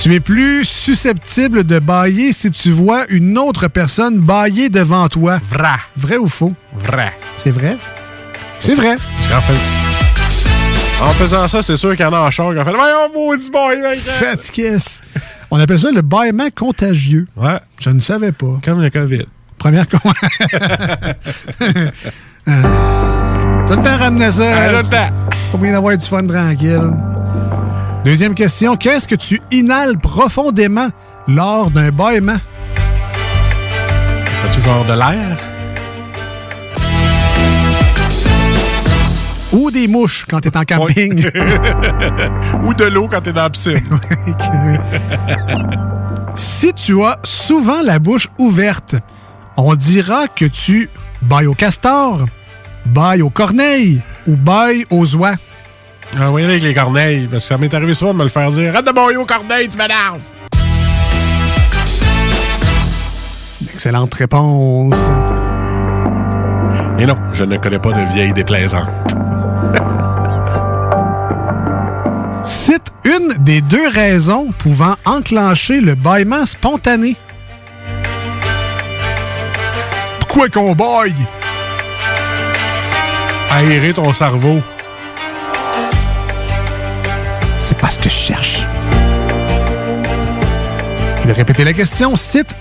Tu 0.00 0.14
es 0.14 0.20
plus 0.20 0.64
susceptible 0.64 1.64
de 1.64 1.80
bailler 1.80 2.32
si 2.32 2.52
tu 2.52 2.70
vois 2.70 3.06
une 3.08 3.38
autre 3.38 3.66
personne 3.66 4.20
bailler 4.20 4.68
devant 4.68 5.08
toi. 5.08 5.40
Vrai. 5.50 5.80
Vrai 5.96 6.16
ou 6.16 6.28
faux? 6.28 6.52
Vrai. 6.78 7.12
C'est 7.34 7.50
vrai? 7.50 7.76
C'est 8.58 8.74
vrai. 8.74 8.94
En, 8.94 9.40
fait- 9.40 11.02
en 11.04 11.10
faisant 11.10 11.46
ça, 11.48 11.62
c'est 11.62 11.76
sûr 11.76 11.90
qu'il 11.94 12.04
y 12.04 12.08
en 12.08 12.12
a 12.12 12.18
en 12.20 12.30
char 12.30 12.52
qui 12.52 12.58
ont 12.58 12.64
fait 12.64 12.72
Voyons, 12.72 13.12
maudit 13.14 13.50
boy! 13.50 13.76
Faites 13.98 14.50
kiss. 14.50 15.00
On 15.50 15.60
appelle 15.60 15.78
ça 15.78 15.90
le 15.92 16.02
bâillement 16.02 16.48
contagieux. 16.54 17.26
Ouais. 17.36 17.58
Je 17.78 17.90
ne 17.90 18.00
savais 18.00 18.32
pas. 18.32 18.58
Comme 18.64 18.80
le 18.82 18.90
COVID. 18.90 19.26
Première 19.58 19.86
con... 19.88 19.98
Euh, 22.48 23.66
Tout 23.66 23.72
le 23.72 23.82
temps 23.82 23.96
ramener 23.98 24.30
ça. 24.30 24.44
Ah, 24.54 24.68
tout 24.68 24.76
le 24.76 24.82
temps. 24.84 25.14
Pas 25.50 25.58
moyen 25.58 25.72
d'avoir 25.72 25.96
du 25.96 26.06
fun 26.06 26.24
tranquille. 26.24 26.92
Deuxième 28.04 28.36
question. 28.36 28.76
Qu'est-ce 28.76 29.08
que 29.08 29.16
tu 29.16 29.40
inhales 29.50 29.98
profondément 29.98 30.88
lors 31.26 31.70
d'un 31.72 31.90
bâillement? 31.90 32.36
Serait-tu 34.36 34.62
genre 34.62 34.84
de 34.84 34.92
l'air? 34.92 35.36
Ou 39.52 39.70
des 39.70 39.86
mouches 39.86 40.26
quand 40.28 40.40
t'es 40.40 40.56
en 40.56 40.64
camping. 40.64 41.24
Ou 42.64 42.74
de 42.74 42.84
l'eau 42.84 43.08
quand 43.08 43.20
t'es 43.20 43.32
dans 43.32 43.42
la 43.42 43.50
piscine. 43.50 43.80
si 46.34 46.74
tu 46.74 47.02
as 47.02 47.18
souvent 47.22 47.82
la 47.82 47.98
bouche 47.98 48.28
ouverte, 48.38 48.96
on 49.56 49.74
dira 49.74 50.26
que 50.28 50.44
tu 50.44 50.90
bailles 51.22 51.46
au 51.46 51.54
castor, 51.54 52.26
bailles 52.86 53.22
aux 53.22 53.30
corneilles 53.30 54.02
ou 54.26 54.36
bailles 54.36 54.84
aux 54.90 55.14
oies. 55.16 55.36
Ah 56.18 56.30
oui, 56.30 56.44
avec 56.44 56.62
les 56.62 56.74
corneilles. 56.74 57.28
Parce 57.30 57.44
que 57.44 57.48
ça 57.48 57.58
m'est 57.58 57.72
arrivé 57.72 57.94
souvent 57.94 58.12
de 58.12 58.18
me 58.18 58.24
le 58.24 58.30
faire 58.30 58.50
dire. 58.50 58.72
Arrête 58.74 58.86
de 58.86 58.92
boyer 58.92 59.16
aux 59.16 59.26
corneilles, 59.26 59.68
tu 59.68 59.78
m'énerves. 59.78 60.20
Excellente 63.72 64.14
réponse. 64.14 65.10
Et 66.98 67.04
non, 67.04 67.16
je 67.32 67.44
ne 67.44 67.58
connais 67.58 67.78
pas 67.78 67.92
de 67.92 68.02
vieille 68.12 68.32
déplaisante. 68.32 68.88
Cite 72.42 72.92
une 73.04 73.34
des 73.44 73.60
deux 73.60 73.88
raisons 73.88 74.46
pouvant 74.58 74.94
enclencher 75.04 75.80
le 75.80 75.94
bâillement 75.94 76.46
spontané. 76.46 77.16
Pourquoi 80.20 80.48
qu'on 80.48 80.74
baille? 80.74 81.14
Aérer 83.50 83.92
ton 83.92 84.12
cerveau. 84.12 84.58
C'est 87.58 87.76
pas 87.78 87.90
ce 87.90 87.98
que 87.98 88.08
je 88.08 88.14
cherche. 88.14 88.66
Je 91.22 91.26
vais 91.26 91.32
répéter 91.34 91.64
la 91.64 91.72
question. 91.72 92.16
Cite 92.16 92.54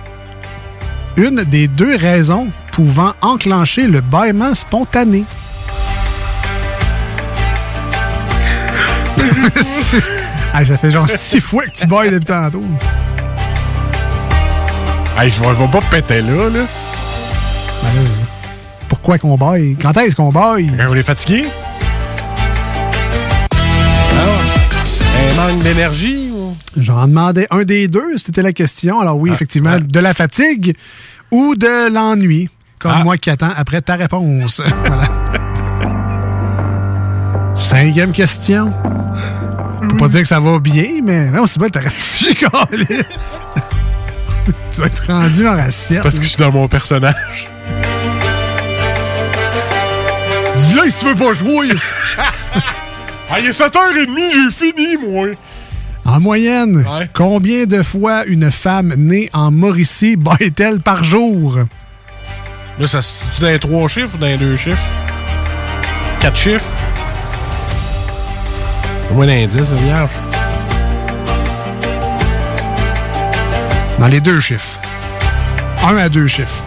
une 1.17 1.43
des 1.43 1.67
deux 1.67 1.95
raisons 1.95 2.47
pouvant 2.71 3.13
enclencher 3.21 3.87
le 3.87 4.01
bâillement 4.01 4.53
spontané. 4.53 5.23
Ah, 10.57 10.63
ça 10.63 10.77
fait 10.77 10.89
genre 10.89 11.09
six 11.09 11.41
fois 11.41 11.65
que 11.65 11.71
tu 11.71 11.85
bailles 11.85 12.11
depuis 12.11 12.27
tantôt. 12.27 12.63
Hey, 15.17 15.29
je 15.29 15.41
vais 15.41 15.53
vais 15.53 15.67
pas 15.67 15.81
péter 15.91 16.21
là, 16.21 16.49
là. 16.49 16.61
Ben 17.83 17.93
là, 17.93 18.09
pourquoi 18.87 19.17
qu'on 19.17 19.35
baille? 19.35 19.75
Quand 19.81 19.97
est-ce 19.97 20.15
qu'on 20.15 20.31
baille? 20.31 20.71
Quand 20.77 20.85
on 20.89 20.95
est 20.95 21.03
fatigué? 21.03 21.43
Un 25.17 25.35
manque 25.35 25.61
d'énergie? 25.61 26.24
J'en 26.77 27.07
demandais 27.07 27.47
un 27.51 27.63
des 27.63 27.87
deux, 27.87 28.17
c'était 28.17 28.41
la 28.41 28.53
question. 28.53 28.99
Alors 28.99 29.17
oui, 29.17 29.31
effectivement, 29.31 29.79
de 29.79 29.99
la 29.99 30.13
fatigue 30.13 30.75
ou 31.31 31.55
de 31.55 31.91
l'ennui, 31.91 32.49
comme 32.79 33.03
moi 33.03 33.17
qui 33.17 33.29
attends 33.29 33.51
après 33.55 33.81
ta 33.81 33.95
réponse. 33.95 34.61
voilà. 34.85 35.09
Cinquième 37.53 38.11
question. 38.11 38.73
Je 39.81 39.87
peux 39.87 39.97
pas 39.97 40.07
dire 40.07 40.21
que 40.21 40.27
ça 40.27 40.39
va 40.39 40.59
bien, 40.59 41.01
mais 41.03 41.29
non, 41.31 41.45
c'est 41.45 41.59
bon, 41.59 41.69
t'arrêtes. 41.69 41.93
Tu 44.71 44.81
vas 44.81 44.87
être 44.87 45.07
rendu 45.07 45.47
en 45.47 45.55
racette. 45.55 46.03
Parce 46.03 46.17
que 46.17 46.23
je 46.23 46.29
suis 46.29 46.37
dans 46.37 46.51
mon 46.51 46.67
personnage. 46.67 47.47
Dis-là, 50.55 50.83
si 50.89 50.99
tu 50.99 51.05
veux 51.07 51.15
pas 51.15 51.33
jouer. 51.33 51.69
Ah, 53.29 53.39
il 53.39 53.47
est 53.47 53.59
7h30, 53.59 54.07
j'ai 54.33 54.51
fini, 54.51 54.97
moi. 54.97 55.27
En 56.05 56.19
moyenne, 56.19 56.85
combien 57.13 57.65
de 57.65 57.81
fois 57.81 58.25
une 58.25 58.51
femme 58.51 58.93
née 58.95 59.29
en 59.33 59.49
Mauricie 59.51 60.15
baille-t-elle 60.15 60.79
par 60.79 61.03
jour? 61.03 61.57
Là, 62.77 62.87
ça 62.87 63.01
se 63.01 63.23
situe 63.25 63.41
dans 63.41 63.47
les 63.47 63.59
trois 63.59 63.87
chiffres 63.87 64.11
ou 64.13 64.17
dans 64.17 64.27
les 64.27 64.37
deux 64.37 64.55
chiffres? 64.55 64.77
Quatre 66.19 66.37
chiffres? 66.37 66.63
Au 69.09 69.15
moins 69.15 69.25
d'indice, 69.25 69.71
le 69.71 69.77
vierge. 69.77 70.09
Dans 73.99 74.07
les 74.07 74.21
deux 74.21 74.39
chiffres. 74.39 74.79
Un 75.83 75.95
à 75.97 76.09
deux 76.09 76.27
chiffres. 76.27 76.63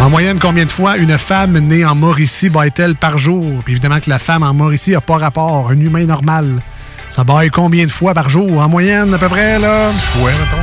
En 0.00 0.08
moyenne, 0.08 0.38
combien 0.40 0.64
de 0.64 0.70
fois 0.70 0.96
une 0.96 1.18
femme 1.18 1.58
née 1.58 1.84
en 1.84 1.94
Mauricie 1.94 2.48
baille-t-elle 2.48 2.94
par 2.94 3.18
jour? 3.18 3.44
Puis 3.64 3.74
évidemment 3.74 4.00
que 4.00 4.08
la 4.08 4.18
femme 4.18 4.42
en 4.42 4.54
Mauricie 4.54 4.92
n'a 4.92 5.00
pas 5.02 5.18
rapport. 5.18 5.70
Un 5.70 5.78
humain 5.78 6.06
normal. 6.06 6.60
Ça 7.10 7.22
baille 7.22 7.50
combien 7.50 7.84
de 7.84 7.90
fois 7.90 8.14
par 8.14 8.30
jour? 8.30 8.60
En 8.60 8.68
moyenne, 8.68 9.12
à 9.12 9.18
peu 9.18 9.28
près, 9.28 9.58
là? 9.58 9.90
Fois, 9.90 10.30
mettons. 10.30 10.56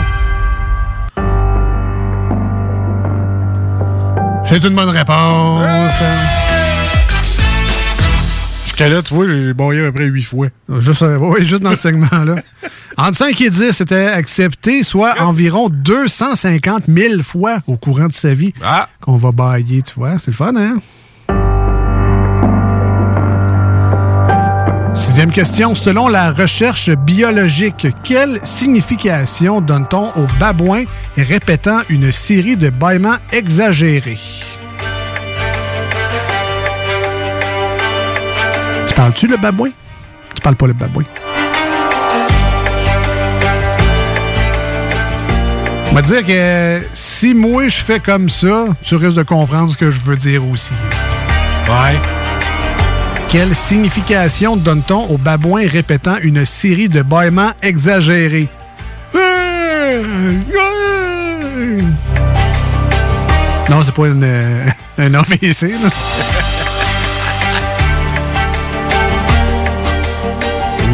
C'est 4.45 4.63
une 4.63 4.75
bonne 4.75 4.89
réponse. 4.89 5.93
Jusqu'à 8.77 8.93
là, 8.93 9.01
tu 9.01 9.15
vois, 9.15 9.27
j'ai 9.27 9.53
baillé 9.55 9.81
à 9.81 9.85
peu 9.85 9.93
près 9.93 10.05
huit 10.05 10.21
fois. 10.21 10.49
Juste, 10.69 11.01
euh, 11.01 11.17
oui, 11.17 11.43
juste 11.43 11.63
dans 11.63 11.71
le 11.71 11.75
segment-là. 11.75 12.35
Entre 12.97 13.17
5 13.17 13.41
et 13.41 13.49
10, 13.49 13.71
c'était 13.71 14.05
accepté, 14.05 14.83
soit 14.83 15.19
environ 15.19 15.67
250 15.69 16.83
000 16.87 17.23
fois 17.23 17.57
au 17.65 17.75
courant 17.75 18.05
de 18.05 18.13
sa 18.13 18.35
vie 18.35 18.53
qu'on 19.01 19.17
va 19.17 19.31
bailler, 19.31 19.81
tu 19.81 19.95
vois. 19.95 20.19
C'est 20.19 20.27
le 20.27 20.33
fun, 20.33 20.53
hein? 20.55 20.77
Sixième 24.93 25.31
question. 25.31 25.73
Selon 25.73 26.07
la 26.07 26.31
recherche 26.31 26.91
biologique, 26.91 27.87
quelle 28.03 28.39
signification 28.43 29.59
donne-t-on 29.59 30.09
au 30.09 30.27
babouin 30.39 30.83
répétant 31.17 31.79
une 31.89 32.11
série 32.11 32.57
de 32.57 32.69
bâillements 32.69 33.17
exagérés? 33.31 34.19
Parles-tu 38.97 39.27
le 39.27 39.37
babouin? 39.37 39.69
Tu 40.33 40.41
parles 40.41 40.55
pas 40.55 40.65
le 40.65 40.73
babouin. 40.73 41.03
On 45.89 45.93
va 45.93 46.01
dire 46.01 46.25
que 46.25 46.81
si 46.93 47.33
moi 47.33 47.67
je 47.67 47.77
fais 47.77 47.99
comme 47.99 48.27
ça, 48.27 48.65
tu 48.81 48.95
risques 48.95 49.17
de 49.17 49.23
comprendre 49.23 49.71
ce 49.71 49.77
que 49.77 49.91
je 49.91 49.99
veux 50.01 50.17
dire 50.17 50.45
aussi. 50.47 50.73
Ouais. 51.67 52.01
Quelle 53.29 53.53
signification 53.53 54.57
donne-t-on 54.57 55.05
au 55.11 55.17
babouin 55.17 55.67
répétant 55.67 56.15
une 56.23 56.45
série 56.45 56.89
de 56.89 57.03
bâillements 57.03 57.51
exagérés? 57.61 58.47
Non, 63.69 63.83
c'est 63.83 63.93
pas 63.93 64.07
une, 64.07 64.23
euh, 64.23 64.65
un 64.97 65.13
AVC, 65.13 65.73
là. 65.73 65.89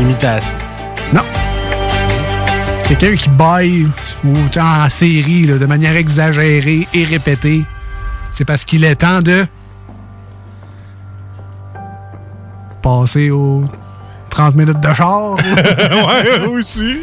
Imitation. 0.03 0.51
Non. 1.13 1.21
Quelqu'un 2.87 3.15
qui 3.15 3.29
baille 3.29 3.87
ou, 4.25 4.33
en 4.59 4.89
série 4.89 5.45
là, 5.45 5.57
de 5.57 5.65
manière 5.65 5.95
exagérée 5.95 6.87
et 6.93 7.03
répétée, 7.05 7.63
c'est 8.31 8.45
parce 8.45 8.65
qu'il 8.65 8.83
est 8.83 8.95
temps 8.95 9.21
de 9.21 9.45
passer 12.81 13.29
aux 13.31 13.63
30 14.29 14.55
minutes 14.55 14.79
de 14.79 14.93
char. 14.93 15.35
ouais, 15.35 16.47
aussi. 16.47 16.99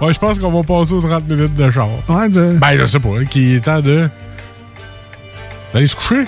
Ouais, 0.00 0.12
je 0.12 0.18
pense 0.18 0.38
qu'on 0.38 0.50
va 0.52 0.62
passer 0.62 0.92
aux 0.92 1.00
30 1.00 1.28
minutes 1.28 1.54
de 1.54 1.70
char. 1.70 1.88
Ouais, 2.08 2.28
de- 2.28 2.56
Ben, 2.60 2.78
je 2.78 2.86
sais 2.86 3.00
pas, 3.00 3.24
qu'il 3.28 3.54
est 3.56 3.60
temps 3.64 3.80
de. 3.80 4.08
d'aller 5.72 5.86
se 5.86 5.96
coucher. 5.96 6.24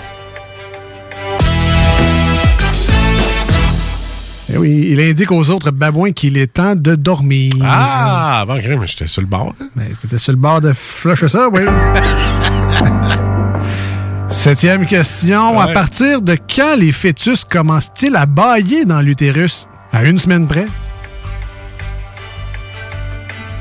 Eh 4.57 4.59
oui, 4.59 4.87
il 4.89 4.99
indique 4.99 5.31
aux 5.31 5.51
autres 5.51 5.69
babouins 5.69 6.13
qu'il 6.13 6.35
est 6.35 6.51
temps 6.53 6.73
de 6.75 6.95
dormir. 6.95 7.53
Ah, 7.63 8.43
bon, 8.47 8.55
mais 8.55 8.87
j'étais 8.87 9.05
sur 9.05 9.21
le 9.21 9.27
bord. 9.27 9.53
hein. 9.61 9.67
Mais 9.75 9.85
t'étais 10.01 10.17
sur 10.17 10.31
le 10.33 10.39
bord 10.39 10.61
de 10.61 10.73
flusher 10.73 11.27
ça, 11.27 11.47
oui. 11.51 11.61
Septième 14.29 14.87
question. 14.87 15.59
À 15.59 15.67
partir 15.67 16.23
de 16.23 16.35
quand 16.55 16.75
les 16.75 16.91
fœtus 16.91 17.43
commencent-ils 17.45 18.15
à 18.15 18.25
bailler 18.25 18.83
dans 18.85 19.01
l'utérus? 19.01 19.67
À 19.93 20.03
une 20.05 20.17
semaine 20.17 20.47
près? 20.47 20.65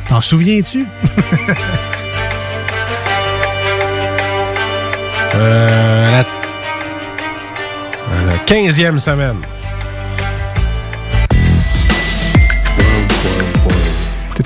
T'en 0.08 0.22
souviens-tu? 0.22 0.86
Euh, 5.38 6.10
la... 6.10 6.22
la 8.24 8.36
15e 8.46 8.98
semaine. 8.98 9.36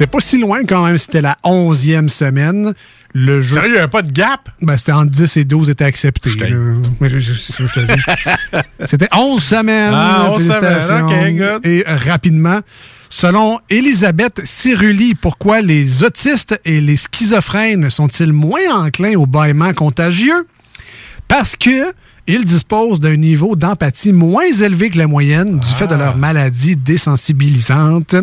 T'étais 0.00 0.12
pas 0.12 0.20
si 0.20 0.38
loin 0.38 0.64
quand 0.64 0.86
même, 0.86 0.96
c'était 0.96 1.20
la 1.20 1.36
11e 1.44 2.08
semaine. 2.08 2.72
Le 3.12 3.42
jeu... 3.42 3.56
Sérieux, 3.56 3.68
il 3.68 3.72
n'y 3.72 3.78
avait 3.80 3.88
pas 3.88 4.00
de 4.00 4.10
gap? 4.10 4.48
Ben, 4.62 4.78
c'était 4.78 4.92
entre 4.92 5.10
10 5.10 5.36
et 5.36 5.44
12 5.44 5.68
étaient 5.68 5.84
acceptés. 5.84 6.30
C'était 8.86 9.08
11 9.14 9.42
semaines. 9.44 9.92
Ah, 9.92 10.28
11 10.30 10.42
Félicitations. 10.42 11.06
semaines, 11.06 11.42
ok, 11.42 11.60
good. 11.60 11.66
Et 11.66 11.84
euh, 11.86 11.96
rapidement, 11.96 12.60
selon 13.10 13.60
Elisabeth 13.68 14.40
Cirulli, 14.42 15.14
pourquoi 15.14 15.60
les 15.60 16.02
autistes 16.02 16.58
et 16.64 16.80
les 16.80 16.96
schizophrènes 16.96 17.90
sont-ils 17.90 18.32
moins 18.32 18.86
enclins 18.86 19.16
au 19.16 19.26
bâillement 19.26 19.74
contagieux? 19.74 20.46
Parce 21.28 21.56
que 21.56 21.92
ils 22.32 22.44
disposent 22.44 23.00
d'un 23.00 23.16
niveau 23.16 23.56
d'empathie 23.56 24.12
moins 24.12 24.44
élevé 24.44 24.90
que 24.90 24.98
la 24.98 25.06
moyenne 25.06 25.58
du 25.58 25.68
fait 25.68 25.86
de 25.86 25.94
leur 25.94 26.16
maladie 26.16 26.76
désensibilisante. 26.76 28.14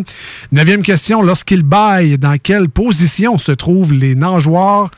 Neuvième 0.51 0.81
question, 0.83 1.21
lorsqu'ils 1.21 1.63
baillent, 1.63 2.17
dans 2.17 2.37
quelle 2.37 2.69
position 2.69 3.37
se 3.37 3.51
trouvent 3.51 3.93
les 3.93 4.15
nageoires 4.15 4.91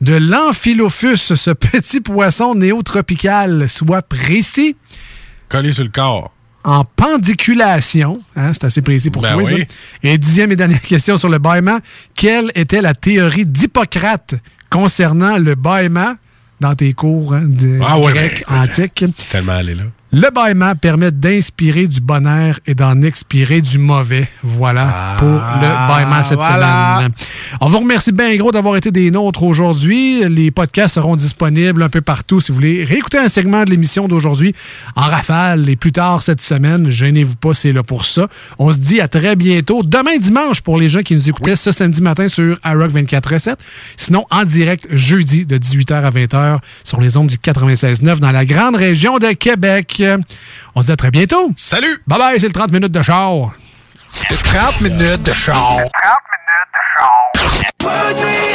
de 0.00 0.14
l'Amphilophus, 0.14 1.16
ce 1.36 1.50
petit 1.52 2.00
poisson 2.00 2.54
néotropical, 2.54 3.68
soit 3.68 4.02
précis? 4.02 4.76
Collé 5.48 5.72
sur 5.72 5.84
le 5.84 5.90
corps. 5.90 6.32
En 6.64 6.84
pendiculation, 6.84 8.22
hein, 8.36 8.52
c'est 8.52 8.64
assez 8.64 8.82
précis 8.82 9.10
pour 9.10 9.22
Ben 9.22 9.34
toi. 9.34 9.42
oui. 9.42 9.60
ça. 9.60 9.66
Et 10.02 10.18
dixième 10.18 10.52
et 10.52 10.56
dernière 10.56 10.80
question 10.82 11.16
sur 11.16 11.28
le 11.28 11.38
bâillement. 11.38 11.78
Quelle 12.14 12.52
était 12.54 12.80
la 12.82 12.94
théorie 12.94 13.44
d'Hippocrate 13.46 14.34
concernant 14.70 15.38
le 15.38 15.54
bâillement? 15.54 16.14
Dans 16.62 16.74
tes 16.74 16.94
cours 16.94 17.34
hein, 17.34 17.42
de 17.44 17.78
Ah 17.84 17.98
ouais, 17.98 18.12
grec 18.12 18.44
ben, 18.48 18.62
antique? 18.62 19.04
Tellement 19.30 19.52
allé 19.52 19.74
là. 19.74 19.84
Le 20.14 20.30
bâillement 20.30 20.74
permet 20.74 21.10
d'inspirer 21.10 21.86
du 21.86 22.02
bon 22.02 22.26
air 22.26 22.60
et 22.66 22.74
d'en 22.74 23.00
expirer 23.00 23.62
du 23.62 23.78
mauvais. 23.78 24.28
Voilà 24.42 25.16
pour 25.18 25.26
le 25.26 25.88
bâillement 25.88 26.22
cette 26.22 26.36
voilà. 26.36 26.96
semaine. 26.98 27.12
On 27.62 27.70
vous 27.70 27.78
remercie 27.78 28.12
bien 28.12 28.36
gros 28.36 28.52
d'avoir 28.52 28.76
été 28.76 28.90
des 28.90 29.10
nôtres 29.10 29.42
aujourd'hui. 29.42 30.28
Les 30.28 30.50
podcasts 30.50 30.96
seront 30.96 31.16
disponibles 31.16 31.82
un 31.82 31.88
peu 31.88 32.02
partout 32.02 32.42
si 32.42 32.52
vous 32.52 32.56
voulez 32.56 32.84
réécouter 32.84 33.16
un 33.16 33.28
segment 33.28 33.64
de 33.64 33.70
l'émission 33.70 34.06
d'aujourd'hui 34.06 34.54
en 34.96 35.00
rafale 35.00 35.66
et 35.70 35.76
plus 35.76 35.92
tard 35.92 36.22
cette 36.22 36.42
semaine. 36.42 36.90
Gênez-vous 36.90 37.36
pas, 37.36 37.54
c'est 37.54 37.72
là 37.72 37.82
pour 37.82 38.04
ça. 38.04 38.28
On 38.58 38.70
se 38.70 38.78
dit 38.78 39.00
à 39.00 39.08
très 39.08 39.34
bientôt. 39.34 39.82
Demain 39.82 40.18
dimanche 40.18 40.60
pour 40.60 40.76
les 40.76 40.90
gens 40.90 41.00
qui 41.00 41.14
nous 41.14 41.30
écoutaient 41.30 41.56
ce 41.56 41.72
samedi 41.72 42.02
matin 42.02 42.28
sur 42.28 42.58
iRock 42.66 42.90
24 42.90 43.56
Sinon, 43.96 44.26
en 44.30 44.44
direct 44.44 44.88
jeudi 44.90 45.46
de 45.46 45.56
18h 45.56 45.94
à 45.94 46.10
20h 46.10 46.58
sur 46.84 47.00
les 47.00 47.16
ondes 47.16 47.28
du 47.28 47.36
96.9 47.36 48.18
dans 48.18 48.30
la 48.30 48.44
grande 48.44 48.76
région 48.76 49.16
de 49.16 49.32
Québec. 49.32 50.01
On 50.74 50.82
se 50.82 50.86
dit 50.86 50.92
à 50.92 50.96
très 50.96 51.10
bientôt. 51.10 51.50
Salut! 51.56 52.02
Bye 52.06 52.18
bye, 52.18 52.40
c'est 52.40 52.46
le 52.46 52.52
30 52.52 52.72
minutes 52.72 52.92
de 52.92 53.02
char. 53.02 53.52
30 54.44 54.80
minutes 54.80 55.22
de 55.22 55.32
char. 55.32 55.78
Disconnected 57.82 58.51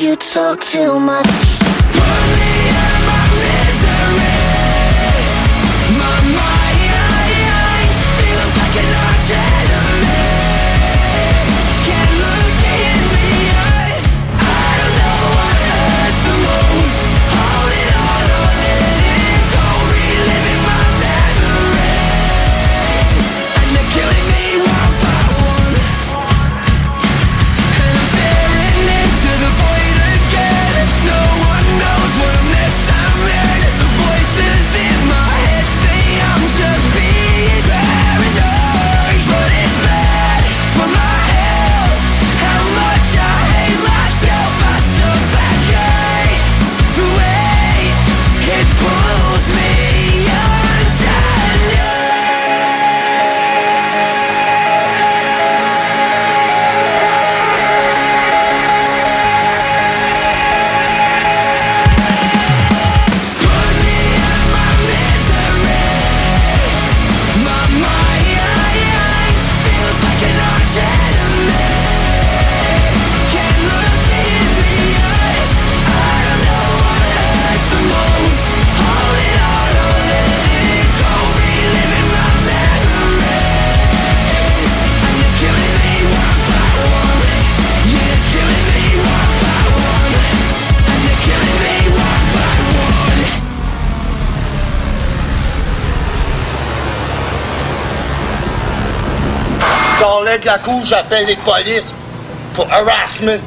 you 0.00 0.16
talk 0.16 0.60
too 0.60 0.98
much. 0.98 1.43
à 100.54 100.58
coup, 100.58 100.80
j'appelle 100.84 101.26
les 101.26 101.36
polices 101.36 101.92
pour 102.54 102.72
harassment. 102.72 103.40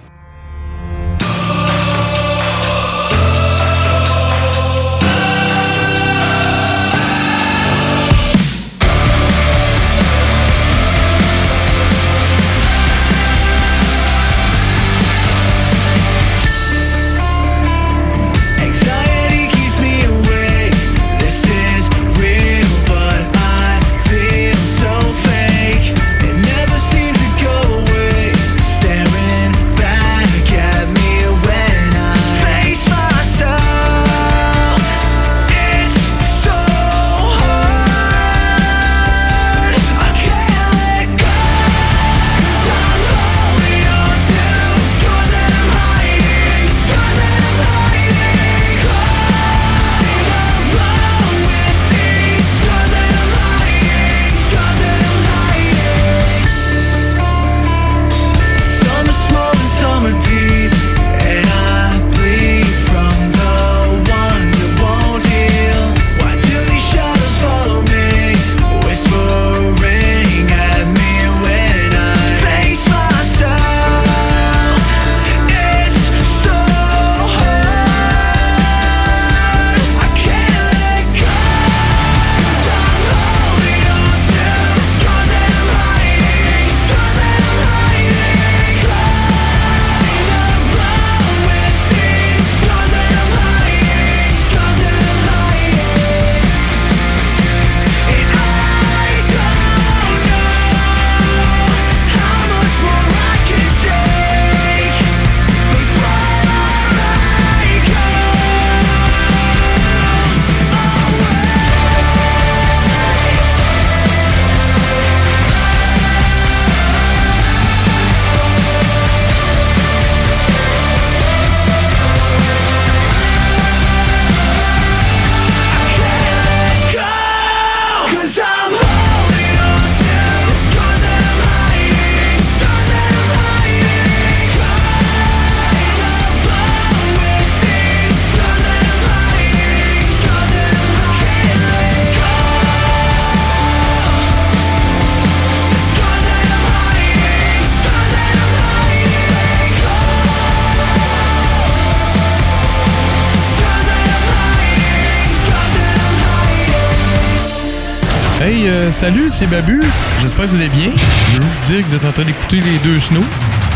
salut, 158.97 159.29
c'est 159.29 159.45
Babu. 159.45 159.79
J'espère 160.21 160.45
que 160.45 160.49
vous 160.49 160.55
allez 160.55 160.69
bien. 160.69 160.91
Je 160.95 161.37
veux 161.37 161.43
juste 161.43 161.71
dire 161.71 161.83
que 161.83 161.89
vous 161.89 161.95
êtes 161.95 162.05
en 162.05 162.11
train 162.11 162.25
d'écouter 162.25 162.59
les 162.61 162.79
deux 162.79 162.97
snows. 162.97 163.23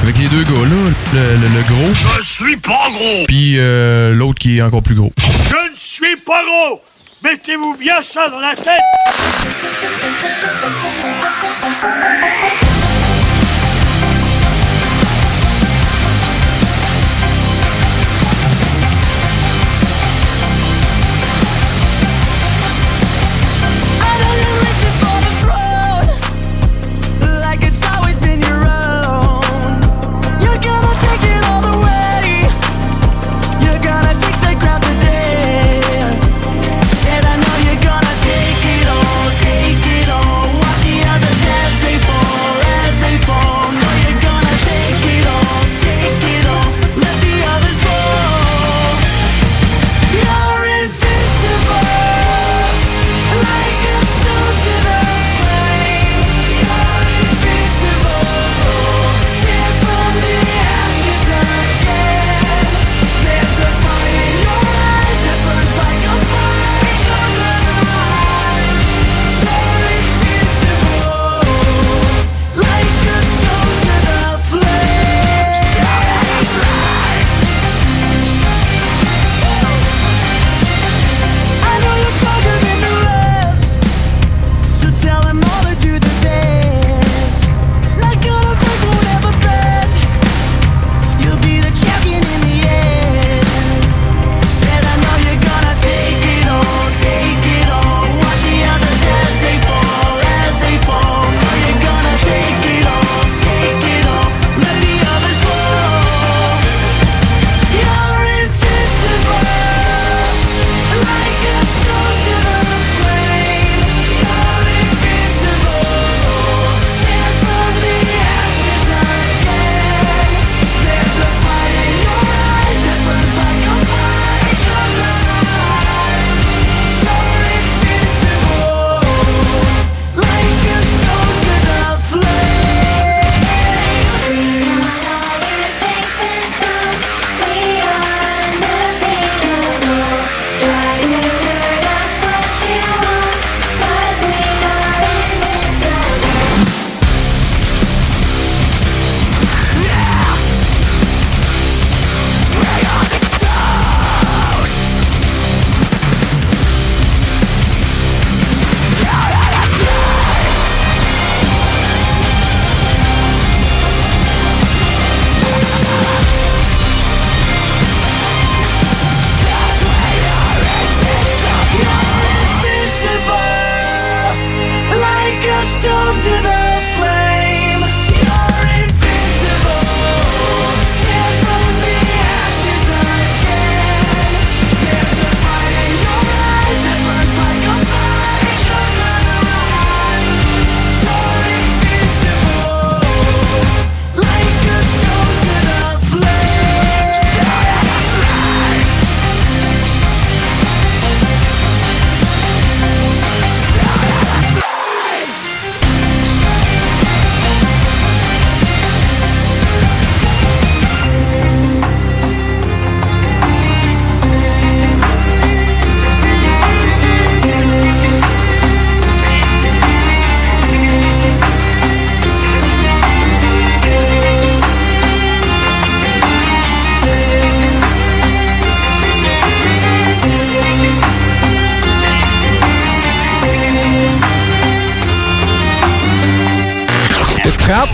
Avec 0.01 0.17
les 0.17 0.27
deux 0.27 0.41
gars 0.41 0.67
là, 1.13 1.13
le, 1.13 1.61
gros. 1.61 1.93
Je 2.17 2.25
suis 2.25 2.57
pas 2.57 2.89
gros! 2.89 3.25
Puis 3.27 3.59
euh, 3.59 4.15
l'autre 4.15 4.39
qui 4.39 4.57
est 4.57 4.63
encore 4.63 4.81
plus 4.81 4.95
gros. 4.95 5.11
Je 5.19 5.71
ne 5.71 5.77
suis 5.77 6.15
pas 6.25 6.41
gros! 6.43 6.81
Mettez-vous 7.23 7.77
bien 7.77 8.01
ça 8.01 8.29
dans 8.29 8.39
la 8.39 8.55
tête! 8.55 9.30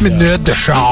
minutes 0.09 0.43
de 0.43 0.53
char. 0.53 0.86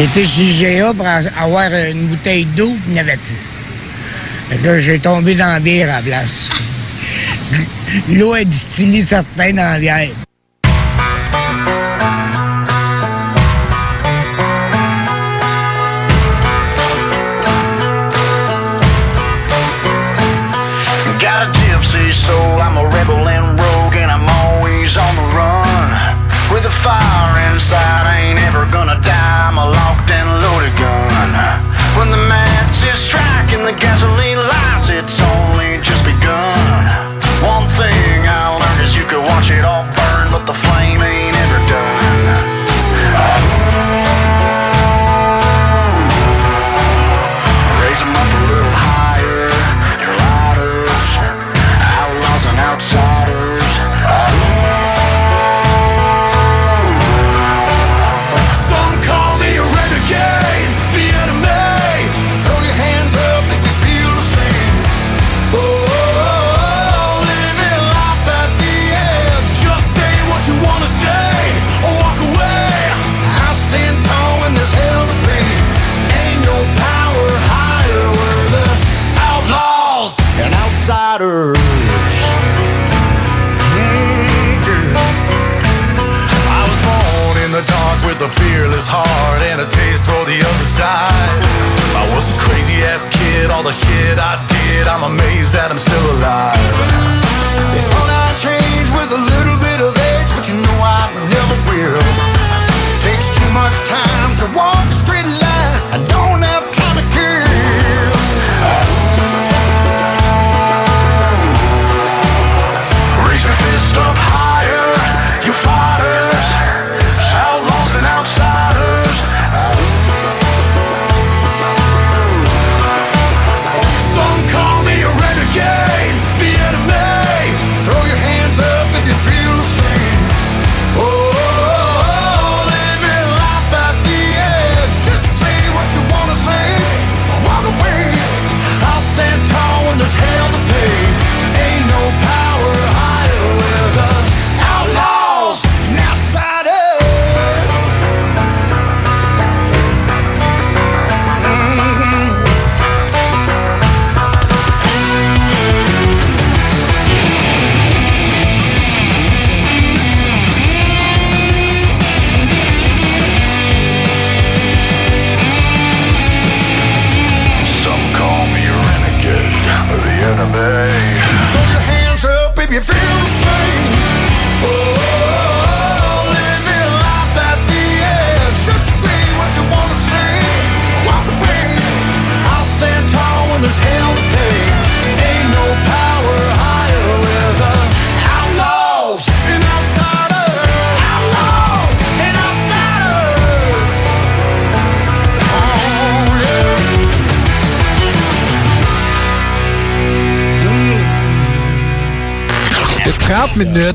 J'ai 0.00 0.06
été 0.06 0.24
chez 0.24 0.82
pour 0.96 1.06
avoir 1.06 1.70
une 1.74 2.06
bouteille 2.06 2.46
d'eau 2.46 2.74
qu'il 2.84 2.94
n'y 2.94 3.00
avait 3.00 3.18
plus. 3.18 3.36
Fait 4.48 4.56
que 4.56 4.78
j'ai 4.78 4.98
tombé 4.98 5.34
dans 5.34 5.52
la 5.52 5.60
bière 5.60 5.90
à 5.90 5.96
la 5.96 6.00
place. 6.00 6.48
L'eau 8.08 8.34
est 8.34 8.46
distillée 8.46 9.04
certains 9.04 9.52
dans 9.52 9.72
la 9.72 9.78
bière. 9.78 10.08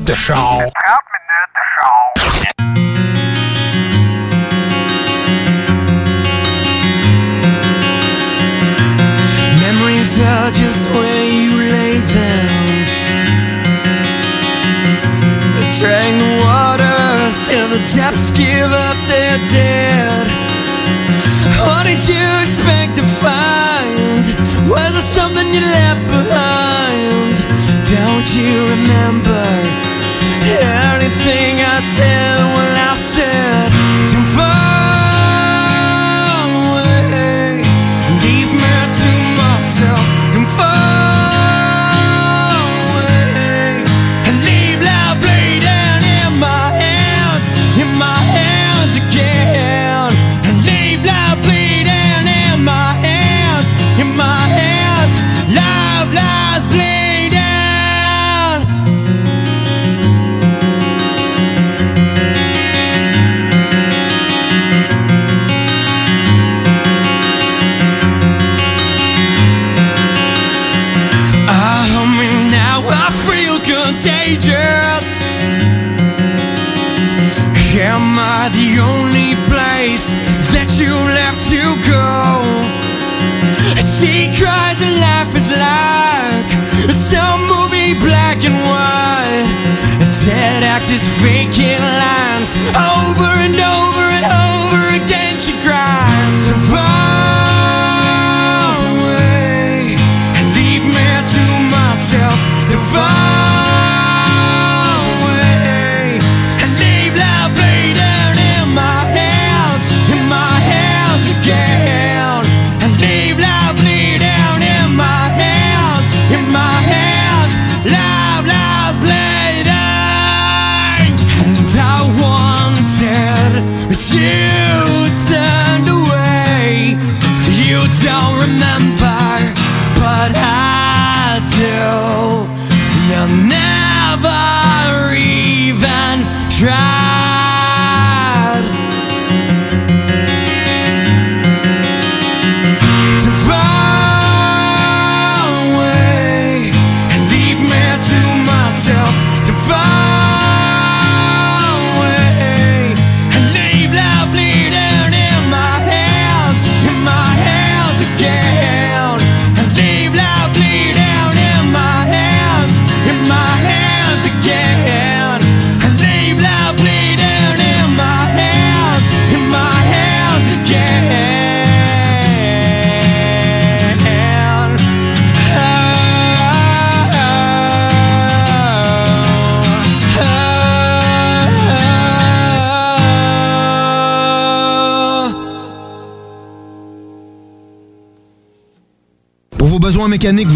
30 0.06 0.30
minutes 0.30 0.55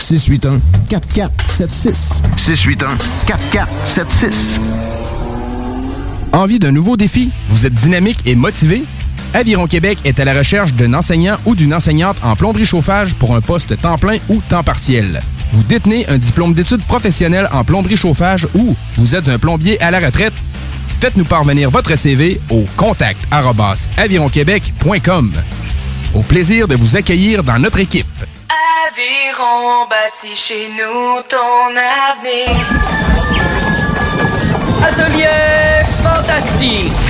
681 0.00 0.60
4476. 0.88 2.22
681 2.36 2.96
4476. 3.26 4.60
Envie 6.32 6.58
d'un 6.58 6.72
nouveau 6.72 6.96
défi? 6.96 7.30
Vous 7.48 7.66
êtes 7.66 7.74
dynamique 7.74 8.20
et 8.24 8.34
motivé? 8.34 8.84
Aviron 9.34 9.66
Québec 9.66 9.98
est 10.04 10.18
à 10.18 10.24
la 10.24 10.34
recherche 10.34 10.72
d'un 10.74 10.94
enseignant 10.94 11.36
ou 11.46 11.54
d'une 11.54 11.74
enseignante 11.74 12.16
en 12.22 12.34
plomberie 12.34 12.66
chauffage 12.66 13.14
pour 13.14 13.36
un 13.36 13.40
poste 13.40 13.80
temps 13.80 13.98
plein 13.98 14.18
ou 14.28 14.40
temps 14.48 14.64
partiel. 14.64 15.20
Vous 15.52 15.62
détenez 15.62 16.08
un 16.08 16.18
diplôme 16.18 16.54
d'études 16.54 16.84
professionnelles 16.84 17.48
en 17.52 17.64
plomberie 17.64 17.96
chauffage 17.96 18.46
ou 18.54 18.74
vous 18.96 19.14
êtes 19.14 19.28
un 19.28 19.38
plombier 19.38 19.80
à 19.80 19.90
la 19.90 20.00
retraite? 20.00 20.34
Faites-nous 21.00 21.24
parvenir 21.24 21.70
votre 21.70 21.96
CV 21.96 22.40
au 22.50 22.64
contact 22.76 23.20
avironquebec.com. 23.96 25.32
Au 26.14 26.22
plaisir 26.22 26.66
de 26.66 26.74
vous 26.74 26.96
accueillir 26.96 27.44
dans 27.44 27.58
notre 27.58 27.80
équipe. 27.80 28.19
Aviron 29.40 29.86
bâti 29.88 30.36
chez 30.36 30.68
nous 30.68 31.22
ton 31.28 31.74
avenir. 31.74 32.50
Atelier 34.86 35.84
fantastique. 36.02 37.09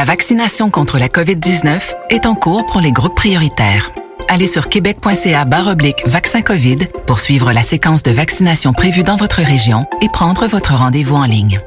La 0.00 0.06
vaccination 0.06 0.70
contre 0.70 0.98
la 0.98 1.08
COVID-19 1.08 1.94
est 2.08 2.24
en 2.24 2.34
cours 2.34 2.64
pour 2.64 2.80
les 2.80 2.90
groupes 2.90 3.14
prioritaires. 3.14 3.92
Allez 4.28 4.46
sur 4.46 4.70
québec.ca 4.70 5.46
oblique 5.66 6.04
vaccin 6.06 6.40
COVID 6.40 6.78
pour 7.06 7.20
suivre 7.20 7.52
la 7.52 7.62
séquence 7.62 8.02
de 8.02 8.10
vaccination 8.10 8.72
prévue 8.72 9.02
dans 9.02 9.16
votre 9.16 9.42
région 9.42 9.84
et 10.00 10.08
prendre 10.08 10.46
votre 10.46 10.72
rendez-vous 10.72 11.16
en 11.16 11.26
ligne. 11.26 11.60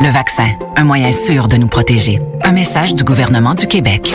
Le 0.00 0.10
vaccin, 0.10 0.50
un 0.76 0.84
moyen 0.84 1.10
sûr 1.10 1.48
de 1.48 1.56
nous 1.56 1.66
protéger. 1.66 2.20
Un 2.44 2.52
message 2.52 2.94
du 2.94 3.02
gouvernement 3.02 3.54
du 3.54 3.66
Québec. 3.66 4.14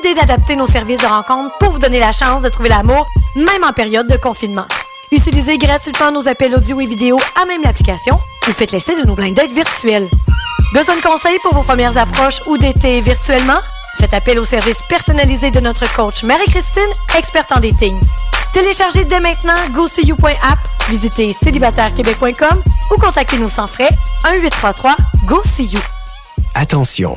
d'adapter 0.00 0.56
nos 0.56 0.66
services 0.66 0.98
de 0.98 1.06
rencontre 1.06 1.56
pour 1.58 1.72
vous 1.72 1.78
donner 1.78 2.00
la 2.00 2.12
chance 2.12 2.42
de 2.42 2.48
trouver 2.48 2.68
l'amour, 2.68 3.06
même 3.36 3.64
en 3.64 3.72
période 3.72 4.06
de 4.06 4.16
confinement. 4.16 4.66
Utilisez 5.12 5.58
gratuitement 5.58 6.10
nos 6.10 6.26
appels 6.26 6.54
audio 6.54 6.80
et 6.80 6.86
vidéo 6.86 7.18
à 7.40 7.44
même 7.44 7.62
l'application 7.62 8.18
ou 8.48 8.52
faites 8.52 8.72
l'essai 8.72 9.00
de 9.00 9.06
nos 9.06 9.14
blind 9.14 9.36
dates 9.36 9.50
virtuels. 9.50 10.08
Besoin 10.72 10.96
de 10.96 11.02
conseils 11.02 11.38
pour 11.42 11.54
vos 11.54 11.62
premières 11.62 11.96
approches 11.98 12.40
ou 12.46 12.56
d'été 12.56 13.00
virtuellement? 13.00 13.60
Faites 13.98 14.14
appel 14.14 14.38
au 14.38 14.44
service 14.44 14.78
personnalisé 14.88 15.50
de 15.50 15.60
notre 15.60 15.92
coach 15.94 16.22
Marie-Christine, 16.22 16.90
experte 17.18 17.52
en 17.52 17.60
dating. 17.60 17.98
Téléchargez 18.52 19.04
dès 19.04 19.20
maintenant 19.20 19.54
GoSeeYou.app, 19.72 20.58
visitez 20.88 21.32
célibatairequebec.com 21.32 22.62
ou 22.90 23.00
contactez-nous 23.00 23.48
sans 23.48 23.66
frais 23.66 23.90
1-833-GO-SEE-YOU. 24.24 25.80
Attention, 26.54 27.16